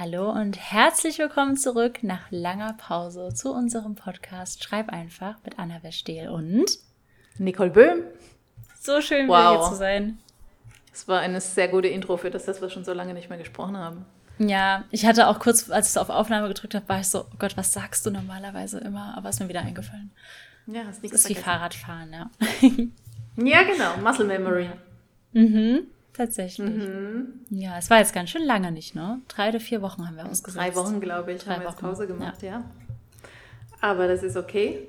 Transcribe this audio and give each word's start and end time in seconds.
Hallo 0.00 0.30
und 0.30 0.56
herzlich 0.58 1.18
willkommen 1.18 1.58
zurück 1.58 2.02
nach 2.02 2.22
langer 2.30 2.72
Pause 2.72 3.34
zu 3.34 3.52
unserem 3.52 3.96
Podcast 3.96 4.64
Schreib 4.64 4.88
einfach 4.88 5.34
mit 5.44 5.58
Anna 5.58 5.82
Westehl 5.82 6.30
und 6.30 6.64
Nicole 7.36 7.68
Böhm. 7.68 8.04
So 8.80 9.02
schön, 9.02 9.28
wow. 9.28 9.36
wieder 9.36 9.50
hier 9.60 9.68
zu 9.68 9.74
sein. 9.74 10.18
Es 10.90 11.06
war 11.06 11.20
eine 11.20 11.42
sehr 11.42 11.68
gute 11.68 11.88
Intro 11.88 12.16
für 12.16 12.30
das, 12.30 12.46
dass 12.46 12.62
wir 12.62 12.70
schon 12.70 12.82
so 12.82 12.94
lange 12.94 13.12
nicht 13.12 13.28
mehr 13.28 13.36
gesprochen 13.36 13.76
haben. 13.76 14.06
Ja, 14.38 14.84
ich 14.90 15.04
hatte 15.04 15.28
auch 15.28 15.38
kurz, 15.38 15.70
als 15.70 15.90
ich 15.90 16.00
auf 16.00 16.08
Aufnahme 16.08 16.48
gedrückt 16.48 16.74
habe, 16.74 16.88
war 16.88 17.00
ich 17.00 17.08
so, 17.08 17.26
oh 17.30 17.36
Gott, 17.38 17.58
was 17.58 17.74
sagst 17.74 18.06
du 18.06 18.10
normalerweise 18.10 18.78
immer? 18.78 19.14
Aber 19.18 19.28
ist 19.28 19.38
mir 19.38 19.50
wieder 19.50 19.60
eingefallen. 19.60 20.12
Ja, 20.66 20.84
hast 20.86 21.02
nichts 21.02 21.20
Das 21.20 21.30
ist 21.30 21.36
vergessen. 21.36 21.36
wie 21.36 21.44
Fahrradfahren, 21.44 22.12
ja. 22.14 22.30
ja, 23.44 23.62
genau, 23.64 23.98
Muscle 23.98 24.24
Memory. 24.24 24.70
Mhm. 25.34 25.88
Tatsächlich. 26.20 26.68
Mhm. 26.68 27.46
Ja, 27.48 27.78
es 27.78 27.88
war 27.88 27.96
jetzt 27.96 28.12
ganz 28.12 28.28
schön 28.28 28.44
lange 28.44 28.70
nicht, 28.72 28.94
ne? 28.94 29.22
Drei 29.28 29.48
oder 29.48 29.58
vier 29.58 29.80
Wochen 29.80 30.06
haben 30.06 30.16
wir 30.16 30.26
ausgesetzt. 30.26 30.54
Drei 30.54 30.74
Wochen, 30.74 31.00
glaube 31.00 31.32
ich, 31.32 31.42
Drei 31.42 31.54
haben 31.54 31.62
wir 31.62 31.68
Wochen. 31.68 31.76
jetzt 31.76 31.80
Pause 31.80 32.06
gemacht, 32.06 32.42
ja. 32.42 32.50
ja. 32.50 32.64
Aber 33.80 34.06
das 34.06 34.22
ist 34.22 34.36
okay. 34.36 34.86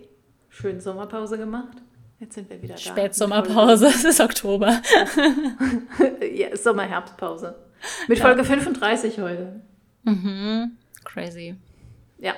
Schön 0.49 0.81
Sommerpause 0.81 1.37
gemacht. 1.37 1.77
Jetzt 2.19 2.35
sind 2.35 2.49
wir 2.49 2.61
wieder 2.61 2.73
da. 2.73 2.81
Spätsommerpause, 2.81 3.87
es 3.95 4.03
ist 4.03 4.19
Oktober. 4.19 4.81
ja, 6.33 6.57
Sommer-Herbstpause. 6.57 7.55
Mit 8.09 8.17
ja. 8.17 8.25
Folge 8.25 8.43
35 8.43 9.17
heute. 9.19 9.61
Mhm. 10.03 10.71
Crazy. 11.05 11.55
Ja. 12.17 12.33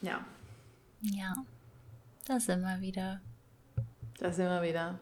Ja. 0.00 0.24
Ja. 1.02 1.34
Da 2.26 2.40
sind 2.40 2.62
wir 2.62 2.80
wieder. 2.80 3.20
Da 4.18 4.32
sind 4.32 4.46
wir 4.46 4.62
wieder. 4.62 4.98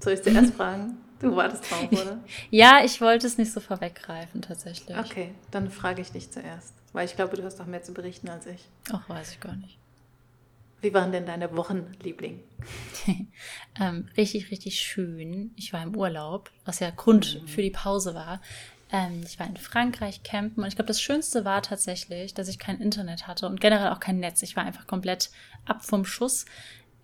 Soll 0.00 0.14
ich 0.14 0.22
zuerst 0.22 0.54
fragen? 0.54 0.96
Du 1.22 1.36
wartest 1.36 1.70
drauf, 1.70 1.90
oder? 1.92 2.18
ja, 2.50 2.84
ich 2.84 3.00
wollte 3.00 3.28
es 3.28 3.38
nicht 3.38 3.52
so 3.52 3.60
vorweggreifen, 3.60 4.42
tatsächlich. 4.42 4.98
Okay, 4.98 5.32
dann 5.52 5.70
frage 5.70 6.02
ich 6.02 6.10
dich 6.10 6.30
zuerst. 6.30 6.74
Weil 6.92 7.06
ich 7.06 7.16
glaube, 7.16 7.36
du 7.36 7.44
hast 7.44 7.58
doch 7.60 7.66
mehr 7.66 7.82
zu 7.82 7.94
berichten 7.94 8.28
als 8.28 8.46
ich. 8.46 8.60
Ach, 8.92 9.08
weiß 9.08 9.32
ich 9.32 9.40
gar 9.40 9.54
nicht. 9.56 9.78
Wie 10.80 10.92
waren 10.92 11.12
denn 11.12 11.24
deine 11.24 11.56
Wochenliebling? 11.56 12.40
ähm, 13.80 14.08
richtig, 14.16 14.50
richtig 14.50 14.80
schön. 14.80 15.52
Ich 15.56 15.72
war 15.72 15.82
im 15.84 15.96
Urlaub, 15.96 16.50
was 16.64 16.80
ja 16.80 16.90
Grund 16.90 17.40
mhm. 17.40 17.46
für 17.46 17.62
die 17.62 17.70
Pause 17.70 18.16
war. 18.16 18.42
Ähm, 18.90 19.22
ich 19.24 19.38
war 19.38 19.46
in 19.46 19.56
Frankreich 19.56 20.24
campen 20.24 20.64
und 20.64 20.68
ich 20.68 20.74
glaube, 20.74 20.88
das 20.88 21.00
Schönste 21.00 21.44
war 21.44 21.62
tatsächlich, 21.62 22.34
dass 22.34 22.48
ich 22.48 22.58
kein 22.58 22.80
Internet 22.80 23.28
hatte 23.28 23.46
und 23.46 23.60
generell 23.60 23.90
auch 23.90 24.00
kein 24.00 24.18
Netz. 24.18 24.42
Ich 24.42 24.56
war 24.56 24.64
einfach 24.64 24.88
komplett 24.88 25.30
ab 25.66 25.84
vom 25.84 26.04
Schuss. 26.04 26.46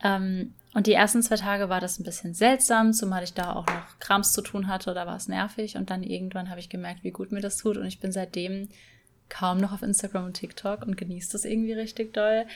Ähm, 0.02 0.54
und 0.78 0.86
die 0.86 0.92
ersten 0.92 1.24
zwei 1.24 1.34
Tage 1.34 1.68
war 1.68 1.80
das 1.80 1.98
ein 1.98 2.04
bisschen 2.04 2.34
seltsam, 2.34 2.92
zumal 2.92 3.24
ich 3.24 3.34
da 3.34 3.52
auch 3.52 3.66
noch 3.66 3.98
Krams 3.98 4.32
zu 4.32 4.42
tun 4.42 4.68
hatte, 4.68 4.94
da 4.94 5.08
war 5.08 5.16
es 5.16 5.26
nervig. 5.26 5.76
Und 5.76 5.90
dann 5.90 6.04
irgendwann 6.04 6.50
habe 6.50 6.60
ich 6.60 6.68
gemerkt, 6.68 7.02
wie 7.02 7.10
gut 7.10 7.32
mir 7.32 7.40
das 7.40 7.56
tut. 7.56 7.76
Und 7.76 7.86
ich 7.86 7.98
bin 7.98 8.12
seitdem 8.12 8.68
kaum 9.28 9.58
noch 9.58 9.72
auf 9.72 9.82
Instagram 9.82 10.26
und 10.26 10.34
TikTok 10.34 10.86
und 10.86 10.96
genieße 10.96 11.32
das 11.32 11.44
irgendwie 11.44 11.72
richtig 11.72 12.14
doll. 12.14 12.46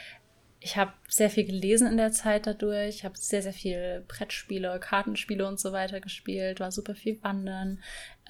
Ich 0.60 0.76
habe 0.76 0.92
sehr 1.08 1.30
viel 1.30 1.44
gelesen 1.44 1.88
in 1.88 1.96
der 1.96 2.12
Zeit 2.12 2.46
dadurch. 2.46 2.90
Ich 2.90 3.04
habe 3.04 3.18
sehr, 3.18 3.42
sehr 3.42 3.52
viel 3.52 4.04
Brettspiele, 4.06 4.78
Kartenspiele 4.78 5.44
und 5.44 5.58
so 5.58 5.72
weiter 5.72 6.00
gespielt. 6.00 6.60
War 6.60 6.70
super 6.70 6.94
viel 6.94 7.20
wandern. 7.24 7.80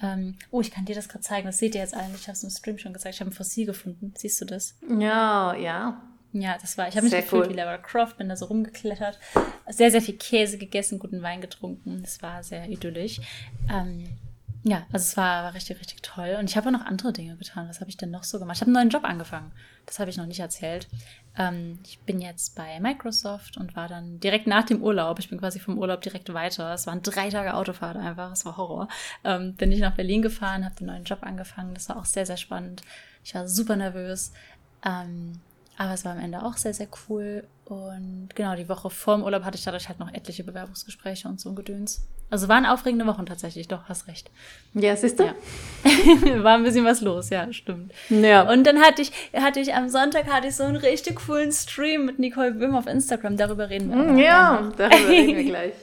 Ähm, 0.01 0.37
oh, 0.49 0.61
ich 0.61 0.71
kann 0.71 0.85
dir 0.85 0.95
das 0.95 1.07
gerade 1.07 1.23
zeigen. 1.23 1.45
Das 1.45 1.59
seht 1.59 1.75
ihr 1.75 1.81
jetzt 1.81 1.93
alle. 1.93 2.09
Ich 2.15 2.27
habe 2.27 2.31
es 2.31 2.43
im 2.43 2.49
Stream 2.49 2.79
schon 2.79 2.93
gezeigt. 2.93 3.13
Ich 3.13 3.21
habe 3.21 3.29
ein 3.29 3.35
Fossil 3.35 3.67
gefunden. 3.67 4.11
Siehst 4.17 4.41
du 4.41 4.45
das? 4.45 4.75
Ja, 4.89 5.53
ja. 5.53 6.01
Ja, 6.33 6.57
das 6.59 6.77
war, 6.79 6.87
ich 6.87 6.95
habe 6.95 7.05
mich 7.05 7.13
gefühlt 7.13 7.45
cool. 7.45 7.49
wie 7.51 7.53
Lara 7.53 7.77
Croft, 7.77 8.17
bin 8.17 8.27
da 8.27 8.35
so 8.35 8.45
rumgeklettert, 8.45 9.19
sehr, 9.69 9.91
sehr 9.91 10.01
viel 10.01 10.17
Käse 10.17 10.57
gegessen, 10.57 10.97
guten 10.97 11.21
Wein 11.21 11.41
getrunken. 11.41 12.01
Das 12.01 12.23
war 12.23 12.43
sehr 12.43 12.67
idyllisch. 12.67 13.21
Ähm, 13.71 14.17
ja, 14.65 14.87
also 14.93 15.03
es 15.03 15.17
war, 15.17 15.43
war 15.43 15.53
richtig, 15.53 15.79
richtig 15.79 16.01
toll. 16.01 16.37
Und 16.39 16.49
ich 16.49 16.55
habe 16.55 16.69
auch 16.69 16.71
noch 16.71 16.85
andere 16.85 17.11
Dinge 17.11 17.35
getan. 17.35 17.67
Was 17.67 17.81
habe 17.81 17.89
ich 17.89 17.97
denn 17.97 18.11
noch 18.11 18.23
so 18.23 18.39
gemacht? 18.39 18.55
Ich 18.57 18.61
habe 18.61 18.69
einen 18.69 18.75
neuen 18.75 18.89
Job 18.89 19.03
angefangen. 19.03 19.51
Das 19.85 19.99
habe 19.99 20.09
ich 20.09 20.15
noch 20.15 20.25
nicht 20.25 20.39
erzählt. 20.39 20.87
Ähm, 21.37 21.79
ich 21.85 21.99
bin 21.99 22.19
jetzt 22.19 22.55
bei 22.55 22.79
Microsoft 22.79 23.57
und 23.57 23.75
war 23.75 23.89
dann 23.89 24.19
direkt 24.21 24.47
nach 24.47 24.63
dem 24.63 24.81
Urlaub, 24.81 25.19
ich 25.19 25.29
bin 25.29 25.39
quasi 25.39 25.59
vom 25.59 25.77
Urlaub 25.77 26.01
direkt 26.01 26.33
weiter. 26.33 26.73
Es 26.73 26.87
waren 26.87 27.01
drei 27.01 27.29
Tage 27.29 27.55
Autofahrt 27.55 27.97
einfach, 27.97 28.31
es 28.31 28.45
war 28.45 28.55
Horror. 28.55 28.87
Ähm, 29.25 29.53
bin 29.55 29.71
ich 29.71 29.81
nach 29.81 29.95
Berlin 29.95 30.21
gefahren, 30.21 30.63
habe 30.63 30.75
den 30.75 30.87
neuen 30.87 31.03
Job 31.03 31.19
angefangen. 31.23 31.73
Das 31.73 31.89
war 31.89 31.97
auch 31.97 32.05
sehr, 32.05 32.25
sehr 32.25 32.37
spannend. 32.37 32.81
Ich 33.23 33.35
war 33.35 33.47
super 33.47 33.75
nervös. 33.75 34.31
Ähm, 34.85 35.41
aber 35.77 35.93
es 35.93 36.05
war 36.05 36.13
am 36.13 36.19
Ende 36.19 36.43
auch 36.43 36.57
sehr, 36.57 36.73
sehr 36.73 36.87
cool. 37.09 37.43
Und 37.65 38.29
genau, 38.35 38.55
die 38.55 38.67
Woche 38.69 38.89
vorm 38.89 39.23
Urlaub 39.23 39.43
hatte 39.43 39.57
ich 39.57 39.63
dadurch 39.63 39.87
halt 39.87 39.99
noch 39.99 40.13
etliche 40.13 40.43
Bewerbungsgespräche 40.43 41.27
und 41.27 41.39
so 41.39 41.49
ein 41.49 41.55
Gedöns. 41.55 42.05
Also 42.29 42.47
waren 42.47 42.65
aufregende 42.65 43.05
Wochen 43.05 43.25
tatsächlich, 43.25 43.67
doch, 43.67 43.83
hast 43.85 44.07
recht. 44.07 44.29
Ja, 44.73 44.95
siehst 44.95 45.19
du? 45.19 45.23
Ja. 45.23 45.33
War 46.43 46.55
ein 46.55 46.63
bisschen 46.63 46.83
was 46.83 47.01
los, 47.01 47.29
ja, 47.29 47.51
stimmt. 47.53 47.93
Ja. 48.09 48.51
Und 48.51 48.65
dann 48.65 48.79
hatte 48.79 49.01
ich, 49.01 49.11
hatte 49.33 49.59
ich 49.59 49.73
am 49.73 49.87
Sonntag 49.89 50.31
hatte 50.31 50.47
ich 50.47 50.55
so 50.55 50.63
einen 50.63 50.75
richtig 50.75 51.15
coolen 51.25 51.51
Stream 51.51 52.05
mit 52.05 52.19
Nicole 52.19 52.51
Böhm 52.51 52.75
auf 52.75 52.87
Instagram. 52.87 53.37
Darüber 53.37 53.69
reden 53.69 53.89
wir. 53.89 53.97
Mm, 53.97 54.17
ja, 54.17 54.71
darüber 54.77 55.09
reden 55.09 55.37
wir 55.37 55.43
gleich. 55.51 55.73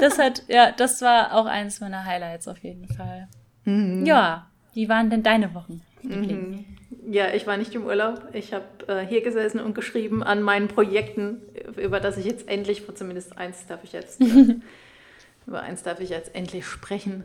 Das 0.00 0.18
hat, 0.18 0.42
ja, 0.48 0.72
das 0.72 1.00
war 1.02 1.34
auch 1.34 1.46
eines 1.46 1.80
meiner 1.80 2.04
Highlights 2.04 2.46
auf 2.46 2.58
jeden 2.58 2.88
Fall. 2.88 3.28
Mhm. 3.64 4.04
Ja, 4.04 4.50
wie 4.74 4.88
waren 4.88 5.08
denn 5.08 5.22
deine 5.22 5.54
Wochen? 5.54 5.82
Mhm. 6.02 6.64
Ja, 7.08 7.32
ich 7.32 7.46
war 7.46 7.56
nicht 7.56 7.74
im 7.74 7.86
Urlaub. 7.86 8.20
Ich 8.32 8.52
habe 8.52 8.64
äh, 8.88 9.06
hier 9.06 9.22
gesessen 9.22 9.60
und 9.60 9.74
geschrieben 9.74 10.24
an 10.24 10.42
meinen 10.42 10.66
Projekten, 10.66 11.40
über 11.76 12.00
das 12.00 12.16
ich 12.16 12.24
jetzt 12.24 12.48
endlich, 12.48 12.82
zumindest 12.94 13.38
eins 13.38 13.66
darf 13.66 13.84
ich 13.84 13.92
jetzt, 13.92 14.20
äh, 14.20 14.24
über 15.46 15.60
eins 15.60 15.84
darf 15.84 16.00
ich 16.00 16.10
jetzt 16.10 16.34
endlich 16.34 16.66
sprechen. 16.66 17.22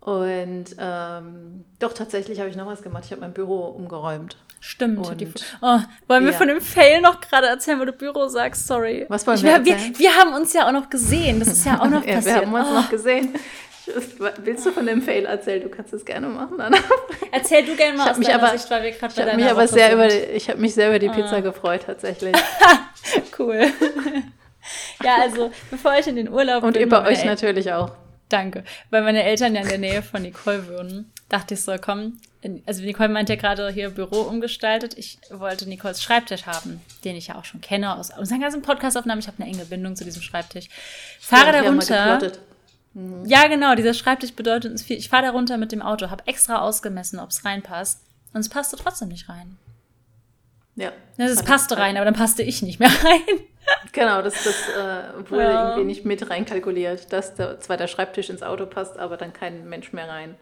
Und 0.00 0.76
ähm, 0.78 1.64
doch, 1.80 1.92
tatsächlich 1.92 2.38
habe 2.38 2.48
ich 2.48 2.54
noch 2.54 2.66
was 2.66 2.82
gemacht. 2.82 3.02
Ich 3.06 3.10
habe 3.10 3.22
mein 3.22 3.32
Büro 3.32 3.66
umgeräumt. 3.66 4.36
Stimmt. 4.60 4.98
Oh, 5.00 5.78
wollen 6.08 6.24
wir 6.24 6.32
ja. 6.32 6.38
von 6.38 6.48
dem 6.48 6.60
Fail 6.60 7.00
noch 7.00 7.20
gerade 7.20 7.48
erzählen, 7.48 7.78
wo 7.80 7.84
du 7.84 7.92
Büro 7.92 8.28
sagst? 8.28 8.66
Sorry. 8.66 9.04
Was 9.08 9.26
wollen 9.26 9.42
wir, 9.42 9.64
wir, 9.64 9.76
wir, 9.76 9.98
wir 9.98 10.14
haben 10.14 10.32
uns 10.34 10.52
ja 10.52 10.66
auch 10.68 10.72
noch 10.72 10.90
gesehen. 10.90 11.40
Das 11.40 11.48
ist 11.48 11.66
ja 11.66 11.80
auch 11.80 11.88
noch 11.90 12.04
ja, 12.04 12.14
passiert. 12.14 12.40
Wir 12.40 12.46
haben 12.46 12.54
uns 12.54 12.68
oh. 12.70 12.74
noch 12.74 12.88
gesehen. 12.88 13.34
Willst 14.38 14.66
du 14.66 14.72
von 14.72 14.86
dem 14.86 15.02
Fail 15.02 15.26
erzählen? 15.26 15.62
Du 15.62 15.68
kannst 15.68 15.92
es 15.92 16.04
gerne 16.04 16.28
machen, 16.28 16.60
Anna. 16.60 16.78
Erzähl 17.32 17.64
du 17.64 17.76
gerne 17.76 17.96
mal 17.96 18.10
aus 18.10 18.18
mich 18.18 18.32
aber, 18.32 18.50
Sicht, 18.50 18.70
weil 18.70 18.82
wir 18.82 18.90
gerade 18.92 19.14
bei 19.14 19.24
deiner 19.24 19.36
mich 19.36 19.50
aber 19.50 19.68
sehr 19.68 19.92
über 19.92 20.08
die, 20.08 20.16
Ich 20.16 20.48
habe 20.48 20.60
mich 20.60 20.74
sehr 20.74 20.88
über 20.88 20.98
die 20.98 21.08
Pizza 21.08 21.36
ah. 21.36 21.40
gefreut, 21.40 21.82
tatsächlich. 21.86 22.34
cool. 23.38 23.66
ja, 25.02 25.16
also, 25.22 25.50
bevor 25.70 25.96
ich 25.98 26.06
in 26.06 26.16
den 26.16 26.28
Urlaub 26.28 26.62
Und 26.62 26.72
bin... 26.72 26.82
Und 26.82 26.88
über 26.88 27.02
euch 27.04 27.20
El 27.20 27.26
natürlich 27.26 27.72
auch. 27.72 27.92
Danke. 28.28 28.64
Weil 28.90 29.02
meine 29.02 29.22
Eltern 29.22 29.54
ja 29.54 29.62
in 29.62 29.68
der 29.68 29.78
Nähe 29.78 30.02
von 30.02 30.22
Nicole 30.22 30.68
wohnen, 30.68 31.12
dachte 31.28 31.54
ich 31.54 31.62
so, 31.62 31.76
komm, 31.80 32.18
also 32.66 32.82
Nicole 32.82 33.08
meint 33.08 33.28
ja 33.28 33.36
gerade 33.36 33.70
hier 33.70 33.90
Büro 33.90 34.22
umgestaltet. 34.22 34.98
Ich 34.98 35.18
wollte 35.30 35.68
Nicoles 35.68 36.02
Schreibtisch 36.02 36.46
haben, 36.46 36.80
den 37.04 37.16
ich 37.16 37.28
ja 37.28 37.36
auch 37.36 37.44
schon 37.44 37.60
kenne 37.60 37.96
aus 37.96 38.10
unseren 38.16 38.40
ganzen 38.40 38.62
Podcast-Aufnahmen. 38.62 39.20
Ich 39.20 39.28
habe 39.28 39.42
eine 39.42 39.52
enge 39.52 39.64
Bindung 39.64 39.96
zu 39.96 40.04
diesem 40.04 40.22
Schreibtisch. 40.22 40.68
Fahre 41.20 41.46
ja, 41.46 41.62
da 41.62 41.68
runter. 41.68 42.32
Mhm. 42.96 43.26
Ja, 43.26 43.46
genau, 43.46 43.74
dieser 43.74 43.92
Schreibtisch 43.92 44.32
bedeutet 44.32 44.72
uns 44.72 44.82
viel. 44.82 44.96
Ich 44.96 45.10
fahre 45.10 45.24
da 45.24 45.30
runter 45.30 45.58
mit 45.58 45.70
dem 45.70 45.82
Auto, 45.82 46.08
habe 46.08 46.26
extra 46.26 46.60
ausgemessen, 46.60 47.20
ob 47.20 47.30
es 47.30 47.44
reinpasst. 47.44 48.00
Und 48.32 48.40
es 48.40 48.48
passte 48.48 48.76
trotzdem 48.76 49.08
nicht 49.08 49.28
rein. 49.28 49.58
Ja. 50.76 50.92
Es 51.18 51.42
passte 51.42 51.76
rein, 51.76 51.96
aber 51.96 52.06
dann 52.06 52.14
passte 52.14 52.42
ich 52.42 52.62
nicht 52.62 52.80
mehr 52.80 52.88
rein. 53.04 53.40
Genau, 53.92 54.22
das, 54.22 54.34
das 54.44 54.68
äh, 54.68 55.30
wurde 55.30 55.42
ja. 55.42 55.68
irgendwie 55.68 55.86
nicht 55.86 56.04
mit 56.04 56.30
reinkalkuliert, 56.30 57.12
dass 57.12 57.34
der, 57.34 57.60
zwar 57.60 57.76
der 57.76 57.86
Schreibtisch 57.86 58.30
ins 58.30 58.42
Auto 58.42 58.64
passt, 58.64 58.98
aber 58.98 59.16
dann 59.16 59.32
kein 59.32 59.68
Mensch 59.68 59.92
mehr 59.92 60.08
rein. 60.08 60.34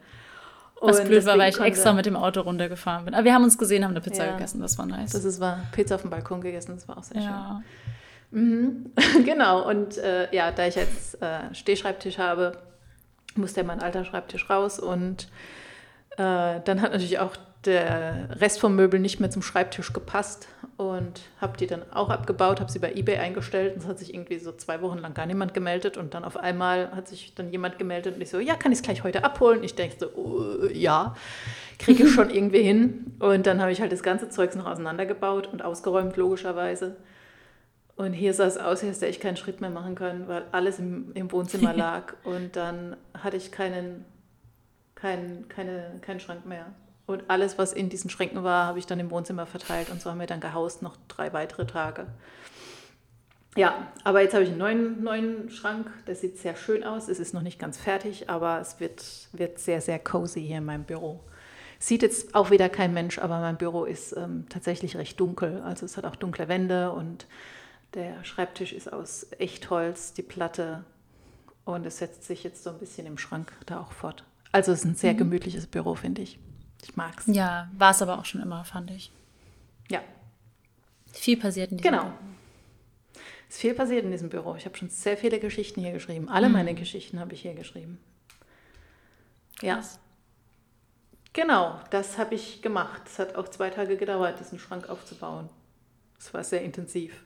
Und 0.79 0.89
Was 0.89 1.03
blöd 1.03 1.25
war, 1.25 1.37
weil 1.37 1.49
ich 1.49 1.59
extra 1.59 1.93
mit 1.93 2.05
dem 2.05 2.15
Auto 2.15 2.41
runtergefahren 2.41 3.05
bin. 3.05 3.13
Aber 3.15 3.23
wir 3.23 3.33
haben 3.33 3.43
uns 3.43 3.57
gesehen, 3.57 3.83
haben 3.83 3.91
eine 3.91 4.01
Pizza 4.01 4.25
ja, 4.25 4.33
gegessen, 4.33 4.61
das 4.61 4.77
war 4.77 4.85
nice. 4.85 5.11
Das 5.11 5.23
ist 5.25 5.39
war 5.39 5.59
Pizza 5.71 5.95
auf 5.95 6.01
dem 6.01 6.09
Balkon 6.09 6.41
gegessen, 6.41 6.75
das 6.75 6.87
war 6.87 6.97
auch 6.97 7.03
sehr 7.03 7.21
ja. 7.21 7.61
schön. 7.63 7.95
Mhm. 8.31 8.91
genau, 9.25 9.67
und 9.67 9.97
äh, 9.97 10.33
ja, 10.35 10.51
da 10.51 10.67
ich 10.67 10.75
jetzt 10.75 11.21
äh, 11.21 11.53
Stehschreibtisch 11.53 12.17
habe, 12.17 12.57
musste 13.35 13.63
mein 13.63 13.81
alter 13.81 14.05
Schreibtisch 14.05 14.49
raus 14.49 14.79
und 14.79 15.27
äh, 16.17 16.61
dann 16.63 16.81
hat 16.81 16.91
natürlich 16.91 17.19
auch 17.19 17.35
der 17.65 18.29
Rest 18.39 18.59
vom 18.59 18.75
Möbel 18.75 18.99
nicht 18.99 19.19
mehr 19.19 19.31
zum 19.31 19.41
Schreibtisch 19.41 19.91
gepasst 19.91 20.47
und 20.77 21.21
habe 21.39 21.57
die 21.57 21.67
dann 21.67 21.83
auch 21.91 22.09
abgebaut, 22.09 22.59
habe 22.59 22.71
sie 22.71 22.79
bei 22.79 22.93
eBay 22.93 23.17
eingestellt 23.17 23.75
und 23.75 23.83
es 23.83 23.87
hat 23.87 23.99
sich 23.99 24.13
irgendwie 24.13 24.37
so 24.39 24.51
zwei 24.51 24.81
Wochen 24.81 24.99
lang 24.99 25.13
gar 25.13 25.25
niemand 25.25 25.53
gemeldet 25.53 25.97
und 25.97 26.13
dann 26.13 26.23
auf 26.23 26.37
einmal 26.37 26.91
hat 26.95 27.07
sich 27.07 27.33
dann 27.33 27.51
jemand 27.51 27.79
gemeldet 27.79 28.15
und 28.15 28.21
ich 28.21 28.29
so, 28.29 28.39
ja, 28.39 28.55
kann 28.55 28.71
ich 28.71 28.79
es 28.79 28.83
gleich 28.83 29.03
heute 29.03 29.23
abholen? 29.23 29.63
Ich 29.63 29.75
denke 29.75 29.95
so, 29.99 30.09
uh, 30.09 30.67
ja, 30.71 31.15
kriege 31.79 32.03
ich 32.03 32.11
schon 32.13 32.29
irgendwie 32.29 32.61
hin 32.61 33.13
und 33.19 33.47
dann 33.47 33.61
habe 33.61 33.71
ich 33.71 33.81
halt 33.81 33.91
das 33.91 34.03
ganze 34.03 34.29
Zeugs 34.29 34.55
noch 34.55 34.67
auseinandergebaut 34.67 35.47
und 35.51 35.63
ausgeräumt, 35.63 36.17
logischerweise 36.17 36.97
und 37.97 38.13
hier 38.13 38.33
sah 38.33 38.45
es 38.45 38.57
aus, 38.57 38.83
als 38.83 39.01
hätte 39.01 39.07
ich 39.07 39.19
keinen 39.19 39.37
Schritt 39.37 39.61
mehr 39.61 39.69
machen 39.69 39.95
können, 39.95 40.27
weil 40.27 40.43
alles 40.51 40.79
im, 40.79 41.11
im 41.13 41.31
Wohnzimmer 41.31 41.73
lag. 41.75 42.13
Und 42.23 42.55
dann 42.55 42.97
hatte 43.13 43.37
ich 43.37 43.51
keinen, 43.51 44.03
keinen, 44.95 45.47
keine, 45.47 45.99
keinen 46.01 46.19
Schrank 46.19 46.45
mehr. 46.45 46.65
Und 47.05 47.23
alles, 47.29 47.57
was 47.57 47.71
in 47.71 47.89
diesen 47.89 48.09
Schränken 48.09 48.43
war, 48.43 48.65
habe 48.65 48.79
ich 48.79 48.85
dann 48.85 48.99
im 48.99 49.11
Wohnzimmer 49.11 49.45
verteilt. 49.45 49.89
Und 49.91 50.01
so 50.01 50.09
haben 50.09 50.19
wir 50.19 50.27
dann 50.27 50.41
gehaust 50.41 50.81
noch 50.81 50.97
drei 51.07 51.31
weitere 51.31 51.65
Tage. 51.65 52.07
Ja, 53.55 53.87
aber 54.03 54.21
jetzt 54.21 54.33
habe 54.33 54.43
ich 54.43 54.49
einen 54.49 54.57
neuen, 54.57 55.03
neuen 55.03 55.49
Schrank. 55.49 55.87
Der 56.07 56.15
sieht 56.15 56.37
sehr 56.37 56.57
schön 56.57 56.83
aus. 56.83 57.07
Es 57.07 57.19
ist 57.19 57.33
noch 57.33 57.43
nicht 57.43 57.59
ganz 57.59 57.77
fertig, 57.77 58.29
aber 58.29 58.59
es 58.59 58.81
wird, 58.81 59.29
wird 59.31 59.59
sehr, 59.59 59.79
sehr 59.79 59.99
cozy 59.99 60.41
hier 60.41 60.57
in 60.57 60.65
meinem 60.65 60.83
Büro. 60.83 61.21
Sieht 61.79 62.01
jetzt 62.01 62.35
auch 62.35 62.51
wieder 62.51 62.67
kein 62.67 62.93
Mensch, 62.93 63.19
aber 63.19 63.39
mein 63.39 63.57
Büro 63.57 63.85
ist 63.85 64.17
ähm, 64.17 64.47
tatsächlich 64.49 64.97
recht 64.97 65.17
dunkel. 65.17 65.61
Also 65.63 65.85
es 65.85 65.95
hat 65.95 66.03
auch 66.03 66.17
dunkle 66.17 66.49
Wände 66.49 66.91
und 66.91 67.27
der 67.95 68.23
Schreibtisch 68.23 68.73
ist 68.73 68.91
aus 68.91 69.27
Echtholz, 69.39 70.13
die 70.13 70.21
Platte. 70.21 70.83
Und 71.63 71.85
es 71.85 71.97
setzt 71.97 72.23
sich 72.25 72.43
jetzt 72.43 72.63
so 72.63 72.69
ein 72.69 72.77
bisschen 72.77 73.07
im 73.07 73.17
Schrank 73.17 73.51
da 73.65 73.81
auch 73.81 73.91
fort. 73.91 74.23
Also 74.51 74.71
es 74.71 74.79
ist 74.79 74.85
ein 74.85 74.95
sehr 74.95 75.13
mhm. 75.13 75.17
gemütliches 75.17 75.65
Büro, 75.65 75.95
finde 75.95 76.21
ich. 76.21 76.37
Ich 76.83 76.95
mag 76.95 77.19
es. 77.19 77.27
Ja, 77.27 77.69
war 77.77 77.91
es 77.91 78.01
aber 78.01 78.19
auch 78.19 78.25
schon 78.25 78.41
immer, 78.41 78.63
fand 78.63 78.91
ich. 78.91 79.11
Ja. 79.89 80.01
Viel 81.11 81.37
passiert 81.37 81.71
in 81.71 81.77
diesem 81.77 81.91
Genau. 81.91 82.03
Büro. 82.03 82.15
Es 83.49 83.55
ist 83.55 83.61
viel 83.61 83.73
passiert 83.73 84.05
in 84.05 84.11
diesem 84.11 84.29
Büro. 84.29 84.55
Ich 84.55 84.65
habe 84.65 84.77
schon 84.77 84.89
sehr 84.89 85.17
viele 85.17 85.39
Geschichten 85.39 85.81
hier 85.81 85.93
geschrieben. 85.93 86.29
Alle 86.29 86.47
mhm. 86.47 86.53
meine 86.53 86.75
Geschichten 86.75 87.19
habe 87.19 87.33
ich 87.33 87.41
hier 87.41 87.55
geschrieben. 87.55 87.99
Ja. 89.61 89.81
Genau, 91.33 91.79
das 91.89 92.17
habe 92.17 92.35
ich 92.35 92.61
gemacht. 92.61 93.03
Es 93.05 93.19
hat 93.19 93.35
auch 93.35 93.47
zwei 93.47 93.69
Tage 93.69 93.97
gedauert, 93.97 94.39
diesen 94.39 94.59
Schrank 94.59 94.89
aufzubauen. 94.89 95.49
Es 96.19 96.33
war 96.33 96.43
sehr 96.43 96.61
intensiv. 96.61 97.23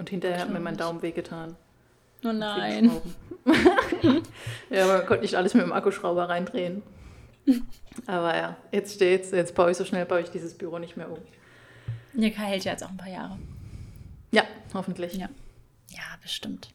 Und 0.00 0.08
hinterher 0.08 0.40
hat 0.40 0.48
mir 0.48 0.60
mein 0.60 0.78
Daumen 0.78 1.02
wehgetan. 1.02 1.56
Oh 2.24 2.32
nein. 2.32 2.90
ja, 4.70 4.86
man 4.86 5.04
konnte 5.04 5.20
nicht 5.20 5.34
alles 5.34 5.52
mit 5.52 5.62
dem 5.62 5.74
Akkuschrauber 5.74 6.26
reindrehen. 6.26 6.82
Aber 8.06 8.34
ja, 8.34 8.56
jetzt 8.72 8.94
steht's. 8.94 9.30
Jetzt 9.30 9.54
baue 9.54 9.72
ich 9.72 9.76
so 9.76 9.84
schnell, 9.84 10.06
baue 10.06 10.22
ich 10.22 10.30
dieses 10.30 10.56
Büro 10.56 10.78
nicht 10.78 10.96
mehr 10.96 11.10
um. 11.10 11.18
Der 12.14 12.30
hält 12.30 12.64
ja 12.64 12.72
jetzt 12.72 12.82
auch 12.82 12.88
ein 12.88 12.96
paar 12.96 13.10
Jahre. 13.10 13.38
Ja, 14.30 14.44
hoffentlich. 14.72 15.12
Ja, 15.12 15.28
ja 15.90 16.02
bestimmt. 16.22 16.70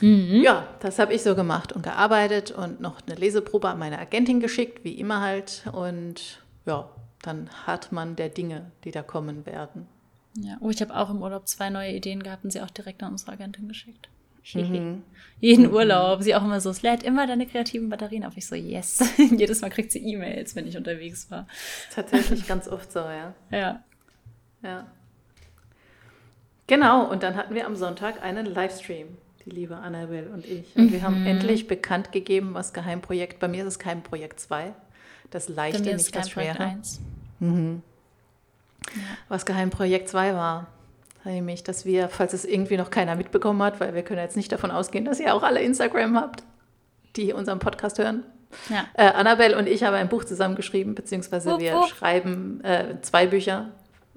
Mhm. 0.00 0.42
Ja, 0.44 0.68
das 0.78 1.00
habe 1.00 1.12
ich 1.12 1.24
so 1.24 1.34
gemacht 1.34 1.72
und 1.72 1.82
gearbeitet 1.82 2.52
und 2.52 2.80
noch 2.80 3.00
eine 3.04 3.16
Leseprobe 3.16 3.68
an 3.68 3.80
meine 3.80 3.98
Agentin 3.98 4.38
geschickt, 4.38 4.84
wie 4.84 4.92
immer 4.92 5.22
halt. 5.22 5.64
Und 5.72 6.40
ja, 6.66 6.88
dann 7.22 7.50
hat 7.66 7.90
man 7.90 8.14
der 8.14 8.28
Dinge, 8.28 8.70
die 8.84 8.92
da 8.92 9.02
kommen 9.02 9.44
werden. 9.44 9.88
Ja, 10.36 10.56
oh, 10.60 10.70
ich 10.70 10.80
habe 10.80 10.94
auch 10.94 11.10
im 11.10 11.22
Urlaub 11.22 11.48
zwei 11.48 11.70
neue 11.70 11.92
Ideen 11.92 12.22
gehabt 12.22 12.44
und 12.44 12.50
sie 12.50 12.60
auch 12.60 12.70
direkt 12.70 13.02
an 13.02 13.12
unsere 13.12 13.32
Agentin 13.32 13.68
geschickt. 13.68 14.08
Mhm. 14.54 15.02
Jeden 15.40 15.66
mhm. 15.66 15.74
Urlaub. 15.74 16.22
Sie 16.22 16.34
auch 16.34 16.44
immer 16.44 16.60
so, 16.60 16.70
es 16.70 16.82
lädt 16.82 17.02
immer 17.02 17.26
deine 17.26 17.46
kreativen 17.46 17.88
Batterien 17.88 18.24
auf. 18.24 18.36
Ich 18.36 18.46
so, 18.46 18.54
yes. 18.54 19.02
Jedes 19.30 19.60
Mal 19.60 19.70
kriegt 19.70 19.90
sie 19.90 19.98
E-Mails, 19.98 20.54
wenn 20.54 20.66
ich 20.66 20.76
unterwegs 20.76 21.30
war. 21.30 21.46
Tatsächlich 21.94 22.46
ganz 22.46 22.68
oft 22.68 22.92
so, 22.92 23.00
ja. 23.00 23.34
Ja. 23.50 23.84
Ja. 24.62 24.86
Genau, 26.66 27.08
und 27.10 27.22
dann 27.22 27.36
hatten 27.36 27.54
wir 27.54 27.66
am 27.66 27.76
Sonntag 27.76 28.22
einen 28.22 28.46
Livestream, 28.46 29.06
die 29.44 29.50
liebe 29.50 29.76
Annabelle 29.76 30.28
und 30.30 30.44
ich. 30.44 30.74
Und 30.76 30.86
mhm. 30.86 30.92
wir 30.92 31.02
haben 31.02 31.20
mhm. 31.20 31.26
endlich 31.26 31.68
bekannt 31.68 32.12
gegeben, 32.12 32.54
was 32.54 32.72
Geheimprojekt, 32.72 33.38
bei 33.38 33.48
mir 33.48 33.62
ist 33.62 33.74
es 33.74 33.78
Geheimprojekt 33.78 34.40
2, 34.40 34.74
das 35.30 35.48
Leichte, 35.48 35.94
nicht 35.94 36.14
das 36.14 36.30
Schwere. 36.30 36.76
Mhm. 37.38 37.82
Ja. 38.94 39.02
Was 39.28 39.46
Geheimprojekt 39.46 40.08
2 40.08 40.34
war 40.34 40.66
nämlich, 41.32 41.64
dass 41.64 41.84
wir, 41.84 42.08
falls 42.08 42.32
es 42.32 42.44
irgendwie 42.44 42.76
noch 42.76 42.90
keiner 42.90 43.16
mitbekommen 43.16 43.62
hat, 43.62 43.80
weil 43.80 43.94
wir 43.94 44.02
können 44.02 44.20
jetzt 44.20 44.36
nicht 44.36 44.52
davon 44.52 44.70
ausgehen, 44.70 45.04
dass 45.04 45.20
ihr 45.20 45.34
auch 45.34 45.42
alle 45.42 45.60
Instagram 45.60 46.16
habt, 46.16 46.42
die 47.16 47.32
unseren 47.32 47.58
Podcast 47.58 47.98
hören. 47.98 48.24
Ja. 48.70 48.86
Äh, 48.94 49.12
Annabelle 49.12 49.58
und 49.58 49.66
ich 49.66 49.82
haben 49.82 49.94
ein 49.94 50.08
Buch 50.08 50.24
zusammengeschrieben, 50.24 50.94
beziehungsweise 50.94 51.52
wupp, 51.52 51.60
wir 51.60 51.74
wupp. 51.74 51.88
schreiben 51.88 52.62
äh, 52.64 53.00
zwei 53.02 53.26
Bücher. 53.26 53.70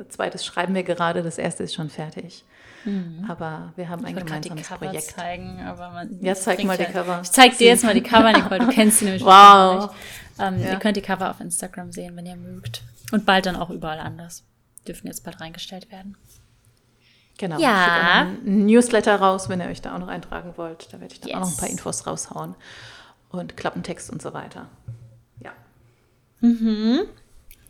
Zweites 0.07 0.45
schreiben 0.45 0.75
wir 0.75 0.83
gerade, 0.83 1.24
das 1.24 1.38
erste 1.38 1.63
ist 1.63 1.74
schon 1.74 1.89
fertig. 1.89 2.45
Mhm. 2.86 3.25
Aber 3.27 3.74
wir 3.75 3.89
haben 3.89 4.06
ein 4.06 4.16
gemeinsames 4.16 4.62
die 4.62 4.68
Cover 4.68 4.86
Projekt. 4.86 5.12
Zeigen, 5.12 5.62
aber 5.66 5.89
man, 5.89 6.19
ja, 6.21 6.36
zeig 6.36 6.63
mal 6.63 6.77
die 6.77 6.86
Cover. 6.86 7.19
Ich 7.21 7.31
zeig 7.31 7.57
dir 7.57 7.68
jetzt 7.68 7.83
mal 7.83 7.94
die 7.94 8.04
Cover, 8.04 8.31
Nicole. 8.31 8.60
Du 8.60 8.68
kennst 8.74 9.00
sie 9.00 9.06
nämlich 9.06 9.25
wow. 9.25 9.94
Ähm, 10.39 10.62
ja. 10.62 10.71
Ihr 10.71 10.80
könnt 10.80 10.95
die 10.95 11.01
Cover 11.01 11.30
auf 11.30 11.42
Instagram 11.42 11.92
sehen, 11.92 12.16
wenn 12.16 12.25
ihr 12.25 12.38
mögt. 12.38 12.81
Und 13.12 13.25
bald 13.25 13.45
dann 13.45 13.57
auch 13.57 13.69
überall 13.69 14.00
anders. 14.00 14.45
Dürfen 14.90 15.08
jetzt 15.08 15.24
bald 15.24 15.40
reingestellt 15.40 15.92
werden. 15.92 16.18
Genau. 17.38 17.60
Ja. 17.60 18.22
Einen 18.22 18.66
Newsletter 18.66 19.16
raus, 19.16 19.48
wenn 19.48 19.62
ihr 19.62 19.68
euch 19.68 19.82
da 19.82 19.96
auch 19.96 20.00
noch 20.00 20.08
eintragen 20.08 20.54
wollt. 20.58 20.92
Da 20.92 21.00
werde 21.00 21.14
ich 21.14 21.22
dann 21.22 21.30
yes. 21.30 21.38
auch 21.38 21.42
noch 21.42 21.52
ein 21.52 21.58
paar 21.58 21.70
Infos 21.70 22.08
raushauen. 22.08 22.56
Und 23.30 23.56
Klappentext 23.56 24.10
und 24.10 24.22
so 24.22 24.34
weiter. 24.34 24.68
Ja. 25.40 25.52
Mhm. 26.42 27.02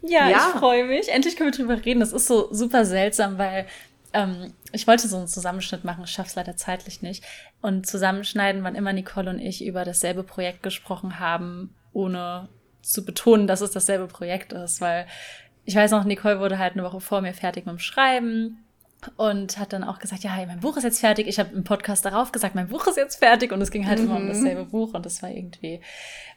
Ja, 0.01 0.29
ja. 0.29 0.37
ich 0.37 0.59
freue 0.59 0.85
mich. 0.85 1.09
Endlich 1.09 1.35
können 1.35 1.51
wir 1.51 1.57
drüber 1.57 1.85
reden. 1.85 1.99
Das 1.99 2.13
ist 2.13 2.27
so 2.27 2.47
super 2.53 2.85
seltsam, 2.85 3.37
weil 3.37 3.67
ähm, 4.13 4.53
ich 4.71 4.87
wollte 4.87 5.09
so 5.09 5.17
einen 5.17 5.27
Zusammenschnitt 5.27 5.83
machen, 5.83 6.05
ich 6.05 6.11
schaffe 6.11 6.29
es 6.29 6.35
leider 6.35 6.55
zeitlich 6.55 7.01
nicht. 7.01 7.23
Und 7.61 7.85
zusammenschneiden, 7.85 8.63
wann 8.63 8.75
immer 8.75 8.93
Nicole 8.93 9.29
und 9.29 9.39
ich 9.39 9.65
über 9.65 9.83
dasselbe 9.83 10.23
Projekt 10.23 10.63
gesprochen 10.63 11.19
haben, 11.19 11.75
ohne 11.91 12.47
zu 12.81 13.03
betonen, 13.03 13.45
dass 13.45 13.61
es 13.61 13.71
dasselbe 13.71 14.07
Projekt 14.07 14.53
ist, 14.53 14.81
weil 14.81 15.05
ich 15.69 15.75
weiß 15.75 15.91
noch, 15.91 16.03
Nicole 16.03 16.39
wurde 16.39 16.57
halt 16.57 16.73
eine 16.73 16.83
Woche 16.83 16.99
vor 16.99 17.21
mir 17.21 17.31
fertig 17.31 17.67
mit 17.67 17.73
dem 17.73 17.77
Schreiben 17.79 18.65
und 19.17 19.59
hat 19.59 19.71
dann 19.71 19.83
auch 19.83 19.99
gesagt, 19.99 20.23
ja, 20.23 20.31
hey, 20.31 20.47
mein 20.47 20.61
Buch 20.61 20.77
ist 20.77 20.83
jetzt 20.83 20.99
fertig. 20.99 21.27
Ich 21.27 21.37
habe 21.37 21.53
im 21.53 21.63
Podcast 21.63 22.03
darauf 22.05 22.31
gesagt, 22.31 22.55
mein 22.55 22.69
Buch 22.69 22.87
ist 22.87 22.97
jetzt 22.97 23.17
fertig 23.17 23.51
und 23.51 23.61
es 23.61 23.69
ging 23.69 23.85
halt 23.85 23.99
mhm. 23.99 24.05
immer 24.05 24.15
um 24.15 24.23
mhm. 24.23 24.29
dasselbe 24.29 24.65
Buch 24.65 24.95
und 24.95 25.05
das 25.05 25.21
war 25.21 25.29
irgendwie, 25.29 25.79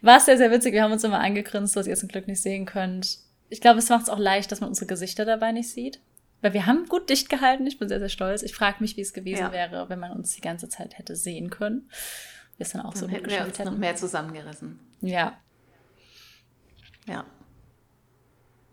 war 0.01 0.19
sehr, 0.19 0.37
sehr 0.37 0.51
witzig. 0.51 0.73
Wir 0.73 0.83
haben 0.83 0.91
uns 0.91 1.03
immer 1.03 1.19
angegrinst, 1.19 1.75
was 1.75 1.87
ihr 1.87 1.95
zum 1.95 2.09
Glück 2.09 2.27
nicht 2.27 2.43
sehen 2.43 2.67
könnt. 2.67 3.21
Ich 3.49 3.59
glaube, 3.59 3.79
es 3.79 3.89
macht 3.89 4.03
es 4.03 4.09
auch 4.09 4.19
leicht, 4.19 4.51
dass 4.51 4.61
man 4.61 4.69
unsere 4.69 4.85
Gesichter 4.85 5.25
dabei 5.25 5.51
nicht 5.51 5.71
sieht. 5.71 5.99
Weil 6.43 6.53
wir 6.53 6.67
haben 6.67 6.85
gut 6.85 7.09
dicht 7.09 7.27
gehalten. 7.27 7.65
Ich 7.65 7.79
bin 7.79 7.89
sehr, 7.89 7.97
sehr 7.97 8.09
stolz. 8.09 8.43
Ich 8.43 8.53
frage 8.53 8.77
mich, 8.81 8.97
wie 8.97 9.01
es 9.01 9.13
gewesen 9.13 9.45
ja. 9.45 9.51
wäre, 9.51 9.89
wenn 9.89 9.99
man 9.99 10.11
uns 10.11 10.35
die 10.35 10.41
ganze 10.41 10.69
Zeit 10.69 10.99
hätte 10.99 11.15
sehen 11.15 11.49
können. 11.49 11.89
Wir 12.57 12.67
es 12.67 12.73
dann 12.73 12.81
auch 12.81 12.93
dann 12.93 13.01
so 13.01 13.07
hätten 13.07 13.31
wir 13.31 13.45
uns 13.45 13.57
hätten. 13.57 13.71
noch 13.71 13.79
mehr 13.79 13.95
zusammengerissen. 13.95 14.79
Ja. 15.01 15.39
Ja. 17.07 17.25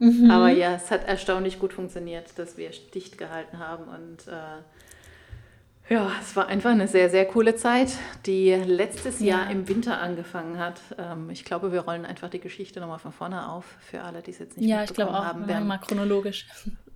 Mhm. 0.00 0.30
Aber 0.30 0.48
ja, 0.48 0.74
es 0.74 0.90
hat 0.90 1.06
erstaunlich 1.06 1.58
gut 1.58 1.72
funktioniert, 1.72 2.38
dass 2.38 2.56
wir 2.56 2.70
dicht 2.94 3.18
gehalten 3.18 3.58
haben 3.58 3.84
und 3.84 4.26
äh, 4.26 5.92
ja, 5.92 6.12
es 6.20 6.36
war 6.36 6.46
einfach 6.46 6.70
eine 6.70 6.86
sehr, 6.86 7.10
sehr 7.10 7.26
coole 7.26 7.56
Zeit, 7.56 7.92
die 8.24 8.54
letztes 8.54 9.18
ja. 9.18 9.38
Jahr 9.38 9.50
im 9.50 9.68
Winter 9.68 10.00
angefangen 10.00 10.56
hat. 10.56 10.80
Ähm, 10.96 11.30
ich 11.30 11.44
glaube, 11.44 11.72
wir 11.72 11.80
rollen 11.80 12.06
einfach 12.06 12.30
die 12.30 12.38
Geschichte 12.38 12.78
nochmal 12.78 13.00
von 13.00 13.12
vorne 13.12 13.50
auf, 13.50 13.64
für 13.80 14.02
alle, 14.02 14.22
die 14.22 14.30
es 14.30 14.38
jetzt 14.38 14.56
nicht 14.56 14.68
ja, 14.68 14.82
mitbekommen 14.82 15.12
haben. 15.12 15.18
Ja, 15.18 15.22
ich 15.22 15.26
glaube 15.26 15.42
auch, 15.42 15.48
wir 15.48 15.56
haben 15.56 15.66
mal 15.66 15.78
chronologisch. 15.78 16.46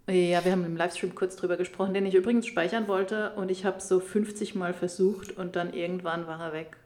Ja, 0.07 0.45
wir 0.45 0.53
haben 0.53 0.65
im 0.65 0.77
Livestream 0.77 1.15
kurz 1.15 1.35
drüber 1.35 1.57
gesprochen, 1.57 1.93
den 1.93 2.07
ich 2.07 2.15
übrigens 2.15 2.47
speichern 2.47 2.87
wollte 2.89 3.33
und 3.33 3.51
ich 3.51 3.65
habe 3.65 3.81
so 3.81 4.01
50 4.01 4.55
Mal 4.55 4.75
versucht 4.75 5.37
und 5.37 5.57
dann 5.57 5.73
irgendwann 5.73 6.27
war 6.27 6.41
er 6.41 6.53
weg. 6.53 6.77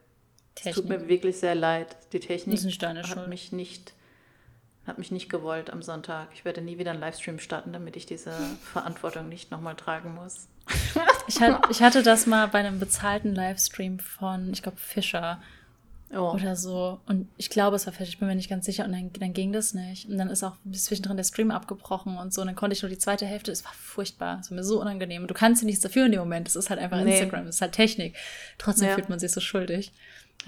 Es 0.64 0.76
tut 0.76 0.88
mir 0.88 1.08
wirklich 1.08 1.38
sehr 1.38 1.54
leid. 1.54 1.96
Die 2.12 2.20
Technik 2.20 2.58
hat 2.58 3.28
mich 3.28 3.52
nicht 3.52 3.92
hat 4.88 4.98
mich 4.98 5.10
nicht 5.10 5.28
gewollt 5.28 5.70
am 5.70 5.82
Sonntag. 5.82 6.28
Ich 6.34 6.44
werde 6.44 6.60
nie 6.60 6.78
wieder 6.78 6.90
einen 6.90 7.00
Livestream 7.00 7.38
starten, 7.38 7.72
damit 7.72 7.96
ich 7.96 8.06
diese 8.06 8.32
Verantwortung 8.72 9.28
nicht 9.28 9.50
nochmal 9.50 9.76
tragen 9.76 10.14
muss. 10.14 10.48
ich, 11.28 11.40
hat, 11.40 11.70
ich 11.70 11.82
hatte 11.82 12.02
das 12.02 12.26
mal 12.26 12.48
bei 12.48 12.58
einem 12.58 12.80
bezahlten 12.80 13.34
Livestream 13.34 13.98
von, 13.98 14.52
ich 14.52 14.62
glaube, 14.62 14.78
Fischer. 14.78 15.40
Oh. 16.10 16.32
Oder 16.32 16.56
so. 16.56 17.00
Und 17.06 17.28
ich 17.36 17.50
glaube, 17.50 17.76
es 17.76 17.84
war 17.84 17.92
Fischer, 17.92 18.08
ich 18.08 18.18
bin 18.18 18.28
mir 18.28 18.34
nicht 18.34 18.48
ganz 18.48 18.64
sicher. 18.64 18.86
Und 18.86 18.92
dann, 18.92 19.12
dann 19.12 19.34
ging 19.34 19.52
das 19.52 19.74
nicht. 19.74 20.08
Und 20.08 20.16
dann 20.16 20.30
ist 20.30 20.42
auch 20.42 20.56
bis 20.64 20.84
zwischendrin 20.84 21.18
der 21.18 21.24
Stream 21.24 21.50
abgebrochen 21.50 22.16
und 22.16 22.32
so. 22.32 22.40
Und 22.40 22.46
dann 22.46 22.56
konnte 22.56 22.74
ich 22.74 22.82
nur 22.82 22.88
die 22.88 22.96
zweite 22.96 23.26
Hälfte. 23.26 23.52
Es 23.52 23.64
war 23.64 23.74
furchtbar. 23.74 24.38
Es 24.40 24.50
war 24.50 24.56
mir 24.56 24.64
so 24.64 24.80
unangenehm. 24.80 25.22
Und 25.22 25.28
du 25.28 25.34
kannst 25.34 25.62
nichts 25.64 25.82
dafür 25.82 26.06
in 26.06 26.12
dem 26.12 26.20
Moment. 26.20 26.48
Es 26.48 26.56
ist 26.56 26.70
halt 26.70 26.80
einfach 26.80 27.02
nee. 27.02 27.10
Instagram, 27.10 27.46
es 27.46 27.56
ist 27.56 27.60
halt 27.60 27.72
Technik. 27.72 28.16
Trotzdem 28.56 28.88
ja. 28.88 28.94
fühlt 28.94 29.10
man 29.10 29.18
sich 29.18 29.32
so 29.32 29.40
schuldig. 29.40 29.92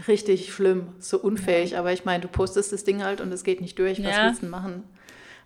Richtig 0.09 0.53
schlimm, 0.53 0.89
so 0.99 1.19
unfähig. 1.19 1.77
Aber 1.77 1.93
ich 1.93 2.05
meine, 2.05 2.23
du 2.23 2.29
postest 2.29 2.73
das 2.73 2.85
Ding 2.85 3.03
halt 3.03 3.21
und 3.21 3.33
es 3.33 3.45
geht 3.45 3.61
nicht 3.61 3.79
durch. 3.79 4.03
Was 4.03 4.17
ja. 4.17 4.27
willst 4.27 4.43
du 4.43 4.47
denn 4.47 4.51
machen? 4.51 4.85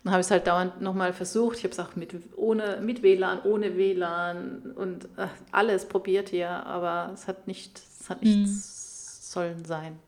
Dann 0.05 0.13
habe 0.13 0.21
ich 0.21 0.27
es 0.27 0.31
halt 0.31 0.47
dauernd 0.47 0.83
nochmal 0.83 1.15
versucht. 1.15 1.57
Ich 1.59 1.65
habe 1.65 1.73
es 1.73 1.81
auch 1.81 1.97
mit, 1.97 2.15
ohne, 2.37 2.81
mit 2.83 3.03
WLAN, 3.03 3.41
ohne 3.43 3.77
WLAN 3.77 4.73
und 4.77 5.09
ach, 5.17 5.31
alles 5.51 5.87
probiert 5.87 6.29
hier, 6.29 6.51
aber 6.51 7.11
es 7.15 7.27
hat 7.27 7.47
nicht, 7.47 7.81
es 8.01 8.11
hat 8.11 8.23
nicht 8.23 8.39
mhm. 8.39 8.47
sollen 8.47 9.65
sein. 9.65 9.99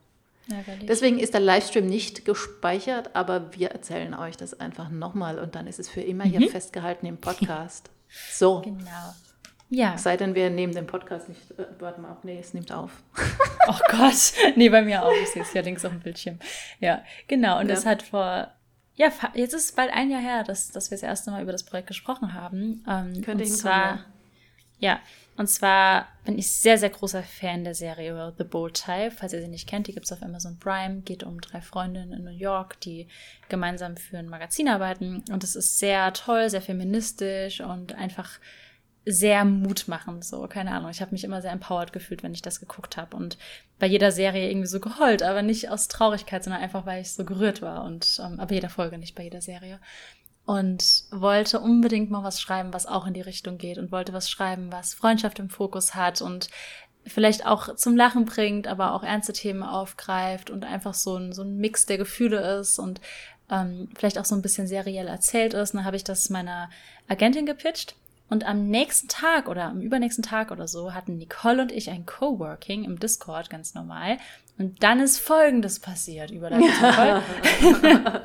Ärgerlich. 0.50 0.86
Deswegen 0.86 1.18
ist 1.18 1.32
der 1.32 1.40
Livestream 1.40 1.86
nicht 1.86 2.26
gespeichert, 2.26 3.16
aber 3.16 3.54
wir 3.56 3.70
erzählen 3.70 4.14
euch 4.14 4.36
das 4.36 4.60
einfach 4.60 4.90
nochmal 4.90 5.38
und 5.38 5.54
dann 5.54 5.66
ist 5.66 5.78
es 5.78 5.88
für 5.88 6.02
immer 6.02 6.26
mhm. 6.26 6.30
hier 6.30 6.50
festgehalten 6.50 7.06
im 7.06 7.16
Podcast. 7.18 7.90
So. 8.32 8.60
Genau. 8.60 9.14
Ja. 9.68 9.98
Sei 9.98 10.16
denn, 10.16 10.34
wir 10.34 10.50
nehmen 10.50 10.74
den 10.74 10.86
Podcast 10.86 11.28
nicht. 11.28 11.50
Äh, 11.58 11.66
warte 11.78 12.00
mal, 12.00 12.16
nee, 12.22 12.38
es 12.38 12.54
nimmt 12.54 12.72
auf. 12.72 13.02
oh 13.68 13.78
Gott. 13.90 14.32
Nee, 14.54 14.68
bei 14.68 14.82
mir 14.82 15.04
auch. 15.04 15.12
Ich 15.22 15.30
sehe 15.30 15.42
es 15.42 15.52
ja 15.54 15.62
links 15.62 15.84
auf 15.84 15.92
dem 15.92 16.00
Bildschirm. 16.00 16.38
Ja, 16.78 17.02
genau. 17.26 17.58
Und 17.58 17.68
ja. 17.68 17.74
das 17.74 17.86
hat 17.86 18.02
vor. 18.02 18.52
Ja, 18.94 19.12
jetzt 19.34 19.52
ist 19.52 19.64
es 19.64 19.72
bald 19.72 19.92
ein 19.92 20.10
Jahr 20.10 20.22
her, 20.22 20.42
dass, 20.44 20.70
dass 20.70 20.90
wir 20.90 20.96
das 20.96 21.02
erste 21.02 21.30
Mal 21.30 21.42
über 21.42 21.52
das 21.52 21.64
Projekt 21.64 21.88
gesprochen 21.88 22.32
haben. 22.32 22.82
Ähm, 22.88 23.20
Könnte 23.22 23.44
und 23.44 23.50
zwar, 23.50 24.06
ja, 24.78 25.00
und 25.36 25.48
zwar 25.48 26.08
bin 26.24 26.38
ich 26.38 26.50
sehr, 26.50 26.78
sehr 26.78 26.88
großer 26.88 27.22
Fan 27.22 27.64
der 27.64 27.74
Serie 27.74 28.32
The 28.38 28.44
Bold 28.44 28.74
Type. 28.74 29.10
Falls 29.10 29.34
ihr 29.34 29.42
sie 29.42 29.48
nicht 29.48 29.68
kennt, 29.68 29.86
die 29.86 29.92
gibt 29.92 30.06
es 30.06 30.12
auf 30.12 30.22
Amazon 30.22 30.58
Prime. 30.58 31.02
Geht 31.02 31.24
um 31.24 31.40
drei 31.42 31.60
Freundinnen 31.60 32.14
in 32.14 32.24
New 32.24 32.30
York, 32.30 32.80
die 32.80 33.06
gemeinsam 33.50 33.98
für 33.98 34.16
ein 34.16 34.30
Magazin 34.30 34.68
arbeiten. 34.68 35.22
Und 35.30 35.44
es 35.44 35.56
ist 35.56 35.78
sehr 35.78 36.14
toll, 36.14 36.48
sehr 36.48 36.62
feministisch 36.62 37.60
und 37.60 37.94
einfach 37.94 38.38
sehr 39.08 39.44
mutmachend, 39.44 40.24
so, 40.24 40.48
keine 40.48 40.72
Ahnung. 40.72 40.90
Ich 40.90 41.00
habe 41.00 41.12
mich 41.12 41.22
immer 41.22 41.40
sehr 41.40 41.52
empowered 41.52 41.92
gefühlt, 41.92 42.24
wenn 42.24 42.34
ich 42.34 42.42
das 42.42 42.58
geguckt 42.58 42.96
habe. 42.96 43.16
Und 43.16 43.38
bei 43.78 43.86
jeder 43.86 44.10
Serie 44.10 44.50
irgendwie 44.50 44.66
so 44.66 44.80
geheult, 44.80 45.22
aber 45.22 45.42
nicht 45.42 45.70
aus 45.70 45.86
Traurigkeit, 45.86 46.42
sondern 46.42 46.60
einfach, 46.60 46.86
weil 46.86 47.02
ich 47.02 47.12
so 47.12 47.24
gerührt 47.24 47.62
war. 47.62 47.84
Und 47.84 48.20
ähm, 48.24 48.40
aber 48.40 48.52
jeder 48.52 48.68
Folge, 48.68 48.98
nicht 48.98 49.14
bei 49.14 49.22
jeder 49.22 49.40
Serie. 49.40 49.78
Und 50.44 51.04
wollte 51.12 51.60
unbedingt 51.60 52.10
mal 52.10 52.24
was 52.24 52.40
schreiben, 52.40 52.72
was 52.72 52.86
auch 52.86 53.06
in 53.06 53.14
die 53.14 53.20
Richtung 53.20 53.58
geht. 53.58 53.78
Und 53.78 53.92
wollte 53.92 54.12
was 54.12 54.28
schreiben, 54.28 54.72
was 54.72 54.92
Freundschaft 54.94 55.38
im 55.38 55.50
Fokus 55.50 55.94
hat 55.94 56.20
und 56.20 56.48
vielleicht 57.06 57.46
auch 57.46 57.76
zum 57.76 57.96
Lachen 57.96 58.24
bringt, 58.24 58.66
aber 58.66 58.92
auch 58.92 59.04
ernste 59.04 59.32
Themen 59.32 59.62
aufgreift 59.62 60.50
und 60.50 60.64
einfach 60.64 60.94
so 60.94 61.16
ein, 61.16 61.32
so 61.32 61.42
ein 61.42 61.58
Mix 61.58 61.86
der 61.86 61.98
Gefühle 61.98 62.58
ist 62.58 62.80
und 62.80 63.00
ähm, 63.52 63.88
vielleicht 63.96 64.18
auch 64.18 64.24
so 64.24 64.34
ein 64.34 64.42
bisschen 64.42 64.66
seriell 64.66 65.06
erzählt 65.06 65.54
ist. 65.54 65.72
Und 65.72 65.78
dann 65.78 65.86
habe 65.86 65.96
ich 65.96 66.02
das 66.02 66.28
meiner 66.28 66.70
Agentin 67.06 67.46
gepitcht 67.46 67.94
und 68.28 68.46
am 68.46 68.66
nächsten 68.66 69.08
Tag 69.08 69.48
oder 69.48 69.64
am 69.64 69.80
übernächsten 69.80 70.24
Tag 70.24 70.50
oder 70.50 70.66
so 70.66 70.94
hatten 70.94 71.16
Nicole 71.16 71.62
und 71.62 71.72
ich 71.72 71.90
ein 71.90 72.06
Coworking 72.06 72.84
im 72.84 72.98
Discord, 72.98 73.50
ganz 73.50 73.74
normal. 73.74 74.18
Und 74.58 74.82
dann 74.82 75.00
ist 75.00 75.18
Folgendes 75.18 75.78
passiert 75.78 76.32
über 76.32 76.50
das 76.50 76.58
Nicole. 76.58 77.22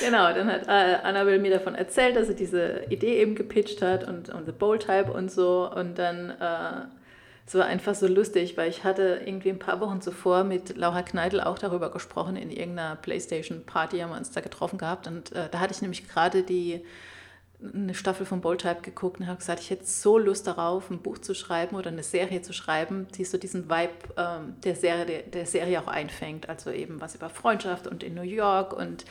genau, 0.00 0.32
dann 0.34 0.52
hat 0.52 0.68
äh, 0.68 0.96
Annabelle 1.02 1.38
mir 1.38 1.52
davon 1.52 1.74
erzählt, 1.74 2.16
dass 2.16 2.28
sie 2.28 2.34
diese 2.34 2.84
Idee 2.90 3.20
eben 3.20 3.34
gepitcht 3.34 3.80
hat 3.80 4.06
und, 4.06 4.28
und 4.28 4.44
The 4.44 4.52
Bold 4.52 4.82
Type 4.82 5.12
und 5.12 5.30
so. 5.30 5.70
Und 5.74 5.98
dann, 5.98 6.30
äh, 6.30 6.86
es 7.46 7.54
war 7.54 7.64
einfach 7.64 7.94
so 7.94 8.06
lustig, 8.06 8.58
weil 8.58 8.68
ich 8.68 8.84
hatte 8.84 9.22
irgendwie 9.24 9.48
ein 9.48 9.58
paar 9.58 9.80
Wochen 9.80 10.02
zuvor 10.02 10.44
mit 10.44 10.76
Laura 10.76 11.00
Kneidl 11.00 11.40
auch 11.40 11.58
darüber 11.58 11.90
gesprochen. 11.90 12.36
In 12.36 12.50
irgendeiner 12.50 12.96
Playstation-Party 12.96 14.00
haben 14.00 14.10
wir 14.10 14.18
uns 14.18 14.30
da 14.30 14.42
getroffen 14.42 14.76
gehabt. 14.76 15.06
Und 15.06 15.32
äh, 15.32 15.48
da 15.50 15.60
hatte 15.60 15.72
ich 15.72 15.80
nämlich 15.80 16.06
gerade 16.06 16.42
die 16.42 16.84
eine 17.60 17.94
Staffel 17.94 18.24
von 18.24 18.40
Bold 18.40 18.60
Type 18.60 18.82
geguckt 18.82 19.18
und 19.18 19.26
habe 19.26 19.38
gesagt, 19.38 19.60
ich 19.60 19.70
hätte 19.70 19.84
so 19.84 20.16
Lust 20.16 20.46
darauf, 20.46 20.90
ein 20.90 21.00
Buch 21.00 21.18
zu 21.18 21.34
schreiben 21.34 21.74
oder 21.74 21.90
eine 21.90 22.04
Serie 22.04 22.40
zu 22.40 22.52
schreiben, 22.52 23.08
die 23.16 23.24
so 23.24 23.36
diesen 23.36 23.68
Vibe 23.68 24.14
ähm, 24.16 24.54
der, 24.62 24.76
Serie, 24.76 25.06
der, 25.06 25.22
der, 25.22 25.46
Serie 25.46 25.80
auch 25.80 25.88
einfängt. 25.88 26.48
Also 26.48 26.70
eben 26.70 27.00
was 27.00 27.16
über 27.16 27.28
Freundschaft 27.28 27.88
und 27.88 28.04
in 28.04 28.14
New 28.14 28.22
York 28.22 28.72
und 28.72 29.04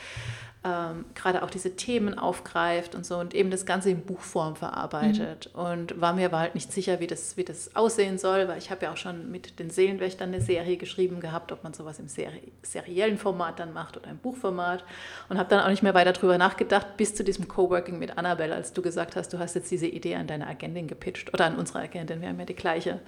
ähm, 0.64 1.04
gerade 1.14 1.44
auch 1.44 1.50
diese 1.50 1.76
Themen 1.76 2.18
aufgreift 2.18 2.96
und 2.96 3.06
so 3.06 3.18
und 3.18 3.32
eben 3.32 3.50
das 3.50 3.64
Ganze 3.64 3.90
in 3.90 4.00
Buchform 4.02 4.56
verarbeitet. 4.56 5.50
Mhm. 5.54 5.60
Und 5.60 6.00
war 6.00 6.12
mir 6.12 6.26
aber 6.26 6.40
halt 6.40 6.54
nicht 6.56 6.72
sicher, 6.72 6.98
wie 6.98 7.06
das, 7.06 7.36
wie 7.36 7.44
das 7.44 7.76
aussehen 7.76 8.18
soll, 8.18 8.48
weil 8.48 8.58
ich 8.58 8.70
habe 8.70 8.86
ja 8.86 8.92
auch 8.92 8.96
schon 8.96 9.30
mit 9.30 9.60
den 9.60 9.70
Seelenwächtern 9.70 10.28
eine 10.28 10.40
Serie 10.40 10.76
geschrieben 10.76 11.20
gehabt, 11.20 11.52
ob 11.52 11.62
man 11.62 11.74
sowas 11.74 12.00
im 12.00 12.08
Seri 12.08 12.52
seriellen 12.62 13.18
Format 13.18 13.60
dann 13.60 13.72
macht 13.72 13.96
oder 13.96 14.10
im 14.10 14.18
Buchformat. 14.18 14.84
Und 15.28 15.38
habe 15.38 15.48
dann 15.48 15.60
auch 15.60 15.68
nicht 15.68 15.84
mehr 15.84 15.94
weiter 15.94 16.12
darüber 16.12 16.38
nachgedacht, 16.38 16.96
bis 16.96 17.14
zu 17.14 17.22
diesem 17.22 17.46
Coworking 17.46 17.98
mit 17.98 18.18
Annabelle, 18.18 18.54
als 18.54 18.72
du 18.72 18.82
gesagt 18.82 19.14
hast, 19.14 19.32
du 19.32 19.38
hast 19.38 19.54
jetzt 19.54 19.70
diese 19.70 19.86
Idee 19.86 20.16
an 20.16 20.26
deine 20.26 20.48
Agentin 20.48 20.88
gepitcht 20.88 21.32
oder 21.32 21.46
an 21.46 21.56
unsere 21.56 21.80
Agentin, 21.80 22.20
wir 22.20 22.28
haben 22.28 22.38
ja 22.40 22.46
die 22.46 22.54
gleiche. 22.54 23.00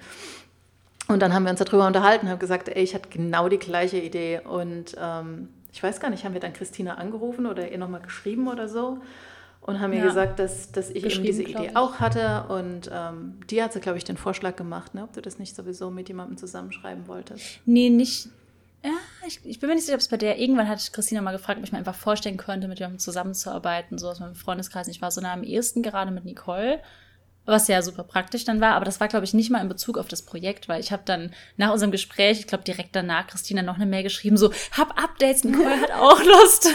Und 1.07 1.21
dann 1.21 1.33
haben 1.33 1.43
wir 1.43 1.49
uns 1.51 1.59
darüber 1.59 1.87
unterhalten, 1.87 2.29
haben 2.29 2.39
gesagt, 2.39 2.69
ey, 2.69 2.81
ich 2.81 2.95
hatte 2.95 3.09
genau 3.09 3.49
die 3.49 3.57
gleiche 3.57 3.97
Idee 3.97 4.39
und 4.39 4.95
ähm, 4.97 5.49
ich 5.73 5.81
weiß 5.81 5.99
gar 5.99 6.09
nicht, 6.09 6.25
haben 6.25 6.33
wir 6.33 6.41
dann 6.41 6.53
Christina 6.53 6.95
angerufen 6.95 7.45
oder 7.45 7.71
ihr 7.71 7.77
nochmal 7.77 8.01
geschrieben 8.01 8.47
oder 8.47 8.67
so 8.67 8.99
und 9.61 9.79
haben 9.79 9.93
ja. 9.93 9.99
ihr 9.99 10.05
gesagt, 10.05 10.39
dass, 10.39 10.71
dass 10.71 10.89
ich 10.89 11.05
eben 11.05 11.23
diese 11.23 11.43
Idee 11.43 11.71
auch 11.75 11.99
hatte 11.99 12.45
und 12.49 12.89
ähm, 12.91 13.39
die 13.49 13.61
hat 13.61 13.73
sie, 13.73 13.79
glaube 13.79 13.97
ich, 13.97 14.03
den 14.03 14.17
Vorschlag 14.17 14.55
gemacht, 14.55 14.95
ne? 14.95 15.03
ob 15.03 15.13
du 15.13 15.21
das 15.21 15.39
nicht 15.39 15.55
sowieso 15.55 15.91
mit 15.91 16.07
jemandem 16.07 16.37
zusammenschreiben 16.37 17.07
wolltest. 17.07 17.59
Nee, 17.65 17.89
nicht. 17.89 18.29
Ja, 18.83 18.93
ich, 19.27 19.39
ich 19.43 19.59
bin 19.59 19.69
mir 19.69 19.75
nicht 19.75 19.85
sicher, 19.85 19.95
ob 19.95 20.01
es 20.01 20.07
bei 20.07 20.17
der 20.17 20.39
irgendwann 20.39 20.67
hat 20.67 20.91
Christina 20.91 21.21
mal 21.21 21.33
gefragt, 21.33 21.59
ob 21.59 21.63
ich 21.63 21.71
mir 21.71 21.77
einfach 21.77 21.95
vorstellen 21.95 22.37
könnte, 22.37 22.67
mit 22.67 22.79
jemandem 22.79 22.97
zusammenzuarbeiten, 22.97 23.99
so 23.99 24.09
aus 24.09 24.19
meinem 24.19 24.33
Freundeskreis. 24.33 24.87
Ich 24.87 25.03
war 25.03 25.11
so 25.11 25.21
nah 25.21 25.33
am 25.33 25.43
ehesten 25.43 25.83
gerade 25.83 26.09
mit 26.09 26.25
Nicole 26.25 26.79
was 27.45 27.67
ja 27.67 27.81
super 27.81 28.03
praktisch 28.03 28.45
dann 28.45 28.61
war, 28.61 28.75
aber 28.75 28.85
das 28.85 28.99
war, 28.99 29.07
glaube 29.07 29.25
ich, 29.25 29.33
nicht 29.33 29.49
mal 29.49 29.61
in 29.61 29.69
Bezug 29.69 29.97
auf 29.97 30.07
das 30.07 30.21
Projekt, 30.21 30.69
weil 30.69 30.79
ich 30.79 30.91
habe 30.91 31.01
dann 31.05 31.31
nach 31.57 31.71
unserem 31.71 31.91
Gespräch, 31.91 32.39
ich 32.39 32.47
glaube 32.47 32.63
direkt 32.63 32.95
danach, 32.95 33.27
Christina 33.27 33.63
noch 33.63 33.75
eine 33.75 33.87
Mail 33.87 34.03
geschrieben, 34.03 34.37
so, 34.37 34.51
hab 34.77 35.01
Updates, 35.01 35.43
Nicole 35.43 35.81
hat 35.81 35.91
auch 35.91 36.23
Lust. 36.23 36.69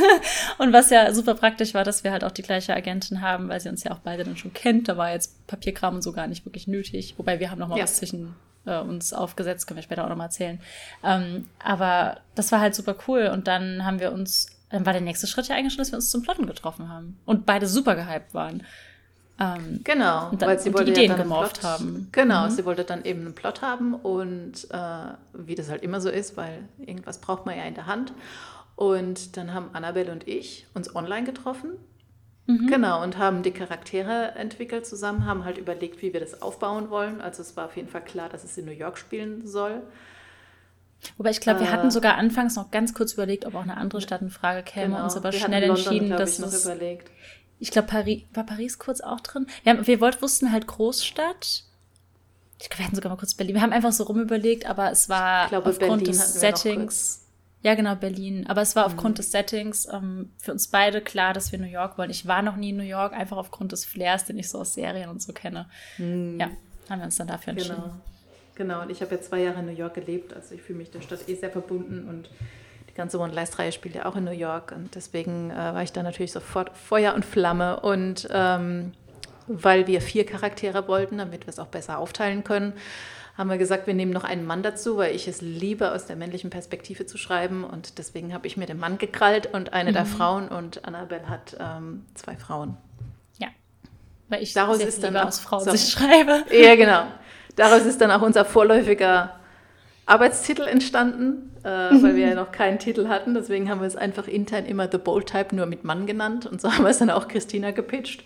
Und 0.58 0.72
was 0.72 0.90
ja 0.90 1.12
super 1.14 1.34
praktisch 1.34 1.72
war, 1.74 1.84
dass 1.84 2.04
wir 2.04 2.10
halt 2.10 2.24
auch 2.24 2.32
die 2.32 2.42
gleiche 2.42 2.74
Agentin 2.74 3.20
haben, 3.20 3.48
weil 3.48 3.60
sie 3.60 3.68
uns 3.68 3.84
ja 3.84 3.92
auch 3.92 4.00
beide 4.00 4.24
dann 4.24 4.36
schon 4.36 4.52
kennt. 4.52 4.88
Da 4.88 4.96
war 4.96 5.12
jetzt 5.12 5.46
Papierkram 5.46 5.96
und 5.96 6.02
so 6.02 6.12
gar 6.12 6.26
nicht 6.26 6.44
wirklich 6.44 6.66
nötig. 6.66 7.14
Wobei 7.16 7.38
wir 7.38 7.50
haben 7.50 7.58
noch 7.58 7.68
mal 7.68 7.78
ja. 7.78 7.84
was 7.84 7.96
zwischen 7.96 8.34
äh, 8.66 8.80
uns 8.80 9.12
aufgesetzt, 9.12 9.66
können 9.66 9.76
wir 9.76 9.82
später 9.82 10.04
auch 10.04 10.08
noch 10.08 10.16
mal 10.16 10.24
erzählen. 10.24 10.60
Ähm, 11.04 11.48
aber 11.62 12.18
das 12.34 12.52
war 12.52 12.60
halt 12.60 12.74
super 12.74 12.96
cool 13.06 13.30
und 13.32 13.46
dann 13.46 13.84
haben 13.84 14.00
wir 14.00 14.12
uns, 14.12 14.48
dann 14.70 14.84
war 14.84 14.92
der 14.92 15.02
nächste 15.02 15.26
Schritt 15.26 15.48
ja 15.48 15.54
eigentlich 15.54 15.72
schon, 15.72 15.82
dass 15.82 15.92
wir 15.92 15.96
uns 15.96 16.10
zum 16.10 16.22
Plotten 16.22 16.46
getroffen 16.46 16.88
haben 16.88 17.18
und 17.24 17.46
beide 17.46 17.66
super 17.66 17.94
gehypt 17.94 18.34
waren. 18.34 18.64
Ähm, 19.38 19.80
genau, 19.84 20.30
dann, 20.30 20.48
weil 20.48 20.58
sie 20.58 20.72
wollte 20.72 20.92
Ideen 20.92 21.10
ja 21.10 21.16
gemorpht 21.16 21.62
haben. 21.62 22.08
Genau, 22.12 22.46
mhm. 22.46 22.50
sie 22.50 22.64
wollte 22.64 22.84
dann 22.84 23.04
eben 23.04 23.20
einen 23.20 23.34
Plot 23.34 23.60
haben 23.60 23.94
und 23.94 24.68
äh, 24.70 24.78
wie 25.34 25.54
das 25.54 25.68
halt 25.68 25.82
immer 25.82 26.00
so 26.00 26.08
ist, 26.08 26.36
weil 26.36 26.68
irgendwas 26.78 27.20
braucht 27.20 27.44
man 27.44 27.56
ja 27.56 27.64
in 27.64 27.74
der 27.74 27.86
Hand. 27.86 28.12
Und 28.76 29.36
dann 29.36 29.52
haben 29.52 29.70
Annabelle 29.72 30.12
und 30.12 30.26
ich 30.28 30.66
uns 30.74 30.94
online 30.94 31.24
getroffen. 31.24 31.72
Mhm. 32.46 32.66
Genau, 32.68 33.02
und 33.02 33.18
haben 33.18 33.42
die 33.42 33.50
Charaktere 33.50 34.32
entwickelt 34.36 34.86
zusammen, 34.86 35.26
haben 35.26 35.44
halt 35.44 35.58
überlegt, 35.58 36.00
wie 36.00 36.12
wir 36.12 36.20
das 36.20 36.40
aufbauen 36.42 36.90
wollen. 36.90 37.20
Also 37.20 37.42
es 37.42 37.56
war 37.56 37.66
auf 37.66 37.76
jeden 37.76 37.88
Fall 37.88 38.04
klar, 38.04 38.28
dass 38.28 38.44
es 38.44 38.56
in 38.56 38.64
New 38.64 38.72
York 38.72 38.96
spielen 38.98 39.46
soll. 39.46 39.82
Wobei 41.18 41.30
ich 41.30 41.40
glaube, 41.40 41.60
wir 41.60 41.66
äh, 41.66 41.70
hatten 41.70 41.90
sogar 41.90 42.16
anfangs 42.16 42.56
noch 42.56 42.70
ganz 42.70 42.94
kurz 42.94 43.14
überlegt, 43.14 43.44
ob 43.44 43.54
auch 43.54 43.62
eine 43.62 43.76
andere 43.76 44.00
Stadt 44.00 44.22
in 44.22 44.30
Frage 44.30 44.62
käme, 44.62 44.94
genau. 44.94 45.04
uns 45.04 45.16
aber 45.16 45.32
schnell 45.32 45.66
London, 45.66 45.76
entschieden, 45.76 46.10
dass 46.10 46.38
es 46.38 46.64
überlegt 46.64 47.10
ich 47.58 47.70
glaube, 47.70 47.88
Paris, 47.88 48.22
war 48.34 48.44
Paris 48.44 48.78
kurz 48.78 49.00
auch 49.00 49.20
drin? 49.20 49.46
Wir, 49.62 49.72
haben, 49.72 49.86
wir 49.86 50.00
wollten, 50.00 50.22
wussten 50.22 50.52
halt 50.52 50.66
Großstadt. 50.66 51.64
Ich 52.60 52.68
glaube, 52.68 52.78
wir 52.78 52.86
hatten 52.86 52.96
sogar 52.96 53.10
mal 53.10 53.18
kurz 53.18 53.34
Berlin. 53.34 53.56
Wir 53.56 53.62
haben 53.62 53.72
einfach 53.72 53.92
so 53.92 54.04
rumüberlegt, 54.04 54.66
aber 54.66 54.90
es 54.90 55.08
war 55.08 55.48
glaube, 55.48 55.70
aufgrund 55.70 56.04
Berlin 56.04 56.04
des 56.06 56.34
Settings. 56.34 57.22
Ja, 57.62 57.74
genau, 57.74 57.96
Berlin. 57.96 58.46
Aber 58.46 58.62
es 58.62 58.76
war 58.76 58.86
aufgrund 58.86 59.14
mhm. 59.14 59.16
des 59.16 59.32
Settings 59.32 59.88
ähm, 59.92 60.30
für 60.38 60.52
uns 60.52 60.68
beide 60.68 61.00
klar, 61.00 61.32
dass 61.32 61.52
wir 61.52 61.58
New 61.58 61.66
York 61.66 61.98
wollen. 61.98 62.10
Ich 62.10 62.26
war 62.26 62.42
noch 62.42 62.56
nie 62.56 62.70
in 62.70 62.76
New 62.76 62.82
York, 62.82 63.12
einfach 63.12 63.36
aufgrund 63.36 63.72
des 63.72 63.84
Flairs, 63.84 64.24
den 64.24 64.38
ich 64.38 64.48
so 64.48 64.60
aus 64.60 64.74
Serien 64.74 65.10
und 65.10 65.20
so 65.20 65.32
kenne. 65.32 65.68
Mhm. 65.98 66.38
Ja, 66.38 66.50
haben 66.88 67.00
wir 67.00 67.06
uns 67.06 67.16
dann 67.16 67.26
dafür 67.26 67.52
entschieden. 67.52 67.76
Genau. 67.76 67.94
Genau, 68.56 68.82
und 68.82 68.90
ich 68.90 69.02
habe 69.02 69.14
ja 69.14 69.20
zwei 69.20 69.42
Jahre 69.42 69.60
in 69.60 69.66
New 69.66 69.72
York 69.72 69.94
gelebt, 69.94 70.32
also 70.32 70.54
ich 70.54 70.62
fühle 70.62 70.78
mich 70.78 70.90
der 70.90 71.02
Stadt 71.02 71.28
eh 71.28 71.34
sehr 71.34 71.50
verbunden 71.50 72.08
und 72.08 72.30
ganze 72.96 73.18
One 73.18 73.32
Last 73.32 73.58
Reihe 73.58 73.72
spielt 73.72 73.94
ja 73.94 74.06
auch 74.06 74.16
in 74.16 74.24
New 74.24 74.30
York 74.30 74.72
und 74.74 74.94
deswegen 74.94 75.50
äh, 75.50 75.54
war 75.54 75.82
ich 75.82 75.92
da 75.92 76.02
natürlich 76.02 76.32
sofort 76.32 76.76
Feuer 76.76 77.14
und 77.14 77.24
Flamme 77.24 77.80
und 77.80 78.28
ähm, 78.32 78.92
weil 79.46 79.86
wir 79.86 80.00
vier 80.00 80.26
Charaktere 80.26 80.88
wollten, 80.88 81.18
damit 81.18 81.46
wir 81.46 81.50
es 81.50 81.58
auch 81.58 81.66
besser 81.66 81.98
aufteilen 81.98 82.42
können, 82.44 82.72
haben 83.36 83.50
wir 83.50 83.58
gesagt, 83.58 83.86
wir 83.86 83.94
nehmen 83.94 84.12
noch 84.12 84.24
einen 84.24 84.46
Mann 84.46 84.62
dazu, 84.62 84.96
weil 84.96 85.14
ich 85.14 85.28
es 85.28 85.42
liebe, 85.42 85.92
aus 85.92 86.06
der 86.06 86.16
männlichen 86.16 86.48
Perspektive 86.48 87.04
zu 87.04 87.18
schreiben. 87.18 87.64
Und 87.64 87.98
deswegen 87.98 88.32
habe 88.32 88.46
ich 88.46 88.56
mir 88.56 88.66
den 88.66 88.78
Mann 88.78 88.96
gekrallt 88.96 89.52
und 89.52 89.74
eine 89.74 89.90
mhm. 89.90 89.94
der 89.94 90.06
Frauen. 90.06 90.48
Und 90.48 90.84
Annabelle 90.86 91.28
hat 91.28 91.56
ähm, 91.60 92.06
zwei 92.14 92.36
Frauen. 92.36 92.78
Ja, 93.36 93.48
weil 94.28 94.42
ich 94.42 94.54
daraus 94.54 94.78
ist 94.78 95.02
dann 95.02 95.16
auch, 95.18 95.26
aus 95.26 95.38
Frau 95.38 95.58
so, 95.58 95.76
schreibe. 95.76 96.44
Ja, 96.50 96.76
genau. 96.76 97.02
Daraus 97.56 97.82
ist 97.84 98.00
dann 98.00 98.10
auch 98.10 98.22
unser 98.22 98.44
vorläufiger 98.44 99.38
Arbeitstitel 100.06 100.62
entstanden, 100.62 101.50
äh, 101.64 101.68
weil 101.68 102.14
wir 102.14 102.28
ja 102.28 102.34
noch 102.36 102.52
keinen 102.52 102.78
Titel 102.78 103.08
hatten. 103.08 103.34
Deswegen 103.34 103.68
haben 103.68 103.80
wir 103.80 103.88
es 103.88 103.96
einfach 103.96 104.28
intern 104.28 104.64
immer 104.64 104.88
The 104.90 104.98
Bold 104.98 105.26
Type 105.26 105.54
nur 105.54 105.66
mit 105.66 105.82
Mann 105.82 106.06
genannt. 106.06 106.46
Und 106.46 106.60
so 106.60 106.72
haben 106.72 106.84
wir 106.84 106.90
es 106.90 106.98
dann 106.98 107.10
auch 107.10 107.26
Christina 107.26 107.72
gepitcht 107.72 108.24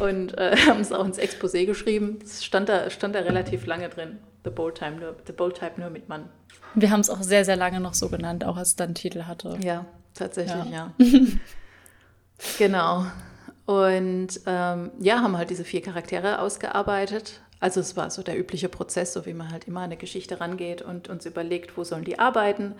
und 0.00 0.36
äh, 0.36 0.56
haben 0.66 0.80
es 0.80 0.92
auch 0.92 1.04
ins 1.04 1.18
Exposé 1.18 1.64
geschrieben. 1.64 2.18
Es 2.24 2.44
stand 2.44 2.68
da, 2.68 2.90
stand 2.90 3.14
da 3.14 3.20
relativ 3.20 3.66
lange 3.66 3.88
drin. 3.88 4.18
The 4.44 4.50
Bold, 4.50 4.74
Type 4.74 4.96
nur, 4.98 5.14
The 5.24 5.32
Bold 5.32 5.56
Type 5.56 5.80
nur 5.80 5.90
mit 5.90 6.08
Mann. 6.08 6.28
Wir 6.74 6.90
haben 6.90 7.00
es 7.00 7.10
auch 7.10 7.22
sehr, 7.22 7.44
sehr 7.44 7.56
lange 7.56 7.78
noch 7.78 7.94
so 7.94 8.08
genannt, 8.08 8.44
auch 8.44 8.56
als 8.56 8.70
es 8.70 8.76
dann 8.76 8.94
Titel 8.94 9.22
hatte. 9.24 9.56
Ja, 9.62 9.86
tatsächlich, 10.14 10.70
ja. 10.72 10.92
ja. 10.98 11.08
genau. 12.58 13.06
Und 13.66 14.40
ähm, 14.46 14.90
ja, 14.98 15.20
haben 15.20 15.36
halt 15.36 15.50
diese 15.50 15.62
vier 15.62 15.82
Charaktere 15.82 16.40
ausgearbeitet, 16.40 17.40
also 17.62 17.78
es 17.78 17.96
war 17.96 18.10
so 18.10 18.24
der 18.24 18.36
übliche 18.36 18.68
Prozess, 18.68 19.12
so 19.12 19.24
wie 19.24 19.34
man 19.34 19.52
halt 19.52 19.68
immer 19.68 19.80
an 19.80 19.84
eine 19.84 19.96
Geschichte 19.96 20.40
rangeht 20.40 20.82
und 20.82 21.08
uns 21.08 21.26
überlegt, 21.26 21.76
wo 21.76 21.84
sollen 21.84 22.02
die 22.02 22.18
arbeiten. 22.18 22.74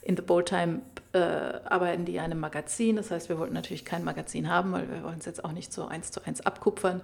In 0.00 0.16
The 0.16 0.22
Bold 0.22 0.46
Time 0.46 0.82
äh, 1.12 1.18
arbeiten 1.18 2.04
die 2.04 2.14
in 2.14 2.20
einem 2.20 2.38
Magazin, 2.38 2.94
das 2.94 3.10
heißt, 3.10 3.28
wir 3.28 3.40
wollten 3.40 3.54
natürlich 3.54 3.84
kein 3.84 4.04
Magazin 4.04 4.48
haben, 4.48 4.70
weil 4.70 4.88
wir 4.88 5.02
wollen 5.02 5.18
es 5.18 5.24
jetzt 5.24 5.44
auch 5.44 5.50
nicht 5.50 5.72
so 5.72 5.86
eins 5.86 6.12
zu 6.12 6.24
eins 6.24 6.40
abkupfern. 6.40 7.00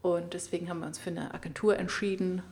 Und 0.00 0.32
deswegen 0.32 0.70
haben 0.70 0.80
wir 0.80 0.86
uns 0.86 0.98
für 0.98 1.10
eine 1.10 1.34
Agentur 1.34 1.76
entschieden. 1.76 2.42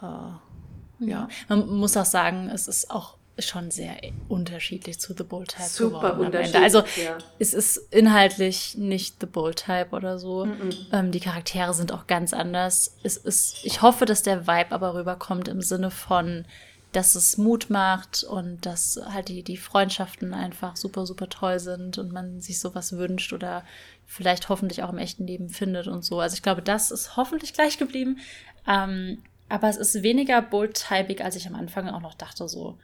Äh, 0.00 1.04
ja. 1.04 1.28
Man 1.50 1.68
muss 1.68 1.98
auch 1.98 2.06
sagen, 2.06 2.48
es 2.48 2.68
ist 2.68 2.90
auch 2.90 3.15
schon 3.38 3.70
sehr 3.70 3.96
unterschiedlich 4.28 4.98
zu 4.98 5.14
The 5.16 5.24
Bold 5.24 5.48
Type 5.50 5.68
Super 5.68 6.12
geworden 6.12 6.26
unterschiedlich. 6.26 6.62
Also 6.62 6.78
ja. 7.02 7.18
es 7.38 7.54
ist 7.54 7.76
inhaltlich 7.90 8.76
nicht 8.76 9.16
The 9.20 9.26
Bold 9.26 9.56
Type 9.56 9.88
oder 9.90 10.18
so. 10.18 10.46
Mm 10.46 10.52
-mm. 10.52 10.74
Ähm, 10.92 11.12
die 11.12 11.20
Charaktere 11.20 11.74
sind 11.74 11.92
auch 11.92 12.06
ganz 12.06 12.32
anders. 12.32 12.96
Es 13.02 13.16
ist, 13.16 13.58
ich 13.64 13.82
hoffe, 13.82 14.06
dass 14.06 14.22
der 14.22 14.46
Vibe 14.46 14.72
aber 14.72 14.94
rüberkommt 14.94 15.48
im 15.48 15.60
Sinne 15.60 15.90
von, 15.90 16.46
dass 16.92 17.14
es 17.14 17.36
Mut 17.36 17.68
macht 17.68 18.24
und 18.24 18.64
dass 18.64 18.98
halt 19.12 19.28
die, 19.28 19.42
die 19.42 19.58
Freundschaften 19.58 20.32
einfach 20.32 20.76
super, 20.76 21.04
super 21.04 21.28
toll 21.28 21.58
sind 21.58 21.98
und 21.98 22.12
man 22.12 22.40
sich 22.40 22.58
sowas 22.58 22.96
wünscht 22.96 23.34
oder 23.34 23.64
vielleicht 24.06 24.48
hoffentlich 24.48 24.82
auch 24.82 24.90
im 24.90 24.98
echten 24.98 25.26
Leben 25.26 25.50
findet 25.50 25.88
und 25.88 26.04
so. 26.04 26.20
Also 26.20 26.34
ich 26.34 26.42
glaube, 26.42 26.62
das 26.62 26.90
ist 26.90 27.16
hoffentlich 27.16 27.52
gleich 27.52 27.76
geblieben. 27.76 28.18
Ähm, 28.66 29.22
aber 29.48 29.68
es 29.68 29.76
ist 29.76 30.02
weniger 30.02 30.40
bold-typig, 30.42 31.22
als 31.22 31.36
ich 31.36 31.46
am 31.46 31.54
Anfang 31.54 31.88
auch 31.88 32.00
noch 32.00 32.14
dachte, 32.14 32.48
so. 32.48 32.78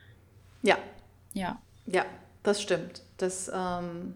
Ja. 0.63 0.79
Ja. 1.33 1.61
Ja, 1.87 2.05
das 2.43 2.63
stimmt. 2.63 3.03
Das, 3.19 3.51
ähm, 3.53 4.15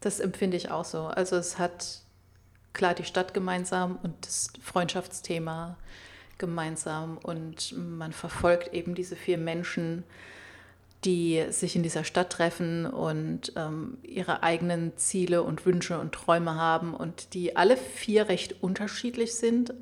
das 0.00 0.20
empfinde 0.20 0.56
ich 0.56 0.70
auch 0.70 0.84
so. 0.84 1.06
Also 1.06 1.36
es 1.36 1.58
hat 1.58 2.00
klar 2.72 2.94
die 2.94 3.04
Stadt 3.04 3.34
gemeinsam 3.34 3.98
und 4.02 4.14
das 4.26 4.52
Freundschaftsthema 4.62 5.76
gemeinsam 6.38 7.18
und 7.18 7.72
man 7.76 8.12
verfolgt 8.12 8.74
eben 8.74 8.94
diese 8.94 9.14
vier 9.16 9.38
Menschen, 9.38 10.04
die 11.04 11.44
sich 11.50 11.76
in 11.76 11.82
dieser 11.82 12.02
Stadt 12.04 12.30
treffen 12.30 12.86
und 12.86 13.52
ähm, 13.56 13.98
ihre 14.02 14.42
eigenen 14.42 14.96
Ziele 14.96 15.42
und 15.42 15.64
Wünsche 15.66 15.98
und 15.98 16.12
Träume 16.12 16.56
haben 16.56 16.94
und 16.94 17.34
die 17.34 17.56
alle 17.56 17.76
vier 17.76 18.28
recht 18.28 18.62
unterschiedlich 18.62 19.34
sind, 19.34 19.74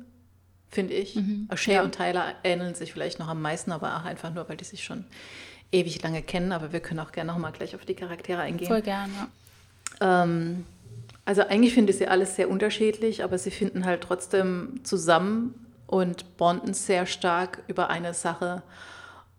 finde 0.73 0.93
ich. 0.93 1.15
Mhm. 1.15 1.47
Shay 1.55 1.75
ja. 1.75 1.83
und 1.83 1.95
Tyler 1.95 2.35
ähneln 2.43 2.75
sich 2.75 2.93
vielleicht 2.93 3.19
noch 3.19 3.27
am 3.27 3.41
meisten, 3.41 3.71
aber 3.71 3.97
auch 3.97 4.05
einfach 4.05 4.33
nur, 4.33 4.47
weil 4.49 4.57
die 4.57 4.63
sich 4.63 4.83
schon 4.83 5.05
ewig 5.71 6.01
lange 6.01 6.21
kennen. 6.21 6.51
Aber 6.51 6.73
wir 6.73 6.79
können 6.79 6.99
auch 6.99 7.11
gerne 7.11 7.31
noch 7.31 7.39
mal 7.39 7.51
gleich 7.51 7.75
auf 7.75 7.85
die 7.85 7.95
Charaktere 7.95 8.41
eingehen. 8.41 8.67
Voll 8.67 8.81
gerne. 8.81 9.13
Ähm, 10.01 10.65
also 11.25 11.41
eigentlich 11.43 11.73
finde 11.73 11.91
ich 11.91 11.97
sie 11.97 12.07
alles 12.07 12.35
sehr 12.35 12.49
unterschiedlich, 12.49 13.23
aber 13.23 13.37
sie 13.37 13.51
finden 13.51 13.85
halt 13.85 14.01
trotzdem 14.01 14.81
zusammen 14.83 15.53
und 15.87 16.37
bonden 16.37 16.73
sehr 16.73 17.05
stark 17.05 17.63
über 17.67 17.89
eine 17.89 18.13
Sache 18.13 18.63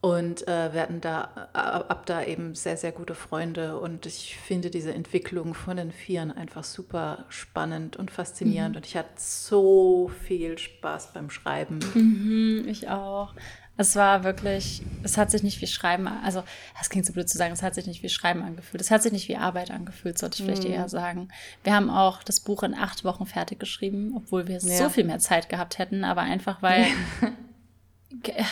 und 0.05 0.47
äh, 0.49 0.75
werden 0.75 1.01
da 1.01 1.31
ab 1.55 2.05
da 2.05 2.23
eben 2.23 2.55
sehr, 2.55 2.77
sehr 2.77 2.93
gute 2.93 3.15
Freunde. 3.15 3.79
Und 3.79 4.05
ich 4.05 4.37
finde 4.37 4.69
diese 4.69 4.93
Entwicklung 4.93 5.55
von 5.55 5.79
den 5.79 5.93
Vieren 5.93 6.31
einfach 6.31 6.63
super 6.63 7.25
spannend 7.31 7.97
und 7.97 8.11
faszinierend. 8.11 8.73
Mhm. 8.73 8.77
Und 8.77 8.87
ich 8.87 8.99
hatte 8.99 9.15
so 9.17 10.11
viel 10.27 10.59
Spaß 10.59 11.15
beim 11.15 11.31
Schreiben. 11.31 11.79
Mhm, 11.95 12.67
ich 12.69 12.91
auch. 12.91 13.33
Es 13.79 13.97
war 13.97 14.25
wirklich, 14.25 14.83
es 15.03 15.17
hat 15.17 15.31
sich 15.31 15.43
nicht 15.43 15.63
wie 15.63 15.67
Schreiben, 15.67 16.07
also 16.07 16.45
das 16.79 16.91
klingt 16.91 17.07
so 17.07 17.15
blöd 17.15 17.29
zu 17.29 17.39
sagen, 17.39 17.55
es 17.55 17.63
hat 17.63 17.75
sich 17.75 17.87
nicht 17.87 18.03
wie 18.03 18.11
Schreiben 18.11 18.43
angefühlt. 18.43 18.83
Es 18.83 18.91
hat 18.91 19.03
sich 19.03 19.11
nicht 19.11 19.29
wie 19.29 19.37
Arbeit 19.37 19.71
angefühlt, 19.71 20.19
sollte 20.19 20.39
ich 20.39 20.45
vielleicht 20.45 20.69
mm. 20.69 20.73
eher 20.73 20.89
sagen. 20.91 21.29
Wir 21.63 21.75
haben 21.75 21.89
auch 21.89 22.23
das 22.23 22.41
Buch 22.41 22.63
in 22.63 22.75
acht 22.75 23.05
Wochen 23.05 23.25
fertig 23.25 23.59
geschrieben, 23.59 24.13
obwohl 24.15 24.49
wir 24.49 24.59
ja. 24.59 24.77
so 24.77 24.91
viel 24.91 25.05
mehr 25.05 25.19
Zeit 25.19 25.49
gehabt 25.49 25.79
hätten, 25.79 26.05
aber 26.05 26.21
einfach 26.21 26.61
weil 26.61 26.87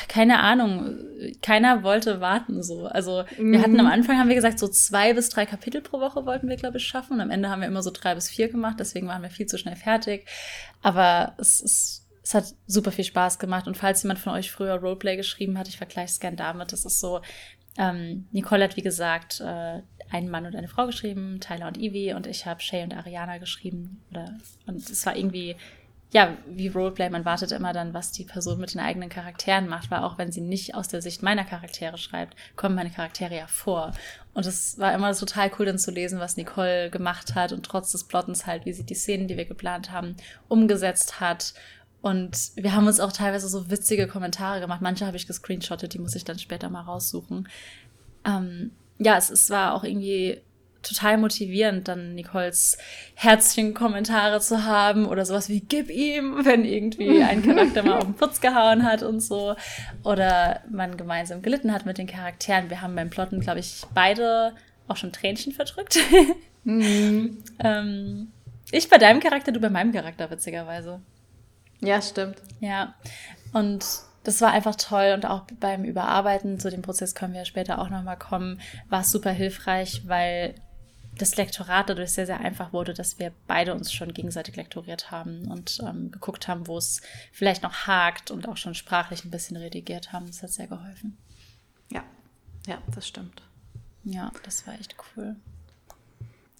keine 0.09 0.41
Ahnung, 0.41 0.99
keiner 1.43 1.83
wollte 1.83 2.21
warten 2.21 2.63
so. 2.63 2.87
Also 2.87 3.25
wir 3.37 3.59
mhm. 3.59 3.63
hatten 3.63 3.81
am 3.81 3.87
Anfang, 3.87 4.19
haben 4.19 4.29
wir 4.29 4.35
gesagt, 4.35 4.59
so 4.59 4.69
zwei 4.69 5.15
bis 5.15 5.29
drei 5.29 5.47
Kapitel 5.47 5.81
pro 5.81 6.01
Woche 6.01 6.27
wollten 6.27 6.49
wir, 6.49 6.57
glaube 6.57 6.79
ich, 6.79 6.85
schaffen. 6.85 7.15
Und 7.15 7.21
am 7.21 7.31
Ende 7.31 7.49
haben 7.49 7.61
wir 7.61 7.69
immer 7.69 7.83
so 7.83 7.91
drei 7.91 8.15
bis 8.15 8.29
vier 8.29 8.49
gemacht, 8.49 8.77
deswegen 8.79 9.09
waren 9.09 9.23
wir 9.23 9.31
viel 9.31 9.47
zu 9.47 9.59
schnell 9.59 9.77
fertig. 9.77 10.27
Aber 10.83 11.35
es, 11.39 11.61
es, 11.61 12.09
es 12.23 12.35
hat 12.35 12.55
super 12.67 12.93
viel 12.93 13.05
Spaß 13.05 13.39
gemacht. 13.39 13.67
Und 13.67 13.77
falls 13.77 14.03
jemand 14.03 14.19
von 14.19 14.33
euch 14.33 14.51
früher 14.51 14.75
Roleplay 14.75 15.17
geschrieben 15.17 15.59
hat, 15.59 15.69
ich 15.69 15.77
vergleiche 15.77 16.13
es 16.13 16.21
gern 16.21 16.37
damit, 16.37 16.73
das 16.73 16.85
ist 16.85 17.01
so, 17.01 17.21
ähm, 17.79 18.27
Nicole 18.33 18.65
hat, 18.65 18.77
wie 18.77 18.83
gesagt, 18.83 19.41
äh, 19.41 19.83
einen 20.11 20.29
Mann 20.29 20.45
und 20.45 20.55
eine 20.55 20.69
Frau 20.69 20.87
geschrieben, 20.87 21.41
Tyler 21.41 21.69
und 21.69 21.79
Evie, 21.79 22.13
und 22.13 22.27
ich 22.27 22.45
habe 22.45 22.61
Shay 22.61 22.83
und 22.83 22.95
Ariana 22.95 23.39
geschrieben. 23.39 24.03
Oder, 24.11 24.35
und 24.67 24.89
es 24.89 25.07
war 25.07 25.17
irgendwie 25.17 25.57
ja, 26.13 26.37
wie 26.47 26.69
Roleplay, 26.69 27.09
man 27.09 27.25
wartet 27.25 27.53
immer 27.53 27.73
dann, 27.73 27.95
was 27.95 28.13
die 28.13 28.25
Person 28.25 28.61
mit 28.61 28.75
den 28.75 28.83
eigenen 28.83 29.09
Charakteren 29.09 29.67
macht, 29.67 29.91
weil 29.91 30.01
auch 30.01 30.19
wenn 30.19 30.31
sie 30.31 30.43
nicht 30.43 30.75
aus 30.75 30.89
der 30.89 31.01
Sicht 31.01 31.23
meiner 31.23 31.45
Charaktere 31.45 31.97
schreibt, 31.97 32.37
kommen 32.55 32.75
meine 32.75 32.91
Charaktere 32.91 33.35
ja 33.35 33.47
vor. 33.47 33.93
Und 34.35 34.45
es 34.45 34.79
war 34.79 34.93
immer 34.93 35.15
total 35.15 35.51
cool, 35.59 35.65
dann 35.65 35.79
zu 35.79 35.91
lesen, 35.91 36.21
was 36.21 36.37
Nicole 36.37 36.91
gemacht 36.91 37.35
hat 37.35 37.53
und 37.53 37.65
trotz 37.65 37.93
des 37.93 38.05
Plottens 38.05 38.47
halt, 38.47 38.67
wie 38.67 38.75
sie 38.75 38.85
die 38.85 38.95
Szenen, 38.95 39.27
die 39.27 39.39
wir 39.39 39.47
geplant 39.47 39.91
haben, 39.91 40.15
umgesetzt 40.49 41.19
hat. 41.19 41.55
Und 42.03 42.51
wir 42.57 42.75
haben 42.75 42.87
uns 42.87 43.01
auch 43.01 43.13
teilweise 43.13 43.49
so 43.49 43.71
witzige 43.71 44.07
Kommentare 44.07 44.61
gemacht. 44.61 44.83
Manche 44.83 45.07
habe 45.07 45.17
ich 45.17 45.27
gescreenshottet, 45.27 45.95
die 45.95 45.99
muss 45.99 46.15
ich 46.15 46.25
dann 46.25 46.39
später 46.39 46.69
mal 46.69 46.83
raussuchen. 46.83 47.49
Ähm, 48.27 48.73
ja, 48.99 49.17
es, 49.17 49.31
es 49.31 49.49
war 49.49 49.75
auch 49.75 49.83
irgendwie 49.83 50.43
total 50.83 51.19
motivierend, 51.19 51.89
dann 51.89 52.15
Nicoles 52.15 52.79
Herzchen-Kommentare 53.15 54.41
zu 54.41 54.65
haben 54.65 55.07
oder 55.07 55.25
sowas 55.25 55.49
wie 55.49 55.61
gib 55.61 55.91
ihm, 55.91 56.45
wenn 56.45 56.65
irgendwie 56.65 57.23
ein 57.23 57.43
Charakter 57.47 57.83
mal 57.83 57.99
auf 57.99 58.05
den 58.05 58.15
Putz 58.15 58.41
gehauen 58.41 58.85
hat 58.85 59.03
und 59.03 59.21
so. 59.21 59.55
Oder 60.05 60.61
man 60.71 60.97
gemeinsam 60.97 61.43
gelitten 61.43 61.73
hat 61.73 61.87
mit 61.87 61.99
den 61.99 62.07
Charakteren. 62.07 62.71
Wir 62.71 62.81
haben 62.81 62.95
beim 62.95 63.11
Plotten, 63.11 63.41
glaube 63.41 63.61
ich, 63.61 63.83
beide 63.95 64.53
auch 64.89 64.97
schon 64.97 65.13
Tränchen 65.13 65.53
verdrückt. 65.53 65.99
Mhm. 66.65 67.43
ähm, 67.59 68.31
ich 68.71 68.89
bei 68.89 68.97
deinem 68.97 69.19
Charakter, 69.19 69.51
du 69.51 69.59
bei 69.59 69.69
meinem 69.69 69.91
Charakter, 69.93 70.31
witzigerweise. 70.31 71.01
Ja, 71.81 72.01
stimmt. 72.01 72.37
Ja. 72.61 72.95
Und 73.53 73.85
das 74.25 74.41
war 74.41 74.53
einfach 74.53 74.77
toll 74.77 75.13
und 75.15 75.27
auch 75.27 75.45
beim 75.59 75.85
Überarbeiten, 75.85 76.61
zu 76.61 76.71
dem 76.71 76.83
Prozess 76.83 77.15
können 77.15 77.35
wir 77.35 77.45
später 77.45 77.81
auch 77.81 77.91
nochmal 77.91 78.17
kommen, 78.17 78.61
war 78.89 79.01
es 79.01 79.11
super 79.11 79.31
hilfreich, 79.31 80.03
weil 80.07 80.55
das 81.19 81.37
Lektorat 81.37 81.91
dadurch 81.91 82.13
sehr, 82.13 82.27
sehr 82.27 82.41
einfach 82.41 82.73
wurde, 82.73 82.95
dass 82.95 83.19
wir 83.19 83.33
beide 83.47 83.75
uns 83.75 83.93
schon 83.93 84.15
gegenseitig 84.15 84.57
lektoriert 84.57 85.11
haben 85.11 85.51
und 85.51 85.81
ähm, 85.87 86.11
geguckt 86.11 86.49
haben, 86.49 86.67
wo 86.67 86.79
es 86.79 87.03
vielleicht 87.33 87.63
noch 87.63 87.87
hakt 87.87 88.31
und 88.31 88.49
auch 88.49 88.57
schon 88.57 88.75
sprachlich 88.75 89.25
ein 89.25 89.31
bisschen 89.31 89.57
redigiert 89.57 90.13
haben. 90.13 90.27
Das 90.27 90.43
hat 90.43 90.51
sehr 90.51 90.69
geholfen. 90.69 91.19
Ja, 91.91 92.03
ja, 92.67 92.79
das 92.95 93.07
stimmt. 93.07 93.43
Ja, 94.05 94.33
das 94.43 94.67
war 94.67 94.75
echt 94.75 94.97
cool. 95.17 95.37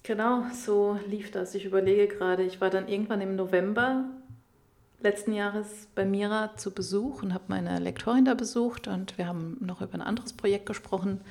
Genau, 0.03 0.43
so 0.53 0.99
lief 1.07 1.31
das. 1.31 1.55
Ich 1.55 1.65
überlege 1.65 2.07
gerade, 2.07 2.43
ich 2.43 2.61
war 2.61 2.69
dann 2.69 2.87
irgendwann 2.87 3.21
im 3.21 3.35
November 3.35 4.05
letzten 5.01 5.33
Jahres 5.33 5.87
bei 5.95 6.05
Mira 6.05 6.55
zu 6.55 6.71
Besuch 6.71 7.23
und 7.23 7.33
habe 7.33 7.45
meine 7.47 7.79
Lektorin 7.79 8.25
da 8.25 8.33
besucht 8.33 8.87
und 8.87 9.17
wir 9.17 9.27
haben 9.27 9.57
noch 9.59 9.81
über 9.81 9.95
ein 9.95 10.01
anderes 10.01 10.33
Projekt 10.33 10.65
gesprochen. 10.65 11.21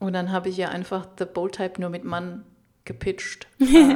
Und 0.00 0.14
dann 0.14 0.32
habe 0.32 0.48
ich 0.48 0.56
ja 0.56 0.70
einfach 0.70 1.06
The 1.18 1.26
Bold 1.26 1.54
Type 1.54 1.80
nur 1.80 1.90
mit 1.90 2.04
Mann 2.04 2.44
gepitcht. 2.84 3.46
äh, 3.60 3.94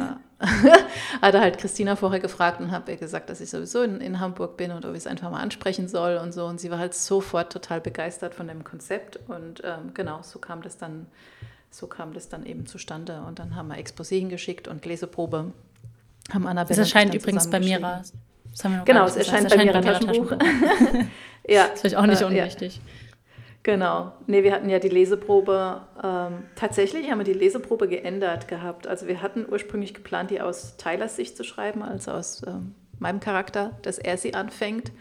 hatte 1.22 1.40
halt 1.40 1.58
Christina 1.58 1.96
vorher 1.96 2.20
gefragt 2.20 2.60
und 2.60 2.70
habe 2.70 2.92
ihr 2.92 2.98
gesagt, 2.98 3.30
dass 3.30 3.40
ich 3.40 3.50
sowieso 3.50 3.82
in, 3.82 4.00
in 4.00 4.20
Hamburg 4.20 4.56
bin 4.56 4.70
und 4.70 4.84
ob 4.84 4.92
ich 4.92 4.98
es 4.98 5.06
einfach 5.06 5.30
mal 5.30 5.40
ansprechen 5.40 5.88
soll 5.88 6.18
und 6.18 6.32
so. 6.32 6.44
Und 6.44 6.60
sie 6.60 6.70
war 6.70 6.78
halt 6.78 6.94
sofort 6.94 7.52
total 7.52 7.80
begeistert 7.80 8.34
von 8.34 8.46
dem 8.46 8.64
Konzept. 8.64 9.18
Und 9.28 9.62
ähm, 9.64 9.92
genau, 9.94 10.20
so 10.22 10.38
kam 10.38 10.62
das 10.62 10.76
dann, 10.76 11.06
so 11.70 11.86
kam 11.86 12.12
das 12.12 12.28
dann 12.28 12.44
eben 12.44 12.66
zustande. 12.66 13.22
Und 13.26 13.38
dann 13.38 13.56
haben 13.56 13.68
wir 13.68 13.76
Exposé 13.76 14.18
hingeschickt 14.18 14.68
und 14.68 14.84
Leseprobe. 14.84 15.52
Haben 16.32 16.46
Annabelle 16.46 16.76
das 16.76 16.78
erscheint 16.92 17.14
übrigens 17.14 17.48
bei 17.48 17.60
Mira. 17.60 18.02
genau, 18.84 19.06
es 19.06 19.16
erscheint, 19.16 19.48
bei 19.48 19.64
Mira 19.64 19.80
Taschenbuch. 19.80 20.32
ja. 21.48 21.64
Das 21.64 21.74
ist 21.74 21.80
vielleicht 21.80 21.96
auch 21.96 22.06
nicht 22.06 22.22
äh, 22.22 22.26
unwichtig. 22.26 22.76
Ja. 22.76 22.82
Genau. 23.64 24.12
Nee, 24.26 24.42
wir 24.44 24.52
hatten 24.52 24.68
ja 24.68 24.78
die 24.78 24.90
Leseprobe, 24.90 25.80
ähm, 26.02 26.44
tatsächlich 26.54 27.10
haben 27.10 27.18
wir 27.18 27.24
die 27.24 27.32
Leseprobe 27.32 27.88
geändert 27.88 28.46
gehabt. 28.46 28.86
Also 28.86 29.08
wir 29.08 29.22
hatten 29.22 29.46
ursprünglich 29.50 29.94
geplant, 29.94 30.30
die 30.30 30.42
aus 30.42 30.76
Tylers 30.76 31.16
Sicht 31.16 31.34
zu 31.34 31.44
schreiben, 31.44 31.82
also 31.82 32.12
aus 32.12 32.42
ähm, 32.46 32.74
meinem 32.98 33.20
Charakter, 33.20 33.72
dass 33.80 33.98
er 33.98 34.18
sie 34.18 34.34
anfängt. 34.34 34.92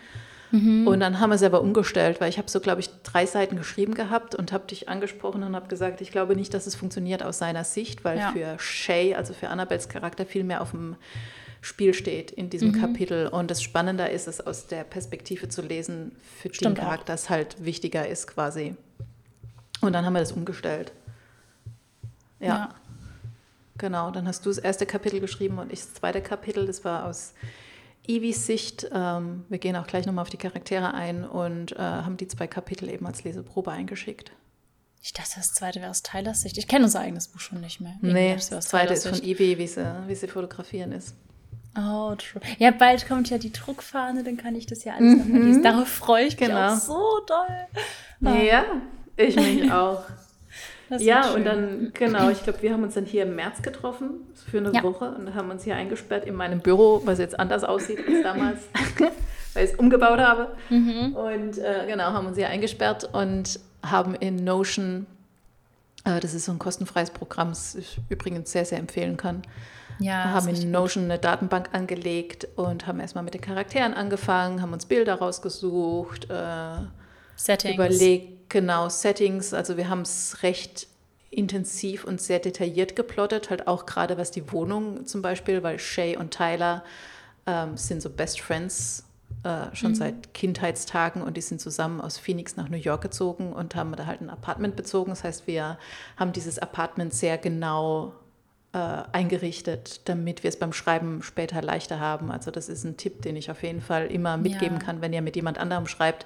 Mhm. 0.51 0.87
Und 0.87 1.01
dann 1.01 1.19
haben 1.19 1.31
wir 1.31 1.35
es 1.35 1.43
aber 1.43 1.59
umgestellt, 1.59 2.21
weil 2.21 2.29
ich 2.29 2.37
habe 2.37 2.49
so, 2.49 2.61
glaube 2.61 2.79
ich, 2.79 2.89
drei 3.03 3.25
Seiten 3.25 3.57
geschrieben 3.57 3.95
gehabt 3.95 4.33
und 4.33 4.53
habe 4.53 4.65
dich 4.65 4.87
angesprochen 4.87 5.43
und 5.43 5.55
habe 5.57 5.67
gesagt, 5.67 5.99
ich 5.99 6.11
glaube 6.11 6.37
nicht, 6.37 6.53
dass 6.53 6.65
es 6.65 6.75
funktioniert 6.75 7.21
aus 7.21 7.39
seiner 7.39 7.65
Sicht, 7.65 8.05
weil 8.05 8.17
ja. 8.17 8.31
für 8.31 8.55
Shay, 8.59 9.13
also 9.13 9.33
für 9.33 9.49
Annabels 9.49 9.89
Charakter, 9.89 10.25
viel 10.25 10.45
mehr 10.45 10.61
auf 10.61 10.71
dem 10.71 10.95
Spiel 11.63 11.93
steht 11.93 12.29
in 12.29 12.49
diesem 12.49 12.69
mhm. 12.69 12.81
Kapitel. 12.81 13.27
Und 13.27 13.49
das 13.49 13.63
Spannende 13.63 14.07
ist 14.07 14.27
es 14.27 14.41
aus 14.41 14.67
der 14.67 14.83
Perspektive 14.83 15.47
zu 15.47 15.61
lesen, 15.61 16.11
für 16.37 16.53
Stimmt 16.53 16.77
den 16.77 16.83
Charakter 16.83 17.13
es 17.13 17.29
halt 17.29 17.63
wichtiger 17.63 18.05
ist 18.05 18.27
quasi. 18.27 18.75
Und 19.79 19.93
dann 19.93 20.05
haben 20.05 20.13
wir 20.13 20.19
das 20.19 20.33
umgestellt. 20.33 20.91
Ja. 22.41 22.47
ja. 22.47 22.69
Genau, 23.77 24.11
dann 24.11 24.27
hast 24.27 24.45
du 24.45 24.49
das 24.49 24.57
erste 24.57 24.85
Kapitel 24.85 25.21
geschrieben 25.21 25.57
und 25.57 25.71
ich 25.71 25.79
das 25.79 25.93
zweite 25.93 26.21
Kapitel. 26.21 26.67
Das 26.67 26.83
war 26.83 27.05
aus 27.05 27.33
Ivis 28.05 28.45
Sicht. 28.45 28.89
Ähm, 28.93 29.45
wir 29.47 29.57
gehen 29.57 29.77
auch 29.77 29.87
gleich 29.87 30.05
nochmal 30.05 30.23
auf 30.23 30.29
die 30.29 30.37
Charaktere 30.37 30.93
ein 30.93 31.23
und 31.23 31.71
äh, 31.71 31.77
haben 31.79 32.17
die 32.17 32.27
zwei 32.27 32.45
Kapitel 32.45 32.89
eben 32.89 33.07
als 33.07 33.23
Leseprobe 33.23 33.71
eingeschickt. 33.71 34.33
Ich 35.01 35.13
dachte, 35.13 35.35
das 35.37 35.53
zweite 35.53 35.79
wäre 35.79 35.91
aus 35.91 36.03
Tylers 36.03 36.41
Sicht. 36.41 36.57
Ich 36.57 36.67
kenne 36.67 36.85
unser 36.85 36.99
eigenes 36.99 37.29
Buch 37.29 37.39
schon 37.39 37.61
nicht 37.61 37.79
mehr. 37.79 37.95
Nee, 38.01 38.35
das, 38.35 38.49
das 38.49 38.67
zweite 38.67 38.93
ist 38.93 39.07
von 39.07 39.21
Ivy, 39.21 39.57
wie 39.57 39.67
sie, 39.67 39.85
wie 40.07 40.15
sie 40.15 40.27
fotografieren 40.27 40.91
ist. 40.91 41.15
Oh, 41.75 42.13
true. 42.15 42.41
Ja, 42.59 42.71
bald 42.71 43.07
kommt 43.07 43.29
ja 43.29 43.37
die 43.37 43.51
Druckfahne, 43.51 44.23
dann 44.23 44.37
kann 44.37 44.55
ich 44.55 44.65
das 44.65 44.83
ja 44.83 44.93
alles 44.93 45.25
mhm. 45.25 45.45
lesen. 45.45 45.63
Darauf 45.63 45.87
freue 45.87 46.25
ich 46.25 46.39
mich 46.39 46.49
genau. 46.49 46.73
auch 46.73 46.77
so 46.77 47.19
doll. 47.27 48.31
Oh. 48.31 48.43
Ja, 48.43 48.63
ich 49.17 49.35
mich 49.35 49.71
auch. 49.71 50.03
ja, 50.99 51.31
und 51.31 51.45
dann, 51.45 51.91
genau, 51.93 52.29
ich 52.29 52.43
glaube, 52.43 52.61
wir 52.61 52.73
haben 52.73 52.83
uns 52.83 52.93
dann 52.93 53.05
hier 53.05 53.23
im 53.23 53.35
März 53.35 53.61
getroffen 53.61 54.21
für 54.49 54.59
eine 54.59 54.71
ja. 54.71 54.83
Woche 54.83 55.09
und 55.09 55.33
haben 55.33 55.49
uns 55.49 55.63
hier 55.63 55.75
eingesperrt 55.75 56.25
in 56.25 56.35
meinem 56.35 56.59
Büro, 56.59 57.01
was 57.05 57.17
jetzt 57.17 57.39
anders 57.39 57.63
aussieht 57.63 57.99
als 58.07 58.21
damals. 58.21 58.59
weil 59.53 59.65
ich 59.65 59.71
es 59.71 59.79
umgebaut 59.79 60.19
habe. 60.19 60.55
Mhm. 60.69 61.15
Und 61.15 61.57
äh, 61.57 61.85
genau, 61.87 62.05
haben 62.05 62.27
uns 62.27 62.37
hier 62.37 62.49
eingesperrt 62.49 63.09
und 63.13 63.59
haben 63.83 64.15
in 64.15 64.35
Notion, 64.35 65.05
das 66.03 66.33
ist 66.33 66.45
so 66.45 66.51
ein 66.51 66.59
kostenfreies 66.59 67.11
Programm, 67.11 67.49
das 67.49 67.75
ich 67.75 67.99
übrigens 68.09 68.51
sehr, 68.51 68.65
sehr 68.65 68.79
empfehlen 68.79 69.15
kann, 69.17 69.41
ja, 69.99 70.31
haben 70.31 70.47
in 70.49 70.71
Notion 70.71 71.05
eine 71.05 71.19
Datenbank 71.19 71.69
angelegt 71.71 72.47
und 72.55 72.87
haben 72.87 72.99
erstmal 72.99 73.23
mit 73.23 73.33
den 73.33 73.41
Charakteren 73.41 73.93
angefangen, 73.93 74.61
haben 74.61 74.73
uns 74.73 74.85
Bilder 74.85 75.15
rausgesucht, 75.15 76.29
äh, 76.29 76.77
Settings. 77.35 77.75
überlegt, 77.75 78.49
genau, 78.49 78.89
Settings. 78.89 79.53
Also 79.53 79.77
wir 79.77 79.89
haben 79.89 80.01
es 80.01 80.43
recht 80.43 80.87
intensiv 81.29 82.03
und 82.05 82.21
sehr 82.21 82.39
detailliert 82.39 82.95
geplottet, 82.95 83.49
halt 83.49 83.67
auch 83.67 83.85
gerade 83.85 84.17
was 84.17 84.31
die 84.31 84.51
Wohnung 84.51 85.05
zum 85.05 85.21
Beispiel, 85.21 85.63
weil 85.63 85.79
Shay 85.79 86.15
und 86.17 86.31
Tyler 86.31 86.83
ähm, 87.45 87.77
sind 87.77 88.01
so 88.01 88.09
Best 88.09 88.41
Friends 88.41 89.02
äh, 89.43 89.75
schon 89.75 89.91
mhm. 89.91 89.95
seit 89.95 90.33
Kindheitstagen 90.33 91.21
und 91.21 91.35
die 91.35 91.41
sind 91.41 91.59
zusammen 91.59 91.99
aus 91.99 92.17
Phoenix 92.17 92.55
nach 92.55 92.69
New 92.69 92.77
York 92.77 93.01
gezogen 93.01 93.51
und 93.51 93.75
haben 93.75 93.93
da 93.95 94.05
halt 94.05 94.21
ein 94.21 94.29
Apartment 94.29 94.75
bezogen. 94.75 95.09
Das 95.09 95.23
heißt, 95.23 95.47
wir 95.47 95.77
haben 96.17 96.31
dieses 96.31 96.59
Apartment 96.59 97.13
sehr 97.13 97.37
genau 97.37 98.13
äh, 98.73 98.77
eingerichtet, 99.11 100.01
damit 100.07 100.43
wir 100.43 100.49
es 100.49 100.57
beim 100.57 100.73
Schreiben 100.73 101.21
später 101.23 101.61
leichter 101.61 101.99
haben. 101.99 102.31
Also 102.31 102.51
das 102.51 102.69
ist 102.69 102.83
ein 102.85 102.97
Tipp, 102.97 103.21
den 103.21 103.35
ich 103.35 103.51
auf 103.51 103.63
jeden 103.63 103.81
Fall 103.81 104.07
immer 104.07 104.37
mitgeben 104.37 104.77
ja. 104.77 104.83
kann, 104.83 105.01
wenn 105.01 105.13
ihr 105.13 105.21
mit 105.21 105.35
jemand 105.35 105.57
anderem 105.57 105.87
schreibt. 105.87 106.25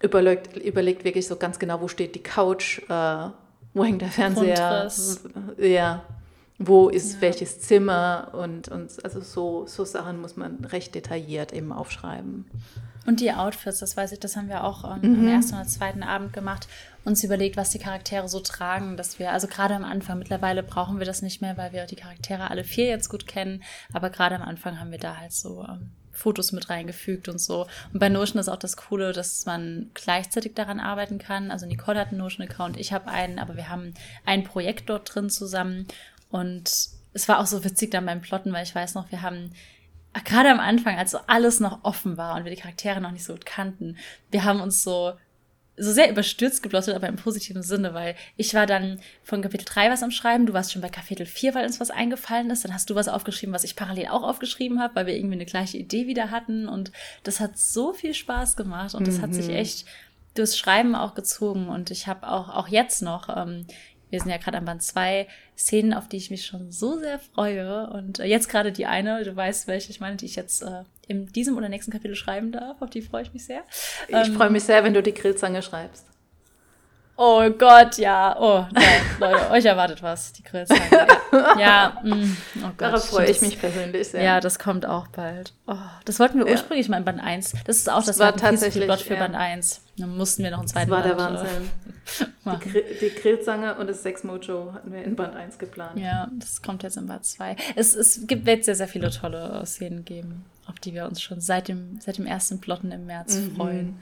Überlegt, 0.00 0.56
überlegt 0.56 1.04
wirklich 1.04 1.26
so 1.26 1.36
ganz 1.36 1.58
genau, 1.58 1.80
wo 1.80 1.88
steht 1.88 2.14
die 2.14 2.22
Couch, 2.22 2.80
äh, 2.88 3.28
wo 3.74 3.84
hängt 3.84 4.02
der 4.02 4.10
Fernseher, 4.10 4.54
Grundriss. 4.54 5.24
ja, 5.58 6.04
wo 6.66 6.88
ist 6.88 7.14
ja. 7.14 7.20
welches 7.22 7.60
Zimmer 7.60 8.30
und, 8.32 8.68
und 8.68 9.04
also 9.04 9.20
so, 9.20 9.66
so 9.66 9.84
Sachen 9.84 10.20
muss 10.20 10.36
man 10.36 10.64
recht 10.64 10.94
detailliert 10.94 11.52
eben 11.52 11.72
aufschreiben. 11.72 12.46
Und 13.04 13.20
die 13.20 13.32
Outfits, 13.32 13.80
das 13.80 13.96
weiß 13.96 14.12
ich, 14.12 14.20
das 14.20 14.36
haben 14.36 14.48
wir 14.48 14.62
auch 14.64 14.84
ähm, 14.84 15.00
mhm. 15.02 15.18
am 15.20 15.28
ersten 15.28 15.54
oder 15.54 15.66
zweiten 15.66 16.02
Abend 16.02 16.32
gemacht, 16.32 16.68
uns 17.04 17.24
überlegt, 17.24 17.56
was 17.56 17.70
die 17.70 17.80
Charaktere 17.80 18.28
so 18.28 18.38
tragen, 18.38 18.96
dass 18.96 19.18
wir, 19.18 19.32
also 19.32 19.48
gerade 19.48 19.74
am 19.74 19.84
Anfang, 19.84 20.18
mittlerweile 20.18 20.62
brauchen 20.62 20.98
wir 20.98 21.06
das 21.06 21.20
nicht 21.20 21.40
mehr, 21.40 21.56
weil 21.56 21.72
wir 21.72 21.86
die 21.86 21.96
Charaktere 21.96 22.48
alle 22.50 22.62
vier 22.62 22.86
jetzt 22.86 23.08
gut 23.08 23.26
kennen, 23.26 23.62
aber 23.92 24.10
gerade 24.10 24.36
am 24.36 24.42
Anfang 24.42 24.78
haben 24.78 24.92
wir 24.92 24.98
da 24.98 25.16
halt 25.16 25.32
so 25.32 25.64
ähm, 25.68 25.90
Fotos 26.12 26.52
mit 26.52 26.68
reingefügt 26.70 27.28
und 27.28 27.40
so. 27.40 27.66
Und 27.92 27.98
bei 27.98 28.08
Notion 28.08 28.38
ist 28.38 28.48
auch 28.48 28.56
das 28.56 28.76
Coole, 28.76 29.12
dass 29.12 29.46
man 29.46 29.90
gleichzeitig 29.94 30.54
daran 30.54 30.78
arbeiten 30.78 31.18
kann. 31.18 31.50
Also 31.50 31.66
Nicole 31.66 31.98
hat 31.98 32.08
einen 32.08 32.18
Notion-Account, 32.18 32.76
ich 32.76 32.92
habe 32.92 33.08
einen, 33.08 33.38
aber 33.38 33.56
wir 33.56 33.68
haben 33.68 33.94
ein 34.24 34.44
Projekt 34.44 34.90
dort 34.90 35.12
drin 35.12 35.30
zusammen 35.30 35.86
und 36.32 36.70
es 37.14 37.28
war 37.28 37.38
auch 37.38 37.46
so 37.46 37.64
witzig 37.64 37.92
dann 37.92 38.06
beim 38.06 38.20
Plotten, 38.20 38.52
weil 38.52 38.64
ich 38.64 38.74
weiß 38.74 38.94
noch, 38.94 39.10
wir 39.12 39.22
haben 39.22 39.52
gerade 40.24 40.50
am 40.50 40.60
Anfang, 40.60 40.98
als 40.98 41.12
so 41.12 41.18
alles 41.26 41.60
noch 41.60 41.84
offen 41.84 42.16
war 42.16 42.36
und 42.36 42.44
wir 42.44 42.50
die 42.50 42.60
Charaktere 42.60 43.00
noch 43.00 43.12
nicht 43.12 43.24
so 43.24 43.34
gut 43.34 43.46
kannten, 43.46 43.96
wir 44.30 44.44
haben 44.44 44.60
uns 44.60 44.82
so 44.82 45.12
so 45.76 45.90
sehr 45.90 46.10
überstürzt 46.10 46.62
geplottet, 46.62 46.94
aber 46.94 47.08
im 47.08 47.16
positiven 47.16 47.62
Sinne, 47.62 47.94
weil 47.94 48.14
ich 48.36 48.52
war 48.52 48.66
dann 48.66 49.00
von 49.22 49.40
Kapitel 49.40 49.64
3 49.64 49.90
was 49.90 50.02
am 50.02 50.10
Schreiben, 50.10 50.44
du 50.44 50.52
warst 50.52 50.70
schon 50.70 50.82
bei 50.82 50.90
Kapitel 50.90 51.24
4, 51.24 51.54
weil 51.54 51.64
uns 51.64 51.80
was 51.80 51.90
eingefallen 51.90 52.50
ist, 52.50 52.64
dann 52.64 52.74
hast 52.74 52.90
du 52.90 52.94
was 52.94 53.08
aufgeschrieben, 53.08 53.54
was 53.54 53.64
ich 53.64 53.74
parallel 53.74 54.08
auch 54.08 54.22
aufgeschrieben 54.22 54.80
habe, 54.80 54.94
weil 54.94 55.06
wir 55.06 55.16
irgendwie 55.16 55.36
eine 55.36 55.46
gleiche 55.46 55.78
Idee 55.78 56.06
wieder 56.06 56.30
hatten 56.30 56.68
und 56.68 56.92
das 57.22 57.40
hat 57.40 57.56
so 57.56 57.94
viel 57.94 58.12
Spaß 58.12 58.56
gemacht 58.56 58.94
und 58.94 59.06
das 59.06 59.18
mhm. 59.18 59.22
hat 59.22 59.34
sich 59.34 59.48
mhm. 59.48 59.54
echt 59.54 59.86
durchs 60.34 60.58
Schreiben 60.58 60.94
auch 60.94 61.14
gezogen 61.14 61.68
und 61.68 61.90
ich 61.90 62.06
habe 62.06 62.28
auch, 62.28 62.50
auch 62.50 62.68
jetzt 62.68 63.00
noch 63.02 63.34
ähm, 63.34 63.66
wir 64.12 64.20
sind 64.20 64.30
ja 64.30 64.36
gerade 64.36 64.58
am 64.58 64.66
Band 64.66 64.82
2 64.82 65.26
Szenen, 65.56 65.94
auf 65.94 66.06
die 66.06 66.18
ich 66.18 66.30
mich 66.30 66.44
schon 66.44 66.70
so 66.70 66.98
sehr 66.98 67.18
freue. 67.18 67.88
Und 67.88 68.18
äh, 68.18 68.26
jetzt 68.26 68.50
gerade 68.50 68.70
die 68.70 68.84
eine, 68.84 69.24
du 69.24 69.34
weißt, 69.34 69.66
welche 69.66 69.90
ich 69.90 70.00
meine, 70.00 70.16
die 70.16 70.26
ich 70.26 70.36
jetzt 70.36 70.62
äh, 70.62 70.82
in 71.08 71.26
diesem 71.28 71.56
oder 71.56 71.70
nächsten 71.70 71.90
Kapitel 71.90 72.14
schreiben 72.14 72.52
darf. 72.52 72.82
Auf 72.82 72.90
die 72.90 73.00
freue 73.00 73.22
ich 73.22 73.32
mich 73.32 73.46
sehr. 73.46 73.62
Ich 74.08 74.14
ähm, 74.14 74.34
freue 74.34 74.50
mich 74.50 74.64
sehr, 74.64 74.84
wenn 74.84 74.92
du 74.92 75.02
die 75.02 75.14
Grillzange 75.14 75.62
schreibst. 75.62 76.11
Oh 77.16 77.48
Gott, 77.50 77.98
ja. 77.98 78.36
Oh, 78.40 78.66
nein, 78.72 79.00
Leute, 79.20 79.50
euch 79.50 79.64
erwartet 79.64 80.02
was, 80.02 80.32
die 80.32 80.42
Grillzange. 80.42 80.80
Ja, 81.58 82.00
mm, 82.02 82.36
oh 82.56 82.60
Gott. 82.60 82.74
Darauf 82.78 83.04
freue 83.04 83.30
ich 83.30 83.40
mich 83.42 83.60
persönlich 83.60 84.08
sehr. 84.08 84.22
Ja, 84.22 84.40
das 84.40 84.58
kommt 84.58 84.86
auch 84.86 85.08
bald. 85.08 85.52
Oh, 85.66 85.76
das 86.04 86.18
wollten 86.18 86.38
wir 86.38 86.46
ja. 86.46 86.52
ursprünglich 86.52 86.88
mal 86.88 86.98
in 86.98 87.04
Band 87.04 87.22
1. 87.22 87.54
Das 87.64 87.76
ist 87.76 87.90
auch 87.90 87.96
das, 87.96 88.06
das 88.06 88.18
war 88.18 88.36
tatsächlich 88.36 88.84
Plot 88.84 89.00
für 89.00 89.14
ja. 89.14 89.20
Band 89.20 89.34
1. 89.34 89.82
Dann 89.98 90.16
mussten 90.16 90.42
wir 90.42 90.50
noch 90.50 90.60
einen 90.60 90.68
zweiten 90.68 90.90
Das 90.90 91.04
war 91.04 91.14
Band, 91.14 91.38
der 91.38 91.44
Wahnsinn. 91.44 91.70
die, 93.00 93.10
die 93.10 93.14
Grillzange 93.20 93.76
und 93.76 93.88
das 93.88 94.02
Sex 94.02 94.24
Mojo 94.24 94.72
hatten 94.72 94.92
wir 94.92 95.04
in 95.04 95.14
Band 95.14 95.36
1 95.36 95.58
geplant. 95.58 95.98
Ja, 95.98 96.28
das 96.32 96.62
kommt 96.62 96.82
jetzt 96.82 96.96
in 96.96 97.06
Band 97.06 97.24
2. 97.24 97.56
Es, 97.76 97.94
es 97.94 98.26
gibt, 98.26 98.46
wird 98.46 98.64
sehr, 98.64 98.74
sehr 98.74 98.88
viele 98.88 99.10
tolle 99.10 99.62
Szenen 99.66 100.04
geben, 100.04 100.44
auf 100.66 100.78
die 100.80 100.94
wir 100.94 101.06
uns 101.06 101.20
schon 101.20 101.40
seit 101.40 101.68
dem, 101.68 102.00
seit 102.00 102.18
dem 102.18 102.26
ersten 102.26 102.60
Plotten 102.60 102.90
im 102.90 103.06
März 103.06 103.36
mhm. 103.36 103.56
freuen. 103.56 103.98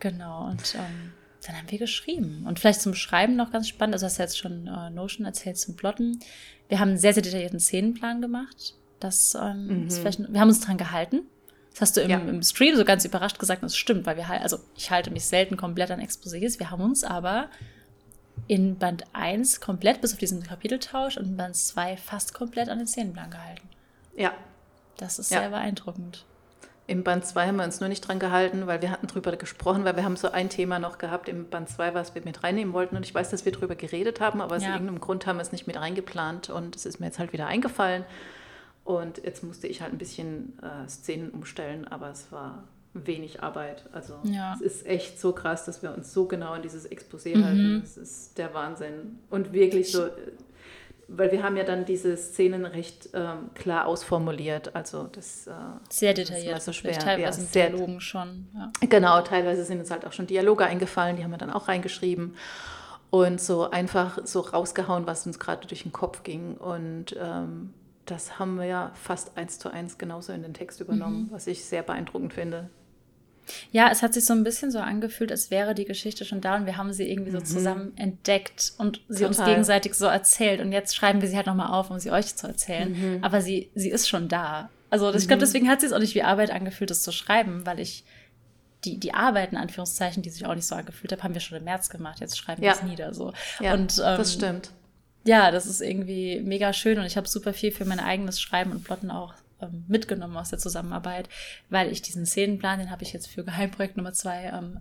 Genau, 0.00 0.48
und 0.48 0.74
ähm, 0.74 1.12
dann 1.46 1.56
haben 1.56 1.70
wir 1.70 1.78
geschrieben. 1.78 2.44
Und 2.46 2.58
vielleicht 2.58 2.80
zum 2.80 2.94
Schreiben 2.94 3.36
noch 3.36 3.50
ganz 3.50 3.68
spannend, 3.68 3.94
also 3.94 4.06
hast 4.06 4.18
du 4.18 4.22
jetzt 4.22 4.38
schon 4.38 4.66
äh, 4.66 4.90
Notion 4.90 5.26
erzählt 5.26 5.58
zum 5.58 5.76
Plotten. 5.76 6.20
Wir 6.68 6.78
haben 6.78 6.90
einen 6.90 6.98
sehr, 6.98 7.14
sehr 7.14 7.22
detaillierten 7.22 7.60
Szenenplan 7.60 8.20
gemacht. 8.20 8.74
Das, 9.00 9.34
ähm, 9.34 9.66
mhm. 9.66 9.86
ist 9.88 9.98
vielleicht, 9.98 10.32
wir 10.32 10.40
haben 10.40 10.48
uns 10.48 10.60
dran 10.60 10.78
gehalten. 10.78 11.22
Das 11.72 11.80
hast 11.80 11.96
du 11.96 12.02
im, 12.02 12.10
ja. 12.10 12.18
im 12.18 12.42
Stream 12.42 12.76
so 12.76 12.84
ganz 12.84 13.04
überrascht 13.04 13.38
gesagt, 13.38 13.62
das 13.62 13.76
stimmt, 13.76 14.06
weil 14.06 14.16
wir 14.16 14.28
halt, 14.28 14.42
also 14.42 14.58
ich 14.76 14.90
halte 14.90 15.10
mich 15.10 15.24
selten 15.24 15.56
komplett 15.56 15.90
an 15.90 16.00
Exposés. 16.00 16.58
Wir 16.58 16.70
haben 16.70 16.82
uns 16.82 17.02
aber 17.02 17.48
in 18.46 18.76
Band 18.78 19.04
1 19.12 19.60
komplett, 19.60 20.00
bis 20.00 20.12
auf 20.12 20.18
diesen 20.18 20.42
Kapiteltausch, 20.42 21.16
und 21.16 21.24
in 21.24 21.36
Band 21.36 21.56
2 21.56 21.96
fast 21.96 22.34
komplett 22.34 22.68
an 22.68 22.78
den 22.78 22.86
Szenenplan 22.86 23.30
gehalten. 23.30 23.68
Ja. 24.16 24.32
Das 24.98 25.18
ist 25.18 25.30
ja. 25.30 25.40
sehr 25.40 25.50
beeindruckend. 25.50 26.26
Im 26.86 27.04
Band 27.04 27.24
2 27.24 27.46
haben 27.46 27.56
wir 27.56 27.64
uns 27.64 27.80
nur 27.80 27.88
nicht 27.88 28.06
dran 28.06 28.18
gehalten, 28.18 28.66
weil 28.66 28.82
wir 28.82 28.90
hatten 28.90 29.06
drüber 29.06 29.36
gesprochen, 29.36 29.84
weil 29.84 29.96
wir 29.96 30.04
haben 30.04 30.16
so 30.16 30.30
ein 30.30 30.50
Thema 30.50 30.78
noch 30.78 30.98
gehabt 30.98 31.28
im 31.28 31.48
Band 31.48 31.68
2, 31.68 31.94
was 31.94 32.14
wir 32.14 32.22
mit 32.24 32.42
reinnehmen 32.42 32.74
wollten. 32.74 32.96
Und 32.96 33.06
ich 33.06 33.14
weiß, 33.14 33.30
dass 33.30 33.44
wir 33.44 33.52
drüber 33.52 33.76
geredet 33.76 34.20
haben, 34.20 34.40
aber 34.40 34.56
aus 34.56 34.62
irgendeinem 34.62 35.00
Grund 35.00 35.26
haben 35.26 35.36
wir 35.36 35.42
es 35.42 35.52
nicht 35.52 35.66
mit 35.66 35.76
reingeplant. 35.76 36.50
Und 36.50 36.74
es 36.74 36.84
ist 36.84 36.98
mir 36.98 37.06
jetzt 37.06 37.18
halt 37.18 37.32
wieder 37.32 37.46
eingefallen. 37.46 38.04
Und 38.84 39.18
jetzt 39.24 39.44
musste 39.44 39.68
ich 39.68 39.80
halt 39.80 39.92
ein 39.92 39.98
bisschen 39.98 40.58
äh, 40.60 40.88
Szenen 40.88 41.30
umstellen, 41.30 41.86
aber 41.86 42.10
es 42.10 42.32
war 42.32 42.64
wenig 42.94 43.42
Arbeit. 43.42 43.84
Also 43.92 44.18
ja. 44.24 44.54
es 44.54 44.60
ist 44.60 44.86
echt 44.86 45.20
so 45.20 45.32
krass, 45.32 45.64
dass 45.64 45.82
wir 45.82 45.94
uns 45.94 46.12
so 46.12 46.26
genau 46.26 46.52
an 46.52 46.62
dieses 46.62 46.90
Exposé 46.90 47.36
mhm. 47.36 47.44
halten. 47.44 47.82
Es 47.84 47.96
ist 47.96 48.38
der 48.38 48.52
Wahnsinn. 48.54 49.18
Und 49.30 49.52
wirklich 49.52 49.92
so, 49.92 50.08
weil 51.16 51.32
wir 51.32 51.42
haben 51.42 51.56
ja 51.56 51.64
dann 51.64 51.84
diese 51.84 52.16
Szenen 52.16 52.64
recht 52.64 53.10
ähm, 53.14 53.50
klar 53.54 53.86
ausformuliert. 53.86 54.74
Also 54.74 55.04
das 55.04 55.46
äh, 55.46 55.52
sehr 55.88 56.14
detailliert. 56.14 56.56
Das 56.56 56.64
so 56.64 56.72
schwer. 56.72 56.98
Teilweise 56.98 57.40
ja, 57.40 57.46
sehr, 57.46 57.70
Dialogen 57.70 58.00
schon. 58.00 58.48
Ja. 58.54 58.70
Genau, 58.88 59.20
teilweise 59.22 59.64
sind 59.64 59.80
uns 59.80 59.90
halt 59.90 60.06
auch 60.06 60.12
schon 60.12 60.26
Dialoge 60.26 60.64
eingefallen, 60.64 61.16
die 61.16 61.24
haben 61.24 61.30
wir 61.30 61.38
dann 61.38 61.50
auch 61.50 61.68
reingeschrieben 61.68 62.34
und 63.10 63.40
so 63.40 63.70
einfach 63.70 64.18
so 64.24 64.40
rausgehauen, 64.40 65.06
was 65.06 65.26
uns 65.26 65.38
gerade 65.38 65.66
durch 65.66 65.82
den 65.82 65.92
Kopf 65.92 66.22
ging. 66.22 66.56
Und 66.56 67.14
ähm, 67.20 67.74
das 68.06 68.38
haben 68.38 68.56
wir 68.56 68.64
ja 68.64 68.90
fast 68.94 69.36
eins 69.36 69.58
zu 69.58 69.70
eins 69.70 69.98
genauso 69.98 70.32
in 70.32 70.42
den 70.42 70.54
Text 70.54 70.80
übernommen, 70.80 71.24
mhm. 71.24 71.30
was 71.30 71.46
ich 71.46 71.64
sehr 71.64 71.82
beeindruckend 71.82 72.32
finde. 72.32 72.70
Ja, 73.70 73.90
es 73.90 74.02
hat 74.02 74.14
sich 74.14 74.24
so 74.24 74.32
ein 74.32 74.44
bisschen 74.44 74.70
so 74.70 74.78
angefühlt, 74.78 75.30
als 75.30 75.50
wäre 75.50 75.74
die 75.74 75.84
Geschichte 75.84 76.24
schon 76.24 76.40
da 76.40 76.56
und 76.56 76.66
wir 76.66 76.76
haben 76.76 76.92
sie 76.92 77.10
irgendwie 77.10 77.30
so 77.30 77.38
mhm. 77.38 77.44
zusammen 77.44 77.92
entdeckt 77.96 78.72
und 78.78 79.00
sie 79.08 79.24
Total. 79.24 79.28
uns 79.28 79.44
gegenseitig 79.44 79.94
so 79.94 80.06
erzählt. 80.06 80.60
Und 80.60 80.72
jetzt 80.72 80.94
schreiben 80.94 81.20
wir 81.22 81.28
sie 81.28 81.36
halt 81.36 81.46
nochmal 81.46 81.72
auf, 81.72 81.90
um 81.90 81.98
sie 81.98 82.10
euch 82.10 82.34
zu 82.36 82.46
erzählen. 82.46 82.92
Mhm. 82.92 83.24
Aber 83.24 83.40
sie, 83.40 83.70
sie 83.74 83.90
ist 83.90 84.08
schon 84.08 84.28
da. 84.28 84.70
Also 84.90 85.12
ich 85.14 85.26
glaube, 85.26 85.36
mhm. 85.36 85.46
deswegen 85.46 85.68
hat 85.68 85.80
sie 85.80 85.86
es 85.86 85.92
auch 85.92 85.98
nicht 85.98 86.14
wie 86.14 86.22
Arbeit 86.22 86.50
angefühlt, 86.50 86.90
das 86.90 87.02
zu 87.02 87.12
schreiben, 87.12 87.64
weil 87.64 87.80
ich 87.80 88.04
die, 88.84 88.98
die 88.98 89.14
Arbeit, 89.14 89.52
in 89.52 89.58
Anführungszeichen, 89.58 90.22
die 90.22 90.30
sich 90.30 90.44
auch 90.44 90.54
nicht 90.54 90.66
so 90.66 90.74
angefühlt 90.74 91.12
habe, 91.12 91.22
haben 91.22 91.34
wir 91.34 91.40
schon 91.40 91.58
im 91.58 91.64
März 91.64 91.88
gemacht. 91.88 92.20
Jetzt 92.20 92.36
schreiben 92.36 92.62
wir 92.62 92.72
es 92.72 92.82
nieder. 92.82 93.14
So. 93.14 93.32
Ja, 93.60 93.74
und, 93.74 93.98
ähm, 93.98 94.18
das 94.18 94.32
stimmt. 94.34 94.70
Ja, 95.24 95.50
das 95.50 95.66
ist 95.66 95.80
irgendwie 95.80 96.40
mega 96.40 96.72
schön 96.72 96.98
und 96.98 97.04
ich 97.04 97.16
habe 97.16 97.28
super 97.28 97.52
viel 97.52 97.70
für 97.70 97.84
mein 97.84 98.00
eigenes 98.00 98.40
Schreiben 98.40 98.72
und 98.72 98.82
Plotten 98.82 99.10
auch 99.10 99.34
ähm, 99.62 99.84
mitgenommen 99.88 100.36
aus 100.36 100.50
der 100.50 100.58
Zusammenarbeit, 100.58 101.28
weil 101.70 101.90
ich 101.90 102.02
diesen 102.02 102.26
Szenenplan, 102.26 102.80
den 102.80 102.90
habe 102.90 103.02
ich 103.02 103.12
jetzt 103.12 103.28
für 103.28 103.44
Geheimprojekt 103.44 103.96
Nummer 103.96 104.12
zwei 104.12 104.44
ähm, 104.44 104.80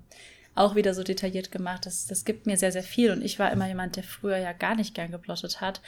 auch 0.56 0.76
wieder 0.76 0.94
so 0.94 1.04
detailliert 1.04 1.52
gemacht. 1.52 1.86
Das, 1.86 2.08
das 2.08 2.26
gibt 2.26 2.46
mir 2.46 2.58
sehr, 2.58 2.72
sehr 2.72 2.84
viel. 2.84 3.12
Und 3.12 3.24
ich 3.24 3.40
war 3.40 3.52
immer 3.52 3.68
jemand, 3.68 3.96
der 3.96 4.04
früher 4.04 4.38
ja 4.38 4.52
gar 4.52 4.76
nicht 4.76 4.94
gern 4.94 5.12
geplottet 5.12 5.62
hat. 5.62 5.82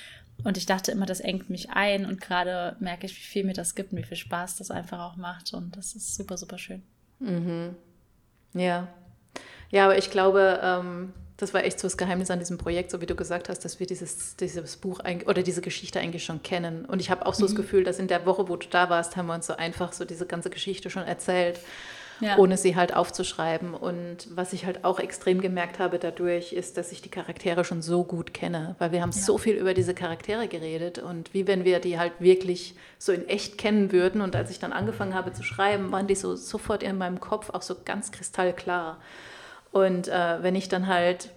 Und 0.43 0.57
ich 0.57 0.65
dachte 0.65 0.91
immer, 0.91 1.05
das 1.05 1.19
engt 1.19 1.49
mich 1.49 1.71
ein. 1.71 2.05
Und 2.05 2.21
gerade 2.21 2.75
merke 2.79 3.05
ich, 3.05 3.15
wie 3.15 3.23
viel 3.23 3.43
mir 3.43 3.53
das 3.53 3.75
gibt 3.75 3.91
und 3.91 3.97
wie 3.97 4.03
viel 4.03 4.17
Spaß 4.17 4.57
das 4.57 4.71
einfach 4.71 4.99
auch 4.99 5.15
macht. 5.17 5.53
Und 5.53 5.75
das 5.75 5.95
ist 5.95 6.15
super, 6.15 6.37
super 6.37 6.57
schön. 6.57 6.81
Mhm. 7.19 7.75
Ja. 8.53 8.87
Ja, 9.69 9.85
aber 9.85 9.97
ich 9.97 10.11
glaube, 10.11 10.59
ähm, 10.63 11.13
das 11.43 11.53
war 11.53 11.63
echt 11.63 11.79
so 11.79 11.87
das 11.87 11.97
Geheimnis 11.97 12.31
an 12.31 12.39
diesem 12.39 12.57
Projekt, 12.57 12.89
so 12.89 13.01
wie 13.01 13.05
du 13.05 13.15
gesagt 13.15 13.49
hast, 13.49 13.63
dass 13.65 13.79
wir 13.79 13.85
dieses, 13.85 14.35
dieses 14.37 14.77
Buch 14.77 15.01
oder 15.27 15.43
diese 15.43 15.61
Geschichte 15.61 15.99
eigentlich 15.99 16.23
schon 16.23 16.41
kennen. 16.41 16.85
Und 16.85 16.99
ich 17.01 17.11
habe 17.11 17.25
auch 17.25 17.33
so 17.33 17.43
mhm. 17.43 17.47
das 17.47 17.55
Gefühl, 17.55 17.83
dass 17.83 17.99
in 17.99 18.07
der 18.07 18.25
Woche, 18.25 18.49
wo 18.49 18.55
du 18.55 18.67
da 18.69 18.89
warst, 18.89 19.15
haben 19.17 19.27
wir 19.27 19.35
uns 19.35 19.47
so 19.47 19.55
einfach 19.55 19.93
so 19.93 20.05
diese 20.05 20.25
ganze 20.25 20.49
Geschichte 20.49 20.89
schon 20.89 21.03
erzählt. 21.03 21.59
ja. 22.19 22.37
ohne 22.37 22.57
sie 22.57 22.75
halt 22.75 22.95
aufzuschreiben. 22.95 23.73
Und 23.73 24.27
was 24.33 24.53
ich 24.53 24.65
halt 24.65 24.85
auch 24.85 24.99
extrem 24.99 25.41
gemerkt 25.41 25.79
habe 25.79 25.99
dadurch, 25.99 26.53
ist, 26.53 26.77
dass 26.77 26.91
ich 26.91 27.01
die 27.01 27.09
Charaktere 27.09 27.65
schon 27.65 27.81
so 27.81 28.03
gut 28.03 28.33
kenne, 28.33 28.75
weil 28.79 28.91
wir 28.91 29.01
haben 29.01 29.11
ja. 29.11 29.21
so 29.21 29.37
viel 29.37 29.55
über 29.55 29.73
diese 29.73 29.93
Charaktere 29.93 30.47
geredet 30.47 30.99
und 30.99 31.33
wie 31.33 31.47
wenn 31.47 31.65
wir 31.65 31.79
die 31.79 31.99
halt 31.99 32.13
wirklich 32.19 32.75
so 32.97 33.11
in 33.11 33.27
echt 33.27 33.57
kennen 33.57 33.91
würden. 33.91 34.21
Und 34.21 34.35
als 34.35 34.51
ich 34.51 34.59
dann 34.59 34.71
angefangen 34.71 35.15
habe 35.15 35.33
zu 35.33 35.43
schreiben, 35.43 35.91
waren 35.91 36.07
die 36.07 36.15
so 36.15 36.35
sofort 36.35 36.83
in 36.83 36.97
meinem 36.97 37.19
Kopf 37.19 37.49
auch 37.49 37.63
so 37.63 37.75
ganz 37.83 38.11
kristallklar. 38.11 38.99
Und 39.73 40.07
äh, 40.07 40.41
wenn 40.41 40.55
ich 40.55 40.69
dann 40.69 40.87
halt 40.87 41.29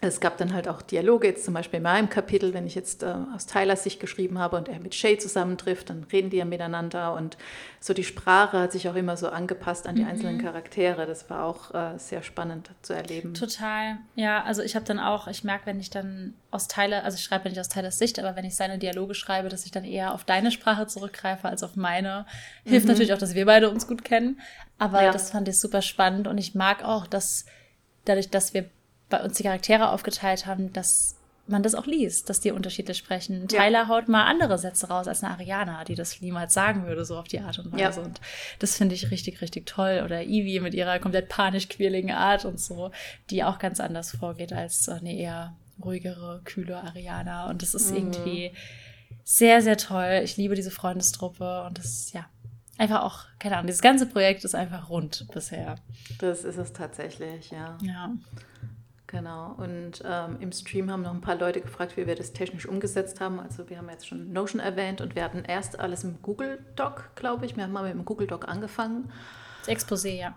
es 0.00 0.20
gab 0.20 0.36
dann 0.36 0.52
halt 0.52 0.68
auch 0.68 0.82
Dialoge, 0.82 1.28
jetzt 1.28 1.44
zum 1.44 1.54
Beispiel 1.54 1.78
in 1.78 1.84
meinem 1.84 2.10
Kapitel, 2.10 2.52
wenn 2.52 2.66
ich 2.66 2.74
jetzt 2.74 3.02
äh, 3.02 3.14
aus 3.34 3.46
Tylers 3.46 3.84
Sicht 3.84 4.00
geschrieben 4.00 4.38
habe 4.38 4.56
und 4.56 4.68
er 4.68 4.80
mit 4.80 4.94
Shay 4.94 5.18
zusammentrifft, 5.18 5.88
dann 5.88 6.04
reden 6.12 6.30
die 6.30 6.36
ja 6.36 6.44
miteinander 6.44 7.14
und 7.14 7.36
so 7.80 7.94
die 7.94 8.04
Sprache 8.04 8.58
hat 8.58 8.72
sich 8.72 8.88
auch 8.88 8.94
immer 8.94 9.16
so 9.16 9.28
angepasst 9.28 9.86
an 9.86 9.94
die 9.94 10.02
mhm. 10.02 10.08
einzelnen 10.08 10.42
Charaktere. 10.42 11.06
Das 11.06 11.30
war 11.30 11.44
auch 11.44 11.74
äh, 11.74 11.98
sehr 11.98 12.22
spannend 12.22 12.70
zu 12.82 12.92
erleben. 12.92 13.34
Total, 13.34 13.98
ja, 14.14 14.42
also 14.42 14.62
ich 14.62 14.74
habe 14.74 14.84
dann 14.84 14.98
auch, 14.98 15.26
ich 15.28 15.44
merke, 15.44 15.66
wenn 15.66 15.80
ich 15.80 15.90
dann 15.90 16.34
aus 16.50 16.68
Tyler, 16.68 17.04
also 17.04 17.16
ich 17.16 17.24
schreibe 17.24 17.48
nicht 17.48 17.60
aus 17.60 17.68
Tylers 17.68 17.98
Sicht, 17.98 18.18
aber 18.18 18.36
wenn 18.36 18.44
ich 18.44 18.56
seine 18.56 18.78
Dialoge 18.78 19.14
schreibe, 19.14 19.48
dass 19.48 19.64
ich 19.64 19.70
dann 19.70 19.84
eher 19.84 20.12
auf 20.12 20.24
deine 20.24 20.50
Sprache 20.50 20.86
zurückgreife 20.86 21.48
als 21.48 21.62
auf 21.62 21.76
meine. 21.76 22.26
Hilft 22.64 22.86
mhm. 22.86 22.92
natürlich 22.92 23.12
auch, 23.12 23.18
dass 23.18 23.34
wir 23.34 23.46
beide 23.46 23.70
uns 23.70 23.86
gut 23.86 24.04
kennen, 24.04 24.40
aber 24.78 25.02
ja. 25.02 25.12
das 25.12 25.30
fand 25.30 25.48
ich 25.48 25.58
super 25.58 25.82
spannend 25.82 26.28
und 26.28 26.38
ich 26.38 26.54
mag 26.54 26.84
auch, 26.84 27.06
dass 27.06 27.46
dadurch, 28.04 28.30
dass 28.30 28.54
wir 28.54 28.68
bei 29.18 29.24
uns 29.24 29.36
die 29.36 29.42
Charaktere 29.44 29.90
aufgeteilt 29.90 30.46
haben, 30.46 30.72
dass 30.72 31.16
man 31.46 31.62
das 31.62 31.74
auch 31.74 31.86
liest, 31.86 32.30
dass 32.30 32.40
die 32.40 32.52
unterschiedlich 32.52 32.96
sprechen. 32.96 33.46
Ja. 33.50 33.64
Tyler 33.64 33.88
haut 33.88 34.08
mal 34.08 34.24
andere 34.24 34.58
Sätze 34.58 34.88
raus 34.88 35.06
als 35.06 35.22
eine 35.22 35.34
Ariana, 35.34 35.84
die 35.84 35.94
das 35.94 36.20
niemals 36.20 36.54
sagen 36.54 36.86
würde, 36.86 37.04
so 37.04 37.18
auf 37.18 37.28
die 37.28 37.40
Art 37.40 37.58
und 37.58 37.72
Weise. 37.72 38.00
Ja. 38.00 38.06
Und 38.06 38.20
das 38.60 38.76
finde 38.76 38.94
ich 38.94 39.10
richtig, 39.10 39.42
richtig 39.42 39.66
toll. 39.66 40.02
Oder 40.04 40.22
Evie 40.22 40.60
mit 40.60 40.74
ihrer 40.74 40.98
komplett 40.98 41.28
panisch-quirligen 41.28 42.12
Art 42.12 42.44
und 42.44 42.58
so, 42.58 42.92
die 43.30 43.44
auch 43.44 43.58
ganz 43.58 43.78
anders 43.78 44.12
vorgeht 44.16 44.52
als 44.52 44.88
eine 44.88 45.14
eher 45.14 45.54
ruhigere, 45.82 46.40
kühle 46.44 46.82
Ariana. 46.82 47.50
Und 47.50 47.60
das 47.62 47.74
ist 47.74 47.90
mhm. 47.90 47.96
irgendwie 47.96 48.52
sehr, 49.22 49.60
sehr 49.60 49.76
toll. 49.76 50.22
Ich 50.24 50.36
liebe 50.36 50.54
diese 50.54 50.70
Freundestruppe 50.70 51.64
und 51.64 51.76
das 51.76 51.86
ist, 51.86 52.14
ja, 52.14 52.26
einfach 52.78 53.02
auch, 53.02 53.26
keine 53.38 53.56
Ahnung, 53.56 53.66
dieses 53.66 53.82
ganze 53.82 54.06
Projekt 54.06 54.44
ist 54.44 54.54
einfach 54.54 54.88
rund 54.88 55.26
bisher. 55.32 55.76
Das 56.18 56.44
ist 56.44 56.56
es 56.56 56.72
tatsächlich, 56.72 57.50
ja. 57.50 57.76
Ja. 57.82 58.12
Genau. 59.06 59.54
Und 59.58 60.02
ähm, 60.04 60.38
im 60.40 60.50
Stream 60.50 60.90
haben 60.90 61.02
noch 61.02 61.12
ein 61.12 61.20
paar 61.20 61.36
Leute 61.36 61.60
gefragt, 61.60 61.96
wie 61.96 62.06
wir 62.06 62.14
das 62.14 62.32
technisch 62.32 62.66
umgesetzt 62.66 63.20
haben. 63.20 63.38
Also 63.38 63.68
wir 63.68 63.78
haben 63.78 63.88
jetzt 63.90 64.06
schon 64.06 64.32
Notion 64.32 64.60
erwähnt 64.60 65.00
und 65.00 65.14
wir 65.14 65.24
hatten 65.24 65.44
erst 65.44 65.78
alles 65.78 66.04
im 66.04 66.22
Google 66.22 66.58
Doc, 66.74 67.10
glaube 67.14 67.44
ich. 67.44 67.56
Wir 67.56 67.64
haben 67.64 67.72
mal 67.72 67.84
mit 67.84 67.92
dem 67.92 68.04
Google 68.04 68.26
Doc 68.26 68.48
angefangen. 68.48 69.12
Das 69.60 69.68
Exposé, 69.68 70.18
ja. 70.18 70.34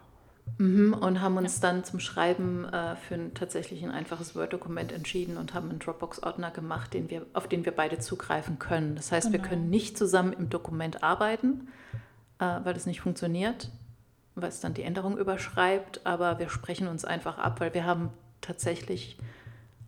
Mhm, 0.58 0.94
und 0.94 1.22
haben 1.22 1.38
uns 1.38 1.62
ja. 1.62 1.70
dann 1.70 1.84
zum 1.84 2.00
Schreiben 2.00 2.66
äh, 2.66 2.96
für 2.96 3.16
ein, 3.16 3.34
tatsächlich 3.34 3.84
ein 3.84 3.92
einfaches 3.92 4.36
Word-Dokument 4.36 4.92
entschieden 4.92 5.38
und 5.38 5.54
haben 5.54 5.70
einen 5.70 5.80
Dropbox-Ordner 5.80 6.52
gemacht, 6.52 6.94
den 6.94 7.10
wir, 7.10 7.26
auf 7.34 7.48
den 7.48 7.66
wir 7.66 7.74
beide 7.74 8.00
zugreifen 8.00 8.58
können. 8.58 8.96
Das 8.96 9.12
heißt, 9.12 9.32
genau. 9.32 9.44
wir 9.44 9.50
können 9.50 9.70
nicht 9.70 9.98
zusammen 9.98 10.34
im 10.34 10.50
Dokument 10.50 11.04
arbeiten, 11.04 11.68
äh, 12.40 12.60
weil 12.64 12.74
das 12.74 12.86
nicht 12.86 13.02
funktioniert, 13.02 13.70
weil 14.36 14.50
es 14.50 14.60
dann 14.60 14.74
die 14.74 14.84
Änderung 14.84 15.18
überschreibt, 15.18 16.06
aber 16.06 16.40
wir 16.40 16.50
sprechen 16.50 16.88
uns 16.88 17.06
einfach 17.06 17.38
ab, 17.38 17.60
weil 17.60 17.74
wir 17.74 17.86
haben 17.86 18.10
tatsächlich 18.42 19.18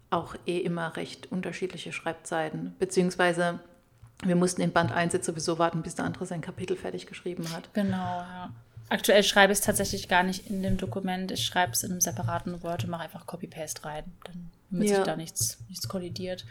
auch 0.09 0.35
eh 0.45 0.57
immer 0.57 0.95
recht 0.95 1.31
unterschiedliche 1.31 1.93
Schreibzeiten. 1.93 2.75
Beziehungsweise 2.79 3.59
wir 4.23 4.35
mussten 4.35 4.62
in 4.62 4.73
Band 4.73 4.91
1 4.91 5.13
jetzt 5.13 5.25
sowieso 5.25 5.59
warten, 5.59 5.81
bis 5.81 5.95
der 5.95 6.05
andere 6.05 6.25
sein 6.25 6.41
Kapitel 6.41 6.75
fertig 6.75 7.05
geschrieben 7.05 7.51
hat. 7.53 7.73
Genau, 7.73 7.97
ja. 7.97 8.51
Aktuell 8.89 9.23
schreibe 9.23 9.53
ich 9.53 9.59
es 9.59 9.65
tatsächlich 9.65 10.09
gar 10.09 10.23
nicht 10.23 10.49
in 10.49 10.63
dem 10.63 10.77
Dokument. 10.77 11.31
Ich 11.31 11.45
schreibe 11.45 11.73
es 11.73 11.83
in 11.83 11.91
einem 11.91 12.01
separaten 12.01 12.63
Word 12.63 12.83
und 12.83 12.89
mache 12.89 13.03
einfach 13.03 13.27
Copy-Paste 13.27 13.85
rein. 13.85 14.03
Dann 14.23 14.51
damit 14.71 14.89
ja. 14.89 14.95
sich 14.97 15.05
da 15.05 15.15
nichts, 15.15 15.58
nichts 15.67 15.88
kollidiert. 15.88 16.45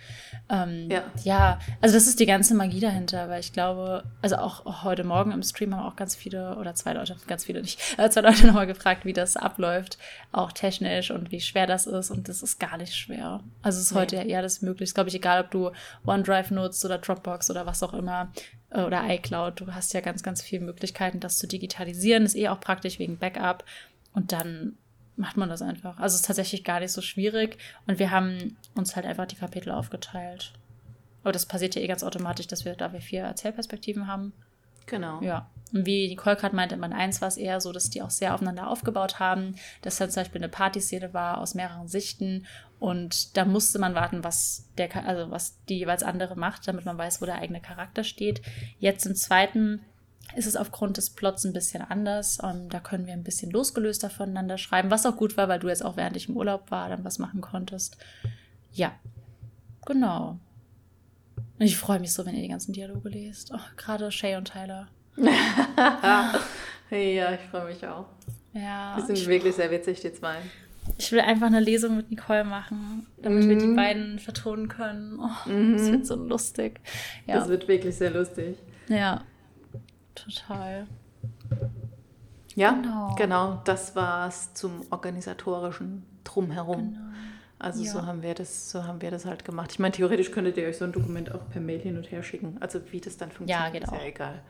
Ähm, 0.50 0.90
ja. 0.90 1.04
ja, 1.22 1.58
also 1.80 1.94
das 1.94 2.06
ist 2.06 2.18
die 2.18 2.26
ganze 2.26 2.54
Magie 2.54 2.80
dahinter, 2.80 3.28
weil 3.28 3.40
ich 3.40 3.52
glaube, 3.52 4.04
also 4.22 4.36
auch 4.36 4.84
heute 4.84 5.04
Morgen 5.04 5.30
im 5.30 5.42
Stream 5.42 5.74
haben 5.74 5.86
auch 5.86 5.96
ganz 5.96 6.16
viele, 6.16 6.56
oder 6.56 6.74
zwei 6.74 6.94
Leute, 6.94 7.16
ganz 7.26 7.44
viele 7.44 7.60
nicht, 7.60 7.80
äh, 7.98 8.10
zwei 8.10 8.22
Leute 8.22 8.46
nochmal 8.46 8.66
gefragt, 8.66 9.04
wie 9.04 9.12
das 9.12 9.36
abläuft, 9.36 9.98
auch 10.32 10.52
technisch 10.52 11.10
und 11.10 11.30
wie 11.30 11.40
schwer 11.40 11.66
das 11.66 11.86
ist. 11.86 12.10
Und 12.10 12.28
das 12.28 12.42
ist 12.42 12.58
gar 12.58 12.76
nicht 12.76 12.94
schwer. 12.94 13.40
Also 13.62 13.78
es 13.78 13.86
ist 13.86 13.92
nee. 13.92 14.00
heute 14.00 14.16
ja 14.16 14.22
eher 14.22 14.42
das 14.42 14.62
möglich. 14.62 14.92
glaube 14.94 15.08
ich, 15.08 15.14
egal, 15.14 15.44
ob 15.44 15.50
du 15.50 15.70
OneDrive 16.06 16.50
nutzt 16.50 16.84
oder 16.84 16.98
Dropbox 16.98 17.50
oder 17.50 17.66
was 17.66 17.82
auch 17.82 17.94
immer 17.94 18.32
äh, 18.70 18.82
oder 18.82 19.04
iCloud. 19.08 19.60
Du 19.60 19.74
hast 19.74 19.94
ja 19.94 20.00
ganz, 20.00 20.22
ganz 20.22 20.42
viele 20.42 20.64
Möglichkeiten, 20.64 21.20
das 21.20 21.38
zu 21.38 21.46
digitalisieren. 21.46 22.24
Ist 22.24 22.36
eh 22.36 22.48
auch 22.48 22.60
praktisch 22.60 22.98
wegen 22.98 23.18
Backup. 23.18 23.64
Und 24.12 24.32
dann 24.32 24.76
macht 25.18 25.36
man 25.36 25.48
das 25.48 25.62
einfach. 25.62 25.98
Also 25.98 26.14
es 26.14 26.20
ist 26.20 26.26
tatsächlich 26.26 26.64
gar 26.64 26.80
nicht 26.80 26.92
so 26.92 27.02
schwierig 27.02 27.58
und 27.86 27.98
wir 27.98 28.10
haben 28.10 28.56
uns 28.74 28.96
halt 28.96 29.06
einfach 29.06 29.26
die 29.26 29.36
Kapitel 29.36 29.70
aufgeteilt. 29.70 30.52
Aber 31.22 31.32
das 31.32 31.46
passiert 31.46 31.74
ja 31.74 31.82
eh 31.82 31.86
ganz 31.86 32.04
automatisch, 32.04 32.46
dass 32.46 32.64
wir, 32.64 32.74
da 32.74 32.92
wir 32.92 33.00
vier 33.00 33.22
Erzählperspektiven 33.22 34.06
haben. 34.06 34.32
Genau. 34.86 35.20
Ja. 35.20 35.50
Und 35.74 35.84
wie 35.84 36.08
Nicole 36.08 36.36
gerade 36.36 36.56
meinte, 36.56 36.74
in 36.74 36.80
Band 36.80 36.94
1 36.94 37.20
war 37.20 37.28
es 37.28 37.36
eher 37.36 37.60
so, 37.60 37.72
dass 37.72 37.90
die 37.90 38.00
auch 38.00 38.10
sehr 38.10 38.34
aufeinander 38.34 38.70
aufgebaut 38.70 39.18
haben, 39.18 39.56
dass 39.82 39.98
da 39.98 40.08
zum 40.08 40.22
Beispiel 40.22 40.40
eine 40.40 40.48
Partyszene 40.48 41.12
war 41.12 41.38
aus 41.38 41.54
mehreren 41.54 41.88
Sichten 41.88 42.46
und 42.78 43.36
da 43.36 43.44
musste 43.44 43.78
man 43.78 43.94
warten, 43.94 44.24
was 44.24 44.68
der, 44.78 44.94
also 45.06 45.30
was 45.30 45.62
die 45.64 45.78
jeweils 45.78 46.02
andere 46.02 46.36
macht, 46.36 46.66
damit 46.68 46.84
man 46.84 46.96
weiß, 46.96 47.20
wo 47.20 47.26
der 47.26 47.36
eigene 47.36 47.60
Charakter 47.60 48.04
steht. 48.04 48.40
Jetzt 48.78 49.04
im 49.04 49.14
zweiten 49.14 49.84
ist 50.36 50.46
es 50.46 50.56
aufgrund 50.56 50.96
des 50.96 51.10
Plots 51.10 51.44
ein 51.44 51.52
bisschen 51.52 51.82
anders. 51.82 52.38
Um, 52.40 52.50
ähm, 52.50 52.68
da 52.68 52.80
können 52.80 53.06
wir 53.06 53.12
ein 53.12 53.24
bisschen 53.24 53.50
losgelöster 53.50 54.10
voneinander 54.10 54.58
schreiben, 54.58 54.90
was 54.90 55.06
auch 55.06 55.16
gut 55.16 55.36
war, 55.36 55.48
weil 55.48 55.58
du 55.58 55.68
jetzt 55.68 55.84
auch 55.84 55.96
während 55.96 56.16
ich 56.16 56.28
im 56.28 56.36
Urlaub 56.36 56.70
war, 56.70 56.88
dann 56.88 57.04
was 57.04 57.18
machen 57.18 57.40
konntest. 57.40 57.96
Ja, 58.72 58.92
genau. 59.86 60.38
Und 61.58 61.66
ich 61.66 61.76
freue 61.76 61.98
mich 61.98 62.12
so, 62.12 62.24
wenn 62.26 62.34
ihr 62.34 62.42
die 62.42 62.48
ganzen 62.48 62.72
Dialoge 62.72 63.08
lest. 63.08 63.50
Oh, 63.52 63.60
Gerade 63.76 64.12
Shay 64.12 64.36
und 64.36 64.52
Tyler. 64.52 64.88
ja, 65.16 66.34
ich 66.90 67.50
freue 67.50 67.66
mich 67.66 67.84
auch. 67.86 68.06
Ja. 68.52 68.96
Die 68.96 69.02
sind 69.02 69.26
wirklich 69.26 69.56
sehr 69.56 69.70
witzig, 69.70 70.00
die 70.00 70.12
zwei. 70.12 70.36
Ich 70.96 71.12
will 71.12 71.20
einfach 71.20 71.48
eine 71.48 71.60
Lesung 71.60 71.96
mit 71.96 72.10
Nicole 72.10 72.44
machen, 72.44 73.06
damit 73.20 73.44
mhm. 73.44 73.48
wir 73.48 73.58
die 73.58 73.66
mhm. 73.66 73.76
beiden 73.76 74.18
vertonen 74.18 74.68
können. 74.68 75.18
Oh, 75.20 75.48
mhm. 75.48 75.74
Das 75.74 75.90
wird 75.90 76.06
so 76.06 76.14
lustig. 76.14 76.80
Ja. 77.26 77.36
Das 77.36 77.48
wird 77.48 77.68
wirklich 77.68 77.96
sehr 77.96 78.10
lustig. 78.10 78.56
Ja. 78.88 79.24
Total. 80.24 80.86
Ja, 82.54 82.72
genau. 82.72 83.14
genau. 83.16 83.62
Das 83.64 83.94
war 83.94 84.28
es 84.28 84.52
zum 84.54 84.82
organisatorischen 84.90 86.04
Drumherum. 86.24 86.94
Genau. 86.94 87.00
Also 87.58 87.82
ja. 87.82 87.90
so 87.90 88.06
haben 88.06 88.22
wir 88.22 88.34
das, 88.34 88.70
so 88.70 88.84
haben 88.84 89.00
wir 89.00 89.10
das 89.10 89.26
halt 89.26 89.44
gemacht. 89.44 89.72
Ich 89.72 89.78
meine, 89.78 89.92
theoretisch 89.92 90.30
könntet 90.30 90.56
ihr 90.56 90.66
euch 90.66 90.78
so 90.78 90.84
ein 90.84 90.92
Dokument 90.92 91.34
auch 91.34 91.48
per 91.50 91.60
Mail 91.60 91.80
hin 91.80 91.96
und 91.96 92.10
her 92.10 92.22
schicken. 92.22 92.56
Also 92.60 92.80
wie 92.90 93.00
das 93.00 93.16
dann 93.16 93.30
funktioniert, 93.30 93.74
ja, 93.74 93.80
genau. 93.80 93.92
ist 93.92 94.02
ja 94.02 94.08
egal. 94.08 94.42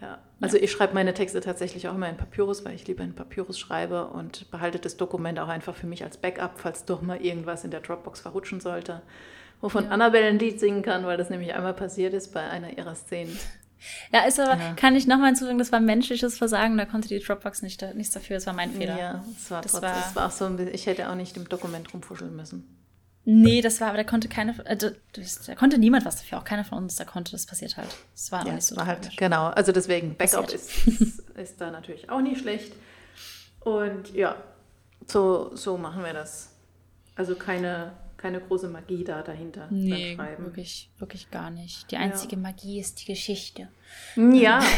Ja. 0.00 0.18
Also 0.40 0.58
ja. 0.58 0.62
ich 0.62 0.70
schreibe 0.70 0.92
meine 0.92 1.14
Texte 1.14 1.40
tatsächlich 1.40 1.88
auch 1.88 1.94
immer 1.94 2.08
in 2.08 2.18
Papyrus, 2.18 2.64
weil 2.64 2.74
ich 2.74 2.86
lieber 2.86 3.02
in 3.02 3.14
Papyrus 3.14 3.58
schreibe 3.58 4.08
und 4.08 4.50
behalte 4.50 4.78
das 4.78 4.98
Dokument 4.98 5.38
auch 5.38 5.48
einfach 5.48 5.74
für 5.74 5.86
mich 5.86 6.04
als 6.04 6.18
Backup, 6.18 6.58
falls 6.58 6.84
doch 6.84 7.00
mal 7.00 7.20
irgendwas 7.22 7.64
in 7.64 7.70
der 7.70 7.80
Dropbox 7.80 8.20
verrutschen 8.20 8.60
sollte. 8.60 9.00
Wovon 9.62 9.84
ja. 9.84 9.90
Annabelle 9.90 10.26
ein 10.26 10.38
Lied 10.38 10.60
singen 10.60 10.82
kann, 10.82 11.06
weil 11.06 11.16
das 11.16 11.30
nämlich 11.30 11.54
einmal 11.54 11.72
passiert 11.72 12.12
ist 12.12 12.34
bei 12.34 12.42
einer 12.48 12.76
ihrer 12.76 12.94
Szenen. 12.94 13.38
Ja, 14.12 14.24
ist 14.26 14.40
aber, 14.40 14.60
ja. 14.60 14.74
kann 14.74 14.96
ich 14.96 15.06
nochmal 15.06 15.28
hinzufügen, 15.28 15.58
das 15.58 15.72
war 15.72 15.80
menschliches 15.80 16.38
Versagen, 16.38 16.76
da 16.76 16.84
konnte 16.86 17.08
die 17.08 17.18
Dropbox 17.18 17.62
nicht, 17.62 17.82
nichts 17.94 18.14
dafür, 18.14 18.36
das 18.36 18.46
war 18.46 18.54
mein 18.54 18.72
Fehler. 18.72 18.98
Ja, 18.98 19.24
das 19.34 19.50
war, 19.50 19.60
das 19.62 19.72
trotzdem, 19.72 19.90
war, 19.90 19.96
das 19.96 20.16
war 20.16 20.26
auch 20.26 20.30
so 20.30 20.44
ein 20.46 20.56
bisschen, 20.56 20.74
ich 20.74 20.86
hätte 20.86 21.08
auch 21.10 21.14
nicht 21.14 21.36
im 21.36 21.48
Dokument 21.48 21.92
rumfuscheln 21.92 22.34
müssen. 22.34 22.76
Nee, 23.28 23.60
das 23.60 23.80
war, 23.80 23.88
aber 23.88 23.96
da 23.96 24.04
konnte 24.04 24.28
keine, 24.28 24.54
äh, 24.66 24.76
da 24.76 25.54
konnte 25.56 25.78
niemand 25.78 26.04
was 26.04 26.16
dafür, 26.16 26.38
auch 26.38 26.44
keiner 26.44 26.64
von 26.64 26.78
uns, 26.78 26.94
da 26.94 27.04
konnte, 27.04 27.32
das 27.32 27.44
passiert 27.44 27.76
halt. 27.76 27.88
Das 28.14 28.30
war 28.30 28.46
ja, 28.46 28.52
nicht 28.52 28.64
so 28.64 28.76
war 28.76 28.86
halt, 28.86 29.16
Genau, 29.16 29.46
also 29.48 29.72
deswegen, 29.72 30.16
Backup 30.16 30.48
ist, 30.52 30.86
ist, 30.86 31.20
ist 31.36 31.60
da 31.60 31.72
natürlich 31.72 32.08
auch 32.08 32.20
nicht 32.20 32.40
schlecht. 32.40 32.72
Und 33.60 34.14
ja, 34.14 34.36
so, 35.08 35.50
so 35.56 35.76
machen 35.76 36.04
wir 36.04 36.12
das. 36.12 36.50
Also 37.16 37.34
keine 37.34 37.92
keine 38.16 38.40
große 38.40 38.68
Magie 38.68 39.04
da 39.04 39.22
dahinter 39.22 39.68
nee, 39.70 39.90
beim 39.90 40.16
Schreiben. 40.16 40.44
Wirklich, 40.44 40.90
wirklich 40.98 41.30
gar 41.30 41.50
nicht. 41.50 41.90
Die 41.90 41.96
einzige 41.96 42.36
ja. 42.36 42.42
Magie 42.42 42.80
ist 42.80 43.02
die 43.02 43.06
Geschichte. 43.06 43.68
Ja. 44.16 44.62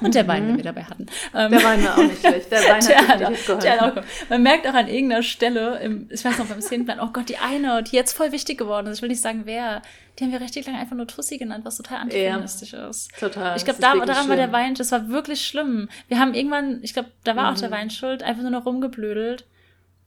Und 0.00 0.16
der 0.16 0.26
Wein, 0.26 0.48
den 0.48 0.56
wir 0.56 0.64
dabei 0.64 0.82
hatten. 0.82 1.06
Der 1.32 1.50
Wein 1.62 1.84
war 1.84 1.96
auch 1.96 2.02
nicht 2.02 2.18
schlecht. 2.18 2.50
Der 2.50 2.60
Wein 2.60 2.84
der 2.88 3.08
hat 3.08 3.20
wirklich 3.20 3.46
geholfen. 3.46 4.02
Man 4.28 4.42
merkt 4.42 4.66
auch 4.66 4.74
an 4.74 4.88
irgendeiner 4.88 5.22
Stelle, 5.22 5.78
im, 5.78 6.08
ich 6.10 6.24
weiß 6.24 6.38
noch 6.38 6.46
beim 6.46 6.60
Szenenplan, 6.60 6.98
oh 7.00 7.10
Gott, 7.12 7.28
die 7.28 7.36
eine, 7.36 7.82
die 7.84 7.94
jetzt 7.94 8.14
voll 8.14 8.32
wichtig 8.32 8.58
geworden 8.58 8.88
ist, 8.88 8.98
ich 8.98 9.02
will 9.02 9.10
nicht 9.10 9.22
sagen 9.22 9.42
wer, 9.44 9.82
die 10.18 10.24
haben 10.24 10.32
wir 10.32 10.40
richtig 10.40 10.66
lange 10.66 10.78
einfach 10.78 10.96
nur 10.96 11.06
Tussi 11.06 11.38
genannt, 11.38 11.64
was 11.64 11.76
total 11.76 11.98
antifeministisch 11.98 12.72
ja, 12.72 12.88
ist. 12.88 13.16
Total. 13.18 13.56
Ich 13.56 13.64
glaube, 13.64 13.80
da, 13.80 13.94
daran 13.94 14.14
schlimm. 14.14 14.28
war 14.28 14.36
der 14.36 14.52
Wein, 14.52 14.74
das 14.74 14.90
war 14.90 15.08
wirklich 15.08 15.46
schlimm. 15.46 15.88
Wir 16.08 16.18
haben 16.18 16.34
irgendwann, 16.34 16.80
ich 16.82 16.92
glaube, 16.92 17.10
da 17.22 17.36
war 17.36 17.50
mhm. 17.50 17.56
auch 17.56 17.60
der 17.60 17.68
mhm. 17.68 17.74
Wein 17.74 17.90
schuld, 17.90 18.22
einfach 18.22 18.42
nur 18.42 18.50
noch 18.50 18.66
rumgeblödelt. 18.66 19.44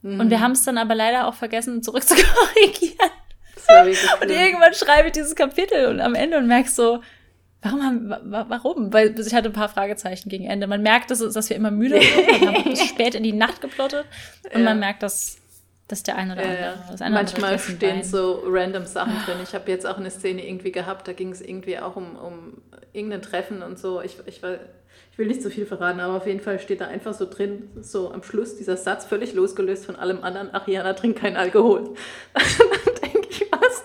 Mhm. 0.01 0.19
Und 0.19 0.29
wir 0.29 0.39
haben 0.39 0.51
es 0.51 0.63
dann 0.63 0.77
aber 0.77 0.95
leider 0.95 1.27
auch 1.27 1.33
vergessen, 1.33 1.83
zurückzukorrigieren. 1.83 3.11
Und 4.21 4.29
irgendwann 4.29 4.73
schreibe 4.73 5.07
ich 5.07 5.11
dieses 5.13 5.35
Kapitel 5.35 5.87
und 5.87 5.99
am 5.99 6.15
Ende 6.15 6.37
und 6.37 6.47
merke 6.47 6.69
so, 6.69 7.01
warum 7.61 7.83
haben, 7.83 8.15
warum? 8.49 8.93
Weil 8.93 9.19
ich 9.19 9.33
hatte 9.33 9.49
ein 9.49 9.53
paar 9.53 9.69
Fragezeichen 9.69 10.29
gegen 10.29 10.45
Ende. 10.45 10.67
Man 10.67 10.81
merkt, 10.81 11.11
dass, 11.11 11.19
dass 11.19 11.49
wir 11.49 11.57
immer 11.57 11.71
müde 11.71 11.99
sind. 12.01 12.41
Wir 12.41 12.53
haben 12.53 12.75
spät 12.87 13.15
in 13.15 13.23
die 13.23 13.33
Nacht 13.33 13.61
geplottet. 13.61 14.05
Und 14.53 14.59
ja. 14.59 14.65
man 14.65 14.79
merkt, 14.79 15.03
dass, 15.03 15.37
dass 15.87 16.03
der 16.03 16.15
eine 16.15 16.33
oder 16.33 16.43
andere. 16.43 16.73
Das 16.91 17.01
eine 17.01 17.15
Manchmal 17.15 17.53
andere 17.53 17.75
stehen 17.75 18.03
so 18.03 18.43
random 18.45 18.85
Sachen 18.85 19.15
drin. 19.25 19.37
Ich 19.43 19.53
habe 19.53 19.69
jetzt 19.71 19.85
auch 19.85 19.97
eine 19.97 20.11
Szene 20.11 20.47
irgendwie 20.47 20.71
gehabt, 20.71 21.07
da 21.07 21.13
ging 21.13 21.31
es 21.31 21.41
irgendwie 21.41 21.79
auch 21.79 21.95
um, 21.95 22.15
um 22.15 22.61
irgendein 22.93 23.21
Treffen 23.21 23.61
und 23.63 23.79
so. 23.79 24.01
Ich, 24.01 24.17
ich, 24.27 24.41
war, 24.43 24.55
ich 25.17 25.19
will 25.19 25.29
nicht 25.29 25.41
so 25.41 25.49
viel 25.49 25.65
verraten, 25.65 25.99
aber 25.99 26.13
auf 26.13 26.27
jeden 26.27 26.41
Fall 26.41 26.59
steht 26.59 26.79
da 26.79 26.85
einfach 26.85 27.11
so 27.11 27.27
drin, 27.27 27.71
so 27.81 28.11
am 28.11 28.21
Schluss 28.21 28.55
dieser 28.55 28.77
Satz, 28.77 29.03
völlig 29.03 29.33
losgelöst 29.33 29.83
von 29.83 29.95
allem 29.95 30.23
anderen. 30.23 30.49
Ach, 30.53 30.67
Jana 30.67 30.93
trinkt 30.93 31.17
keinen 31.17 31.37
Alkohol. 31.37 31.95
dann 32.33 33.11
denke 33.13 33.27
ich, 33.27 33.51
was? 33.51 33.83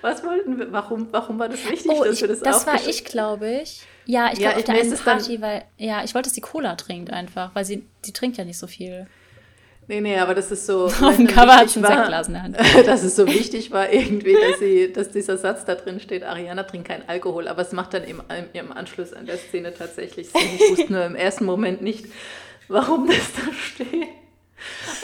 Was 0.00 0.24
wollten 0.24 0.58
wir? 0.58 0.72
Warum, 0.72 1.08
warum 1.10 1.38
war 1.38 1.50
das 1.50 1.62
wichtig, 1.68 1.92
oh, 1.92 2.02
dass 2.02 2.14
ich, 2.14 2.22
wir 2.22 2.28
das 2.28 2.40
Das 2.40 2.66
war 2.66 2.76
ich, 2.88 3.04
glaube 3.04 3.60
ich. 3.62 3.82
Ja, 4.06 4.30
ich 4.32 4.38
glaube 4.38 4.52
ja, 4.52 4.58
auf 4.60 4.64
der 4.64 4.74
einen 4.76 4.96
Party, 4.96 5.42
weil, 5.42 5.62
ja, 5.76 6.04
ich 6.04 6.14
wollte, 6.14 6.30
dass 6.30 6.34
sie 6.34 6.40
Cola 6.40 6.74
trinkt 6.74 7.12
einfach, 7.12 7.54
weil 7.54 7.66
sie, 7.66 7.84
sie 8.00 8.14
trinkt 8.14 8.38
ja 8.38 8.46
nicht 8.46 8.58
so 8.58 8.66
viel. 8.66 9.06
Nee, 9.88 10.00
nee, 10.00 10.16
aber 10.18 10.34
das 10.34 10.50
ist 10.50 10.66
so. 10.66 10.84
Auf 11.02 11.16
dem 11.16 11.26
Cover 11.26 11.56
hat 11.56 11.62
ein 11.62 11.68
Sektglas 11.68 12.28
in 12.28 12.34
der 12.34 12.42
Hand. 12.42 12.56
dass 12.86 13.02
es 13.02 13.16
so 13.16 13.26
wichtig 13.26 13.70
war, 13.70 13.92
irgendwie, 13.92 14.34
dass, 14.34 14.58
sie, 14.58 14.92
dass 14.92 15.10
dieser 15.10 15.36
Satz 15.36 15.64
da 15.64 15.74
drin 15.74 16.00
steht: 16.00 16.22
Ariana 16.22 16.62
trinkt 16.62 16.88
keinen 16.88 17.08
Alkohol. 17.08 17.48
Aber 17.48 17.62
es 17.62 17.72
macht 17.72 17.94
dann 17.94 18.04
im, 18.04 18.22
im 18.52 18.72
Anschluss 18.72 19.12
an 19.12 19.26
der 19.26 19.38
Szene 19.38 19.74
tatsächlich 19.74 20.30
Sinn. 20.30 20.40
Ich 20.54 20.70
wusste 20.70 20.92
nur 20.92 21.04
im 21.04 21.16
ersten 21.16 21.44
Moment 21.44 21.82
nicht, 21.82 22.06
warum 22.68 23.08
das 23.08 23.32
da 23.34 23.52
steht. 23.52 24.08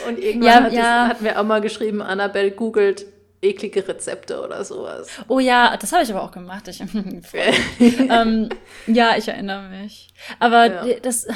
Und 0.07 0.17
irgendwann 0.17 0.47
ja, 0.47 0.63
hat, 0.63 0.73
ja. 0.73 1.03
Es, 1.05 1.09
hat 1.09 1.21
mir 1.21 1.39
auch 1.39 1.43
mal 1.43 1.61
geschrieben: 1.61 2.01
Annabelle 2.01 2.51
googelt 2.51 3.05
eklige 3.41 3.87
Rezepte 3.87 4.41
oder 4.41 4.63
sowas. 4.65 5.09
Oh 5.27 5.39
ja, 5.39 5.77
das 5.77 5.91
habe 5.93 6.03
ich 6.03 6.11
aber 6.11 6.23
auch 6.23 6.31
gemacht. 6.31 6.67
Ich, 6.67 6.81
ähm, 7.79 8.49
ja, 8.87 9.15
ich 9.17 9.27
erinnere 9.27 9.69
mich. 9.69 10.09
Aber 10.39 10.85
ja. 10.87 10.99
das, 11.01 11.27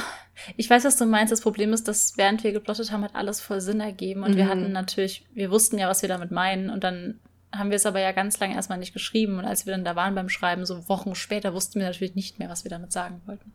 ich 0.58 0.69
weiß, 0.69 0.86
was 0.86 0.97
du 0.97 1.06
meinst. 1.06 1.32
Das 1.32 1.41
Problem 1.41 1.73
ist, 1.73 1.88
dass 1.88 2.17
während 2.17 2.43
wir 2.43 2.51
geplottet 2.51 2.91
haben, 2.91 3.03
hat 3.03 3.15
alles 3.15 3.41
voll 3.41 3.62
Sinn 3.62 3.79
ergeben. 3.79 4.23
Und 4.23 4.32
mhm. 4.32 4.38
wir 4.38 4.47
hatten 4.47 4.71
natürlich, 4.71 5.25
wir 5.34 5.51
wussten 5.51 5.77
ja, 5.77 5.88
was 5.88 6.01
wir 6.01 6.10
damit 6.10 6.32
meinen. 6.32 6.69
Und 6.69 6.84
dann 6.84 7.19
haben 7.51 7.69
wir 7.69 7.75
es 7.75 7.86
aber 7.86 7.99
ja 7.99 8.12
ganz 8.12 8.39
lange 8.39 8.56
erstmal 8.56 8.79
nicht 8.79 8.93
geschrieben. 8.93 9.39
Und 9.39 9.45
als 9.45 9.65
wir 9.65 9.73
dann 9.73 9.86
da 9.86 9.95
waren 9.95 10.15
beim 10.15 10.29
Schreiben, 10.29 10.65
so 10.65 10.88
Wochen 10.89 11.15
später, 11.15 11.53
wussten 11.53 11.79
wir 11.79 11.88
natürlich 11.88 12.15
nicht 12.15 12.39
mehr, 12.39 12.49
was 12.49 12.63
wir 12.63 12.69
damit 12.69 12.91
sagen 12.91 13.21
wollten. 13.25 13.53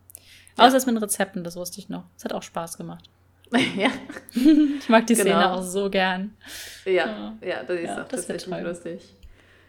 Ja. 0.57 0.67
Außer 0.67 0.77
es 0.77 0.87
mit 0.87 0.95
den 0.95 1.03
Rezepten, 1.03 1.45
das 1.45 1.57
wusste 1.57 1.81
ich 1.81 1.89
noch. 1.89 2.05
Es 2.17 2.25
hat 2.25 2.33
auch 2.33 2.43
Spaß 2.43 2.79
gemacht. 2.79 3.09
ja. 3.77 3.91
ich 4.35 4.89
mag 4.89 5.07
die 5.07 5.15
genau. 5.15 5.31
Szene 5.31 5.53
auch 5.53 5.63
so 5.63 5.89
gern. 5.89 6.37
Ja, 6.85 7.35
ja, 7.41 7.63
das 7.63 7.79
ist 7.79 7.85
ja, 7.85 8.03
auch 8.03 8.09
das 8.09 8.27
tatsächlich 8.27 8.63
lustig. 8.63 9.01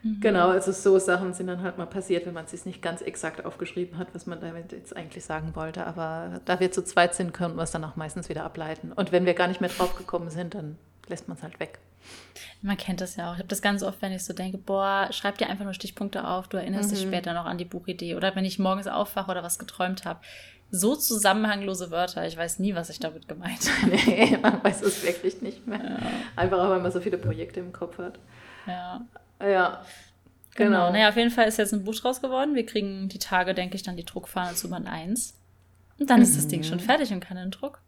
Mhm. 0.04 0.20
Genau, 0.22 0.50
also 0.50 0.72
so 0.72 0.98
Sachen 1.00 1.34
sind 1.34 1.48
dann 1.48 1.62
halt 1.62 1.78
mal 1.78 1.86
passiert, 1.86 2.26
wenn 2.26 2.34
man 2.34 2.46
es 2.46 2.52
sich 2.52 2.66
nicht 2.66 2.82
ganz 2.82 3.02
exakt 3.02 3.46
aufgeschrieben 3.46 3.98
hat, 3.98 4.08
was 4.14 4.26
man 4.26 4.40
damit 4.40 4.72
jetzt 4.72 4.96
eigentlich 4.96 5.26
sagen 5.26 5.56
wollte. 5.56 5.86
Aber 5.86 6.42
da 6.46 6.60
wir 6.60 6.72
zu 6.72 6.84
zweit 6.84 7.16
sind, 7.16 7.34
können 7.34 7.56
wir 7.56 7.64
es 7.64 7.72
dann 7.72 7.84
auch 7.84 7.96
meistens 7.96 8.30
wieder 8.30 8.44
ableiten. 8.44 8.92
Und 8.92 9.12
wenn 9.12 9.26
wir 9.26 9.34
gar 9.34 9.48
nicht 9.48 9.62
mehr 9.62 9.70
drauf 9.70 9.96
gekommen 9.96 10.30
sind, 10.30 10.56
dann 10.56 10.78
lässt 11.08 11.28
man 11.28 11.38
es 11.38 11.44
halt 11.44 11.60
weg. 11.60 11.80
Man 12.62 12.78
kennt 12.78 13.02
das 13.02 13.18
ja 13.18 13.30
auch. 13.30 13.34
Ich 13.34 13.40
habe 13.40 13.50
das 13.50 13.62
ganz 13.62 13.84
oft, 13.84 14.02
wenn 14.02 14.14
ich 14.14 14.24
so 14.24 14.34
denke, 14.34 14.58
boah, 14.58 15.10
schreib 15.12 15.38
dir 15.38 15.50
einfach 15.50 15.66
nur 15.66 15.74
Stichpunkte 15.74 16.26
auf, 16.26 16.48
du 16.48 16.58
erinnerst 16.58 16.92
mhm. 16.92 16.96
dich 16.96 17.04
später 17.04 17.34
noch 17.34 17.46
an 17.46 17.58
die 17.58 17.66
Buchidee. 17.66 18.16
Oder 18.16 18.36
wenn 18.36 18.46
ich 18.46 18.60
morgens 18.60 18.88
aufwache 18.88 19.32
oder 19.32 19.44
was 19.44 19.60
geträumt 19.60 20.06
habe 20.06 20.22
so 20.72 20.96
zusammenhanglose 20.96 21.92
Wörter. 21.92 22.26
Ich 22.28 22.38
weiß 22.38 22.60
nie, 22.60 22.76
was 22.76 22.90
ich 22.90 23.00
damit 23.00 23.28
gemeint 23.28 23.70
habe. 23.82 23.92
nee, 24.06 24.38
man 24.42 24.64
weiß 24.64 24.82
es 24.84 25.04
wirklich 25.04 25.42
nicht 25.42 25.68
mehr. 25.68 25.84
Ja. 25.84 25.98
Einfach 26.36 26.60
auch, 26.60 26.70
weil 26.70 26.80
man 26.80 26.92
so 26.92 27.02
viele 27.02 27.18
Projekte 27.18 27.60
im 27.60 27.74
Kopf 27.74 27.98
hat. 27.98 28.20
Ja. 28.68 29.02
Ja. 29.40 29.84
Genau. 30.56 30.88
genau. 30.88 30.92
Naja, 30.92 31.10
auf 31.10 31.16
jeden 31.16 31.32
Fall 31.32 31.48
ist 31.48 31.58
jetzt 31.58 31.74
ein 31.74 31.84
Buch 31.84 31.96
draus 31.96 32.22
geworden. 32.22 32.56
Wir 32.56 32.66
kriegen 32.66 33.08
die 33.10 33.20
Tage, 33.20 33.54
denke 33.54 33.76
ich, 33.76 33.84
dann 33.84 33.96
die 33.96 34.06
Druckfahne 34.06 34.56
zu 34.56 34.70
Band 34.70 34.88
1. 34.88 35.36
Und 36.00 36.10
dann 36.10 36.18
mhm. 36.18 36.24
ist 36.24 36.38
das 36.38 36.48
Ding 36.48 36.64
schon 36.64 36.80
mhm. 36.80 36.84
fertig 36.84 37.12
und 37.12 37.20
kann 37.20 37.38
in 37.38 37.52
Druck. 37.52 37.82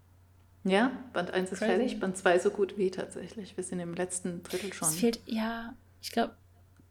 Ja, 0.64 0.92
Band 1.14 1.32
1 1.32 1.52
ist 1.52 1.60
Crazy. 1.60 1.72
fertig, 1.72 2.00
Band 2.00 2.18
2 2.18 2.40
so 2.40 2.52
gut 2.52 2.78
wie 2.78 2.92
tatsächlich. 2.92 3.58
Wir 3.58 3.64
sind 3.64 3.80
im 3.80 3.94
letzten 3.94 4.44
Drittel 4.44 4.72
schon. 4.74 4.88
Es 4.88 4.96
fehlt, 4.96 5.20
ja, 5.26 5.74
ich 6.02 6.12
glaube, 6.12 6.36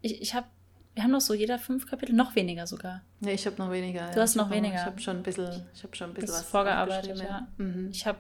ich, 0.03 0.21
ich 0.21 0.35
habe 0.35 0.47
wir 0.95 1.05
haben 1.05 1.13
noch 1.13 1.21
so 1.21 1.35
jeder 1.35 1.59
fünf 1.59 1.89
Kapitel, 1.89 2.15
noch 2.15 2.35
weniger 2.35 2.67
sogar. 2.67 3.03
Nee, 3.21 3.35
ich 3.35 3.47
habe 3.47 3.57
noch 3.57 3.71
weniger. 3.71 4.11
Du 4.11 4.17
ja. 4.17 4.23
hast 4.23 4.35
noch 4.35 4.51
ich 4.51 4.57
weniger. 4.57 4.75
ich 4.75 4.85
habe 4.85 5.01
schon 5.01 5.19
ein 5.19 5.23
bisschen, 5.23 5.67
ich 5.73 5.83
habe 5.85 5.97
schon 5.97 6.11
ein 6.11 6.15
bisschen 6.15 6.31
was 6.31 6.43
vorgearbeitet, 6.43 7.19
ja. 7.21 7.47
Mhm. 7.59 7.89
Ich 7.93 8.07
habe 8.07 8.19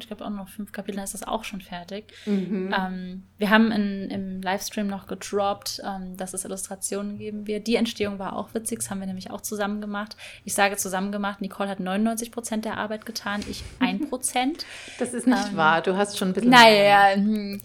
ich 0.00 0.06
glaube 0.06 0.24
auch 0.24 0.30
noch 0.30 0.48
fünf 0.48 0.72
Kapitel, 0.72 0.96
dann 0.96 1.04
ist 1.04 1.14
das 1.14 1.22
auch 1.22 1.44
schon 1.44 1.60
fertig. 1.60 2.12
Mhm. 2.26 2.74
Ähm, 2.76 3.22
wir 3.38 3.50
haben 3.50 3.70
in, 3.72 4.10
im 4.10 4.42
Livestream 4.42 4.86
noch 4.86 5.06
gedroppt, 5.06 5.82
ähm, 5.84 6.16
dass 6.16 6.34
es 6.34 6.44
Illustrationen 6.44 7.18
geben 7.18 7.46
wird. 7.46 7.66
Die 7.66 7.76
Entstehung 7.76 8.18
war 8.18 8.36
auch 8.36 8.54
witzig, 8.54 8.78
das 8.80 8.90
haben 8.90 9.00
wir 9.00 9.06
nämlich 9.06 9.30
auch 9.30 9.40
zusammen 9.40 9.80
gemacht. 9.80 10.16
Ich 10.44 10.54
sage 10.54 10.76
zusammen 10.76 11.12
gemacht, 11.12 11.40
Nicole 11.40 11.68
hat 11.68 11.80
99 11.80 12.32
Prozent 12.32 12.64
der 12.64 12.76
Arbeit 12.76 13.06
getan, 13.06 13.42
ich 13.48 13.62
1 13.80 14.08
Prozent. 14.08 14.66
das 14.98 15.14
ist 15.14 15.26
nicht 15.26 15.48
ähm, 15.50 15.56
wahr, 15.56 15.82
du 15.82 15.96
hast 15.96 16.18
schon 16.18 16.28
ein 16.28 16.34
bisschen. 16.34 16.50
Naja, 16.50 17.14
hm, 17.14 17.60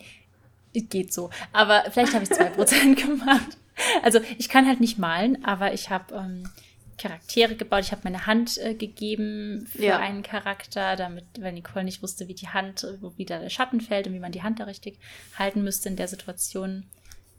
geht 0.74 1.14
so. 1.14 1.30
Aber 1.54 1.84
vielleicht 1.92 2.14
habe 2.14 2.24
ich 2.24 2.32
2 2.32 2.46
Prozent 2.52 2.98
gemacht. 3.06 3.58
Also 4.04 4.20
ich 4.38 4.50
kann 4.50 4.66
halt 4.66 4.80
nicht 4.80 4.98
malen, 4.98 5.44
aber 5.46 5.74
ich 5.74 5.90
habe 5.90 6.16
ähm, 6.16 6.50
Charaktere 6.98 7.56
gebaut. 7.56 7.82
Ich 7.82 7.92
habe 7.92 8.02
meine 8.04 8.26
Hand 8.26 8.58
äh, 8.58 8.74
gegeben 8.74 9.68
für 9.68 9.84
ja. 9.84 10.00
einen 10.00 10.24
Charakter, 10.24 10.96
damit, 10.96 11.26
weil 11.40 11.54
Nicole 11.54 11.86
nicht 11.86 12.02
wusste, 12.02 12.28
wie 12.28 12.34
die 12.34 12.50
Hand, 12.50 12.88
wo 13.02 13.16
wieder 13.18 13.40
der 13.40 13.50
Schatten 13.50 13.82
fällt 13.82 14.08
und 14.08 14.14
wie 14.14 14.20
man 14.20 14.32
die 14.32 14.44
Hand 14.44 14.60
da 14.60 14.64
richtig 14.64 15.00
halten 15.38 15.64
müsste 15.64 15.90
in 15.90 15.96
der 15.96 16.08
Situation. 16.08 16.86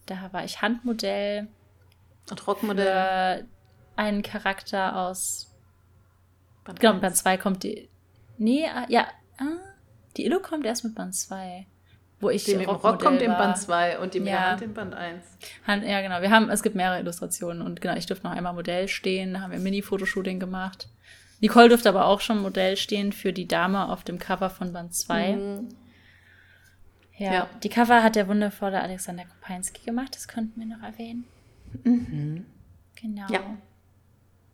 Da 0.07 0.33
war 0.33 0.45
ich 0.45 0.63
Handmodell. 0.63 1.49
Und 2.31 2.47
Rockmodell. 2.47 2.87
Für 2.87 3.47
einen 3.97 4.23
Charakter 4.23 4.97
aus. 4.97 5.55
Band 6.65 6.81
genau, 6.81 7.01
Band 7.01 7.17
2 7.17 7.37
kommt 7.37 7.63
die. 7.65 7.89
Nee, 8.37 8.65
äh, 8.65 8.85
ja. 8.89 9.09
Ah, 9.39 9.59
die 10.17 10.25
Illo 10.25 10.41
kommt 10.41 10.67
erst 10.67 10.85
mit 10.85 10.95
Band 10.95 11.15
2 11.15 11.67
wo 12.21 12.31
ich 12.31 12.45
dem 12.45 12.61
Rock 12.63 13.01
kommt 13.01 13.23
in 13.23 13.31
Band 13.31 13.59
2 13.59 13.99
und 14.01 14.15
die 14.15 14.19
ja. 14.19 14.51
Hand 14.51 14.63
in 14.63 14.75
Band 14.75 14.95
1. 14.95 15.25
Hand, 15.67 15.85
ja, 15.85 16.01
genau. 16.01 16.21
Wir 16.21 16.31
haben, 16.31 16.51
es 16.51 16.63
gibt 16.63 16.75
mehrere 16.75 17.01
Illustrationen 17.01 17.63
und 17.63 17.81
genau, 17.81 17.97
ich 17.97 18.07
durfte 18.07 18.27
noch 18.27 18.35
einmal 18.35 18.53
Modell 18.53 18.89
stehen, 18.89 19.35
da 19.35 19.41
haben 19.41 19.53
wir 19.53 19.59
Mini-Fotoshooting 19.59 20.41
gemacht. 20.41 20.89
Nicole 21.41 21.69
durfte 21.69 21.89
aber 21.89 22.07
auch 22.07 22.21
schon 22.21 22.43
Modell 22.43 22.77
stehen 22.77 23.13
für 23.13 23.33
die 23.33 23.47
Dame 23.47 23.89
auf 23.89 24.03
dem 24.03 24.19
Cover 24.19 24.51
von 24.51 24.73
Band 24.73 24.95
2. 24.95 25.37
Mhm. 25.37 25.69
Ja, 27.17 27.33
ja, 27.33 27.49
die 27.63 27.69
Cover 27.69 28.03
hat 28.03 28.17
der 28.17 28.29
wundervolle 28.29 28.81
Alexander 28.81 29.25
Kopinski 29.25 29.85
gemacht, 29.85 30.15
das 30.15 30.29
könnten 30.29 30.61
wir 30.61 30.67
noch 30.67 30.83
erwähnen. 30.83 31.25
Mhm. 31.85 32.47
Genau. 33.01 33.27
Ja. 33.31 33.41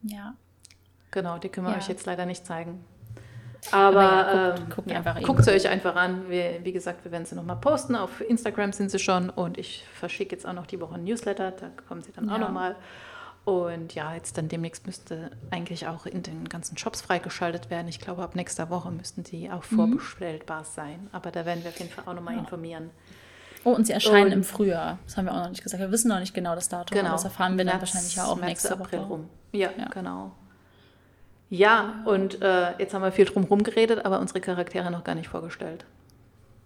Ja. 0.02 0.34
Genau, 1.10 1.38
die 1.38 1.48
können 1.48 1.66
wir 1.66 1.72
ja. 1.72 1.78
euch 1.78 1.88
jetzt 1.88 2.06
leider 2.06 2.26
nicht 2.26 2.44
zeigen. 2.44 2.84
Aber, 3.70 4.00
Aber 4.00 4.34
ja, 4.34 4.50
guckt, 4.54 4.74
guckt, 4.74 4.90
ähm, 4.90 5.02
ja, 5.04 5.20
guckt 5.20 5.44
sie 5.44 5.50
euch 5.50 5.68
einfach 5.68 5.96
an. 5.96 6.28
Wir, 6.28 6.64
wie 6.64 6.72
gesagt, 6.72 7.04
wir 7.04 7.12
werden 7.12 7.24
sie 7.24 7.34
nochmal 7.34 7.56
posten. 7.56 7.96
Auf 7.96 8.20
Instagram 8.20 8.72
sind 8.72 8.90
sie 8.90 8.98
schon 8.98 9.30
und 9.30 9.58
ich 9.58 9.84
verschicke 9.94 10.34
jetzt 10.34 10.46
auch 10.46 10.52
noch 10.52 10.66
die 10.66 10.80
Woche 10.80 10.94
ein 10.94 11.04
Newsletter. 11.04 11.50
Da 11.52 11.70
kommen 11.88 12.02
sie 12.02 12.12
dann 12.12 12.28
ja. 12.28 12.34
auch 12.34 12.38
nochmal. 12.38 12.76
Und 13.44 13.94
ja, 13.94 14.14
jetzt 14.14 14.38
dann 14.38 14.48
demnächst 14.48 14.86
müsste 14.86 15.30
eigentlich 15.50 15.86
auch 15.86 16.06
in 16.06 16.22
den 16.22 16.48
ganzen 16.48 16.78
Shops 16.78 17.02
freigeschaltet 17.02 17.68
werden. 17.68 17.88
Ich 17.88 18.00
glaube, 18.00 18.22
ab 18.22 18.34
nächster 18.34 18.70
Woche 18.70 18.90
müssten 18.90 19.22
die 19.22 19.50
auch 19.50 19.70
mhm. 19.70 19.76
vorbestellbar 19.76 20.64
sein. 20.64 21.08
Aber 21.12 21.30
da 21.30 21.44
werden 21.44 21.62
wir 21.62 21.70
auf 21.70 21.78
jeden 21.78 21.90
Fall 21.90 22.04
auch 22.06 22.14
nochmal 22.14 22.34
ja. 22.34 22.40
informieren. 22.40 22.90
Oh, 23.64 23.70
und 23.70 23.86
sie 23.86 23.92
erscheinen 23.92 24.26
und, 24.26 24.32
im 24.32 24.44
Frühjahr. 24.44 24.98
Das 25.06 25.16
haben 25.16 25.26
wir 25.26 25.32
auch 25.32 25.42
noch 25.42 25.48
nicht 25.50 25.62
gesagt. 25.62 25.80
Wir 25.80 25.90
wissen 25.90 26.08
noch 26.08 26.20
nicht 26.20 26.34
genau 26.34 26.54
das 26.54 26.68
Datum. 26.68 26.96
Genau. 26.96 27.12
das 27.12 27.24
erfahren 27.24 27.56
wir 27.56 27.64
März, 27.64 27.72
dann 27.72 27.80
wahrscheinlich 27.80 28.16
ja 28.16 28.24
auch 28.24 28.36
März, 28.36 28.48
nächste 28.48 28.72
April 28.72 29.00
Woche. 29.00 29.08
rum. 29.08 29.28
Ja, 29.52 29.70
ja, 29.76 29.88
genau. 29.88 30.32
Ja, 31.54 32.02
und 32.04 32.42
äh, 32.42 32.76
jetzt 32.78 32.94
haben 32.94 33.02
wir 33.02 33.12
viel 33.12 33.26
drum 33.26 33.62
geredet, 33.62 34.04
aber 34.04 34.18
unsere 34.18 34.40
Charaktere 34.40 34.90
noch 34.90 35.04
gar 35.04 35.14
nicht 35.14 35.28
vorgestellt. 35.28 35.84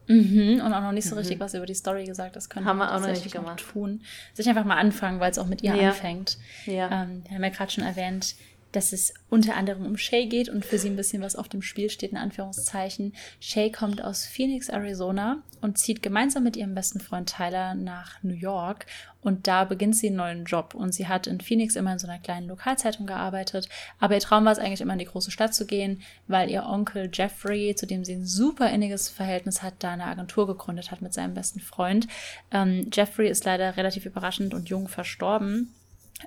Mhm, 0.06 0.62
und 0.64 0.72
auch 0.72 0.80
noch 0.80 0.92
nicht 0.92 1.06
so 1.06 1.14
richtig 1.14 1.36
mhm. 1.36 1.40
was 1.42 1.52
über 1.52 1.66
die 1.66 1.74
Story 1.74 2.04
gesagt. 2.04 2.36
Das 2.36 2.48
können 2.48 2.64
haben 2.64 2.78
wir 2.78 2.94
auch 2.94 2.98
noch 2.98 3.08
nicht 3.08 3.30
gemacht. 3.30 3.62
tun. 3.72 4.00
Sich 4.32 4.48
einfach 4.48 4.64
mal 4.64 4.78
anfangen, 4.78 5.20
weil 5.20 5.30
es 5.30 5.38
auch 5.38 5.46
mit 5.46 5.62
ihr 5.62 5.74
ja. 5.74 5.88
anfängt. 5.90 6.38
Ja. 6.64 7.02
Ähm, 7.02 7.22
wir 7.28 7.34
haben 7.34 7.44
ja 7.44 7.50
gerade 7.50 7.70
schon 7.70 7.84
erwähnt, 7.84 8.34
dass 8.72 8.92
es 8.92 9.14
unter 9.30 9.56
anderem 9.56 9.86
um 9.86 9.96
Shay 9.96 10.26
geht 10.26 10.48
und 10.48 10.64
für 10.64 10.78
sie 10.78 10.88
ein 10.88 10.96
bisschen 10.96 11.22
was 11.22 11.36
auf 11.36 11.48
dem 11.48 11.62
Spiel 11.62 11.90
steht, 11.90 12.12
in 12.12 12.16
Anführungszeichen. 12.16 13.14
Shay 13.40 13.70
kommt 13.70 14.02
aus 14.02 14.26
Phoenix, 14.26 14.68
Arizona 14.68 15.42
und 15.60 15.78
zieht 15.78 16.02
gemeinsam 16.02 16.44
mit 16.44 16.56
ihrem 16.56 16.74
besten 16.74 17.00
Freund 17.00 17.34
Tyler 17.34 17.74
nach 17.74 18.22
New 18.22 18.34
York 18.34 18.86
und 19.20 19.46
da 19.46 19.64
beginnt 19.64 19.96
sie 19.96 20.08
einen 20.08 20.16
neuen 20.16 20.44
Job 20.44 20.74
und 20.74 20.92
sie 20.92 21.08
hat 21.08 21.26
in 21.26 21.40
Phoenix 21.40 21.76
immer 21.76 21.92
in 21.92 21.98
so 21.98 22.06
einer 22.06 22.20
kleinen 22.20 22.46
Lokalzeitung 22.46 23.06
gearbeitet, 23.06 23.68
aber 23.98 24.14
ihr 24.14 24.20
Traum 24.20 24.44
war 24.44 24.52
es 24.52 24.58
eigentlich 24.58 24.80
immer 24.80 24.92
in 24.92 25.00
die 25.00 25.06
große 25.06 25.30
Stadt 25.30 25.54
zu 25.54 25.66
gehen, 25.66 26.02
weil 26.28 26.50
ihr 26.50 26.64
Onkel 26.64 27.10
Jeffrey, 27.12 27.74
zu 27.74 27.86
dem 27.86 28.04
sie 28.04 28.14
ein 28.14 28.26
super 28.26 28.70
inniges 28.70 29.08
Verhältnis 29.08 29.62
hat, 29.62 29.74
da 29.80 29.92
eine 29.92 30.04
Agentur 30.04 30.46
gegründet 30.46 30.90
hat 30.90 31.02
mit 31.02 31.12
seinem 31.12 31.34
besten 31.34 31.60
Freund. 31.60 32.06
Ähm, 32.52 32.90
Jeffrey 32.92 33.28
ist 33.28 33.44
leider 33.44 33.76
relativ 33.76 34.06
überraschend 34.06 34.54
und 34.54 34.68
jung 34.68 34.88
verstorben 34.88 35.74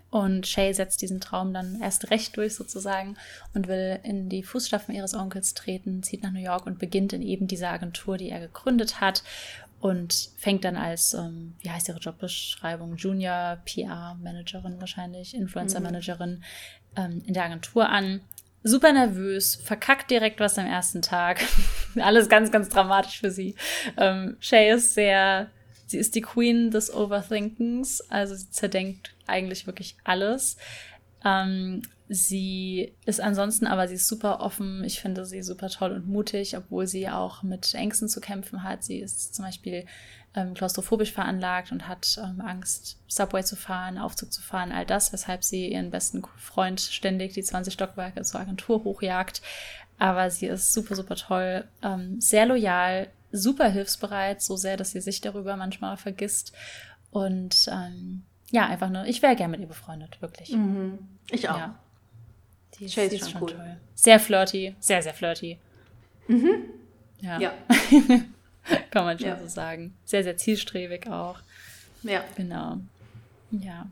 und 0.09 0.47
Shay 0.47 0.73
setzt 0.73 1.01
diesen 1.01 1.19
Traum 1.19 1.53
dann 1.53 1.81
erst 1.81 2.11
recht 2.11 2.37
durch 2.37 2.55
sozusagen 2.55 3.17
und 3.53 3.67
will 3.67 3.99
in 4.03 4.29
die 4.29 4.43
Fußstapfen 4.43 4.95
ihres 4.95 5.13
Onkels 5.13 5.53
treten, 5.53 6.03
zieht 6.03 6.23
nach 6.23 6.31
New 6.31 6.41
York 6.41 6.65
und 6.65 6.79
beginnt 6.79 7.13
in 7.13 7.21
eben 7.21 7.47
dieser 7.47 7.69
Agentur, 7.69 8.17
die 8.17 8.29
er 8.29 8.39
gegründet 8.39 9.01
hat. 9.01 9.23
und 9.79 10.29
fängt 10.37 10.63
dann 10.63 10.75
als, 10.75 11.15
ähm, 11.15 11.55
wie 11.61 11.71
heißt 11.71 11.89
ihre 11.89 11.97
Jobbeschreibung, 11.97 12.97
Junior 12.97 13.57
PR-Managerin 13.65 14.79
wahrscheinlich, 14.79 15.33
Influencer-Managerin 15.33 16.43
ähm, 16.95 17.23
in 17.25 17.33
der 17.33 17.45
Agentur 17.45 17.89
an. 17.89 18.21
Super 18.61 18.93
nervös, 18.93 19.55
verkackt 19.55 20.11
direkt 20.11 20.39
was 20.39 20.59
am 20.59 20.67
ersten 20.67 21.01
Tag. 21.01 21.41
Alles 21.95 22.29
ganz, 22.29 22.51
ganz 22.51 22.69
dramatisch 22.69 23.19
für 23.19 23.31
sie. 23.31 23.55
Ähm, 23.97 24.37
Shay 24.39 24.71
ist 24.71 24.93
sehr, 24.93 25.49
sie 25.91 25.97
ist 25.97 26.15
die 26.15 26.21
Queen 26.21 26.71
des 26.71 26.93
Overthinkens, 26.93 28.01
also 28.09 28.35
sie 28.35 28.49
zerdenkt 28.49 29.13
eigentlich 29.27 29.67
wirklich 29.67 29.95
alles. 30.03 30.57
Ähm, 31.23 31.83
Sie 32.13 32.93
ist 33.05 33.21
ansonsten 33.21 33.65
aber, 33.67 33.87
sie 33.87 33.95
ist 33.95 34.09
super 34.09 34.41
offen. 34.41 34.83
Ich 34.83 34.99
finde 34.99 35.25
sie 35.25 35.41
super 35.41 35.69
toll 35.69 35.93
und 35.93 36.09
mutig, 36.09 36.57
obwohl 36.57 36.85
sie 36.85 37.07
auch 37.07 37.41
mit 37.41 37.73
Ängsten 37.73 38.09
zu 38.09 38.19
kämpfen 38.19 38.63
hat. 38.63 38.83
Sie 38.83 38.99
ist 38.99 39.33
zum 39.33 39.45
Beispiel 39.45 39.85
ähm, 40.35 40.53
klaustrophobisch 40.53 41.13
veranlagt 41.13 41.71
und 41.71 41.87
hat 41.87 42.19
ähm, 42.21 42.41
Angst, 42.41 42.99
Subway 43.07 43.45
zu 43.45 43.55
fahren, 43.55 43.97
Aufzug 43.97 44.33
zu 44.33 44.41
fahren, 44.41 44.73
all 44.73 44.85
das, 44.85 45.13
weshalb 45.13 45.45
sie 45.45 45.71
ihren 45.71 45.89
besten 45.89 46.21
Freund 46.35 46.81
ständig 46.81 47.31
die 47.31 47.43
20 47.43 47.73
Stockwerke 47.73 48.23
zur 48.23 48.41
Agentur 48.41 48.83
hochjagt. 48.83 49.41
Aber 49.97 50.29
sie 50.29 50.47
ist 50.47 50.73
super, 50.73 50.95
super 50.95 51.15
toll, 51.15 51.63
ähm, 51.81 52.19
sehr 52.19 52.45
loyal, 52.45 53.07
super 53.31 53.69
hilfsbereit, 53.69 54.41
so 54.41 54.55
sehr, 54.55 54.77
dass 54.77 54.91
sie 54.91 55.01
sich 55.01 55.21
darüber 55.21 55.55
manchmal 55.55 55.97
vergisst. 55.97 56.53
Und 57.11 57.67
ähm, 57.71 58.23
ja, 58.51 58.67
einfach 58.67 58.89
nur, 58.89 59.05
ich 59.05 59.21
wäre 59.21 59.35
gerne 59.35 59.51
mit 59.51 59.61
ihr 59.61 59.67
befreundet, 59.67 60.21
wirklich. 60.21 60.51
Mhm. 60.51 60.99
Ich 61.29 61.49
auch. 61.49 61.57
Ja. 61.57 61.79
Die 62.79 62.85
ist, 62.85 62.97
ist 62.97 63.31
schon, 63.31 63.41
cool. 63.41 63.51
toll. 63.51 63.77
Sehr 63.95 64.19
flirty, 64.19 64.75
sehr, 64.79 65.01
sehr 65.01 65.13
flirty. 65.13 65.59
Mhm. 66.27 66.65
Ja. 67.21 67.39
ja. 67.39 67.53
Kann 68.91 69.05
man 69.05 69.17
schon 69.17 69.27
ja. 69.27 69.39
so 69.39 69.47
sagen. 69.47 69.95
Sehr, 70.05 70.23
sehr 70.23 70.37
zielstrebig 70.37 71.07
auch. 71.07 71.39
Ja. 72.03 72.23
Genau. 72.35 72.77
Ja. 73.51 73.87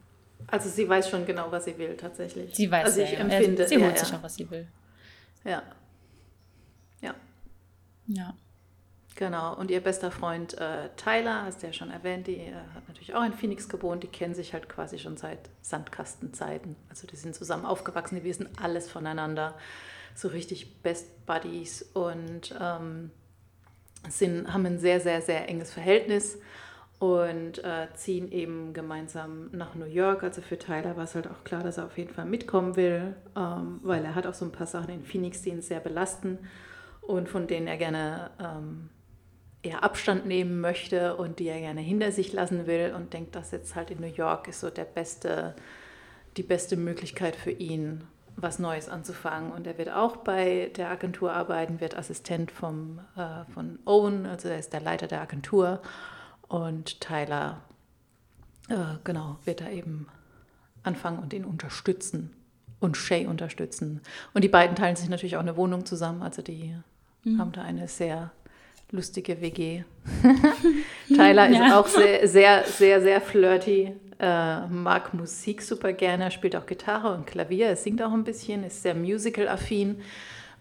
Also 0.47 0.69
sie 0.69 0.87
weiß 0.87 1.09
schon 1.09 1.25
genau, 1.25 1.51
was 1.51 1.65
sie 1.65 1.77
will, 1.77 1.95
tatsächlich. 1.95 2.55
Sie 2.55 2.71
weiß, 2.71 2.85
also 2.85 3.01
ich 3.01 3.11
ja, 3.11 3.19
empfinde. 3.19 3.67
Sie 3.67 3.77
holt 3.77 3.97
sich 3.99 4.13
auch, 4.13 4.23
was 4.23 4.35
sie 4.35 4.49
will. 4.49 4.67
Ja. 5.43 5.61
Ja. 7.01 7.13
Ja. 8.07 8.33
Genau, 9.19 9.53
und 9.53 9.69
ihr 9.69 9.81
bester 9.81 10.11
Freund 10.11 10.57
äh, 10.59 10.87
Tyler, 10.95 11.43
hast 11.43 11.61
du 11.61 11.67
ja 11.67 11.73
schon 11.73 11.91
erwähnt, 11.91 12.27
die 12.27 12.37
äh, 12.37 12.53
hat 12.73 12.87
natürlich 12.87 13.13
auch 13.13 13.25
in 13.25 13.33
Phoenix 13.33 13.67
gewohnt. 13.67 14.01
Die 14.01 14.07
kennen 14.07 14.33
sich 14.33 14.53
halt 14.53 14.69
quasi 14.69 14.97
schon 14.97 15.17
seit 15.17 15.49
Sandkastenzeiten. 15.61 16.77
Also 16.87 17.05
die 17.05 17.17
sind 17.17 17.35
zusammen 17.35 17.65
aufgewachsen, 17.65 18.15
die 18.15 18.23
wissen 18.23 18.47
alles 18.61 18.89
voneinander. 18.89 19.57
So 20.15 20.29
richtig 20.29 20.81
Best 20.83 21.25
Buddies 21.25 21.81
und 21.81 22.55
ähm, 22.61 23.11
sind, 24.07 24.53
haben 24.53 24.65
ein 24.65 24.79
sehr, 24.79 25.01
sehr, 25.01 25.21
sehr 25.21 25.49
enges 25.49 25.73
Verhältnis 25.73 26.37
und 26.99 27.61
äh, 27.61 27.87
ziehen 27.95 28.31
eben 28.31 28.71
gemeinsam 28.71 29.49
nach 29.51 29.75
New 29.75 29.83
York. 29.83 30.23
Also 30.23 30.41
für 30.41 30.57
Tyler 30.57 30.95
war 30.95 31.03
es 31.03 31.15
halt 31.15 31.27
auch 31.27 31.43
klar, 31.43 31.61
dass 31.61 31.77
er 31.77 31.87
auf 31.87 31.97
jeden 31.97 32.13
Fall 32.13 32.23
mitkommen 32.23 32.77
will, 32.77 33.17
ähm, 33.35 33.81
weil 33.83 34.05
er 34.05 34.15
hat 34.15 34.25
auch 34.25 34.33
so 34.33 34.45
ein 34.45 34.53
paar 34.53 34.67
Sachen 34.67 34.93
in 34.93 35.03
Phoenix, 35.03 35.41
die 35.41 35.49
ihn 35.49 35.61
sehr 35.61 35.81
belasten 35.81 36.37
und 37.01 37.27
von 37.27 37.47
denen 37.47 37.67
er 37.67 37.75
gerne 37.75 38.31
ähm, 38.39 38.89
eher 39.61 39.83
Abstand 39.83 40.25
nehmen 40.25 40.61
möchte 40.61 41.17
und 41.17 41.39
die 41.39 41.47
er 41.47 41.59
gerne 41.59 41.81
hinter 41.81 42.11
sich 42.11 42.31
lassen 42.31 42.65
will 42.65 42.93
und 42.95 43.13
denkt, 43.13 43.35
dass 43.35 43.51
jetzt 43.51 43.75
halt 43.75 43.91
in 43.91 43.99
New 43.99 44.07
York 44.07 44.47
ist 44.47 44.61
so 44.61 44.69
der 44.69 44.85
beste, 44.85 45.55
die 46.37 46.43
beste 46.43 46.77
Möglichkeit 46.77 47.35
für 47.35 47.51
ihn, 47.51 48.03
was 48.37 48.59
Neues 48.59 48.87
anzufangen. 48.87 49.51
Und 49.51 49.67
er 49.67 49.77
wird 49.77 49.89
auch 49.89 50.17
bei 50.17 50.71
der 50.77 50.89
Agentur 50.89 51.33
arbeiten, 51.33 51.81
wird 51.81 51.97
Assistent 51.97 52.51
vom, 52.51 52.99
äh, 53.17 53.43
von 53.53 53.79
Owen, 53.85 54.25
also 54.25 54.47
er 54.47 54.59
ist 54.59 54.71
der 54.71 54.81
Leiter 54.81 55.07
der 55.07 55.21
Agentur. 55.21 55.81
Und 56.47 57.01
Tyler, 57.01 57.61
äh, 58.69 58.95
genau, 59.03 59.39
wird 59.43 59.59
da 59.61 59.69
eben 59.69 60.07
anfangen 60.83 61.19
und 61.19 61.33
ihn 61.33 61.43
unterstützen 61.43 62.33
und 62.79 62.95
Shay 62.95 63.25
unterstützen. 63.25 64.01
Und 64.33 64.43
die 64.43 64.49
beiden 64.49 64.77
teilen 64.77 64.95
sich 64.95 65.09
natürlich 65.09 65.35
auch 65.35 65.41
eine 65.41 65.57
Wohnung 65.57 65.85
zusammen, 65.85 66.21
also 66.21 66.41
die 66.41 66.75
mhm. 67.25 67.39
haben 67.39 67.51
da 67.51 67.61
eine 67.61 67.89
sehr 67.89 68.31
lustige 68.91 69.41
WG. 69.41 69.83
Tyler 71.07 71.49
ist 71.49 71.57
ja. 71.57 71.79
auch 71.79 71.87
sehr, 71.87 72.27
sehr, 72.27 72.63
sehr, 72.65 73.01
sehr 73.01 73.21
flirty, 73.21 73.93
äh, 74.19 74.67
mag 74.67 75.13
Musik 75.13 75.61
super 75.61 75.93
gerne, 75.93 76.31
spielt 76.31 76.55
auch 76.55 76.65
Gitarre 76.65 77.13
und 77.13 77.25
Klavier, 77.25 77.67
er 77.67 77.75
singt 77.75 78.01
auch 78.01 78.11
ein 78.11 78.23
bisschen, 78.23 78.63
ist 78.63 78.81
sehr 78.81 78.95
musical-affin. 78.95 80.01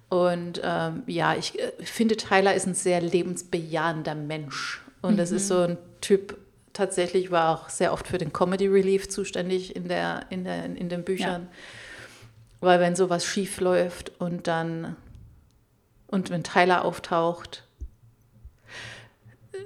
Und 0.09 0.61
ähm, 0.65 1.03
ja, 1.07 1.35
ich 1.35 1.59
äh, 1.59 1.73
finde, 1.83 2.17
Tyler 2.17 2.55
ist 2.55 2.67
ein 2.67 2.75
sehr 2.75 3.01
lebensbejahender 3.01 4.15
Mensch. 4.15 4.83
Und 5.03 5.15
mhm. 5.15 5.17
das 5.19 5.33
ist 5.33 5.49
so 5.49 5.61
ein 5.61 5.79
Typ, 6.01 6.39
tatsächlich 6.73 7.31
war 7.31 7.55
auch 7.55 7.69
sehr 7.69 7.93
oft 7.93 8.09
für 8.09 8.19
den 8.19 8.33
Comedy 8.33 8.69
Relief 8.69 9.09
zuständig 9.09 9.77
in, 9.77 9.89
der, 9.89 10.27
in, 10.31 10.45
der, 10.45 10.65
in 10.65 10.89
den 10.89 11.05
Büchern. 11.05 11.43
Ja. 11.43 11.49
Weil 12.61 12.81
wenn 12.81 12.97
sowas 12.97 13.25
schief 13.25 13.61
läuft 13.61 14.13
und 14.19 14.47
dann, 14.47 14.97
und 16.07 16.31
wenn 16.31 16.43
Tyler 16.43 16.85
auftaucht, 16.85 17.65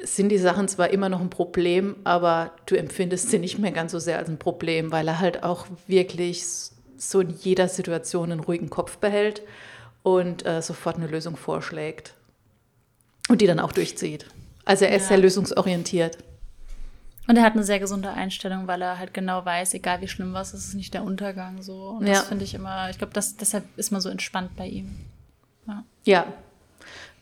sind 0.04 0.28
die 0.28 0.38
Sachen 0.38 0.68
zwar 0.68 0.90
immer 0.90 1.08
noch 1.08 1.20
ein 1.20 1.30
Problem, 1.30 1.96
aber 2.04 2.52
du 2.66 2.74
empfindest 2.74 3.30
sie 3.30 3.38
nicht 3.38 3.58
mehr 3.58 3.72
ganz 3.72 3.92
so 3.92 3.98
sehr 3.98 4.18
als 4.18 4.28
ein 4.28 4.38
Problem, 4.38 4.92
weil 4.92 5.08
er 5.08 5.20
halt 5.20 5.42
auch 5.42 5.66
wirklich 5.86 6.44
so 6.96 7.20
in 7.20 7.30
jeder 7.30 7.68
Situation 7.68 8.30
einen 8.30 8.40
ruhigen 8.40 8.70
Kopf 8.70 8.98
behält 8.98 9.42
und 10.02 10.46
äh, 10.46 10.62
sofort 10.62 10.96
eine 10.96 11.06
Lösung 11.06 11.36
vorschlägt 11.36 12.14
und 13.28 13.40
die 13.40 13.46
dann 13.46 13.60
auch 13.60 13.72
durchzieht. 13.72 14.26
Also 14.64 14.84
er 14.84 14.96
ist 14.96 15.04
ja. 15.04 15.08
sehr 15.08 15.18
lösungsorientiert. 15.18 16.18
Und 17.28 17.36
er 17.36 17.44
hat 17.44 17.54
eine 17.54 17.64
sehr 17.64 17.78
gesunde 17.78 18.10
Einstellung, 18.10 18.66
weil 18.66 18.82
er 18.82 18.98
halt 18.98 19.14
genau 19.14 19.44
weiß, 19.44 19.74
egal 19.74 20.00
wie 20.00 20.08
schlimm 20.08 20.32
was, 20.32 20.54
ist 20.54 20.68
es 20.68 20.74
nicht 20.74 20.92
der 20.92 21.04
Untergang 21.04 21.62
so. 21.62 21.90
Und 21.90 22.06
ja. 22.06 22.14
das 22.14 22.24
finde 22.24 22.44
ich 22.44 22.54
immer, 22.54 22.90
ich 22.90 22.98
glaube, 22.98 23.12
deshalb 23.14 23.64
ist 23.76 23.92
man 23.92 24.00
so 24.00 24.08
entspannt 24.08 24.56
bei 24.56 24.66
ihm. 24.66 24.96
Ja. 25.66 25.84
ja. 26.04 26.26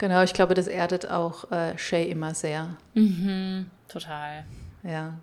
Genau, 0.01 0.23
ich 0.23 0.33
glaube, 0.33 0.55
das 0.55 0.67
erdet 0.67 1.11
auch 1.11 1.53
äh, 1.53 1.77
Shay 1.77 2.11
immer 2.11 2.33
sehr. 2.35 2.75
Mhm, 2.95 3.67
total. 3.87 4.47
Ja. 4.83 5.19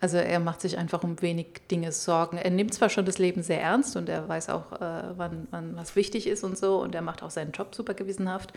Also 0.00 0.16
er 0.16 0.38
macht 0.38 0.60
sich 0.60 0.78
einfach 0.78 1.02
um 1.02 1.20
wenig 1.20 1.62
Dinge 1.72 1.90
Sorgen. 1.90 2.38
Er 2.38 2.50
nimmt 2.50 2.72
zwar 2.72 2.88
schon 2.88 3.04
das 3.04 3.18
Leben 3.18 3.42
sehr 3.42 3.60
ernst 3.60 3.96
und 3.96 4.08
er 4.08 4.28
weiß 4.28 4.50
auch, 4.50 4.80
äh, 4.80 5.18
wann, 5.18 5.48
wann 5.50 5.74
was 5.74 5.96
wichtig 5.96 6.28
ist 6.28 6.44
und 6.44 6.56
so 6.56 6.80
und 6.80 6.94
er 6.94 7.02
macht 7.02 7.24
auch 7.24 7.32
seinen 7.32 7.50
Job 7.50 7.74
super 7.74 7.94
gewissenhaft, 7.94 8.52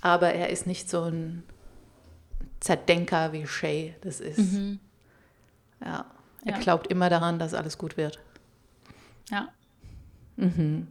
aber 0.00 0.34
er 0.34 0.50
ist 0.50 0.66
nicht 0.66 0.90
so 0.90 1.04
ein 1.04 1.44
Zerdenker 2.58 3.32
wie 3.32 3.46
Shay 3.46 3.94
das 4.00 4.18
ist. 4.18 4.52
Mhm. 4.52 4.80
Ja. 5.80 6.06
Er 6.44 6.54
ja. 6.54 6.58
glaubt 6.58 6.88
immer 6.88 7.08
daran, 7.08 7.38
dass 7.38 7.54
alles 7.54 7.78
gut 7.78 7.96
wird. 7.96 8.18
Ja. 9.30 9.46
Mhm. 10.34 10.88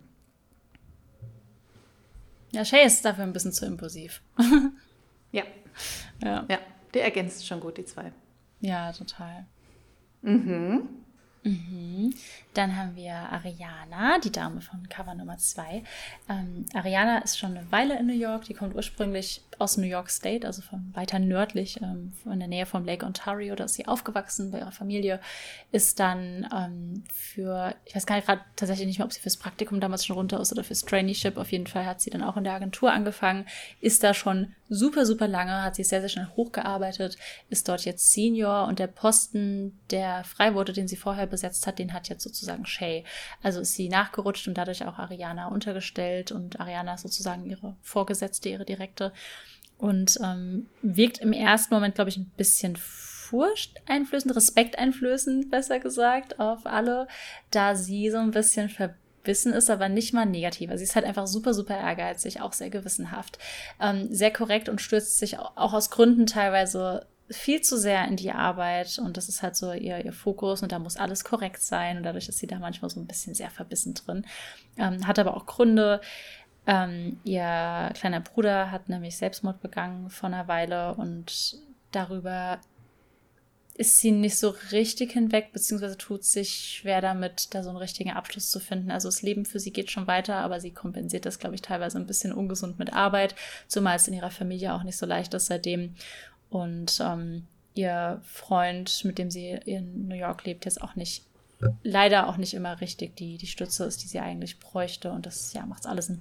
Ja, 2.51 2.63
Shay 2.63 2.85
ist 2.85 3.03
dafür 3.03 3.23
ein 3.23 3.33
bisschen 3.33 3.51
zu 3.51 3.65
impulsiv. 3.65 4.21
ja. 5.31 5.43
ja. 6.23 6.45
Ja, 6.47 6.59
die 6.93 6.99
ergänzt 6.99 7.45
schon 7.45 7.59
gut, 7.59 7.77
die 7.77 7.85
zwei. 7.85 8.11
Ja, 8.61 8.91
total. 8.91 9.45
Mhm. 10.21 10.87
Mhm. 11.43 12.13
Dann 12.53 12.75
haben 12.75 12.95
wir 12.95 13.13
Ariana, 13.13 14.19
die 14.19 14.31
Dame 14.31 14.61
von 14.61 14.89
Cover 14.89 15.13
Nummer 15.13 15.37
2. 15.37 15.83
Ähm, 16.29 16.65
Ariana 16.73 17.19
ist 17.19 17.37
schon 17.37 17.57
eine 17.57 17.71
Weile 17.71 17.97
in 17.99 18.07
New 18.07 18.13
York. 18.13 18.45
Die 18.45 18.53
kommt 18.53 18.75
ursprünglich 18.75 19.43
aus 19.60 19.78
New 19.78 19.86
York 19.86 20.10
State, 20.10 20.45
also 20.45 20.62
von 20.62 20.91
weiter 20.93 21.20
nördlich, 21.20 21.82
ähm, 21.82 22.14
in 22.26 22.39
der 22.39 22.47
Nähe 22.47 22.66
vom 22.66 22.86
Lake 22.86 23.05
Ontario. 23.05 23.55
Da 23.55 23.66
ist 23.66 23.76
sie 23.76 23.88
aufgewachsen 23.88 24.51
bei 24.51 24.60
ihrer 24.60 24.72
Familie. 24.72 25.20
Ist 25.72 25.99
dann 25.99 26.47
ähm, 26.55 27.03
für, 27.12 27.76
ich 27.86 27.95
weiß 27.95 28.05
gar 28.05 28.16
nicht 28.16 28.26
gerade 28.28 28.41
tatsächlich 28.55 28.88
nicht 28.88 28.99
mehr, 28.99 29.05
ob 29.05 29.14
sie 29.14 29.20
fürs 29.20 29.38
Praktikum 29.38 29.80
damals 29.80 30.05
schon 30.05 30.16
runter 30.16 30.39
ist 30.39 30.51
oder 30.51 30.64
fürs 30.64 30.82
Traineeship. 30.82 31.38
Auf 31.38 31.51
jeden 31.51 31.68
Fall 31.68 31.86
hat 31.86 32.01
sie 32.01 32.10
dann 32.10 32.24
auch 32.24 32.38
in 32.38 32.43
der 32.43 32.53
Agentur 32.53 32.91
angefangen. 32.91 33.45
Ist 33.82 34.03
da 34.03 34.14
schon 34.14 34.53
super, 34.70 35.05
super 35.05 35.28
lange, 35.28 35.64
hat 35.64 35.76
sich 35.76 35.88
sehr, 35.88 36.01
sehr 36.01 36.10
schnell 36.10 36.28
hochgearbeitet. 36.36 37.18
Ist 37.49 37.68
dort 37.70 37.86
jetzt 37.86 38.12
Senior 38.12 38.68
und 38.68 38.80
der 38.80 38.88
Posten, 38.88 39.80
der 39.91 40.24
frei 40.24 40.53
wurde, 40.53 40.74
den 40.74 40.88
sie 40.88 40.95
vorher 40.95 41.28
besetzt 41.28 41.68
hat, 41.68 41.80
den 41.80 41.93
hat 41.93 42.10
jetzt 42.10 42.24
sozusagen 42.24 42.66
Shay. 42.66 43.03
Also 43.41 43.62
ist 43.62 43.76
sie 43.76 43.89
nachgerutscht 43.89 44.47
und 44.47 44.58
dadurch 44.58 44.86
auch 44.86 44.99
Ariana 44.99 45.47
untergestellt 45.47 46.32
und 46.32 46.60
Ariana 46.60 46.95
ist 46.95 47.01
sozusagen 47.01 47.45
ihre 47.45 47.76
Vorgesetzte, 47.82 48.49
ihre 48.49 48.66
Direkte 48.66 49.14
und 49.78 50.19
ähm, 50.23 50.67
wirkt 50.82 51.19
im 51.19 51.34
ersten 51.34 51.73
Moment, 51.73 51.95
glaube 51.95 52.09
ich, 52.09 52.17
ein 52.17 52.32
bisschen 52.36 52.75
furchteinflößend, 52.75 54.36
respekteinflößend, 54.36 55.51
besser 55.51 55.80
gesagt, 55.80 56.39
auf 56.39 56.65
alle, 56.65 57.07
da 57.51 57.75
sie 57.75 58.09
so 58.09 58.17
ein 58.17 58.32
bisschen 58.32 58.69
verbissen 58.69 59.53
ist, 59.53 59.69
aber 59.69 59.89
nicht 59.89 60.13
mal 60.13 60.25
negativ. 60.25 60.71
Also 60.71 60.80
sie 60.80 60.86
ist 60.86 60.95
halt 60.95 61.05
einfach 61.05 61.28
super, 61.28 61.53
super 61.53 61.78
ehrgeizig, 61.78 62.41
auch 62.41 62.53
sehr 62.53 62.69
gewissenhaft, 62.69 63.38
ähm, 63.82 64.07
sehr 64.11 64.32
korrekt 64.32 64.69
und 64.69 64.82
stürzt 64.82 65.19
sich 65.19 65.38
auch 65.38 65.73
aus 65.73 65.89
Gründen 65.89 66.25
teilweise 66.25 67.05
viel 67.30 67.61
zu 67.61 67.78
sehr 67.78 68.07
in 68.07 68.15
die 68.15 68.32
Arbeit 68.32 68.99
und 68.99 69.17
das 69.17 69.28
ist 69.28 69.43
halt 69.43 69.55
so 69.55 69.73
ihr, 69.73 70.03
ihr 70.03 70.13
Fokus 70.13 70.63
und 70.63 70.71
da 70.71 70.80
muss 70.80 70.95
alles 70.95 71.25
korrekt 71.25 71.61
sein 71.61 71.97
und 71.97 72.03
dadurch 72.03 72.30
ist 72.30 72.39
sie 72.39 72.47
da 72.47 72.57
manchmal 72.57 72.89
so 72.89 72.99
ein 72.99 73.07
bisschen 73.07 73.34
sehr 73.34 73.49
verbissen 73.49 73.93
drin. 73.93 74.25
Ähm, 74.78 75.05
hat 75.05 75.19
aber 75.19 75.36
auch 75.36 75.45
Gründe. 75.45 75.99
Ähm, 76.68 77.20
ihr 77.24 77.91
kleiner 77.95 78.20
Bruder 78.20 78.72
hat 78.72 78.89
nämlich 78.89 79.18
Selbstmord 79.18 79.61
begangen 79.61 80.09
vor 80.09 80.28
einer 80.28 80.47
Weile 80.47 80.93
und 80.95 81.57
darüber 81.91 82.59
ist 83.78 83.99
sie 83.99 84.11
nicht 84.11 84.38
so 84.38 84.55
richtig 84.72 85.13
hinweg, 85.13 85.53
beziehungsweise 85.53 85.97
tut 85.97 86.26
sich 86.26 86.80
schwer 86.80 86.99
damit, 86.99 87.53
da 87.53 87.61
so 87.61 87.70
einen 87.70 87.78
richtigen 87.78 88.11
Abschluss 88.11 88.49
zu 88.49 88.59
finden. 88.59 88.89
Also 88.89 89.07
das 89.07 89.22
Leben 89.22 89.45
für 89.45 89.59
sie 89.59 89.72
geht 89.72 89.91
schon 89.91 90.07
weiter, 90.07 90.36
aber 90.38 90.59
sie 90.59 90.74
kompensiert 90.74 91.26
das, 91.26 91.38
glaube 91.38 91.55
ich, 91.55 91.61
teilweise 91.61 91.97
ein 91.97 92.07
bisschen 92.07 92.34
ungesund 92.34 92.80
mit 92.80 92.93
Arbeit, 92.93 93.36
zumal 93.68 93.95
es 93.95 94.07
in 94.07 94.15
ihrer 94.15 94.32
Familie 94.32 94.74
auch 94.74 94.84
nicht 94.84 94.97
so 94.97 95.05
leicht 95.05 95.34
ist 95.36 95.45
seitdem. 95.45 95.93
Und 96.49 96.99
ähm, 97.01 97.45
ihr 97.76 98.20
Freund, 98.24 99.05
mit 99.05 99.20
dem 99.20 99.30
sie 99.30 99.51
in 99.51 100.07
New 100.07 100.15
York 100.15 100.43
lebt, 100.45 100.65
jetzt 100.65 100.82
auch 100.82 100.95
nicht, 100.95 101.24
leider 101.84 102.28
auch 102.28 102.38
nicht 102.38 102.53
immer 102.53 102.82
richtig 102.82 103.16
die, 103.16 103.38
die 103.38 103.47
Stütze 103.47 103.86
ist, 103.86 104.03
die 104.03 104.08
sie 104.08 104.20
eigentlich 104.20 104.60
bräuchte. 104.60 105.12
Und 105.12 105.26
das 105.26 105.53
ja, 105.53 105.66
macht 105.66 105.82
es 105.82 105.86
alles 105.86 106.10
ein 106.10 106.20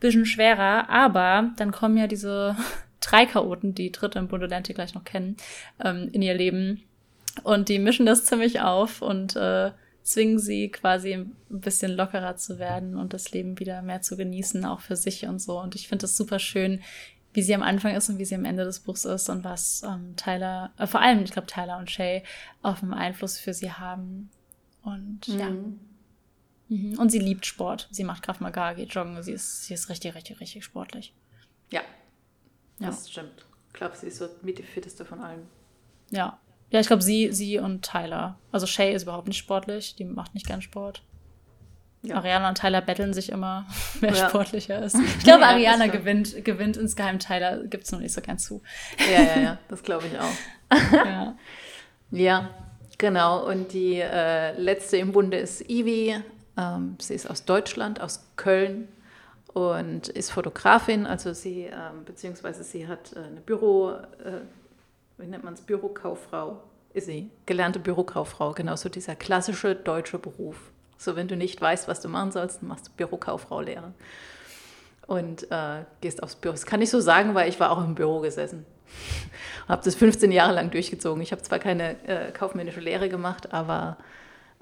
bisschen 0.00 0.26
schwerer. 0.26 0.88
Aber 0.88 1.50
dann 1.56 1.72
kommen 1.72 1.96
ja 1.96 2.06
diese 2.06 2.56
drei 3.00 3.26
Chaoten, 3.26 3.74
die 3.74 3.92
dritte 3.92 4.18
im 4.18 4.28
Bunde 4.28 4.46
lernt 4.46 4.68
ihr 4.68 4.74
gleich 4.74 4.94
noch 4.94 5.04
kennen, 5.04 5.36
ähm, 5.82 6.08
in 6.12 6.22
ihr 6.22 6.34
Leben 6.34 6.82
und 7.42 7.68
die 7.68 7.78
mischen 7.78 8.06
das 8.06 8.24
ziemlich 8.24 8.60
auf 8.60 9.02
und 9.02 9.36
äh, 9.36 9.72
zwingen 10.02 10.38
sie 10.38 10.68
quasi 10.68 11.14
ein 11.14 11.34
bisschen 11.48 11.92
lockerer 11.92 12.36
zu 12.36 12.58
werden 12.58 12.96
und 12.96 13.12
das 13.12 13.32
Leben 13.32 13.58
wieder 13.58 13.82
mehr 13.82 14.02
zu 14.02 14.16
genießen, 14.16 14.64
auch 14.64 14.80
für 14.80 14.96
sich 14.96 15.26
und 15.26 15.40
so. 15.40 15.60
Und 15.60 15.74
ich 15.74 15.88
finde 15.88 16.02
das 16.02 16.16
super 16.16 16.38
schön, 16.38 16.80
wie 17.32 17.42
sie 17.42 17.54
am 17.54 17.62
Anfang 17.62 17.96
ist 17.96 18.08
und 18.08 18.18
wie 18.18 18.24
sie 18.24 18.36
am 18.36 18.44
Ende 18.44 18.64
des 18.64 18.80
Buchs 18.80 19.04
ist 19.04 19.28
und 19.28 19.42
was 19.42 19.82
ähm, 19.82 20.14
Tyler, 20.16 20.72
äh, 20.78 20.86
vor 20.86 21.00
allem, 21.00 21.24
ich 21.24 21.32
glaube, 21.32 21.48
Tyler 21.48 21.78
und 21.78 21.90
Shay 21.90 22.22
auf 22.62 22.80
dem 22.80 22.94
Einfluss 22.94 23.38
für 23.38 23.52
sie 23.52 23.72
haben. 23.72 24.30
Und 24.84 25.28
mhm. 25.28 25.38
ja. 25.38 25.50
Mhm. 26.68 26.98
Und 26.98 27.10
sie 27.10 27.18
liebt 27.18 27.46
Sport. 27.46 27.88
Sie 27.90 28.04
macht 28.04 28.22
Kraft 28.22 28.40
Maga, 28.40 28.72
geht 28.72 28.94
joggen. 28.94 29.22
Sie 29.22 29.32
ist, 29.32 29.64
sie 29.64 29.74
ist 29.74 29.88
richtig, 29.88 30.14
richtig, 30.14 30.40
richtig 30.40 30.64
sportlich. 30.64 31.14
Ja. 31.70 31.82
ja. 32.78 32.86
Das 32.86 33.10
stimmt. 33.10 33.46
Ich 33.68 33.74
glaube, 33.74 33.96
sie 33.96 34.06
ist 34.06 34.18
so 34.18 34.28
mit 34.42 34.58
die 34.58 34.62
fitteste 34.62 35.04
von 35.04 35.20
allen. 35.20 35.46
Ja, 36.10 36.38
ja, 36.74 36.80
ich 36.80 36.88
glaube, 36.88 37.02
sie, 37.02 37.32
sie 37.32 37.60
und 37.60 37.82
Tyler. 37.88 38.36
Also 38.50 38.66
Shay 38.66 38.92
ist 38.92 39.04
überhaupt 39.04 39.28
nicht 39.28 39.38
sportlich, 39.38 39.94
die 39.94 40.04
macht 40.04 40.34
nicht 40.34 40.44
gern 40.44 40.60
Sport. 40.60 41.02
Ja. 42.02 42.16
Ariana 42.16 42.48
und 42.48 42.58
Tyler 42.58 42.80
betteln 42.80 43.14
sich 43.14 43.30
immer, 43.30 43.66
wer 44.00 44.12
ja. 44.12 44.28
sportlicher 44.28 44.82
ist. 44.82 44.96
Ich 45.18 45.22
glaube, 45.22 45.42
ja, 45.42 45.50
Ariana 45.50 45.86
gewinnt, 45.86 46.44
gewinnt 46.44 46.76
insgeheim. 46.76 47.20
Tyler 47.20 47.64
gibt 47.64 47.84
es 47.84 47.92
noch 47.92 48.00
nicht 48.00 48.12
so 48.12 48.20
gern 48.20 48.40
zu. 48.40 48.60
Ja, 49.08 49.22
ja, 49.22 49.40
ja, 49.40 49.58
das 49.68 49.84
glaube 49.84 50.08
ich 50.08 50.18
auch. 50.18 50.92
ja. 50.92 51.36
ja, 52.10 52.50
genau. 53.04 53.46
Und 53.46 53.72
die 53.72 54.00
äh, 54.00 54.58
letzte 54.58 54.96
im 54.96 55.12
Bunde 55.12 55.36
ist 55.38 55.68
Ivy. 55.68 56.16
Ähm, 56.56 56.96
sie 57.00 57.14
ist 57.14 57.28
aus 57.28 57.44
Deutschland, 57.44 58.00
aus 58.00 58.26
Köln 58.36 58.88
und 59.52 60.08
ist 60.08 60.30
Fotografin. 60.30 61.06
Also 61.06 61.32
sie, 61.32 61.64
ähm, 61.64 62.04
beziehungsweise 62.04 62.64
sie 62.64 62.88
hat 62.88 63.12
äh, 63.14 63.20
eine 63.20 63.40
Büro. 63.40 63.90
Äh, 63.90 64.40
wie 65.18 65.26
nennt 65.26 65.44
man 65.44 65.54
es, 65.54 65.60
Bürokauffrau 65.60 66.60
ist 66.94 67.06
sie, 67.06 67.28
gelernte 67.44 67.80
Bürokauffrau, 67.80 68.52
genauso 68.52 68.88
dieser 68.88 69.16
klassische 69.16 69.74
deutsche 69.74 70.18
Beruf. 70.18 70.56
So, 70.96 71.16
wenn 71.16 71.28
du 71.28 71.36
nicht 71.36 71.60
weißt, 71.60 71.88
was 71.88 72.00
du 72.00 72.08
machen 72.08 72.32
sollst, 72.32 72.62
dann 72.62 72.68
machst 72.68 72.86
du 72.86 72.92
Bürokauffrau-Lehre. 72.96 73.92
Und 75.06 75.50
äh, 75.50 75.84
gehst 76.00 76.22
aufs 76.22 76.36
Büro. 76.36 76.52
Das 76.52 76.64
kann 76.64 76.80
ich 76.80 76.90
so 76.90 77.00
sagen, 77.00 77.34
weil 77.34 77.48
ich 77.48 77.60
war 77.60 77.72
auch 77.72 77.84
im 77.84 77.94
Büro 77.94 78.20
gesessen. 78.20 78.64
habe 79.68 79.82
das 79.84 79.94
15 79.94 80.32
Jahre 80.32 80.54
lang 80.54 80.70
durchgezogen. 80.70 81.22
Ich 81.22 81.32
habe 81.32 81.42
zwar 81.42 81.58
keine 81.58 81.96
äh, 82.06 82.32
kaufmännische 82.32 82.80
Lehre 82.80 83.08
gemacht, 83.08 83.52
aber 83.52 83.96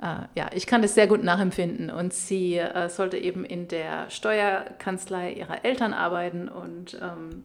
äh, 0.00 0.26
ja, 0.34 0.50
ich 0.52 0.66
kann 0.66 0.82
das 0.82 0.94
sehr 0.94 1.06
gut 1.06 1.22
nachempfinden. 1.22 1.90
Und 1.90 2.12
sie 2.12 2.56
äh, 2.56 2.88
sollte 2.88 3.16
eben 3.16 3.44
in 3.44 3.68
der 3.68 4.10
Steuerkanzlei 4.10 5.32
ihrer 5.32 5.64
Eltern 5.64 5.94
arbeiten 5.94 6.48
und 6.48 6.98
ähm, 7.00 7.44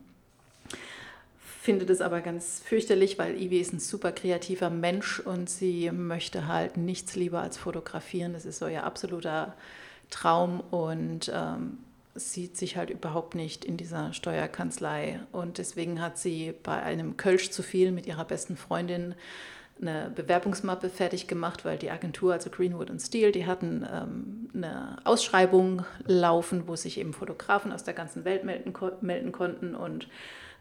finde 1.67 1.85
das 1.85 1.99
aber 1.99 2.21
ganz 2.21 2.61
fürchterlich, 2.63 3.19
weil 3.19 3.35
Ivy 3.35 3.59
ist 3.59 3.73
ein 3.73 3.79
super 3.79 4.13
kreativer 4.13 4.69
Mensch 4.69 5.19
und 5.19 5.49
sie 5.49 5.91
möchte 5.91 6.47
halt 6.47 6.77
nichts 6.77 7.15
lieber 7.15 7.41
als 7.41 7.57
fotografieren. 7.57 8.31
Das 8.31 8.45
ist 8.45 8.59
so 8.59 8.67
ihr 8.67 8.85
absoluter 8.85 9.53
Traum 10.09 10.61
und 10.71 11.29
ähm, 11.33 11.79
sieht 12.17 12.57
sich 12.57 12.77
halt 12.77 12.89
überhaupt 12.89 13.35
nicht 13.35 13.65
in 13.65 13.77
dieser 13.77 14.13
Steuerkanzlei. 14.13 15.19
Und 15.31 15.57
deswegen 15.57 16.01
hat 16.01 16.17
sie 16.17 16.53
bei 16.63 16.81
einem 16.81 17.17
Kölsch 17.17 17.51
zu 17.51 17.63
viel 17.63 17.91
mit 17.91 18.05
ihrer 18.05 18.25
besten 18.25 18.57
Freundin 18.57 19.15
eine 19.79 20.11
Bewerbungsmappe 20.15 20.89
fertig 20.89 21.27
gemacht, 21.27 21.63
weil 21.63 21.77
die 21.77 21.91
Agentur, 21.91 22.33
also 22.33 22.49
Greenwood 22.49 22.89
und 22.89 22.99
Steel, 22.99 23.31
die 23.31 23.45
hatten 23.45 23.87
ähm, 23.91 24.49
eine 24.53 24.97
Ausschreibung 25.03 25.85
laufen, 26.05 26.67
wo 26.67 26.75
sich 26.75 26.99
eben 26.99 27.13
Fotografen 27.13 27.71
aus 27.71 27.83
der 27.83 27.93
ganzen 27.93 28.25
Welt 28.25 28.43
melden, 28.43 28.73
melden 29.01 29.31
konnten 29.31 29.75
und 29.75 30.07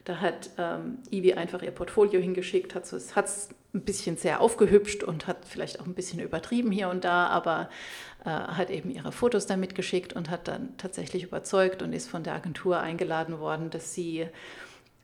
da 0.05 0.21
hat 0.21 0.51
ähm, 0.57 0.99
Ivi 1.11 1.33
einfach 1.33 1.63
ihr 1.63 1.73
Portfolio 1.73 2.21
hingeschickt, 2.21 2.75
hat 2.77 2.85
es 2.85 3.49
ein 3.77 3.83
bisschen 3.83 4.17
sehr 4.17 4.41
aufgehübscht 4.41 5.05
und 5.05 5.27
hat 5.27 5.45
vielleicht 5.45 5.81
auch 5.81 5.87
ein 5.87 5.95
bisschen 5.95 6.19
übertrieben 6.21 6.73
hier 6.73 6.89
und 6.89 7.05
da, 7.05 7.27
aber 7.29 7.69
äh, 8.25 8.31
hat 8.31 8.71
eben 8.71 8.91
ihre 8.91 9.13
Fotos 9.13 9.47
da 9.47 9.57
mitgeschickt 9.57 10.15
und 10.15 10.31
hat 10.31 10.49
dann 10.49 10.77
tatsächlich 10.79 11.23
überzeugt 11.23 11.83
und 11.83 11.93
ist 11.93 12.09
von 12.09 12.23
der 12.23 12.35
Agentur 12.35 12.81
eingeladen 12.81 13.39
worden, 13.39 13.71
dass 13.71 13.95
sie 13.95 14.27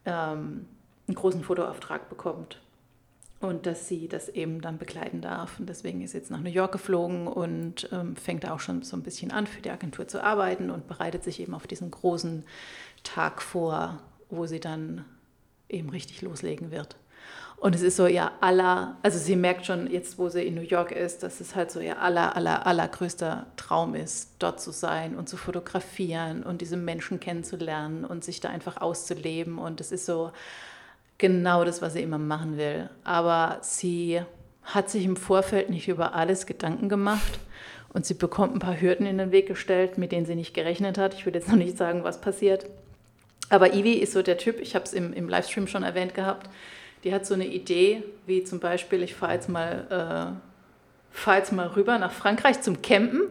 ähm, 0.06 0.66
einen 1.06 1.14
großen 1.14 1.44
Fotoauftrag 1.44 2.08
bekommt 2.08 2.60
und 3.40 3.66
dass 3.66 3.88
sie 3.88 4.08
das 4.08 4.28
eben 4.28 4.60
dann 4.60 4.78
begleiten 4.78 5.20
darf. 5.20 5.58
Und 5.60 5.68
deswegen 5.68 6.00
ist 6.00 6.12
sie 6.12 6.18
jetzt 6.18 6.30
nach 6.30 6.40
New 6.40 6.50
York 6.50 6.72
geflogen 6.72 7.26
und 7.26 7.88
ähm, 7.92 8.16
fängt 8.16 8.48
auch 8.48 8.60
schon 8.60 8.82
so 8.82 8.96
ein 8.96 9.02
bisschen 9.02 9.32
an, 9.32 9.46
für 9.46 9.60
die 9.60 9.70
Agentur 9.70 10.08
zu 10.08 10.22
arbeiten 10.22 10.70
und 10.70 10.86
bereitet 10.86 11.24
sich 11.24 11.40
eben 11.40 11.54
auf 11.54 11.66
diesen 11.66 11.90
großen 11.90 12.44
Tag 13.02 13.42
vor, 13.42 14.00
wo 14.30 14.46
sie 14.46 14.60
dann 14.60 15.04
eben 15.68 15.90
richtig 15.90 16.22
loslegen 16.22 16.70
wird. 16.70 16.96
Und 17.62 17.76
es 17.76 17.82
ist 17.82 17.94
so 17.94 18.08
ihr 18.08 18.28
aller, 18.40 18.96
also 19.04 19.20
sie 19.20 19.36
merkt 19.36 19.66
schon 19.66 19.88
jetzt, 19.88 20.18
wo 20.18 20.28
sie 20.28 20.42
in 20.42 20.56
New 20.56 20.62
York 20.62 20.90
ist, 20.90 21.22
dass 21.22 21.40
es 21.40 21.54
halt 21.54 21.70
so 21.70 21.78
ihr 21.78 22.02
aller, 22.02 22.34
aller, 22.34 22.66
allergrößter 22.66 23.46
Traum 23.54 23.94
ist, 23.94 24.30
dort 24.40 24.60
zu 24.60 24.72
sein 24.72 25.14
und 25.14 25.28
zu 25.28 25.36
fotografieren 25.36 26.42
und 26.42 26.60
diese 26.60 26.76
Menschen 26.76 27.20
kennenzulernen 27.20 28.04
und 28.04 28.24
sich 28.24 28.40
da 28.40 28.48
einfach 28.48 28.78
auszuleben. 28.78 29.58
Und 29.58 29.80
es 29.80 29.92
ist 29.92 30.06
so 30.06 30.32
genau 31.18 31.64
das, 31.64 31.80
was 31.80 31.92
sie 31.92 32.02
immer 32.02 32.18
machen 32.18 32.56
will. 32.56 32.90
Aber 33.04 33.58
sie 33.60 34.22
hat 34.64 34.90
sich 34.90 35.04
im 35.04 35.14
Vorfeld 35.14 35.70
nicht 35.70 35.86
über 35.86 36.14
alles 36.14 36.46
Gedanken 36.46 36.88
gemacht 36.88 37.38
und 37.92 38.04
sie 38.04 38.14
bekommt 38.14 38.56
ein 38.56 38.58
paar 38.58 38.80
Hürden 38.80 39.06
in 39.06 39.18
den 39.18 39.30
Weg 39.30 39.46
gestellt, 39.46 39.98
mit 39.98 40.10
denen 40.10 40.26
sie 40.26 40.34
nicht 40.34 40.52
gerechnet 40.52 40.98
hat. 40.98 41.14
Ich 41.14 41.26
will 41.26 41.34
jetzt 41.36 41.48
noch 41.48 41.54
nicht 41.54 41.78
sagen, 41.78 42.02
was 42.02 42.20
passiert. 42.20 42.66
Aber 43.50 43.72
Ivi 43.72 43.92
ist 43.92 44.14
so 44.14 44.22
der 44.22 44.38
Typ, 44.38 44.58
ich 44.58 44.74
habe 44.74 44.84
es 44.84 44.92
im, 44.92 45.12
im 45.12 45.28
Livestream 45.28 45.68
schon 45.68 45.84
erwähnt 45.84 46.14
gehabt, 46.14 46.50
die 47.04 47.12
hat 47.12 47.26
so 47.26 47.34
eine 47.34 47.46
Idee, 47.46 48.02
wie 48.26 48.44
zum 48.44 48.60
Beispiel, 48.60 49.02
ich 49.02 49.14
fahre 49.14 49.34
jetzt, 49.34 49.48
mal, 49.48 50.36
äh, 51.12 51.16
fahr 51.16 51.36
jetzt 51.38 51.52
mal 51.52 51.66
rüber 51.68 51.98
nach 51.98 52.12
Frankreich 52.12 52.60
zum 52.62 52.82
Campen. 52.82 53.22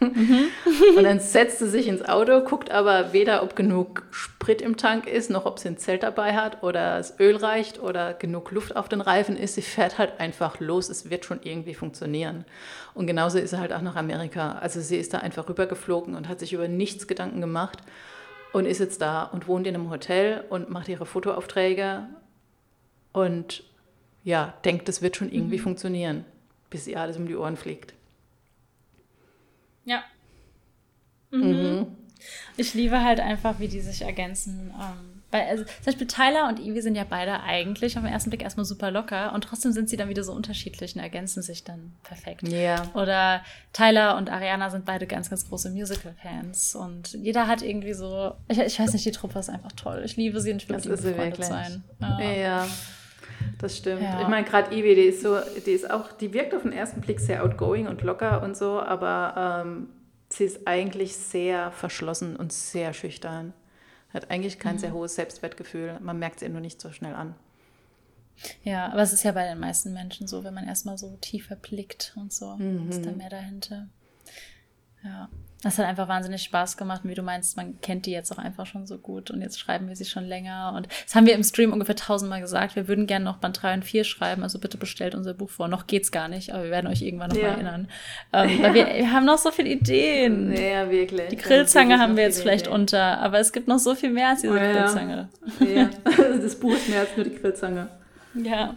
Mhm. 0.00 0.48
und 0.96 1.04
dann 1.04 1.20
setzt 1.20 1.60
sie 1.60 1.68
sich 1.68 1.88
ins 1.88 2.02
Auto, 2.02 2.40
guckt 2.40 2.70
aber 2.70 3.12
weder, 3.12 3.42
ob 3.42 3.56
genug 3.56 4.02
Sprit 4.10 4.60
im 4.60 4.76
Tank 4.76 5.06
ist, 5.06 5.30
noch 5.30 5.46
ob 5.46 5.58
sie 5.58 5.68
ein 5.68 5.78
Zelt 5.78 6.02
dabei 6.02 6.34
hat 6.34 6.62
oder 6.62 6.98
das 6.98 7.18
Öl 7.20 7.36
reicht 7.36 7.80
oder 7.80 8.12
genug 8.12 8.50
Luft 8.50 8.76
auf 8.76 8.88
den 8.88 9.00
Reifen 9.00 9.36
ist. 9.36 9.54
Sie 9.54 9.62
fährt 9.62 9.98
halt 9.98 10.20
einfach 10.20 10.60
los. 10.60 10.88
Es 10.88 11.10
wird 11.10 11.24
schon 11.24 11.40
irgendwie 11.42 11.74
funktionieren. 11.74 12.44
Und 12.92 13.06
genauso 13.06 13.38
ist 13.38 13.50
sie 13.50 13.58
halt 13.58 13.72
auch 13.72 13.82
nach 13.82 13.96
Amerika. 13.96 14.58
Also 14.60 14.80
sie 14.80 14.96
ist 14.96 15.14
da 15.14 15.18
einfach 15.18 15.48
rübergeflogen 15.48 16.14
und 16.14 16.28
hat 16.28 16.40
sich 16.40 16.52
über 16.52 16.68
nichts 16.68 17.06
Gedanken 17.06 17.40
gemacht 17.40 17.78
und 18.52 18.66
ist 18.66 18.80
jetzt 18.80 19.00
da 19.00 19.22
und 19.22 19.48
wohnt 19.48 19.66
in 19.66 19.74
einem 19.74 19.90
Hotel 19.90 20.44
und 20.48 20.70
macht 20.70 20.88
ihre 20.88 21.06
Fotoaufträge 21.06 22.04
und 23.14 23.62
ja, 24.24 24.52
denkt, 24.64 24.88
das 24.88 25.00
wird 25.00 25.16
schon 25.16 25.32
irgendwie 25.32 25.58
mhm. 25.58 25.62
funktionieren, 25.62 26.24
bis 26.68 26.86
ihr 26.86 27.00
alles 27.00 27.16
um 27.16 27.26
die 27.26 27.36
Ohren 27.36 27.56
fliegt. 27.56 27.94
Ja. 29.84 30.02
Mhm. 31.30 31.42
Mhm. 31.42 31.86
Ich 32.56 32.74
liebe 32.74 33.02
halt 33.02 33.20
einfach, 33.20 33.60
wie 33.60 33.68
die 33.68 33.80
sich 33.80 34.02
ergänzen. 34.02 34.72
Ähm, 34.74 35.22
weil, 35.30 35.48
also, 35.48 35.64
zum 35.64 35.84
Beispiel 35.84 36.06
Tyler 36.06 36.48
und 36.48 36.58
Ivy 36.58 36.80
sind 36.80 36.94
ja 36.94 37.04
beide 37.04 37.42
eigentlich 37.42 37.96
auf 37.96 38.04
den 38.04 38.12
ersten 38.12 38.30
Blick 38.30 38.42
erstmal 38.42 38.64
super 38.64 38.90
locker 38.90 39.32
und 39.32 39.42
trotzdem 39.42 39.72
sind 39.72 39.88
sie 39.88 39.96
dann 39.96 40.08
wieder 40.08 40.22
so 40.24 40.32
unterschiedlich 40.32 40.94
und 40.94 41.02
ergänzen 41.02 41.42
sich 41.42 41.64
dann 41.64 41.92
perfekt. 42.04 42.48
Ja. 42.48 42.58
Yeah. 42.58 42.90
Oder 42.94 43.42
Tyler 43.72 44.16
und 44.16 44.30
Ariana 44.30 44.70
sind 44.70 44.84
beide 44.84 45.06
ganz, 45.06 45.30
ganz 45.30 45.48
große 45.48 45.70
Musical-Fans 45.70 46.76
und 46.76 47.14
jeder 47.14 47.46
hat 47.46 47.62
irgendwie 47.62 47.94
so, 47.94 48.32
ich, 48.48 48.58
ich, 48.58 48.78
weiß 48.78 48.92
nicht, 48.92 49.04
die 49.04 49.10
Truppe 49.10 49.40
ist 49.40 49.50
einfach 49.50 49.72
toll. 49.72 50.02
Ich 50.04 50.16
liebe 50.16 50.40
sie 50.40 50.52
und 50.52 50.62
ich 50.62 50.68
will 50.68 50.76
das 50.76 50.86
mit 50.86 51.00
ihnen 51.00 51.14
befreundet 51.14 51.44
sein. 51.44 51.84
Ja. 52.00 52.20
ja. 52.20 52.68
Das 53.58 53.76
stimmt. 53.76 54.02
Ja. 54.02 54.22
Ich 54.22 54.28
meine, 54.28 54.46
gerade 54.46 54.74
Ivy, 54.74 54.94
die 54.94 55.02
ist 55.02 55.22
so, 55.22 55.38
die 55.64 55.70
ist 55.70 55.90
auch, 55.90 56.12
die 56.12 56.32
wirkt 56.32 56.54
auf 56.54 56.62
den 56.62 56.72
ersten 56.72 57.00
Blick 57.00 57.20
sehr 57.20 57.44
outgoing 57.44 57.86
und 57.86 58.02
locker 58.02 58.42
und 58.42 58.56
so, 58.56 58.80
aber 58.80 59.62
ähm, 59.64 59.88
sie 60.28 60.44
ist 60.44 60.66
eigentlich 60.66 61.16
sehr 61.16 61.70
verschlossen 61.72 62.36
und 62.36 62.52
sehr 62.52 62.92
schüchtern. 62.92 63.52
Hat 64.12 64.30
eigentlich 64.30 64.58
kein 64.58 64.76
mhm. 64.76 64.80
sehr 64.80 64.92
hohes 64.92 65.14
Selbstwertgefühl. 65.16 65.98
Man 66.00 66.18
merkt 66.18 66.36
es 66.36 66.42
ihr 66.42 66.48
nur 66.48 66.60
nicht 66.60 66.80
so 66.80 66.92
schnell 66.92 67.14
an. 67.14 67.34
Ja, 68.62 68.90
aber 68.90 69.02
es 69.02 69.12
ist 69.12 69.22
ja 69.22 69.32
bei 69.32 69.44
den 69.44 69.60
meisten 69.60 69.92
Menschen 69.92 70.26
so, 70.26 70.44
wenn 70.44 70.54
man 70.54 70.66
erstmal 70.66 70.98
so 70.98 71.16
tiefer 71.20 71.56
blickt 71.56 72.14
und 72.16 72.32
so, 72.32 72.56
mhm. 72.56 72.88
ist 72.88 73.04
da 73.04 73.12
mehr 73.12 73.30
dahinter. 73.30 73.88
Ja. 75.02 75.28
Das 75.64 75.78
hat 75.78 75.86
einfach 75.86 76.08
wahnsinnig 76.08 76.42
Spaß 76.42 76.76
gemacht. 76.76 77.04
Und 77.04 77.10
wie 77.10 77.14
du 77.14 77.22
meinst, 77.22 77.56
man 77.56 77.80
kennt 77.80 78.04
die 78.04 78.10
jetzt 78.10 78.30
auch 78.30 78.36
einfach 78.36 78.66
schon 78.66 78.86
so 78.86 78.98
gut. 78.98 79.30
Und 79.30 79.40
jetzt 79.40 79.58
schreiben 79.58 79.88
wir 79.88 79.96
sie 79.96 80.04
schon 80.04 80.24
länger. 80.26 80.74
Und 80.76 80.88
das 81.04 81.14
haben 81.14 81.24
wir 81.24 81.32
im 81.32 81.42
Stream 81.42 81.72
ungefähr 81.72 81.96
tausendmal 81.96 82.42
gesagt. 82.42 82.76
Wir 82.76 82.86
würden 82.86 83.06
gerne 83.06 83.24
noch 83.24 83.38
Band 83.38 83.62
3 83.62 83.74
und 83.74 83.84
4 83.86 84.04
schreiben. 84.04 84.42
Also 84.42 84.58
bitte 84.58 84.76
bestellt 84.76 85.14
unser 85.14 85.32
Buch 85.32 85.48
vor. 85.48 85.68
Noch 85.68 85.86
geht's 85.86 86.12
gar 86.12 86.28
nicht, 86.28 86.52
aber 86.52 86.64
wir 86.64 86.70
werden 86.70 86.86
euch 86.86 87.00
irgendwann 87.00 87.30
noch 87.30 87.38
ja. 87.38 87.48
erinnern. 87.48 87.88
Ähm, 88.34 88.62
weil 88.62 88.74
wir, 88.74 88.86
wir, 88.88 89.12
haben 89.12 89.24
noch 89.24 89.38
so 89.38 89.50
viele 89.50 89.70
Ideen. 89.70 90.52
Ja, 90.52 90.90
wirklich. 90.90 91.28
Die 91.30 91.36
Grillzange 91.36 91.98
haben 91.98 92.16
wir 92.16 92.24
jetzt 92.24 92.42
vielleicht 92.42 92.66
Ideen. 92.66 92.80
unter. 92.80 93.18
Aber 93.20 93.38
es 93.38 93.50
gibt 93.50 93.66
noch 93.66 93.78
so 93.78 93.94
viel 93.94 94.10
mehr 94.10 94.28
als 94.28 94.42
diese 94.42 94.52
oh, 94.52 94.56
ja. 94.56 94.70
Grillzange. 94.70 95.28
Ja, 95.60 95.90
das 96.42 96.56
Buch 96.56 96.74
ist 96.74 96.90
mehr 96.90 97.00
als 97.00 97.16
nur 97.16 97.24
die 97.24 97.36
Grillzange. 97.36 97.88
Ja. 98.34 98.76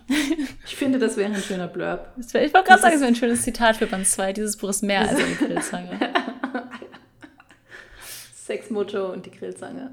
Ich 0.65 0.75
finde, 0.77 0.99
das 0.99 1.17
wäre 1.17 1.33
ein 1.33 1.41
schöner 1.41 1.67
Blurb. 1.67 2.07
ich 2.17 2.33
wollte 2.33 2.51
gerade 2.51 2.81
sagen, 2.81 2.93
es 2.93 3.01
wäre 3.01 3.11
ein 3.11 3.15
schönes 3.15 3.41
Zitat 3.41 3.75
für 3.75 3.87
Band 3.87 4.07
2. 4.07 4.31
Dieses 4.31 4.55
Buch 4.55 4.69
ist 4.69 4.83
mehr 4.83 5.01
als 5.01 5.15
eine 5.15 5.35
Grillzange. 5.35 5.89
Sexmotto 8.35 9.11
und 9.11 9.25
die 9.25 9.31
Grillzange. 9.31 9.91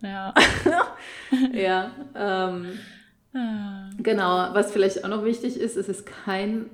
Ja. 0.00 0.34
ja. 1.52 1.90
Ähm, 2.14 2.78
ah. 3.34 3.90
Genau. 3.98 4.54
Was 4.54 4.72
vielleicht 4.72 5.04
auch 5.04 5.08
noch 5.08 5.24
wichtig 5.24 5.58
ist, 5.58 5.76
es 5.76 5.88
ist 5.88 6.06
kein 6.06 6.70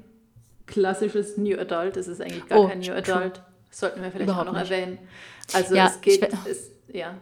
klassisches 0.67 1.37
New 1.37 1.59
Adult. 1.59 1.97
Es 1.97 2.09
ist 2.09 2.21
eigentlich 2.21 2.47
gar 2.47 2.61
oh, 2.61 2.69
kein 2.69 2.81
New 2.81 2.93
Adult. 2.93 3.43
Sollten 3.71 4.03
wir 4.03 4.11
vielleicht 4.11 4.25
Überhaupt 4.25 4.49
auch 4.49 4.53
noch 4.53 4.61
nicht. 4.61 4.71
erwähnen. 4.71 4.99
Also 5.53 5.75
ja, 5.75 5.87
es 5.87 6.01
geht, 6.01 6.29
es, 6.49 6.71
ja. 6.89 7.15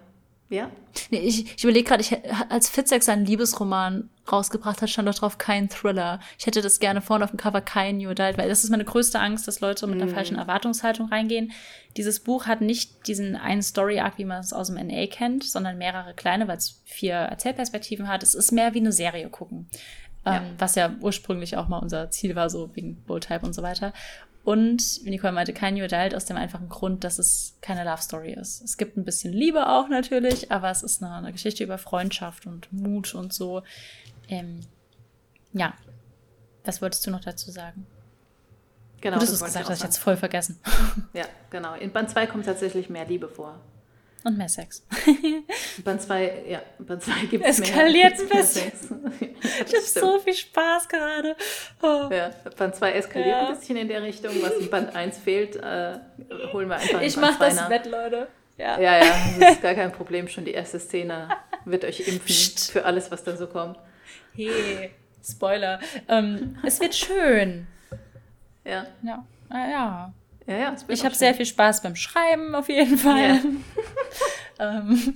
Ja? 0.51 0.71
Nee, 1.11 1.21
ich, 1.21 1.57
ich 1.57 1.65
überlege 1.65 1.89
gerade, 1.89 2.05
als 2.49 2.71
Fitzek 2.71 3.03
seinen 3.03 3.27
Liebesroman 3.27 4.09
rausgebracht 4.31 4.81
hat, 4.81 4.89
stand 4.89 5.09
doch 5.09 5.15
drauf 5.15 5.37
kein 5.37 5.69
Thriller. 5.69 6.21
Ich 6.39 6.47
hätte 6.47 6.63
das 6.63 6.81
gerne 6.81 7.03
vorne 7.03 7.25
auf 7.25 7.31
dem 7.31 7.39
Cover 7.39 7.61
kein 7.61 7.99
New 7.99 8.11
Adult, 8.11 8.39
weil 8.39 8.49
das 8.49 8.65
ist 8.65 8.71
meine 8.71 8.85
größte 8.85 9.21
Angst, 9.21 9.47
dass 9.47 9.61
Leute 9.61 9.87
mit 9.87 10.01
einer 10.01 10.11
mm. 10.11 10.15
falschen 10.15 10.39
Erwartungshaltung 10.39 11.09
reingehen. 11.09 11.53
Dieses 11.97 12.21
Buch 12.21 12.47
hat 12.47 12.63
nicht 12.63 13.07
diesen 13.07 13.37
einen 13.37 13.63
Story-Arc, 13.63 14.19
wie 14.19 14.25
man 14.25 14.41
es 14.41 14.53
aus 14.53 14.69
dem 14.69 14.87
NA 14.87 15.07
kennt, 15.07 15.45
sondern 15.45 15.77
mehrere 15.79 16.15
kleine, 16.15 16.49
weil 16.49 16.57
es 16.57 16.81
vier 16.85 17.15
Erzählperspektiven 17.15 18.09
hat. 18.09 18.23
Es 18.23 18.35
ist 18.35 18.53
mehr 18.53 18.75
wie 18.75 18.81
eine 18.81 18.93
Serie 18.93 19.29
gucken. 19.29 19.69
Ja. 20.25 20.39
Ähm, 20.39 20.43
was 20.59 20.75
ja 20.75 20.95
ursprünglich 21.01 21.57
auch 21.57 21.69
mal 21.69 21.79
unser 21.79 22.11
Ziel 22.11 22.35
war, 22.37 22.51
so 22.51 22.75
wegen 22.75 22.97
Bulltype 23.05 23.45
und 23.45 23.55
so 23.55 23.63
weiter. 23.63 23.93
Und 24.49 25.05
Nicole 25.05 25.35
meinte, 25.35 25.53
kein 25.53 25.75
New 25.75 25.85
Adult 25.85 26.15
aus 26.15 26.25
dem 26.25 26.39
einfachen 26.39 26.71
Grund, 26.71 27.05
dass 27.05 27.19
es 27.19 27.59
keine 27.61 27.85
Love 27.85 28.01
Story 28.01 28.33
ist. 28.33 28.63
Es 28.63 28.79
gibt 28.79 28.97
ein 28.97 29.05
bisschen 29.05 29.31
Liebe 29.31 29.69
auch 29.69 29.91
natürlich, 29.91 30.51
aber 30.51 30.71
es 30.71 30.83
ist 30.83 31.03
eine, 31.03 31.13
eine 31.13 31.33
Geschichte 31.33 31.63
über 31.63 31.77
Freundschaft 31.77 32.47
und 32.47 32.73
Mut 32.73 33.15
und 33.15 33.35
so. 33.35 33.63
Ähm, 34.27 34.61
ja. 35.53 35.75
Was 36.65 36.81
wolltest 36.81 37.07
du 37.07 37.11
noch 37.11 37.21
dazu 37.21 37.51
sagen? 37.51 37.87
Genau. 39.03 39.19
Du 39.19 39.25
es 39.25 39.33
gesagt 39.33 39.69
hast, 39.69 39.81
ich 39.81 39.85
jetzt 39.85 39.99
voll 39.99 40.17
vergessen. 40.17 40.59
Ja, 41.13 41.27
genau. 41.51 41.75
In 41.75 41.93
Band 41.93 42.09
2 42.09 42.27
kommt 42.29 42.47
tatsächlich 42.47 42.89
mehr 42.89 43.05
Liebe 43.05 43.29
vor. 43.29 43.61
Und 44.25 44.37
mehr 44.37 44.49
Sex. 44.49 44.85
Band 45.85 46.03
2, 46.03 46.45
ja, 46.49 46.61
Band 46.79 47.03
2 47.03 47.27
gibt 47.27 47.45
es 47.45 47.59
mehr. 47.59 47.69
Eskaliert 47.69 48.21
ein 48.21 48.29
bisschen. 48.37 48.73
ich 49.21 49.75
habe 49.75 49.85
so 49.85 50.19
viel 50.19 50.35
Spaß 50.35 50.89
gerade. 50.89 51.37
Oh. 51.83 52.13
Ja, 52.13 52.31
Band 52.57 52.75
2 52.75 52.93
eskaliert 52.93 53.29
ja. 53.29 53.49
ein 53.49 53.55
bisschen 53.55 53.77
in 53.77 53.89
der 53.89 54.03
Richtung. 54.03 54.33
Was 54.43 54.55
in 54.55 54.69
Band 54.71 54.95
1 54.95 55.19
fehlt, 55.19 55.57
äh, 55.57 55.99
holen 56.53 56.69
wir 56.69 56.77
einfach 56.77 57.01
Ich 57.01 57.17
mache 57.17 57.39
das 57.39 57.69
Bett, 57.69 57.87
Leute. 57.87 58.29
Ja. 58.57 58.79
ja, 58.81 58.99
ja, 58.99 59.15
das 59.39 59.53
ist 59.53 59.63
gar 59.63 59.75
kein 59.75 59.93
Problem. 59.93 60.27
Schon 60.27 60.45
die 60.45 60.51
erste 60.51 60.81
Szene 60.81 61.29
wird 61.65 61.85
euch 61.85 62.01
impfen 62.01 62.27
Psst. 62.27 62.73
für 62.73 62.85
alles, 62.85 63.11
was 63.13 63.23
da 63.23 63.37
so 63.37 63.47
kommt. 63.47 63.79
Hey, 64.35 64.91
Spoiler. 65.25 65.79
Ähm, 66.09 66.59
es 66.65 66.81
wird 66.81 66.95
schön. 66.95 67.69
Ja. 68.65 68.87
Ja. 69.03 69.25
Ah, 69.49 69.71
ja. 69.71 70.15
Ja, 70.49 70.57
ja, 70.57 70.77
ich 70.89 71.05
habe 71.05 71.15
sehr 71.15 71.35
viel 71.35 71.45
Spaß 71.45 71.83
beim 71.83 71.95
Schreiben 71.95 72.55
auf 72.55 72.71
jeden 72.71 72.97
Fall. 72.97 73.41
Ja. 74.59 74.79
ähm. 74.81 75.15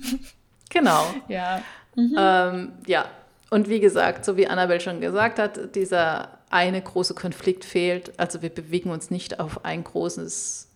Genau. 0.69 1.03
Ja. 1.27 1.63
Mhm. 1.95 2.15
Ähm, 2.17 2.71
ja. 2.85 3.05
Und 3.49 3.67
wie 3.67 3.79
gesagt, 3.79 4.25
so 4.25 4.37
wie 4.37 4.47
Annabelle 4.47 4.79
schon 4.79 5.01
gesagt 5.01 5.39
hat, 5.39 5.75
dieser 5.75 6.37
eine 6.51 6.81
große 6.81 7.15
Konflikt 7.15 7.65
fehlt. 7.65 8.17
Also 8.19 8.43
wir 8.43 8.49
bewegen 8.49 8.91
uns 8.91 9.09
nicht 9.09 9.39
auf 9.39 9.65
ein 9.65 9.83
großes 9.83 10.69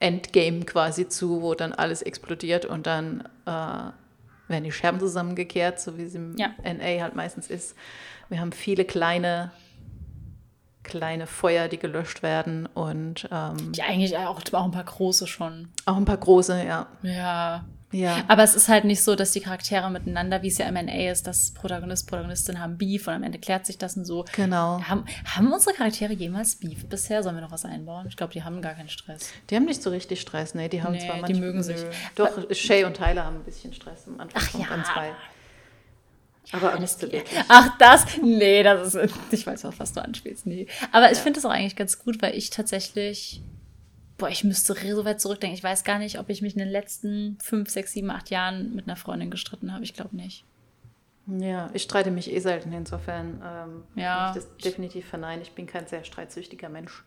Endgame 0.00 0.60
quasi 0.66 1.08
zu, 1.08 1.40
wo 1.40 1.54
dann 1.54 1.72
alles 1.72 2.02
explodiert 2.02 2.66
und 2.66 2.86
dann 2.86 3.22
äh, 3.46 3.50
werden 3.50 4.64
die 4.64 4.72
Scherben 4.72 5.00
zusammengekehrt, 5.00 5.80
so 5.80 5.96
wie 5.96 6.02
es 6.02 6.14
im. 6.14 6.34
NA 6.34 7.02
halt 7.02 7.14
meistens 7.14 7.48
ist. 7.48 7.74
Wir 8.28 8.40
haben 8.40 8.52
viele 8.52 8.84
kleine 8.84 9.50
kleine 10.84 11.26
Feuer, 11.26 11.68
die 11.68 11.78
gelöscht 11.78 12.22
werden 12.22 12.66
und 12.66 13.28
ähm, 13.32 13.72
ja, 13.74 13.86
eigentlich 13.86 14.16
auch, 14.16 14.40
auch 14.52 14.64
ein 14.64 14.70
paar 14.70 14.84
große 14.84 15.26
schon. 15.26 15.68
Auch 15.86 15.96
ein 15.96 16.04
paar 16.04 16.18
große, 16.18 16.64
ja. 16.64 16.86
Ja. 17.02 17.64
Ja. 17.94 18.24
Aber 18.26 18.42
es 18.42 18.56
ist 18.56 18.68
halt 18.68 18.84
nicht 18.84 19.02
so, 19.02 19.14
dass 19.14 19.30
die 19.30 19.40
Charaktere 19.40 19.88
miteinander, 19.88 20.42
wie 20.42 20.48
es 20.48 20.58
ja 20.58 20.66
im 20.66 20.74
NA 20.74 21.10
ist, 21.10 21.28
dass 21.28 21.52
Protagonist, 21.52 22.08
Protagonistin 22.08 22.58
haben 22.58 22.76
Beef 22.76 23.06
und 23.06 23.14
am 23.14 23.22
Ende 23.22 23.38
klärt 23.38 23.66
sich 23.66 23.78
das 23.78 23.96
und 23.96 24.04
so. 24.04 24.24
Genau. 24.34 24.80
Haben, 24.82 25.04
haben 25.24 25.52
unsere 25.52 25.76
Charaktere 25.76 26.12
jemals 26.12 26.56
Beef 26.56 26.88
bisher? 26.88 27.22
Sollen 27.22 27.36
wir 27.36 27.42
noch 27.42 27.52
was 27.52 27.64
einbauen? 27.64 28.06
Ich 28.08 28.16
glaube, 28.16 28.32
die 28.32 28.42
haben 28.42 28.60
gar 28.62 28.74
keinen 28.74 28.88
Stress. 28.88 29.32
Die 29.48 29.54
haben 29.54 29.64
nicht 29.64 29.80
so 29.80 29.90
richtig 29.90 30.20
Stress, 30.20 30.54
ne? 30.54 30.68
Die 30.68 30.82
haben 30.82 30.92
nee, 30.92 30.98
zwar 30.98 31.18
manchmal. 31.18 31.32
Die 31.32 31.40
mögen 31.40 31.62
sich. 31.62 31.80
Doch, 32.16 32.30
Shay 32.50 32.84
und 32.84 32.96
Tyler 32.96 33.24
haben 33.24 33.36
ein 33.36 33.44
bisschen 33.44 33.72
Stress 33.72 34.08
am 34.08 34.18
Anfang 34.18 34.42
Ach, 34.42 34.50
von 34.50 34.78
ja. 34.78 34.84
2. 34.84 35.12
Aber 36.52 36.84
zu 36.86 37.02
wirklich. 37.02 37.24
Ach, 37.48 37.76
das? 37.78 38.06
Nee, 38.22 38.62
das 38.62 38.94
ist. 38.94 39.14
Ich 39.30 39.46
weiß 39.46 39.64
auch, 39.64 39.74
was 39.78 39.92
du 39.92 40.02
anspielst. 40.02 40.46
Nee. 40.46 40.66
Aber 40.92 41.10
ich 41.10 41.18
finde 41.18 41.38
das 41.38 41.44
auch 41.44 41.50
eigentlich 41.50 41.76
ganz 41.76 41.98
gut, 41.98 42.20
weil 42.22 42.36
ich 42.36 42.50
tatsächlich. 42.50 43.42
Boah, 44.16 44.28
ich 44.28 44.44
müsste 44.44 44.74
so 44.74 45.04
weit 45.04 45.20
zurückdenken. 45.20 45.56
Ich 45.56 45.64
weiß 45.64 45.82
gar 45.82 45.98
nicht, 45.98 46.20
ob 46.20 46.30
ich 46.30 46.40
mich 46.40 46.52
in 46.52 46.60
den 46.60 46.68
letzten 46.68 47.36
fünf, 47.42 47.68
sechs, 47.68 47.92
sieben, 47.92 48.10
acht 48.10 48.30
Jahren 48.30 48.74
mit 48.74 48.86
einer 48.86 48.96
Freundin 48.96 49.30
gestritten 49.30 49.72
habe. 49.72 49.82
Ich 49.82 49.94
glaube 49.94 50.14
nicht. 50.14 50.44
Ja, 51.26 51.70
ich 51.72 51.82
streite 51.82 52.10
mich 52.12 52.30
eh 52.30 52.38
selten. 52.38 52.72
Insofern 52.72 53.42
ähm, 53.44 53.82
ja, 53.96 54.28
ich 54.28 54.36
das 54.36 54.56
definitiv 54.58 55.08
verneinen. 55.08 55.42
Ich 55.42 55.52
bin 55.52 55.66
kein 55.66 55.86
sehr 55.88 56.04
streitsüchtiger 56.04 56.68
Mensch. 56.68 57.02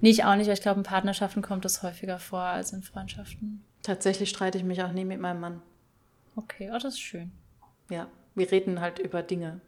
Nee, 0.00 0.10
ich 0.10 0.24
auch 0.24 0.36
nicht, 0.36 0.46
weil 0.46 0.54
ich 0.54 0.62
glaube, 0.62 0.78
in 0.80 0.84
Partnerschaften 0.84 1.42
kommt 1.42 1.64
das 1.64 1.82
häufiger 1.82 2.18
vor 2.18 2.40
als 2.40 2.72
in 2.72 2.82
Freundschaften. 2.82 3.64
Tatsächlich 3.82 4.30
streite 4.30 4.56
ich 4.56 4.64
mich 4.64 4.82
auch 4.82 4.92
nie 4.92 5.04
mit 5.04 5.20
meinem 5.20 5.40
Mann. 5.40 5.62
Okay, 6.36 6.70
oh, 6.70 6.78
das 6.78 6.94
ist 6.94 7.00
schön. 7.00 7.32
Ja, 7.94 8.08
wir 8.34 8.50
reden 8.50 8.80
halt 8.80 8.98
über 8.98 9.22
Dinge. 9.22 9.60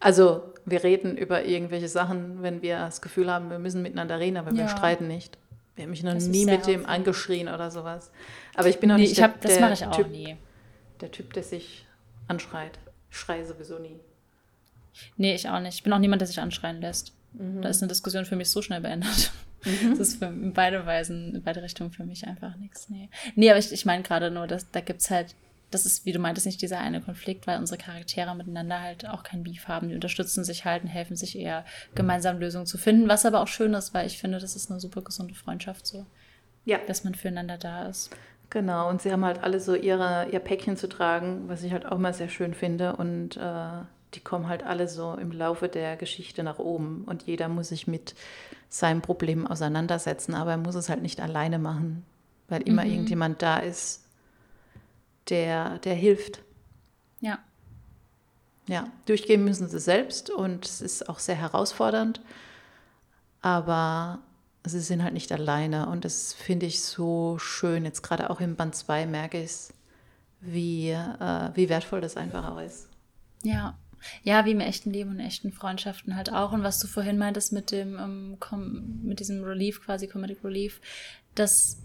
Also 0.00 0.54
wir 0.64 0.82
reden 0.84 1.16
über 1.16 1.44
irgendwelche 1.44 1.88
Sachen, 1.88 2.42
wenn 2.42 2.62
wir 2.62 2.78
das 2.78 3.02
Gefühl 3.02 3.30
haben, 3.30 3.50
wir 3.50 3.58
müssen 3.58 3.82
miteinander 3.82 4.18
reden, 4.18 4.36
aber 4.36 4.52
ja. 4.52 4.58
wir 4.58 4.68
streiten 4.68 5.08
nicht. 5.08 5.36
Wir 5.74 5.84
haben 5.84 5.90
mich 5.90 6.02
noch 6.02 6.14
das 6.14 6.26
nie 6.26 6.44
mit 6.44 6.66
dem 6.66 6.86
angeschrien 6.86 7.48
oder 7.48 7.70
sowas. 7.70 8.10
Aber 8.54 8.68
ich 8.68 8.78
bin 8.78 8.90
auch 8.90 8.96
nee, 8.96 9.02
nicht 9.02 9.18
der, 9.18 9.24
hab, 9.24 9.40
das 9.40 9.60
mache 9.60 9.74
ich 9.74 9.86
auch 9.86 9.94
typ, 9.94 10.08
nie. 10.08 10.36
der 11.00 11.10
Typ, 11.10 11.32
der 11.34 11.42
sich 11.42 11.86
anschreit. 12.26 12.78
Ich 13.10 13.16
schreie 13.16 13.46
sowieso 13.46 13.78
nie. 13.78 14.00
Nee, 15.16 15.34
ich 15.34 15.48
auch 15.48 15.60
nicht. 15.60 15.74
Ich 15.74 15.82
bin 15.82 15.92
auch 15.92 15.98
niemand, 15.98 16.20
der 16.20 16.26
sich 16.26 16.40
anschreien 16.40 16.80
lässt. 16.80 17.12
Mhm. 17.32 17.62
Da 17.62 17.68
ist 17.68 17.82
eine 17.82 17.88
Diskussion 17.88 18.24
für 18.24 18.36
mich 18.36 18.50
so 18.50 18.62
schnell 18.62 18.80
beendet. 18.80 19.32
Mhm. 19.64 19.90
Das 19.90 20.08
ist 20.08 20.18
für, 20.18 20.26
in 20.26 20.52
beide 20.52 20.86
Weisen, 20.86 21.34
in 21.34 21.42
beide 21.42 21.62
Richtungen 21.62 21.90
für 21.90 22.04
mich 22.04 22.26
einfach 22.26 22.56
nichts. 22.56 22.88
Nee, 22.90 23.08
nee 23.34 23.50
aber 23.50 23.58
ich, 23.58 23.72
ich 23.72 23.84
meine 23.84 24.02
gerade 24.02 24.30
nur, 24.30 24.46
dass 24.46 24.70
da 24.70 24.80
gibt 24.80 25.00
es 25.00 25.10
halt 25.10 25.34
das 25.70 25.84
ist, 25.84 26.06
wie 26.06 26.12
du 26.12 26.18
meintest, 26.18 26.46
nicht 26.46 26.62
dieser 26.62 26.78
eine 26.78 27.00
Konflikt, 27.00 27.46
weil 27.46 27.58
unsere 27.58 27.78
Charaktere 27.78 28.34
miteinander 28.34 28.80
halt 28.80 29.08
auch 29.08 29.22
kein 29.22 29.42
Beef 29.42 29.68
haben. 29.68 29.88
Die 29.88 29.94
unterstützen 29.94 30.44
sich 30.44 30.64
halt 30.64 30.82
und 30.82 30.88
helfen 30.88 31.16
sich 31.16 31.38
eher, 31.38 31.64
gemeinsam 31.94 32.38
Lösungen 32.38 32.66
zu 32.66 32.78
finden, 32.78 33.08
was 33.08 33.26
aber 33.26 33.40
auch 33.40 33.48
schön 33.48 33.74
ist, 33.74 33.92
weil 33.92 34.06
ich 34.06 34.18
finde, 34.18 34.38
das 34.38 34.56
ist 34.56 34.70
eine 34.70 34.80
super 34.80 35.02
gesunde 35.02 35.34
Freundschaft 35.34 35.86
so. 35.86 36.06
Ja. 36.64 36.78
Dass 36.86 37.04
man 37.04 37.14
füreinander 37.14 37.58
da 37.58 37.86
ist. 37.86 38.10
Genau, 38.50 38.88
und 38.88 39.02
sie 39.02 39.12
haben 39.12 39.24
halt 39.24 39.42
alle 39.42 39.60
so 39.60 39.74
ihre, 39.74 40.28
ihr 40.30 40.38
Päckchen 40.38 40.76
zu 40.76 40.88
tragen, 40.88 41.48
was 41.48 41.62
ich 41.62 41.72
halt 41.72 41.84
auch 41.84 41.98
mal 41.98 42.14
sehr 42.14 42.30
schön 42.30 42.54
finde. 42.54 42.96
Und 42.96 43.36
äh, 43.36 43.82
die 44.14 44.20
kommen 44.20 44.48
halt 44.48 44.64
alle 44.64 44.88
so 44.88 45.14
im 45.14 45.32
Laufe 45.32 45.68
der 45.68 45.96
Geschichte 45.96 46.42
nach 46.42 46.58
oben. 46.58 47.04
Und 47.04 47.24
jeder 47.24 47.48
muss 47.48 47.68
sich 47.68 47.86
mit 47.86 48.14
seinem 48.70 49.02
Problem 49.02 49.46
auseinandersetzen, 49.46 50.34
aber 50.34 50.52
er 50.52 50.56
muss 50.56 50.74
es 50.74 50.88
halt 50.88 51.02
nicht 51.02 51.20
alleine 51.20 51.58
machen, 51.58 52.04
weil 52.48 52.62
immer 52.62 52.84
mhm. 52.84 52.90
irgendjemand 52.90 53.42
da 53.42 53.58
ist, 53.58 54.07
der, 55.30 55.78
der 55.78 55.94
hilft. 55.94 56.42
Ja. 57.20 57.38
Ja, 58.66 58.90
durchgehen 59.06 59.44
müssen 59.44 59.68
sie 59.68 59.80
selbst 59.80 60.30
und 60.30 60.66
es 60.66 60.80
ist 60.80 61.08
auch 61.08 61.18
sehr 61.18 61.36
herausfordernd, 61.36 62.20
aber 63.40 64.20
sie 64.64 64.80
sind 64.80 65.02
halt 65.02 65.14
nicht 65.14 65.32
alleine 65.32 65.88
und 65.88 66.04
das 66.04 66.34
finde 66.34 66.66
ich 66.66 66.82
so 66.82 67.38
schön. 67.38 67.84
Jetzt 67.84 68.02
gerade 68.02 68.28
auch 68.28 68.40
im 68.40 68.56
Band 68.56 68.74
2 68.74 69.06
merke 69.06 69.38
ich 69.38 69.50
es, 69.50 69.74
wie, 70.40 70.90
äh, 70.90 71.50
wie 71.54 71.68
wertvoll 71.68 72.00
das 72.00 72.16
einfach 72.16 72.46
auch 72.50 72.60
ist. 72.60 72.88
Ja. 73.42 73.76
Ja, 74.22 74.44
wie 74.44 74.52
im 74.52 74.60
echten 74.60 74.92
Leben 74.92 75.10
und 75.10 75.20
echten 75.20 75.50
Freundschaften 75.50 76.14
halt 76.14 76.32
auch. 76.32 76.52
Und 76.52 76.62
was 76.62 76.78
du 76.78 76.86
vorhin 76.86 77.18
meintest 77.18 77.52
mit 77.52 77.72
dem, 77.72 77.98
ähm, 77.98 79.00
mit 79.02 79.18
diesem 79.18 79.42
Relief, 79.42 79.82
quasi 79.82 80.06
Comedic 80.06 80.44
Relief, 80.44 80.80
dass 81.34 81.78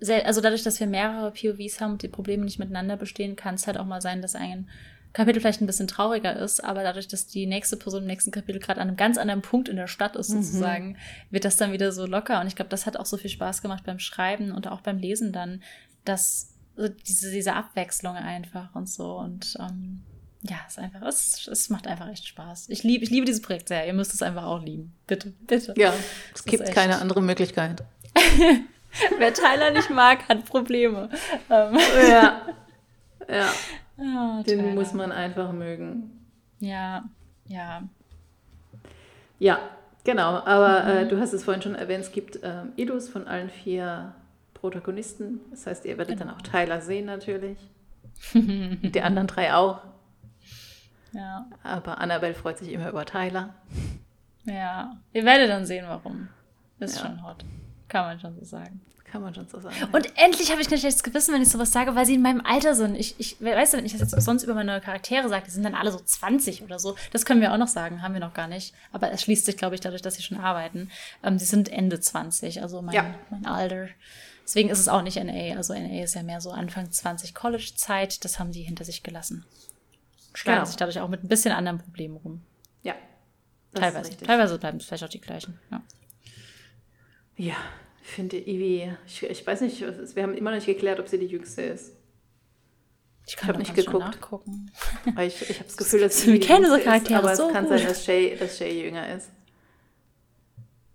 also 0.00 0.40
dadurch, 0.40 0.62
dass 0.62 0.78
wir 0.80 0.86
mehrere 0.86 1.32
POVs 1.32 1.80
haben 1.80 1.92
und 1.92 2.02
die 2.02 2.08
Probleme 2.08 2.44
nicht 2.44 2.58
miteinander 2.58 2.96
bestehen, 2.96 3.36
kann 3.36 3.56
es 3.56 3.66
halt 3.66 3.78
auch 3.78 3.86
mal 3.86 4.00
sein, 4.00 4.22
dass 4.22 4.34
ein 4.34 4.68
Kapitel 5.12 5.40
vielleicht 5.40 5.60
ein 5.60 5.66
bisschen 5.66 5.88
trauriger 5.88 6.36
ist, 6.36 6.62
aber 6.62 6.82
dadurch, 6.82 7.08
dass 7.08 7.26
die 7.26 7.46
nächste 7.46 7.76
Person 7.76 8.02
im 8.02 8.06
nächsten 8.06 8.30
Kapitel 8.30 8.60
gerade 8.60 8.80
an 8.80 8.88
einem 8.88 8.96
ganz 8.96 9.16
anderen 9.16 9.42
Punkt 9.42 9.68
in 9.68 9.76
der 9.76 9.86
Stadt 9.86 10.16
ist, 10.16 10.28
mhm. 10.28 10.42
sozusagen, 10.42 10.88
mhm. 10.90 10.96
wird 11.30 11.44
das 11.44 11.56
dann 11.56 11.72
wieder 11.72 11.92
so 11.92 12.06
locker. 12.06 12.40
Und 12.40 12.46
ich 12.46 12.56
glaube, 12.56 12.68
das 12.68 12.86
hat 12.86 12.96
auch 12.96 13.06
so 13.06 13.16
viel 13.16 13.30
Spaß 13.30 13.62
gemacht 13.62 13.84
beim 13.84 13.98
Schreiben 13.98 14.52
und 14.52 14.68
auch 14.68 14.82
beim 14.82 14.98
Lesen 14.98 15.32
dann, 15.32 15.62
dass 16.04 16.54
so 16.76 16.88
diese, 16.88 17.30
diese 17.30 17.54
Abwechslung 17.54 18.14
einfach 18.14 18.74
und 18.74 18.88
so. 18.88 19.16
Und 19.16 19.56
ähm, 19.58 20.02
ja, 20.42 20.58
es 20.66 20.74
ist 20.74 20.78
einfach, 20.78 21.02
es, 21.02 21.48
es 21.48 21.70
macht 21.70 21.86
einfach 21.86 22.08
echt 22.08 22.26
Spaß. 22.28 22.68
Ich 22.68 22.84
liebe, 22.84 23.02
ich 23.02 23.10
liebe 23.10 23.26
dieses 23.26 23.42
Projekt 23.42 23.68
sehr. 23.68 23.86
Ihr 23.86 23.94
müsst 23.94 24.14
es 24.14 24.22
einfach 24.22 24.44
auch 24.44 24.62
lieben. 24.62 24.94
Bitte, 25.06 25.30
bitte. 25.46 25.74
Ja, 25.76 25.92
es 26.34 26.44
gibt 26.44 26.70
keine 26.70 27.00
andere 27.00 27.22
Möglichkeit. 27.22 27.82
Wer 29.18 29.34
Tyler 29.34 29.70
nicht 29.70 29.90
mag, 29.90 30.28
hat 30.28 30.44
Probleme. 30.46 31.08
Ähm. 31.50 31.78
Ja. 32.08 32.42
Ja. 33.28 33.50
Oh, 33.98 34.42
Den 34.46 34.60
Tyler. 34.60 34.74
muss 34.74 34.92
man 34.92 35.12
einfach 35.12 35.52
mögen. 35.52 36.26
Ja, 36.60 37.04
ja. 37.46 37.82
Ja, 39.38 39.60
genau. 40.04 40.42
Aber 40.44 40.84
mhm. 40.84 40.90
äh, 40.90 41.06
du 41.08 41.20
hast 41.20 41.32
es 41.32 41.44
vorhin 41.44 41.62
schon 41.62 41.74
erwähnt, 41.74 42.04
es 42.04 42.12
gibt 42.12 42.42
äh, 42.42 42.62
Idus 42.76 43.08
von 43.08 43.28
allen 43.28 43.50
vier 43.50 44.14
Protagonisten. 44.54 45.40
Das 45.50 45.66
heißt, 45.66 45.84
ihr 45.84 45.98
werdet 45.98 46.18
genau. 46.18 46.32
dann 46.32 46.40
auch 46.40 46.42
Tyler 46.42 46.80
sehen 46.80 47.06
natürlich. 47.06 47.58
Die 48.34 49.00
anderen 49.00 49.28
drei 49.28 49.54
auch. 49.54 49.80
Ja. 51.12 51.46
Aber 51.62 51.98
Annabelle 51.98 52.34
freut 52.34 52.58
sich 52.58 52.72
immer 52.72 52.88
über 52.88 53.04
Tyler. 53.04 53.54
Ja, 54.44 54.96
ihr 55.12 55.24
werdet 55.24 55.50
dann 55.50 55.66
sehen, 55.66 55.86
warum. 55.88 56.28
Ist 56.80 56.96
ja. 56.96 57.06
schon 57.06 57.24
hot. 57.24 57.44
Kann 57.88 58.04
man 58.04 58.20
schon 58.20 58.34
so 58.38 58.44
sagen. 58.44 58.80
Kann 59.10 59.22
man 59.22 59.34
schon 59.34 59.48
so 59.48 59.58
sagen. 59.58 59.76
Und 59.92 60.04
ja. 60.04 60.12
endlich 60.16 60.50
habe 60.50 60.60
ich 60.60 60.68
kein 60.68 60.78
schlechtes 60.78 61.02
Gewissen, 61.02 61.32
wenn 61.32 61.40
ich 61.40 61.48
sowas 61.48 61.72
sage, 61.72 61.94
weil 61.94 62.04
sie 62.04 62.14
in 62.14 62.22
meinem 62.22 62.42
Alter 62.44 62.74
sind. 62.74 62.94
Ich, 62.94 63.14
ich 63.18 63.40
weißt 63.40 63.72
du, 63.72 63.78
wenn 63.78 63.86
ich 63.86 63.92
das 63.92 64.12
jetzt 64.12 64.24
sonst 64.24 64.42
über 64.42 64.54
meine 64.54 64.80
Charaktere 64.80 65.28
sage, 65.28 65.44
die 65.46 65.50
sind 65.50 65.62
dann 65.62 65.74
alle 65.74 65.90
so 65.90 65.98
20 65.98 66.62
oder 66.62 66.78
so. 66.78 66.94
Das 67.12 67.24
können 67.24 67.40
wir 67.40 67.52
auch 67.52 67.58
noch 67.58 67.68
sagen, 67.68 68.02
haben 68.02 68.12
wir 68.12 68.20
noch 68.20 68.34
gar 68.34 68.48
nicht. 68.48 68.74
Aber 68.92 69.10
es 69.10 69.22
schließt 69.22 69.46
sich, 69.46 69.56
glaube 69.56 69.74
ich, 69.74 69.80
dadurch, 69.80 70.02
dass 70.02 70.16
sie 70.16 70.22
schon 70.22 70.38
arbeiten. 70.38 70.90
Ähm, 71.22 71.38
sie 71.38 71.46
sind 71.46 71.70
Ende 71.70 72.00
20, 72.00 72.60
also 72.60 72.82
mein, 72.82 72.94
ja. 72.94 73.14
mein 73.30 73.46
Alter. 73.46 73.88
Deswegen 74.44 74.68
ist 74.68 74.78
es 74.78 74.88
auch 74.88 75.02
nicht 75.02 75.22
NA. 75.22 75.56
Also 75.56 75.72
NA 75.72 76.02
ist 76.02 76.14
ja 76.14 76.22
mehr 76.22 76.40
so 76.40 76.50
Anfang 76.50 76.90
20 76.90 77.34
College-Zeit. 77.34 78.24
Das 78.24 78.38
haben 78.38 78.52
die 78.52 78.62
hinter 78.62 78.84
sich 78.84 79.02
gelassen. 79.02 79.44
Schlagen 80.34 80.58
genau. 80.58 80.66
sich 80.66 80.76
dadurch 80.76 81.00
auch 81.00 81.08
mit 81.08 81.24
ein 81.24 81.28
bisschen 81.28 81.52
anderen 81.52 81.78
Problemen 81.78 82.16
rum. 82.16 82.42
Ja. 82.82 82.94
Teilweise. 83.74 84.16
Teilweise 84.16 84.58
bleiben 84.58 84.78
es 84.78 84.86
vielleicht 84.86 85.04
auch 85.04 85.08
die 85.08 85.20
gleichen. 85.20 85.58
Ja. 85.70 85.82
Ja, 87.38 87.56
ich 88.02 88.08
finde 88.08 88.36
Ivy, 88.36 88.92
ich, 89.06 89.22
ich 89.22 89.46
weiß 89.46 89.60
nicht, 89.62 89.80
wir 89.80 90.22
haben 90.22 90.34
immer 90.34 90.50
noch 90.50 90.56
nicht 90.56 90.66
geklärt, 90.66 90.98
ob 90.98 91.08
sie 91.08 91.18
die 91.18 91.26
Jüngste 91.26 91.62
ist. 91.62 91.92
Ich 93.26 93.36
ich 93.36 93.58
nicht 93.58 93.74
geguckt. 93.74 94.18
ich, 95.18 95.50
ich 95.50 95.56
habe 95.56 95.66
das 95.66 95.76
Gefühl, 95.76 96.00
dass 96.00 96.20
sie. 96.20 96.32
Wir 96.32 96.40
kennen 96.40 96.64
so 96.64 96.78
Charaktere. 96.78 97.20
Ist, 97.20 97.24
aber 97.24 97.36
so 97.36 97.46
es 97.48 97.52
kann 97.52 97.66
gut. 97.66 97.78
sein, 97.78 97.86
dass 97.86 98.04
Shay, 98.04 98.36
dass 98.36 98.56
Shay 98.56 98.82
jünger 98.82 99.14
ist. 99.14 99.30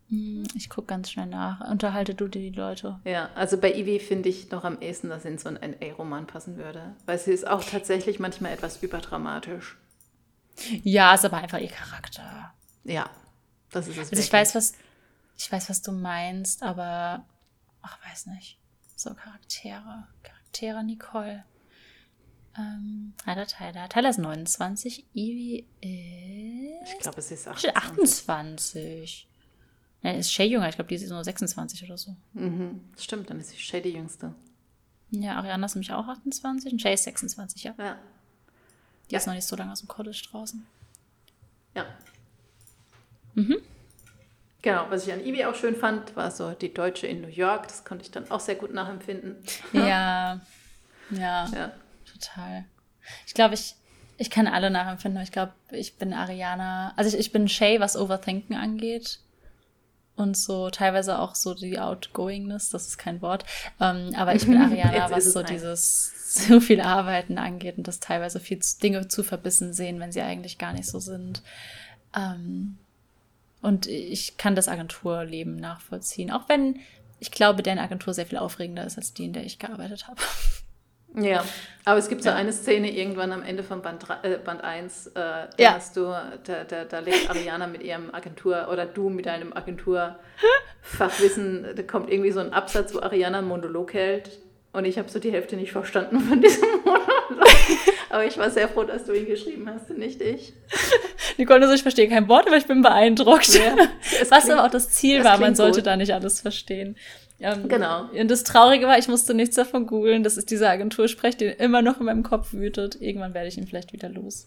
Hm, 0.10 0.44
ich 0.56 0.68
gucke 0.68 0.88
ganz 0.88 1.12
schnell 1.12 1.28
nach. 1.28 1.70
Unterhalte 1.70 2.16
du 2.16 2.28
dir 2.28 2.42
die 2.42 2.58
Leute. 2.58 3.00
Ja, 3.06 3.30
also 3.36 3.58
bei 3.58 3.74
Ivy 3.76 4.00
finde 4.00 4.30
ich 4.30 4.50
noch 4.50 4.64
am 4.64 4.82
ehesten, 4.82 5.10
dass 5.10 5.24
sie 5.24 5.30
in 5.30 5.38
so 5.38 5.48
einen 5.48 5.76
NA-Roman 5.80 6.26
passen 6.26 6.58
würde. 6.58 6.96
Weil 7.06 7.20
sie 7.20 7.32
ist 7.32 7.48
auch 7.48 7.64
tatsächlich 7.64 8.20
manchmal 8.20 8.52
etwas 8.54 8.82
überdramatisch. 8.82 9.78
Ja, 10.82 11.14
ist 11.14 11.26
aber 11.26 11.38
einfach 11.38 11.60
ihr 11.60 11.70
Charakter. 11.70 12.52
Ja, 12.84 13.12
das 13.70 13.88
ist 13.88 13.98
es. 13.98 14.10
Also 14.10 14.24
ich 14.24 14.34
weiß, 14.34 14.56
was 14.56 14.74
ich 15.38 15.52
weiß, 15.52 15.70
was 15.70 15.82
du 15.82 15.92
meinst, 15.92 16.64
aber 16.64 17.26
ach, 17.82 17.98
weiß 18.10 18.28
nicht. 18.28 18.60
So 18.96 19.14
Charaktere. 19.14 20.08
Charaktere 20.22 20.84
Nicole. 20.84 21.44
Ähm, 22.58 23.14
Tyler, 23.24 23.48
Tyler. 23.48 23.90
Tyler 23.90 24.10
ist 24.10 24.20
29. 24.20 25.06
Ivy 25.14 25.68
ist. 25.82 26.94
Ich 26.94 27.00
glaube, 27.00 27.20
es 27.20 27.32
ist 27.32 27.48
28. 27.48 27.76
28. 27.76 29.28
Ja, 30.04 30.12
ist 30.12 30.32
Shay 30.32 30.46
jünger. 30.46 30.70
Ich 30.70 30.76
glaube, 30.76 30.90
die 30.90 30.96
ist 30.96 31.10
nur 31.10 31.24
26 31.24 31.84
oder 31.86 31.98
so. 31.98 32.16
Mhm. 32.34 32.82
Stimmt, 32.98 33.30
dann 33.30 33.40
ist 33.40 33.50
sie 33.50 33.58
Shay 33.58 33.82
die 33.82 33.90
jüngste. 33.90 34.36
Ja, 35.12 35.38
Ariana 35.38 35.66
ist 35.66 35.76
nämlich 35.76 35.92
auch 35.94 36.08
28 36.08 36.74
und 36.74 36.82
Shay 36.82 36.94
ist 36.94 37.04
26, 37.04 37.64
ja. 37.64 37.76
Ja. 37.78 37.98
Die 39.10 39.14
ja. 39.14 39.20
ist 39.20 39.28
noch 39.28 39.34
nicht 39.34 39.46
so 39.46 39.56
lange 39.56 39.72
aus 39.72 39.80
dem 39.80 39.88
College 39.88 40.22
draußen. 40.30 40.66
Ja. 41.76 41.86
Mhm. 43.36 43.58
Genau, 44.64 44.86
was 44.90 45.06
ich 45.06 45.14
an 45.14 45.20
Ivy 45.20 45.44
auch 45.44 45.56
schön 45.56 45.76
fand, 45.76 46.16
war 46.16 46.32
so 46.32 46.52
die 46.52 46.74
Deutsche 46.74 47.06
in 47.06 47.20
New 47.20 47.28
York. 47.28 47.68
Das 47.68 47.84
konnte 47.84 48.06
ich 48.06 48.12
dann 48.12 48.32
auch 48.32 48.40
sehr 48.40 48.56
gut 48.56 48.74
nachempfinden. 48.74 49.36
Ja, 49.74 50.40
ja, 51.12 51.50
ja. 51.54 51.72
total. 52.10 52.66
Ich 53.28 53.34
glaube, 53.34 53.56
ich, 53.56 53.76
ich 54.18 54.30
kann 54.30 54.48
alle 54.48 54.72
nachempfinden. 54.72 55.22
Ich 55.22 55.34
glaube, 55.34 55.52
ich 55.70 55.98
bin 55.98 56.14
Ariana. 56.14 56.94
Also 56.96 57.10
ich, 57.10 57.26
ich 57.26 57.32
bin 57.34 57.50
Shay, 57.50 57.82
was 57.82 57.98
Overthinken 57.98 58.56
angeht. 58.56 59.20
Und 60.16 60.38
so 60.38 60.70
teilweise 60.70 61.20
auch 61.20 61.36
so 61.36 61.54
die 61.56 61.78
Outgoingness, 61.78 62.70
das 62.70 62.88
ist 62.88 62.98
kein 62.98 63.22
Wort. 63.22 63.44
Ähm, 63.82 64.14
aber 64.16 64.34
ich 64.34 64.46
bin 64.46 64.58
Ariana, 64.62 65.12
was 65.12 65.34
so 65.34 65.44
dieses 65.44 66.14
zu 66.48 66.62
viel 66.62 66.80
Arbeiten 66.80 67.38
angeht 67.38 67.78
und 67.78 67.88
das 67.88 68.00
teilweise 68.00 68.40
viel 68.40 68.62
Dinge 68.82 69.10
zu 69.10 69.24
verbissen 69.24 69.74
sehen, 69.74 70.00
wenn 70.00 70.14
sie 70.14 70.22
eigentlich 70.22 70.58
gar 70.58 70.72
nicht 70.72 70.88
so 70.88 71.00
sind. 71.00 71.44
Ähm, 72.16 72.78
und 73.64 73.88
ich 73.88 74.38
kann 74.38 74.56
das 74.56 74.68
Agenturleben 74.68 75.56
nachvollziehen. 75.56 76.32
Auch 76.32 76.48
wenn 76.48 76.80
ich 77.20 77.32
glaube, 77.32 77.64
deren 77.64 77.80
Agentur 77.80 78.14
sehr 78.14 78.26
viel 78.26 78.38
aufregender 78.38 78.86
ist 78.86 78.98
als 78.98 79.14
die, 79.14 79.26
in 79.26 79.34
der 79.34 79.46
ich 79.46 79.58
gearbeitet 79.58 80.08
habe. 80.08 80.22
Ja, 81.16 81.46
aber 81.86 82.00
es 82.00 82.10
gibt 82.10 82.24
so 82.24 82.30
ja. 82.30 82.36
eine 82.36 82.52
Szene 82.52 82.92
irgendwann 82.92 83.32
am 83.32 83.44
Ende 83.44 83.64
von 83.64 83.84
Band, 83.84 84.04
äh, 84.24 84.40
Band 84.44 84.64
1, 84.64 85.08
äh, 85.08 85.12
da 85.14 85.48
ja. 85.58 85.76
hast 85.76 85.96
du, 85.96 86.06
da, 86.06 86.64
da, 86.68 86.86
da 86.86 87.00
lebt 87.00 87.30
Ariana 87.30 87.68
mit 87.68 87.84
ihrem 87.84 88.12
Agentur 88.14 88.68
oder 88.72 88.88
du 88.88 89.10
mit 89.10 89.28
deinem 89.28 89.54
Agenturfachwissen, 89.54 91.68
da 91.76 91.84
kommt 91.84 92.10
irgendwie 92.10 92.32
so 92.32 92.40
ein 92.40 92.52
Absatz, 92.52 92.96
wo 92.96 93.00
Ariana 93.00 93.38
einen 93.38 93.48
Monolog 93.48 93.94
hält 93.94 94.40
und 94.72 94.86
ich 94.86 94.98
habe 94.98 95.08
so 95.08 95.20
die 95.20 95.32
Hälfte 95.32 95.56
nicht 95.56 95.72
verstanden 95.72 96.20
von 96.20 96.42
diesem 96.42 96.68
Monolog. 96.84 97.03
Aber 98.14 98.28
ich 98.28 98.38
war 98.38 98.52
sehr 98.52 98.70
froh, 98.70 98.84
dass 98.84 99.06
du 99.06 99.14
ihn 99.14 99.26
geschrieben 99.26 99.68
hast 99.68 99.90
und 99.90 99.98
nicht 99.98 100.22
ich. 100.22 100.54
Nicole, 101.40 101.62
also 101.62 101.74
ich 101.74 101.82
verstehe 101.82 102.08
kein 102.08 102.28
Wort, 102.28 102.46
aber 102.46 102.58
ich 102.58 102.68
bin 102.68 102.84
beeindruckt. 102.84 103.56
Ja, 103.56 103.76
Was 104.30 104.44
klingt, 104.44 104.52
aber 104.52 104.68
auch 104.68 104.70
das 104.70 104.92
Ziel 104.92 105.18
das 105.18 105.26
war, 105.26 105.40
man 105.40 105.56
sollte 105.56 105.80
gut. 105.80 105.88
da 105.88 105.96
nicht 105.96 106.14
alles 106.14 106.40
verstehen. 106.40 106.96
Ähm, 107.40 107.68
genau. 107.68 108.04
Und 108.14 108.30
das 108.30 108.44
Traurige 108.44 108.86
war, 108.86 109.00
ich 109.00 109.08
musste 109.08 109.34
nichts 109.34 109.56
davon 109.56 109.88
googeln. 109.88 110.22
Das 110.22 110.38
ist 110.38 110.52
dieser 110.52 110.70
Agentursprech, 110.70 111.38
der 111.38 111.60
immer 111.60 111.82
noch 111.82 112.00
in 112.00 112.06
meinem 112.06 112.22
Kopf 112.22 112.54
wütet. 112.54 113.02
Irgendwann 113.02 113.34
werde 113.34 113.48
ich 113.48 113.58
ihn 113.58 113.66
vielleicht 113.66 113.94
wieder 113.94 114.10
los. 114.10 114.46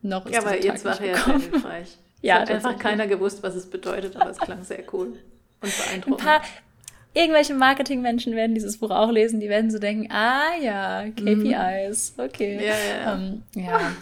Noch 0.00 0.24
ist 0.24 0.34
Ja, 0.34 0.42
aber 0.42 0.56
jetzt 0.56 0.84
war 0.84 1.00
er 1.00 1.06
ja 1.08 1.16
sehr 1.16 1.38
hilfreich. 1.40 1.98
ja, 2.22 2.38
hat 2.42 2.50
einfach 2.52 2.78
keiner 2.78 3.08
gewusst, 3.08 3.42
was 3.42 3.56
es 3.56 3.68
bedeutet, 3.68 4.14
aber 4.14 4.30
es 4.30 4.38
klang 4.38 4.62
sehr 4.62 4.84
cool 4.92 5.18
und 5.60 5.76
beeindruckend. 5.76 6.20
Ein 6.20 6.24
paar, 6.24 6.42
irgendwelche 7.14 7.54
Marketingmenschen 7.54 8.34
werden 8.34 8.54
dieses 8.54 8.78
Buch 8.78 8.90
auch 8.90 9.10
lesen, 9.10 9.40
die 9.40 9.48
werden 9.48 9.70
so 9.70 9.78
denken, 9.78 10.10
ah 10.10 10.56
ja, 10.60 11.08
KPIs, 11.10 12.14
mhm. 12.16 12.24
okay. 12.24 12.56
Ja, 12.56 12.74
ja. 12.74 13.00
ja. 13.00 13.14
Um, 13.14 13.42
ähm, 13.54 13.64
ja. 13.64 13.92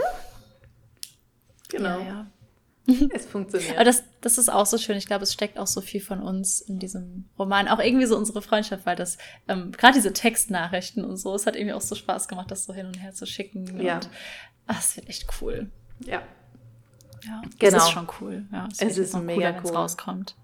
genau. 1.68 2.00
Ja, 2.00 2.26
es 3.14 3.26
funktioniert. 3.26 3.74
Aber 3.74 3.84
das, 3.84 4.04
das 4.20 4.38
ist 4.38 4.48
auch 4.48 4.66
so 4.66 4.78
schön. 4.78 4.96
Ich 4.96 5.07
glaube, 5.07 5.24
es 5.24 5.32
steckt 5.32 5.59
auch 5.59 5.66
so 5.66 5.80
viel 5.80 6.00
von 6.00 6.22
uns 6.22 6.61
in 6.61 6.78
diesem 6.78 7.24
Roman. 7.38 7.68
Auch 7.68 7.80
irgendwie 7.80 8.07
so 8.07 8.16
unsere 8.16 8.42
Freundschaft, 8.42 8.86
weil 8.86 8.96
das, 8.96 9.18
ähm, 9.48 9.72
gerade 9.72 9.94
diese 9.94 10.12
Textnachrichten 10.12 11.04
und 11.04 11.16
so, 11.16 11.34
es 11.34 11.46
hat 11.46 11.57
irgendwie 11.57 11.74
auch 11.74 11.80
so 11.80 11.94
Spaß 11.94 12.28
gemacht, 12.28 12.50
das 12.50 12.64
so 12.64 12.72
hin 12.72 12.86
und 12.86 13.02
her 13.02 13.12
zu 13.12 13.26
schicken. 13.26 13.80
Ja. 13.80 13.96
Und 13.96 14.09
ach, 14.66 14.80
es 14.80 14.96
wird 14.96 15.09
echt 15.09 15.26
cool. 15.40 15.70
Ja. 16.04 16.22
Ja, 17.24 17.42
genau. 17.59 17.76
Es 17.78 17.84
ist 17.84 17.90
schon 17.90 18.09
cool. 18.20 18.46
Ja, 18.52 18.68
es, 18.70 18.80
es 18.80 18.98
ist 18.98 19.16
mega 19.16 19.52
cooler, 19.52 19.61
cool. 19.64 19.70
es 19.70 19.74
rauskommt. 19.74 20.36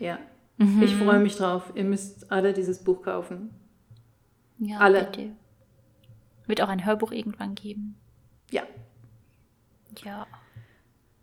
Ja. 0.00 0.18
Mhm. 0.56 0.82
Ich 0.82 0.94
freue 0.94 1.18
mich 1.18 1.36
drauf. 1.36 1.72
Ihr 1.74 1.84
müsst 1.84 2.30
alle 2.30 2.52
dieses 2.52 2.84
Buch 2.84 3.02
kaufen. 3.02 3.50
Ja, 4.58 4.78
alle. 4.78 5.04
Bitte. 5.04 5.32
Wird 6.46 6.60
auch 6.60 6.68
ein 6.68 6.84
Hörbuch 6.84 7.12
irgendwann 7.12 7.54
geben. 7.54 7.96
Ja. 8.50 8.62
Ja. 10.04 10.26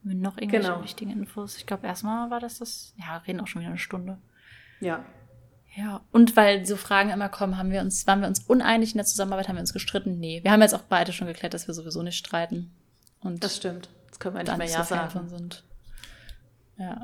Mit 0.04 0.18
noch 0.18 0.38
irgendwelche 0.38 0.70
genau. 0.70 0.84
wichtigen 0.84 1.12
Infos. 1.12 1.58
Ich 1.58 1.66
glaube, 1.66 1.86
erstmal 1.86 2.30
war 2.32 2.40
das 2.40 2.60
das. 2.60 2.94
Ja, 2.98 3.18
reden 3.18 3.40
auch 3.40 3.48
schon 3.48 3.62
wieder 3.62 3.70
eine 3.70 3.78
Stunde. 3.78 4.18
Ja. 4.80 5.06
Ja, 5.74 6.02
und 6.12 6.36
weil 6.36 6.66
so 6.66 6.76
Fragen 6.76 7.12
immer 7.12 7.30
kommen, 7.30 7.58
haben 7.58 7.72
wir 7.72 7.80
uns, 7.82 8.06
waren 8.06 8.20
wir 8.20 8.28
uns 8.28 8.40
uneinig 8.40 8.92
in 8.92 8.98
der 8.98 9.06
Zusammenarbeit, 9.06 9.48
haben 9.48 9.56
wir 9.56 9.62
uns 9.62 9.72
gestritten? 9.72 10.20
Nee. 10.20 10.44
Wir 10.44 10.52
haben 10.52 10.62
jetzt 10.62 10.74
auch 10.74 10.82
beide 10.82 11.14
schon 11.14 11.28
geklärt, 11.28 11.54
dass 11.54 11.68
wir 11.68 11.74
sowieso 11.74 12.04
nicht 12.04 12.18
streiten. 12.18 12.72
Und 13.22 13.44
das 13.44 13.56
stimmt. 13.56 13.90
Das 14.10 14.20
können 14.20 14.36
wir 14.36 14.44
nicht 14.44 14.58
mehr 14.58 14.68
ja 14.68 14.84
sagen. 14.84 15.30
Sind. 15.30 15.64
Ja. 16.82 17.00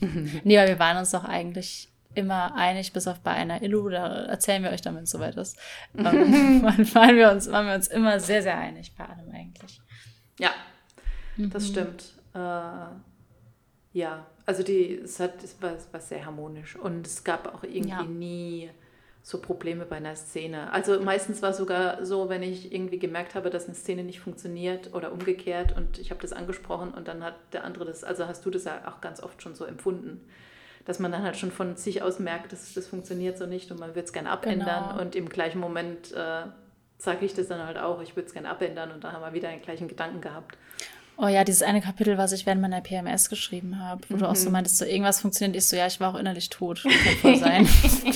nee, 0.44 0.56
weil 0.56 0.68
wir 0.68 0.78
waren 0.78 0.98
uns 0.98 1.10
doch 1.10 1.24
eigentlich 1.24 1.88
immer 2.14 2.54
einig, 2.54 2.92
bis 2.92 3.08
auf 3.08 3.18
bei 3.20 3.32
einer 3.32 3.60
Illu, 3.60 3.88
da 3.88 4.24
erzählen 4.26 4.62
wir 4.62 4.70
euch 4.70 4.82
dann, 4.82 4.94
wenn 4.94 5.02
es 5.02 5.10
soweit 5.10 5.34
ist. 5.36 5.58
ähm, 5.98 6.62
waren, 6.94 7.16
wir 7.16 7.32
uns, 7.32 7.50
waren 7.50 7.66
wir 7.66 7.74
uns 7.74 7.88
immer 7.88 8.20
sehr, 8.20 8.42
sehr 8.42 8.56
einig 8.56 8.94
bei 8.96 9.04
allem 9.04 9.30
eigentlich. 9.32 9.80
Ja, 10.38 10.50
das 11.36 11.64
mhm. 11.64 11.68
stimmt. 11.68 12.04
Äh, 12.34 12.38
ja, 13.98 14.26
also 14.46 14.62
die, 14.62 14.94
es, 14.94 15.18
hat, 15.18 15.42
es 15.42 15.60
war, 15.60 15.72
es 15.72 15.92
war 15.92 16.00
sehr 16.00 16.24
harmonisch 16.24 16.76
und 16.76 17.04
es 17.04 17.24
gab 17.24 17.52
auch 17.52 17.64
irgendwie 17.64 17.88
ja. 17.88 18.02
nie 18.04 18.70
so 19.26 19.40
Probleme 19.40 19.86
bei 19.86 19.96
einer 19.96 20.14
Szene. 20.14 20.72
Also 20.72 21.00
meistens 21.00 21.42
war 21.42 21.50
es 21.50 21.56
sogar 21.56 22.06
so, 22.06 22.28
wenn 22.28 22.44
ich 22.44 22.72
irgendwie 22.72 23.00
gemerkt 23.00 23.34
habe, 23.34 23.50
dass 23.50 23.64
eine 23.66 23.74
Szene 23.74 24.04
nicht 24.04 24.20
funktioniert 24.20 24.94
oder 24.94 25.10
umgekehrt 25.10 25.76
und 25.76 25.98
ich 25.98 26.10
habe 26.10 26.22
das 26.22 26.32
angesprochen 26.32 26.92
und 26.92 27.08
dann 27.08 27.24
hat 27.24 27.34
der 27.52 27.64
andere 27.64 27.86
das, 27.86 28.04
also 28.04 28.28
hast 28.28 28.46
du 28.46 28.50
das 28.50 28.62
ja 28.66 28.82
auch 28.86 29.00
ganz 29.00 29.20
oft 29.20 29.42
schon 29.42 29.56
so 29.56 29.64
empfunden, 29.64 30.24
dass 30.84 31.00
man 31.00 31.10
dann 31.10 31.24
halt 31.24 31.36
schon 31.36 31.50
von 31.50 31.74
sich 31.74 32.02
aus 32.02 32.20
merkt, 32.20 32.52
dass 32.52 32.72
das 32.72 32.86
funktioniert 32.86 33.36
so 33.36 33.46
nicht 33.46 33.68
und 33.72 33.80
man 33.80 33.96
wird 33.96 34.06
es 34.06 34.12
gerne 34.12 34.30
abändern 34.30 34.90
genau. 34.90 35.02
und 35.02 35.16
im 35.16 35.28
gleichen 35.28 35.58
Moment 35.58 36.12
äh, 36.12 36.42
sage 36.96 37.26
ich 37.26 37.34
das 37.34 37.48
dann 37.48 37.66
halt 37.66 37.78
auch, 37.78 38.00
ich 38.02 38.14
würde 38.14 38.28
es 38.28 38.32
gerne 38.32 38.48
abändern 38.48 38.92
und 38.92 39.02
da 39.02 39.10
haben 39.10 39.22
wir 39.22 39.32
wieder 39.32 39.48
den 39.48 39.60
gleichen 39.60 39.88
Gedanken 39.88 40.20
gehabt. 40.20 40.56
Oh 41.18 41.28
ja, 41.28 41.44
dieses 41.44 41.62
eine 41.62 41.80
Kapitel, 41.80 42.18
was 42.18 42.32
ich 42.32 42.44
während 42.44 42.60
meiner 42.60 42.82
PMS 42.82 43.30
geschrieben 43.30 43.78
habe, 43.78 44.02
wo 44.08 44.14
mhm. 44.14 44.18
du 44.18 44.28
auch 44.28 44.36
so 44.36 44.48
mhm. 44.48 44.52
meintest, 44.52 44.76
so 44.76 44.84
irgendwas 44.84 45.20
funktioniert, 45.20 45.56
ich 45.56 45.66
so, 45.66 45.74
ja, 45.74 45.86
ich 45.86 45.98
war 45.98 46.14
auch 46.14 46.18
innerlich 46.18 46.50
tot. 46.50 46.82
Kann 46.82 47.16
voll 47.22 47.36
sein. 47.38 47.66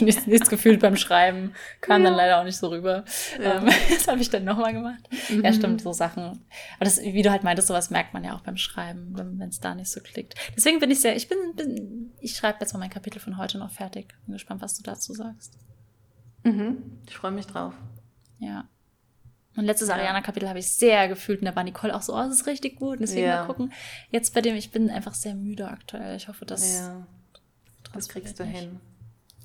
nichts, 0.00 0.26
nichts 0.26 0.50
gefühlt 0.50 0.80
beim 0.80 0.96
Schreiben, 0.96 1.54
kam 1.80 2.02
ja. 2.02 2.10
dann 2.10 2.16
leider 2.16 2.40
auch 2.40 2.44
nicht 2.44 2.58
so 2.58 2.68
rüber. 2.68 3.04
Ja. 3.42 3.58
Ähm, 3.58 3.70
das 3.90 4.06
habe 4.06 4.20
ich 4.20 4.28
dann 4.28 4.44
nochmal 4.44 4.74
gemacht. 4.74 5.08
Mhm. 5.30 5.44
Ja, 5.44 5.52
stimmt, 5.52 5.80
so 5.80 5.92
Sachen. 5.92 6.22
Aber 6.24 6.84
das, 6.84 7.00
wie 7.00 7.22
du 7.22 7.30
halt 7.30 7.42
meintest, 7.42 7.68
sowas 7.68 7.90
merkt 7.90 8.12
man 8.12 8.22
ja 8.22 8.34
auch 8.34 8.42
beim 8.42 8.58
Schreiben, 8.58 9.12
wenn 9.14 9.48
es 9.48 9.60
da 9.60 9.74
nicht 9.74 9.90
so 9.90 10.00
klickt. 10.00 10.34
Deswegen 10.54 10.78
bin 10.78 10.90
ich 10.90 11.00
sehr, 11.00 11.16
ich 11.16 11.28
bin, 11.28 11.38
bin 11.56 12.12
ich 12.20 12.36
schreibe 12.36 12.58
jetzt 12.60 12.74
mal 12.74 12.80
mein 12.80 12.90
Kapitel 12.90 13.18
von 13.18 13.38
heute 13.38 13.58
noch 13.58 13.70
fertig. 13.70 14.14
Bin 14.26 14.34
gespannt, 14.34 14.60
was 14.60 14.76
du 14.76 14.82
dazu 14.82 15.14
sagst. 15.14 15.58
Mhm. 16.42 16.98
Ich 17.08 17.16
freue 17.16 17.30
mich 17.30 17.46
drauf. 17.46 17.74
Ja. 18.38 18.68
Und 19.56 19.64
letztes 19.64 19.88
ja. 19.88 19.94
Ariana-Kapitel 19.94 20.48
habe 20.48 20.60
ich 20.60 20.72
sehr 20.72 21.08
gefühlt 21.08 21.40
und 21.40 21.46
da 21.46 21.56
war 21.56 21.64
Nicole 21.64 21.94
auch 21.94 22.02
so, 22.02 22.14
oh, 22.14 22.18
das 22.18 22.32
ist 22.32 22.46
richtig 22.46 22.76
gut. 22.76 22.94
Und 22.94 23.02
deswegen 23.02 23.26
ja. 23.26 23.40
mal 23.40 23.46
gucken. 23.46 23.72
Jetzt 24.10 24.32
bei 24.32 24.40
dem, 24.40 24.54
ich 24.54 24.70
bin 24.70 24.90
einfach 24.90 25.14
sehr 25.14 25.34
müde 25.34 25.68
aktuell. 25.68 26.16
Ich 26.16 26.28
hoffe, 26.28 26.44
dass. 26.44 26.78
Ja. 26.78 27.06
Das 27.92 28.08
kriegst 28.08 28.38
du 28.38 28.44
nicht. 28.44 28.58
hin. 28.58 28.80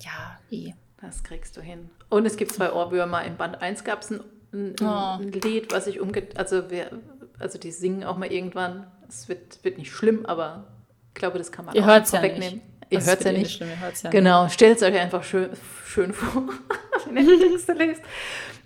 Ja, 0.01 0.39
eh. 0.51 0.73
Das 1.01 1.23
kriegst 1.23 1.57
du 1.57 1.61
hin. 1.61 1.89
Und 2.09 2.25
es 2.25 2.37
gibt 2.37 2.51
zwei 2.51 2.71
Ohrwürmer. 2.71 3.23
Im 3.23 3.37
Band 3.37 3.61
1 3.61 3.83
gab 3.83 4.01
es 4.01 4.11
ein, 4.11 4.21
ein, 4.53 4.75
oh. 4.81 5.17
ein, 5.19 5.31
Lied, 5.31 5.71
was 5.71 5.87
ich 5.87 5.99
umge... 5.99 6.27
Also, 6.35 6.69
wir, 6.69 6.91
also 7.39 7.57
die 7.57 7.71
singen 7.71 8.03
auch 8.03 8.17
mal 8.17 8.31
irgendwann. 8.31 8.87
Es 9.07 9.27
wird, 9.27 9.63
wird 9.63 9.77
nicht 9.77 9.91
schlimm, 9.91 10.25
aber 10.25 10.67
ich 11.09 11.15
glaube, 11.15 11.37
das 11.37 11.51
kann 11.51 11.65
man 11.65 11.75
Ihr 11.75 11.83
auch 11.83 11.87
hört's 11.87 12.11
ja 12.11 12.19
vorwegnehmen. 12.19 12.61
Ihr 12.89 13.03
hört 13.03 13.19
es 13.19 13.25
ja 13.25 13.31
nicht. 13.31 13.51
Schlimm, 13.51 13.69
ja 14.03 14.09
genau, 14.09 14.47
stellt 14.47 14.77
es 14.77 14.83
euch 14.83 14.97
einfach 14.97 15.23
schön, 15.23 15.49
schön 15.85 16.13
vor, 16.13 16.43
wenn 17.11 17.27
ihr 17.27 17.37
die 17.37 17.49
Texte 17.49 17.73
lest. 17.73 18.01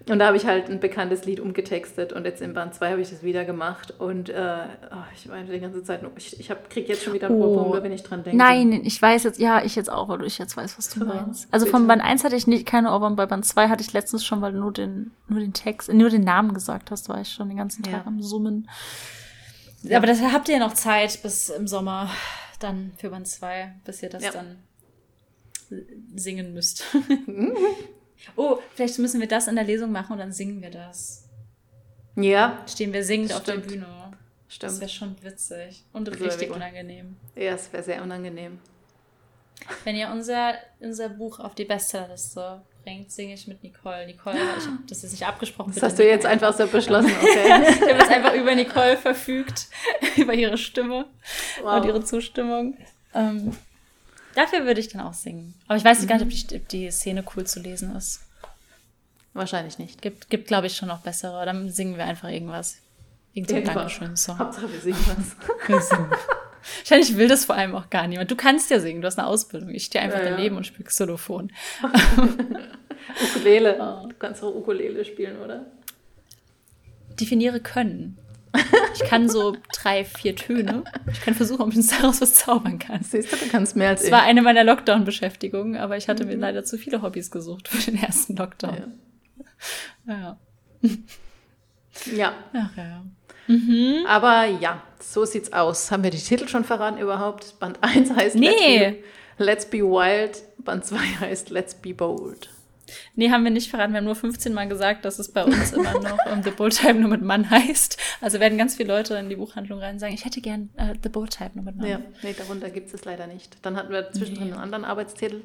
Und 0.08 0.20
da 0.20 0.28
habe 0.28 0.38
ich 0.38 0.46
halt 0.46 0.70
ein 0.70 0.80
bekanntes 0.80 1.26
Lied 1.26 1.40
umgetextet 1.40 2.14
und 2.14 2.26
jetzt 2.26 2.42
im 2.42 2.54
Band 2.54 2.74
2 2.74 2.92
habe 2.92 3.02
ich 3.02 3.10
das 3.10 3.22
wieder 3.22 3.46
gemacht 3.46 3.94
und 4.00 4.30
äh, 4.30 4.64
oh, 4.92 4.96
ich 5.14 5.28
meine 5.28 5.52
die 5.52 5.60
ganze 5.60 5.84
Zeit, 5.84 6.02
ich, 6.16 6.40
ich 6.40 6.52
kriege 6.70 6.88
jetzt 6.88 7.04
schon 7.04 7.14
wieder 7.14 7.28
einen 7.28 7.42
oh. 7.42 7.78
wenn 7.82 7.92
ich 7.92 8.02
dran 8.02 8.24
denke. 8.24 8.38
Nein, 8.38 8.72
ich 8.72 9.00
weiß 9.00 9.24
jetzt, 9.24 9.40
ja, 9.40 9.64
ich 9.64 9.76
jetzt 9.76 9.92
auch, 9.92 10.08
weil 10.08 10.24
ich 10.24 10.38
jetzt 10.38 10.58
weiß, 10.58 10.78
was 10.78 10.90
du 10.90 11.02
ja, 11.02 11.06
meinst. 11.06 11.48
Also 11.52 11.66
bitte. 11.66 11.78
von 11.78 11.88
Band 11.88 12.02
1 12.02 12.24
hatte 12.24 12.36
ich 12.36 12.48
nicht 12.48 12.66
keine 12.66 12.92
Ohrwurm, 12.92 13.16
bei 13.16 13.26
Band 13.26 13.46
2 13.46 13.68
hatte 13.68 13.84
ich 13.84 13.94
letztens 13.94 14.26
schon, 14.26 14.42
weil 14.42 14.54
du 14.54 14.60
nur 14.60 14.72
den, 14.72 15.12
nur 15.28 15.42
den 15.42 15.54
Text, 15.54 15.92
nur 15.94 16.10
den 16.10 16.24
Namen 16.24 16.54
gesagt 16.54 16.92
hast, 16.92 17.10
war 17.10 17.22
ich 17.22 17.30
schon 17.30 17.50
den 17.50 17.58
ganzen 17.58 17.84
Tag 17.84 17.94
ja. 17.94 18.04
am 18.06 18.22
Summen. 18.22 18.70
Ja. 19.84 19.98
Aber 19.98 20.08
das 20.08 20.22
habt 20.22 20.48
ihr 20.50 20.56
ja 20.56 20.60
noch 20.60 20.74
Zeit 20.74 21.22
bis 21.22 21.50
im 21.50 21.68
Sommer 21.68 22.10
dann 22.60 22.94
für 22.98 23.10
Band 23.10 23.28
2, 23.28 23.76
bis 23.86 24.02
ihr 24.02 24.10
das 24.10 24.24
dann 24.32 24.58
singen 26.16 26.54
müsst. 26.54 26.84
Oh, 28.36 28.60
vielleicht 28.76 29.00
müssen 29.00 29.20
wir 29.20 29.28
das 29.28 29.48
in 29.48 29.56
der 29.56 29.64
Lesung 29.64 29.92
machen 29.92 30.14
und 30.14 30.20
dann 30.20 30.32
singen 30.32 30.62
wir 30.62 30.72
das. 30.72 31.28
Ja. 32.16 32.64
Stehen 32.68 32.94
wir 32.94 33.04
singend 33.04 33.34
auf 33.34 33.44
der 33.44 33.58
Bühne. 33.58 33.86
Stimmt. 34.48 34.72
Das 34.72 34.80
wäre 34.80 34.90
schon 34.90 35.16
witzig 35.22 35.86
und 35.94 36.08
das 36.08 36.20
richtig 36.20 36.50
unangenehm. 36.50 37.16
Ja, 37.36 37.54
es 37.54 37.72
wäre 37.72 37.84
sehr 37.84 38.02
unangenehm. 38.02 38.60
Wenn 39.84 39.96
ihr 39.96 40.10
unser, 40.10 40.56
unser 40.80 41.10
Buch 41.10 41.40
auf 41.40 41.54
die 41.54 41.66
Bestsellerliste 41.66 42.62
bringt, 42.84 43.12
singe 43.12 43.34
ich 43.36 43.48
mit 43.48 43.62
Nicole. 43.62 44.08
Nicole, 44.08 44.38
ich 44.58 44.66
habe 44.66 44.80
das 44.88 45.04
ist 45.04 45.12
nicht 45.12 45.28
abgesprochen. 45.28 45.74
Das 45.74 45.84
hast 45.84 46.00
du 46.00 46.08
jetzt 46.08 46.26
einfach 46.26 46.54
so 46.58 46.66
beschlossen, 46.66 47.12
okay. 47.22 47.64
ich 47.70 47.82
habe 47.82 47.98
das 48.00 48.10
einfach 48.10 48.34
über 48.34 48.56
Nicole 48.56 48.98
verfügt, 48.98 49.68
über 50.18 50.34
ihre 50.34 50.58
Stimme 50.58 51.06
wow. 51.62 51.80
und 51.80 51.88
ihre 51.88 52.04
Zustimmung. 52.04 52.78
Ähm, 53.14 53.56
Dafür 54.36 54.66
würde 54.66 54.80
ich 54.80 54.90
dann 54.90 55.02
auch 55.02 55.14
singen. 55.14 55.56
Aber 55.68 55.78
ich 55.78 55.84
weiß 55.84 56.02
mhm. 56.02 56.08
gar 56.08 56.24
nicht, 56.24 56.44
ob 56.44 56.48
die, 56.48 56.56
ob 56.56 56.68
die, 56.70 56.92
Szene 56.92 57.24
cool 57.36 57.46
zu 57.46 57.60
lesen 57.60 57.96
ist. 57.96 58.22
Wahrscheinlich 59.34 59.80
nicht. 59.80 60.02
Gibt, 60.02 60.30
gibt 60.30 60.48
glaube 60.48 60.68
ich, 60.68 60.76
schon 60.76 60.88
noch 60.88 61.00
bessere. 61.00 61.46
Dann 61.46 61.70
singen 61.70 61.98
wir 61.98 62.06
einfach 62.06 62.30
irgendwas. 62.30 62.78
Irgendein 63.34 63.64
Dankeschön-Song. 63.66 64.40
Hauptsache 64.40 64.72
wir 64.72 64.80
singen 64.80 65.06
was. 65.06 65.68
wir 65.68 65.82
singen. 65.82 66.12
Wahrscheinlich 66.80 67.16
will 67.16 67.28
das 67.28 67.46
vor 67.46 67.56
allem 67.56 67.76
auch 67.76 67.90
gar 67.90 68.08
niemand. 68.08 68.30
Du 68.30 68.36
kannst 68.36 68.70
ja 68.70 68.80
singen, 68.80 69.02
du 69.02 69.08
hast 69.08 69.18
eine 69.18 69.28
Ausbildung. 69.28 69.70
Ich 69.70 69.86
stehe 69.86 70.04
einfach 70.04 70.20
ja, 70.20 70.32
daneben 70.32 70.56
ja. 70.56 70.58
und 70.58 70.66
spiele 70.66 70.86
Xylophon. 70.86 71.52
Ukulele. 73.24 73.76
Du 74.10 74.16
kannst 74.18 74.44
auch 74.44 74.54
Ukulele 74.54 75.06
spielen, 75.06 75.40
oder? 75.40 75.66
Definiere 77.20 77.60
können. 77.60 78.18
Ich 78.94 79.08
kann 79.08 79.30
so 79.30 79.56
drei, 79.74 80.04
vier 80.04 80.36
Töne. 80.36 80.84
Ich 81.12 81.22
kann 81.22 81.34
versuchen, 81.34 81.62
ob 81.62 81.74
ich 81.74 81.88
daraus 81.88 82.22
was 82.22 82.36
zaubern 82.36 82.80
kann. 82.80 83.04
Siehst 83.04 83.32
du, 83.32 83.38
du 83.38 83.48
kannst 83.48 83.76
mehr 83.76 83.90
als 83.90 84.04
ich. 84.04 84.10
Das 84.10 84.20
war 84.20 84.26
eine 84.26 84.42
meiner 84.42 84.64
Lockdown-Beschäftigungen, 84.64 85.78
aber 85.78 85.98
ich 85.98 86.10
hatte 86.10 86.24
mhm. 86.24 86.32
mir 86.32 86.38
leider 86.38 86.64
zu 86.64 86.78
viele 86.78 87.02
Hobbys 87.02 87.32
gesucht 87.32 87.68
für 87.68 87.92
den 87.92 88.02
ersten 88.02 88.36
Lockdown. 88.36 88.98
Ja. 90.08 90.38
Ja. 90.82 90.90
ja. 92.14 92.34
Ach 92.54 92.78
ja. 92.78 93.04
Mhm. 93.48 94.06
Aber 94.08 94.46
ja, 94.46 94.84
so 95.00 95.26
sieht's 95.26 95.54
aus. 95.54 95.92
Haben 95.92 96.04
wir 96.04 96.12
die 96.12 96.18
Titel 96.18 96.48
schon 96.48 96.64
verraten 96.64 97.00
überhaupt? 97.00 97.60
Band 97.60 97.80
1 97.82 98.12
heißt 98.12 98.36
nee. 98.36 98.48
Let's, 98.50 98.96
be, 98.96 99.44
Let's 99.44 99.66
Be 99.66 99.78
Wild, 99.80 100.44
Band 100.60 100.86
2 100.86 100.98
heißt 100.98 101.50
Let's 101.50 101.74
Be 101.74 101.94
Bold. 101.94 102.50
Nee, 103.16 103.32
haben 103.32 103.44
wir 103.44 103.52
nicht 103.52 103.70
verraten. 103.70 103.94
Wir 103.94 103.98
haben 103.98 104.06
nur 104.06 104.16
15 104.16 104.54
Mal 104.54 104.68
gesagt, 104.68 105.06
dass 105.06 105.20
es 105.20 105.32
bei 105.32 105.44
uns 105.44 105.74
immer 105.74 105.94
noch 106.02 106.26
um, 106.32 106.44
The 106.44 106.52
Bold 106.52 106.76
Type 106.76 106.96
nur 106.96 107.10
mit 107.10 107.22
Mann 107.22 107.50
heißt. 107.50 107.98
Also 108.22 108.40
werden 108.40 108.58
ganz 108.58 108.76
viele 108.76 108.94
Leute 108.94 109.16
in 109.16 109.30
die 109.30 109.36
Buchhandlung 109.36 109.80
rein 109.80 109.94
und 109.94 110.00
sagen, 110.00 110.14
ich 110.14 110.26
hätte 110.26 110.42
gern 110.42 110.70
uh, 110.78 110.94
The 111.02 111.10
Bold 111.10 111.32
Type 111.32 111.52
nur 111.56 111.66
mit 111.66 111.76
Mann. 111.76 111.88
Ja, 111.88 112.02
nee, 112.22 112.34
darunter 112.38 112.70
gibt 112.70 112.94
es 112.94 113.06
leider 113.06 113.28
nicht. 113.28 113.58
Dann 113.64 113.76
hatten 113.76 113.92
wir 113.92 114.12
zwischendrin 114.12 114.48
nee. 114.48 114.54
einen 114.54 114.62
anderen 114.62 114.86
Arbeitstitel. 114.86 115.44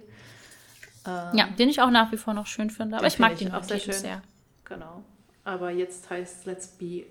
Ähm, 1.06 1.36
ja, 1.36 1.48
den 1.58 1.68
ich 1.68 1.80
auch 1.80 1.90
nach 1.90 2.12
wie 2.12 2.16
vor 2.16 2.34
noch 2.34 2.46
schön 2.46 2.70
finde. 2.70 2.96
Aber 2.96 3.06
ich 3.06 3.18
mag 3.18 3.36
den 3.36 3.52
auch 3.52 3.64
sehr 3.64 3.78
schön. 3.78 3.94
Sehr. 3.94 4.22
Genau. 4.64 5.04
Aber 5.44 5.70
jetzt 5.70 6.08
heißt 6.08 6.40
es 6.40 6.46
Let's 6.46 6.68
Be 6.68 7.04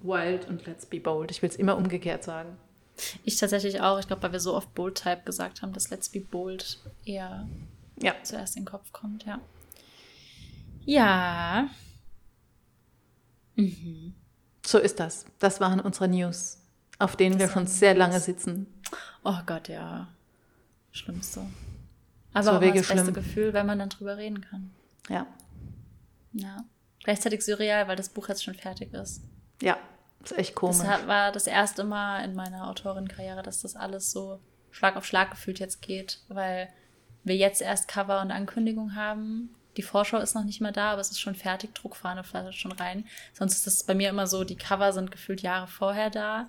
Wild 0.00 0.48
und 0.48 0.66
Let's 0.66 0.86
Be 0.86 1.00
Bold. 1.00 1.30
Ich 1.30 1.42
will 1.42 1.50
es 1.50 1.56
immer 1.56 1.76
umgekehrt 1.76 2.24
sagen. 2.24 2.56
Ich 3.24 3.36
tatsächlich 3.36 3.80
auch. 3.80 3.98
Ich 3.98 4.06
glaube, 4.06 4.22
weil 4.22 4.32
wir 4.32 4.40
so 4.40 4.54
oft 4.54 4.74
Bold 4.74 4.96
Type 5.02 5.22
gesagt 5.24 5.62
haben, 5.62 5.72
dass 5.72 5.90
Let's 5.90 6.08
Be 6.08 6.20
Bold 6.20 6.78
eher 7.04 7.46
ja. 7.96 8.14
zuerst 8.22 8.56
in 8.56 8.62
den 8.62 8.70
Kopf 8.70 8.92
kommt, 8.92 9.24
ja. 9.24 9.40
Ja. 10.84 11.68
Mhm. 13.56 14.14
So 14.64 14.78
ist 14.78 15.00
das. 15.00 15.26
Das 15.38 15.60
waren 15.60 15.80
unsere 15.80 16.08
News, 16.08 16.58
auf 16.98 17.16
denen 17.16 17.38
das 17.38 17.48
wir 17.48 17.52
schon 17.52 17.66
sehr 17.66 17.94
lange 17.94 18.20
sitzen. 18.20 18.66
Oh 19.24 19.38
Gott, 19.46 19.68
ja. 19.68 20.08
Schlimmste. 20.92 21.42
Aber 22.32 22.42
so 22.44 22.50
auch 22.52 22.60
das 22.60 22.86
schlimm. 22.86 22.98
beste 22.98 23.12
Gefühl, 23.12 23.52
wenn 23.52 23.66
man 23.66 23.78
dann 23.78 23.88
drüber 23.88 24.16
reden 24.16 24.40
kann. 24.40 24.70
Ja. 25.08 25.26
Ja. 26.32 26.64
Gleichzeitig 27.02 27.44
surreal, 27.44 27.88
weil 27.88 27.96
das 27.96 28.08
Buch 28.08 28.28
jetzt 28.28 28.44
schon 28.44 28.54
fertig 28.54 28.92
ist. 28.92 29.22
Ja, 29.62 29.78
ist 30.22 30.36
echt 30.36 30.54
komisch. 30.54 30.78
Das 30.78 31.06
war 31.06 31.32
das 31.32 31.46
erste 31.46 31.84
Mal 31.84 32.24
in 32.24 32.34
meiner 32.34 32.68
Autorenkarriere, 32.68 33.42
dass 33.42 33.62
das 33.62 33.76
alles 33.76 34.10
so 34.10 34.40
Schlag 34.70 34.96
auf 34.96 35.06
Schlag 35.06 35.30
gefühlt 35.30 35.58
jetzt 35.58 35.80
geht, 35.80 36.20
weil 36.28 36.68
wir 37.26 37.36
jetzt 37.36 37.60
erst 37.60 37.88
Cover 37.88 38.20
und 38.20 38.30
Ankündigung 38.30 38.94
haben. 38.94 39.50
Die 39.76 39.82
Vorschau 39.82 40.18
ist 40.18 40.34
noch 40.34 40.44
nicht 40.44 40.60
mal 40.60 40.72
da, 40.72 40.92
aber 40.92 41.00
es 41.00 41.10
ist 41.10 41.20
schon 41.20 41.34
fertig, 41.34 41.74
Druckfahne 41.74 42.24
flattert 42.24 42.54
schon 42.54 42.72
rein. 42.72 43.04
Sonst 43.34 43.54
ist 43.54 43.66
es 43.66 43.84
bei 43.84 43.94
mir 43.94 44.08
immer 44.08 44.26
so, 44.26 44.44
die 44.44 44.56
Cover 44.56 44.92
sind 44.92 45.10
gefühlt 45.10 45.42
Jahre 45.42 45.66
vorher 45.66 46.08
da. 46.08 46.48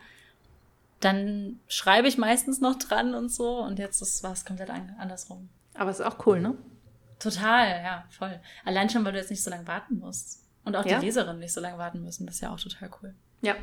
Dann 1.01 1.59
schreibe 1.67 2.07
ich 2.07 2.17
meistens 2.17 2.61
noch 2.61 2.77
dran 2.77 3.13
und 3.13 3.29
so 3.29 3.59
und 3.59 3.79
jetzt 3.79 4.01
ist 4.01 4.23
was 4.23 4.45
komplett 4.45 4.69
andersrum. 4.69 5.49
Aber 5.73 5.91
es 5.91 5.99
ist 5.99 6.05
auch 6.05 6.25
cool, 6.25 6.39
ne? 6.39 6.55
Total, 7.19 7.83
ja, 7.83 8.05
voll. 8.09 8.39
Allein 8.63 8.89
schon, 8.89 9.03
weil 9.03 9.11
du 9.11 9.19
jetzt 9.19 9.29
nicht 9.29 9.43
so 9.43 9.49
lange 9.49 9.67
warten 9.67 9.99
musst. 9.99 10.43
Und 10.63 10.75
auch 10.75 10.85
ja? 10.85 10.99
die 10.99 11.05
Leserinnen 11.05 11.39
nicht 11.39 11.53
so 11.53 11.61
lange 11.61 11.77
warten 11.77 12.03
müssen. 12.03 12.25
Das 12.25 12.35
ist 12.35 12.41
ja 12.41 12.51
auch 12.51 12.59
total 12.59 12.89
cool. 13.01 13.15
Ja. 13.41 13.55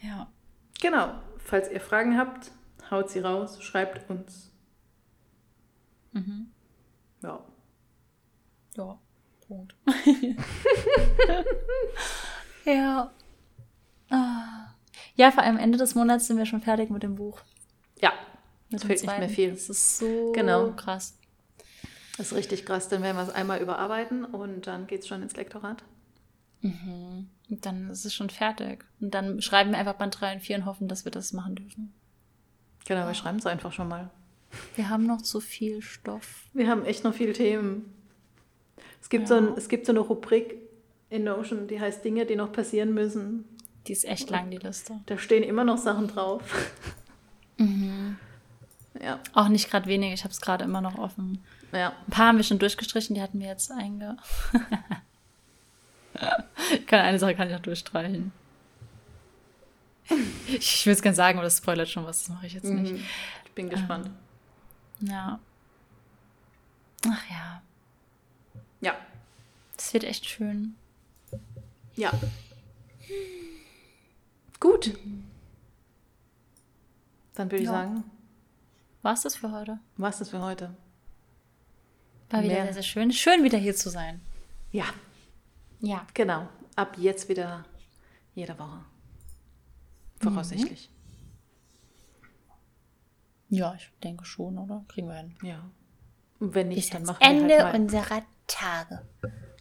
Ja. 0.00 0.28
Genau. 0.80 1.14
Falls 1.38 1.70
ihr 1.70 1.80
Fragen 1.80 2.18
habt, 2.18 2.50
haut 2.90 3.10
sie 3.10 3.20
raus, 3.20 3.62
schreibt 3.62 4.08
uns. 4.10 4.47
Mhm. 6.12 6.50
Ja. 7.22 7.44
Ja, 8.76 8.98
Punkt. 9.46 9.74
ja. 12.64 13.10
Ah. 14.10 14.74
Ja, 15.16 15.30
vor 15.30 15.42
allem 15.42 15.58
Ende 15.58 15.78
des 15.78 15.94
Monats 15.94 16.26
sind 16.26 16.38
wir 16.38 16.46
schon 16.46 16.60
fertig 16.60 16.90
mit 16.90 17.02
dem 17.02 17.16
Buch. 17.16 17.40
Ja, 18.00 18.12
mit 18.70 18.82
fehlt 18.82 19.02
nicht 19.02 19.18
mehr 19.18 19.28
viel. 19.28 19.50
Das 19.50 19.68
ist 19.68 19.98
so 19.98 20.32
genau. 20.32 20.72
krass. 20.72 21.18
Das 22.16 22.32
ist 22.32 22.34
richtig 22.34 22.66
krass. 22.66 22.88
Dann 22.88 23.02
werden 23.02 23.16
wir 23.16 23.22
es 23.22 23.30
einmal 23.30 23.60
überarbeiten 23.60 24.24
und 24.24 24.66
dann 24.66 24.86
geht 24.86 25.00
es 25.00 25.08
schon 25.08 25.22
ins 25.22 25.36
Lektorat. 25.36 25.82
Mhm. 26.60 27.28
Und 27.48 27.66
dann 27.66 27.90
ist 27.90 28.04
es 28.04 28.14
schon 28.14 28.30
fertig. 28.30 28.84
Und 29.00 29.14
dann 29.14 29.40
schreiben 29.40 29.70
wir 29.70 29.78
einfach 29.78 29.94
Band 29.94 30.20
3 30.20 30.34
und 30.34 30.40
4 30.40 30.56
und 30.58 30.64
hoffen, 30.66 30.88
dass 30.88 31.04
wir 31.04 31.12
das 31.12 31.32
machen 31.32 31.54
dürfen. 31.54 31.94
Genau, 32.84 33.06
wir 33.06 33.14
schreiben 33.14 33.38
es 33.38 33.46
einfach 33.46 33.72
schon 33.72 33.88
mal. 33.88 34.10
Wir 34.76 34.88
haben 34.88 35.06
noch 35.06 35.22
zu 35.22 35.40
viel 35.40 35.82
Stoff. 35.82 36.46
Wir 36.52 36.68
haben 36.68 36.84
echt 36.84 37.04
noch 37.04 37.14
viele 37.14 37.32
Themen. 37.32 37.94
Es 39.00 39.08
gibt, 39.08 39.28
ja. 39.28 39.28
so, 39.28 39.34
ein, 39.36 39.56
es 39.56 39.68
gibt 39.68 39.86
so 39.86 39.92
eine 39.92 40.00
Rubrik 40.00 40.56
in 41.10 41.24
Notion, 41.24 41.66
die 41.66 41.80
heißt 41.80 42.04
Dinge, 42.04 42.26
die 42.26 42.36
noch 42.36 42.52
passieren 42.52 42.94
müssen. 42.94 43.44
Die 43.86 43.92
ist 43.92 44.04
echt 44.04 44.30
lang, 44.30 44.50
die 44.50 44.58
Liste. 44.58 45.00
Da 45.06 45.16
stehen 45.16 45.42
immer 45.42 45.64
noch 45.64 45.78
Sachen 45.78 46.08
drauf. 46.08 46.42
Mhm. 47.56 48.16
Ja. 49.02 49.20
Auch 49.32 49.48
nicht 49.48 49.70
gerade 49.70 49.86
wenig, 49.86 50.12
ich 50.12 50.24
habe 50.24 50.32
es 50.32 50.40
gerade 50.40 50.64
immer 50.64 50.80
noch 50.80 50.98
offen. 50.98 51.42
Ja. 51.72 51.92
Ein 52.06 52.10
paar 52.10 52.28
haben 52.28 52.36
wir 52.36 52.44
schon 52.44 52.58
durchgestrichen, 52.58 53.14
die 53.14 53.22
hatten 53.22 53.40
wir 53.40 53.48
jetzt 53.48 53.70
einge. 53.70 54.16
kann 56.86 57.00
eine 57.00 57.18
Sache 57.18 57.34
kann 57.34 57.48
ich 57.48 57.54
noch 57.54 57.62
durchstreichen. 57.62 58.32
Ich 60.46 60.86
will 60.86 60.94
es 60.94 61.02
gerne 61.02 61.14
sagen, 61.14 61.38
aber 61.38 61.44
das 61.44 61.58
spoilert 61.58 61.88
schon 61.88 62.06
was, 62.06 62.24
das 62.24 62.34
mache 62.34 62.46
ich 62.46 62.54
jetzt 62.54 62.64
nicht. 62.64 62.92
Mhm. 62.92 63.04
Ich 63.44 63.52
bin 63.52 63.68
gespannt. 63.68 64.06
Ähm, 64.06 64.14
ja. 65.00 65.40
Ach 67.06 67.30
ja. 67.30 67.62
Ja. 68.80 68.96
Das 69.76 69.92
wird 69.92 70.04
echt 70.04 70.26
schön. 70.26 70.74
Ja. 71.94 72.12
Gut. 74.60 74.98
Dann 77.34 77.50
würde 77.50 77.62
ich 77.62 77.64
ja. 77.64 77.72
sagen. 77.72 78.04
War 79.02 79.14
es 79.14 79.22
das 79.22 79.36
für 79.36 79.52
heute? 79.52 79.78
War 79.96 80.10
es 80.10 80.18
das 80.18 80.30
für 80.30 80.40
heute? 80.40 80.74
War 82.30 82.42
wieder 82.42 82.54
Mehr. 82.54 82.64
sehr, 82.64 82.74
sehr 82.74 82.82
schön. 82.82 83.12
Schön, 83.12 83.44
wieder 83.44 83.58
hier 83.58 83.74
zu 83.74 83.90
sein. 83.90 84.20
Ja. 84.72 84.86
Ja. 85.80 86.06
Genau. 86.14 86.48
Ab 86.76 86.96
jetzt 86.98 87.28
wieder 87.28 87.64
jede 88.34 88.58
Woche. 88.58 88.84
Voraussichtlich. 90.20 90.90
Mhm. 90.90 90.97
Ja, 93.48 93.74
ich 93.74 93.90
denke 94.02 94.24
schon, 94.24 94.58
oder? 94.58 94.84
Kriegen 94.88 95.08
wir 95.08 95.14
hin. 95.14 95.34
Ja. 95.42 95.70
Und 96.38 96.54
wenn 96.54 96.68
nicht, 96.68 96.76
Bis 96.76 96.90
dann 96.90 97.04
machen 97.04 97.20
Ende 97.20 97.48
wir 97.48 97.64
halt 97.64 97.72
mal. 97.74 97.80
unserer 97.80 98.22
Tage. 98.46 99.02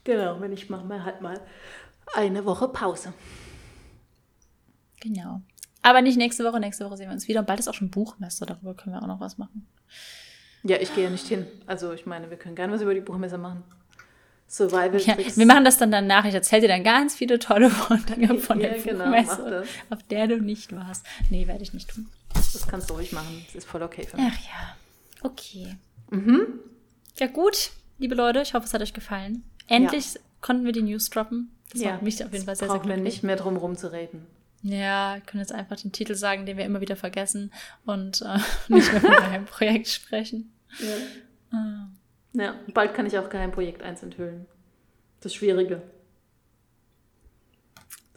Genau, 0.03 0.39
wenn 0.39 0.51
ich 0.53 0.69
mache 0.69 0.87
wir 0.87 1.03
halt 1.03 1.21
mal 1.21 1.39
eine 2.15 2.45
Woche 2.45 2.67
Pause. 2.67 3.13
Genau. 5.01 5.41
Aber 5.81 6.01
nicht 6.01 6.17
nächste 6.17 6.43
Woche, 6.43 6.59
nächste 6.59 6.85
Woche 6.85 6.97
sehen 6.97 7.07
wir 7.07 7.13
uns 7.13 7.27
wieder. 7.27 7.39
Und 7.41 7.45
bald 7.45 7.59
ist 7.59 7.67
auch 7.67 7.73
schon 7.73 7.89
Buchmesse, 7.89 8.45
darüber 8.45 8.73
können 8.73 8.95
wir 8.95 9.01
auch 9.01 9.07
noch 9.07 9.19
was 9.19 9.37
machen. 9.37 9.67
Ja, 10.63 10.77
ich 10.77 10.93
gehe 10.93 11.05
ja 11.05 11.09
nicht 11.09 11.27
hin. 11.27 11.47
Also 11.65 11.93
ich 11.93 12.05
meine, 12.05 12.29
wir 12.29 12.37
können 12.37 12.55
gerne 12.55 12.73
was 12.73 12.81
über 12.81 12.93
die 12.93 13.01
Buchmesse 13.01 13.37
machen. 13.37 13.63
Survival 14.49 14.99
ja, 15.01 15.17
Wir 15.17 15.45
machen 15.45 15.65
das 15.65 15.77
dann 15.77 15.91
danach. 15.91 16.25
Ich 16.25 16.33
erzähle 16.33 16.63
dir 16.63 16.67
dann 16.69 16.83
ganz 16.83 17.15
viele 17.15 17.37
tolle 17.37 17.69
Dinge 18.09 18.39
von 18.39 18.59
der 18.59 18.77
ja, 18.77 18.83
genau, 18.83 19.05
Buchmesse, 19.05 19.63
auf 19.89 20.03
der 20.03 20.27
du 20.27 20.41
nicht 20.41 20.73
warst. 20.73 21.05
Nee, 21.29 21.47
werde 21.47 21.63
ich 21.63 21.73
nicht 21.73 21.89
tun. 21.89 22.07
Das 22.53 22.67
kannst 22.67 22.89
du 22.89 22.95
ruhig 22.95 23.11
machen. 23.11 23.45
Das 23.47 23.55
ist 23.55 23.67
voll 23.67 23.83
okay 23.83 24.05
für 24.05 24.17
mich. 24.17 24.25
Ach 24.29 24.45
ja. 24.45 24.75
Okay. 25.21 25.77
Mhm. 26.09 26.59
Ja 27.17 27.27
gut, 27.27 27.71
liebe 27.97 28.15
Leute, 28.15 28.41
ich 28.41 28.53
hoffe, 28.53 28.65
es 28.65 28.73
hat 28.73 28.81
euch 28.81 28.93
gefallen. 28.93 29.43
Endlich 29.67 30.13
ja. 30.13 30.21
konnten 30.41 30.65
wir 30.65 30.71
die 30.71 30.83
News 30.83 31.09
droppen. 31.09 31.51
Das 31.71 31.81
ja, 31.81 31.99
mich 32.01 32.23
auf 32.23 32.31
jeden 32.31 32.45
Fall 32.45 32.55
sehr, 32.55 32.69
sehr 32.69 32.79
glücklich. 32.79 32.97
wir 32.97 33.03
nicht 33.03 33.23
mehr 33.23 33.35
drum 33.35 33.55
herum 33.55 33.75
zu 33.75 33.91
reden. 33.91 34.25
Ja, 34.61 35.15
wir 35.15 35.21
können 35.21 35.41
jetzt 35.41 35.51
einfach 35.51 35.75
den 35.75 35.91
Titel 35.91 36.15
sagen, 36.15 36.45
den 36.45 36.57
wir 36.57 36.65
immer 36.65 36.81
wieder 36.81 36.95
vergessen 36.95 37.51
und 37.85 38.21
äh, 38.21 38.37
nicht 38.73 38.91
mehr 38.91 39.01
von 39.01 39.13
einem 39.13 39.45
Projekt 39.45 39.87
sprechen. 39.87 40.51
Ja. 40.79 41.57
Ah. 41.57 41.87
ja, 42.33 42.55
bald 42.73 42.93
kann 42.93 43.05
ich 43.05 43.17
auch 43.17 43.29
Geheimprojekt 43.29 43.81
1 43.81 44.03
enthüllen. 44.03 44.45
Das 45.21 45.33
Schwierige. 45.33 45.81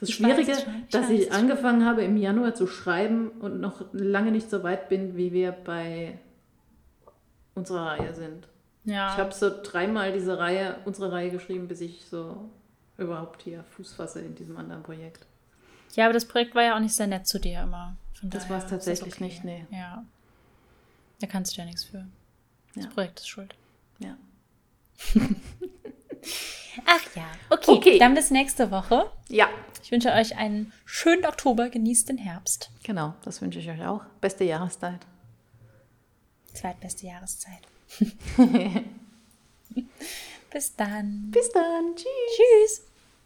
Das 0.01 0.09
ich 0.09 0.15
Schwierige, 0.17 0.53
ich 0.53 0.91
dass 0.91 1.11
ich 1.11 1.31
angefangen 1.31 1.85
habe 1.85 2.03
im 2.03 2.17
Januar 2.17 2.55
zu 2.55 2.67
schreiben 2.67 3.29
und 3.41 3.61
noch 3.61 3.85
lange 3.93 4.33
nicht 4.33 4.49
so 4.49 4.63
weit 4.63 4.89
bin, 4.89 5.17
wie 5.17 5.33
wir 5.33 5.53
bei 5.53 6.19
unserer 7.55 7.87
Reihe 7.87 8.15
sind. 8.15 8.49
Ja. 8.85 9.13
Ich 9.13 9.19
habe 9.19 9.33
so 9.33 9.51
dreimal 9.63 10.13
diese 10.13 10.39
Reihe, 10.39 10.77
unsere 10.87 11.13
Reihe 11.13 11.31
geschrieben, 11.31 11.69
bis 11.69 11.83
ich 11.83 12.07
so 12.07 12.49
überhaupt 12.97 13.43
hier 13.43 13.63
Fuß 13.77 13.93
fasse 13.93 14.21
in 14.21 14.35
diesem 14.35 14.57
anderen 14.57 14.83
Projekt. 14.83 15.27
Ja, 15.95 16.05
aber 16.05 16.15
das 16.15 16.25
Projekt 16.25 16.55
war 16.55 16.63
ja 16.63 16.77
auch 16.77 16.81
nicht 16.81 16.95
sehr 16.95 17.07
nett 17.07 17.27
zu 17.27 17.39
dir 17.39 17.63
immer. 17.63 17.97
Von 18.15 18.31
das 18.31 18.49
war 18.49 18.59
es 18.59 18.67
tatsächlich 18.67 19.15
okay. 19.15 19.25
nicht, 19.25 19.45
nee. 19.45 19.67
Ja. 19.71 20.05
Da 21.21 21.27
kannst 21.27 21.57
du 21.57 21.61
ja 21.61 21.67
nichts 21.67 21.85
für. 21.85 22.07
Das 22.75 22.85
ja. 22.85 22.91
Projekt 22.91 23.21
ist 23.21 23.29
schuld. 23.29 23.55
Ja. 23.99 24.17
Ach 26.87 27.17
ja, 27.17 27.25
okay. 27.51 27.71
okay. 27.71 27.99
Dann 27.99 28.15
bis 28.15 28.31
nächste 28.31 28.71
Woche. 28.71 29.11
Ja. 29.29 29.49
Ich 29.83 29.91
wünsche 29.91 30.13
euch 30.13 30.37
einen 30.37 30.73
schönen 30.85 31.27
Oktober. 31.27 31.69
Genießt 31.69 32.09
den 32.09 32.19
Herbst. 32.19 32.71
Genau, 32.83 33.15
das 33.23 33.43
wünsche 33.43 33.59
ich 33.59 33.69
euch 33.69 33.85
auch. 33.85 34.03
Beste 34.21 34.45
Jahreszeit. 34.45 35.01
Zweitbeste 36.53 37.07
Jahreszeit. 37.07 37.63
bis 40.53 40.77
dann. 40.77 41.31
Bis 41.31 41.51
dann. 41.51 41.95
Tschüss. 41.97 42.07
Tschüss. 42.37 42.90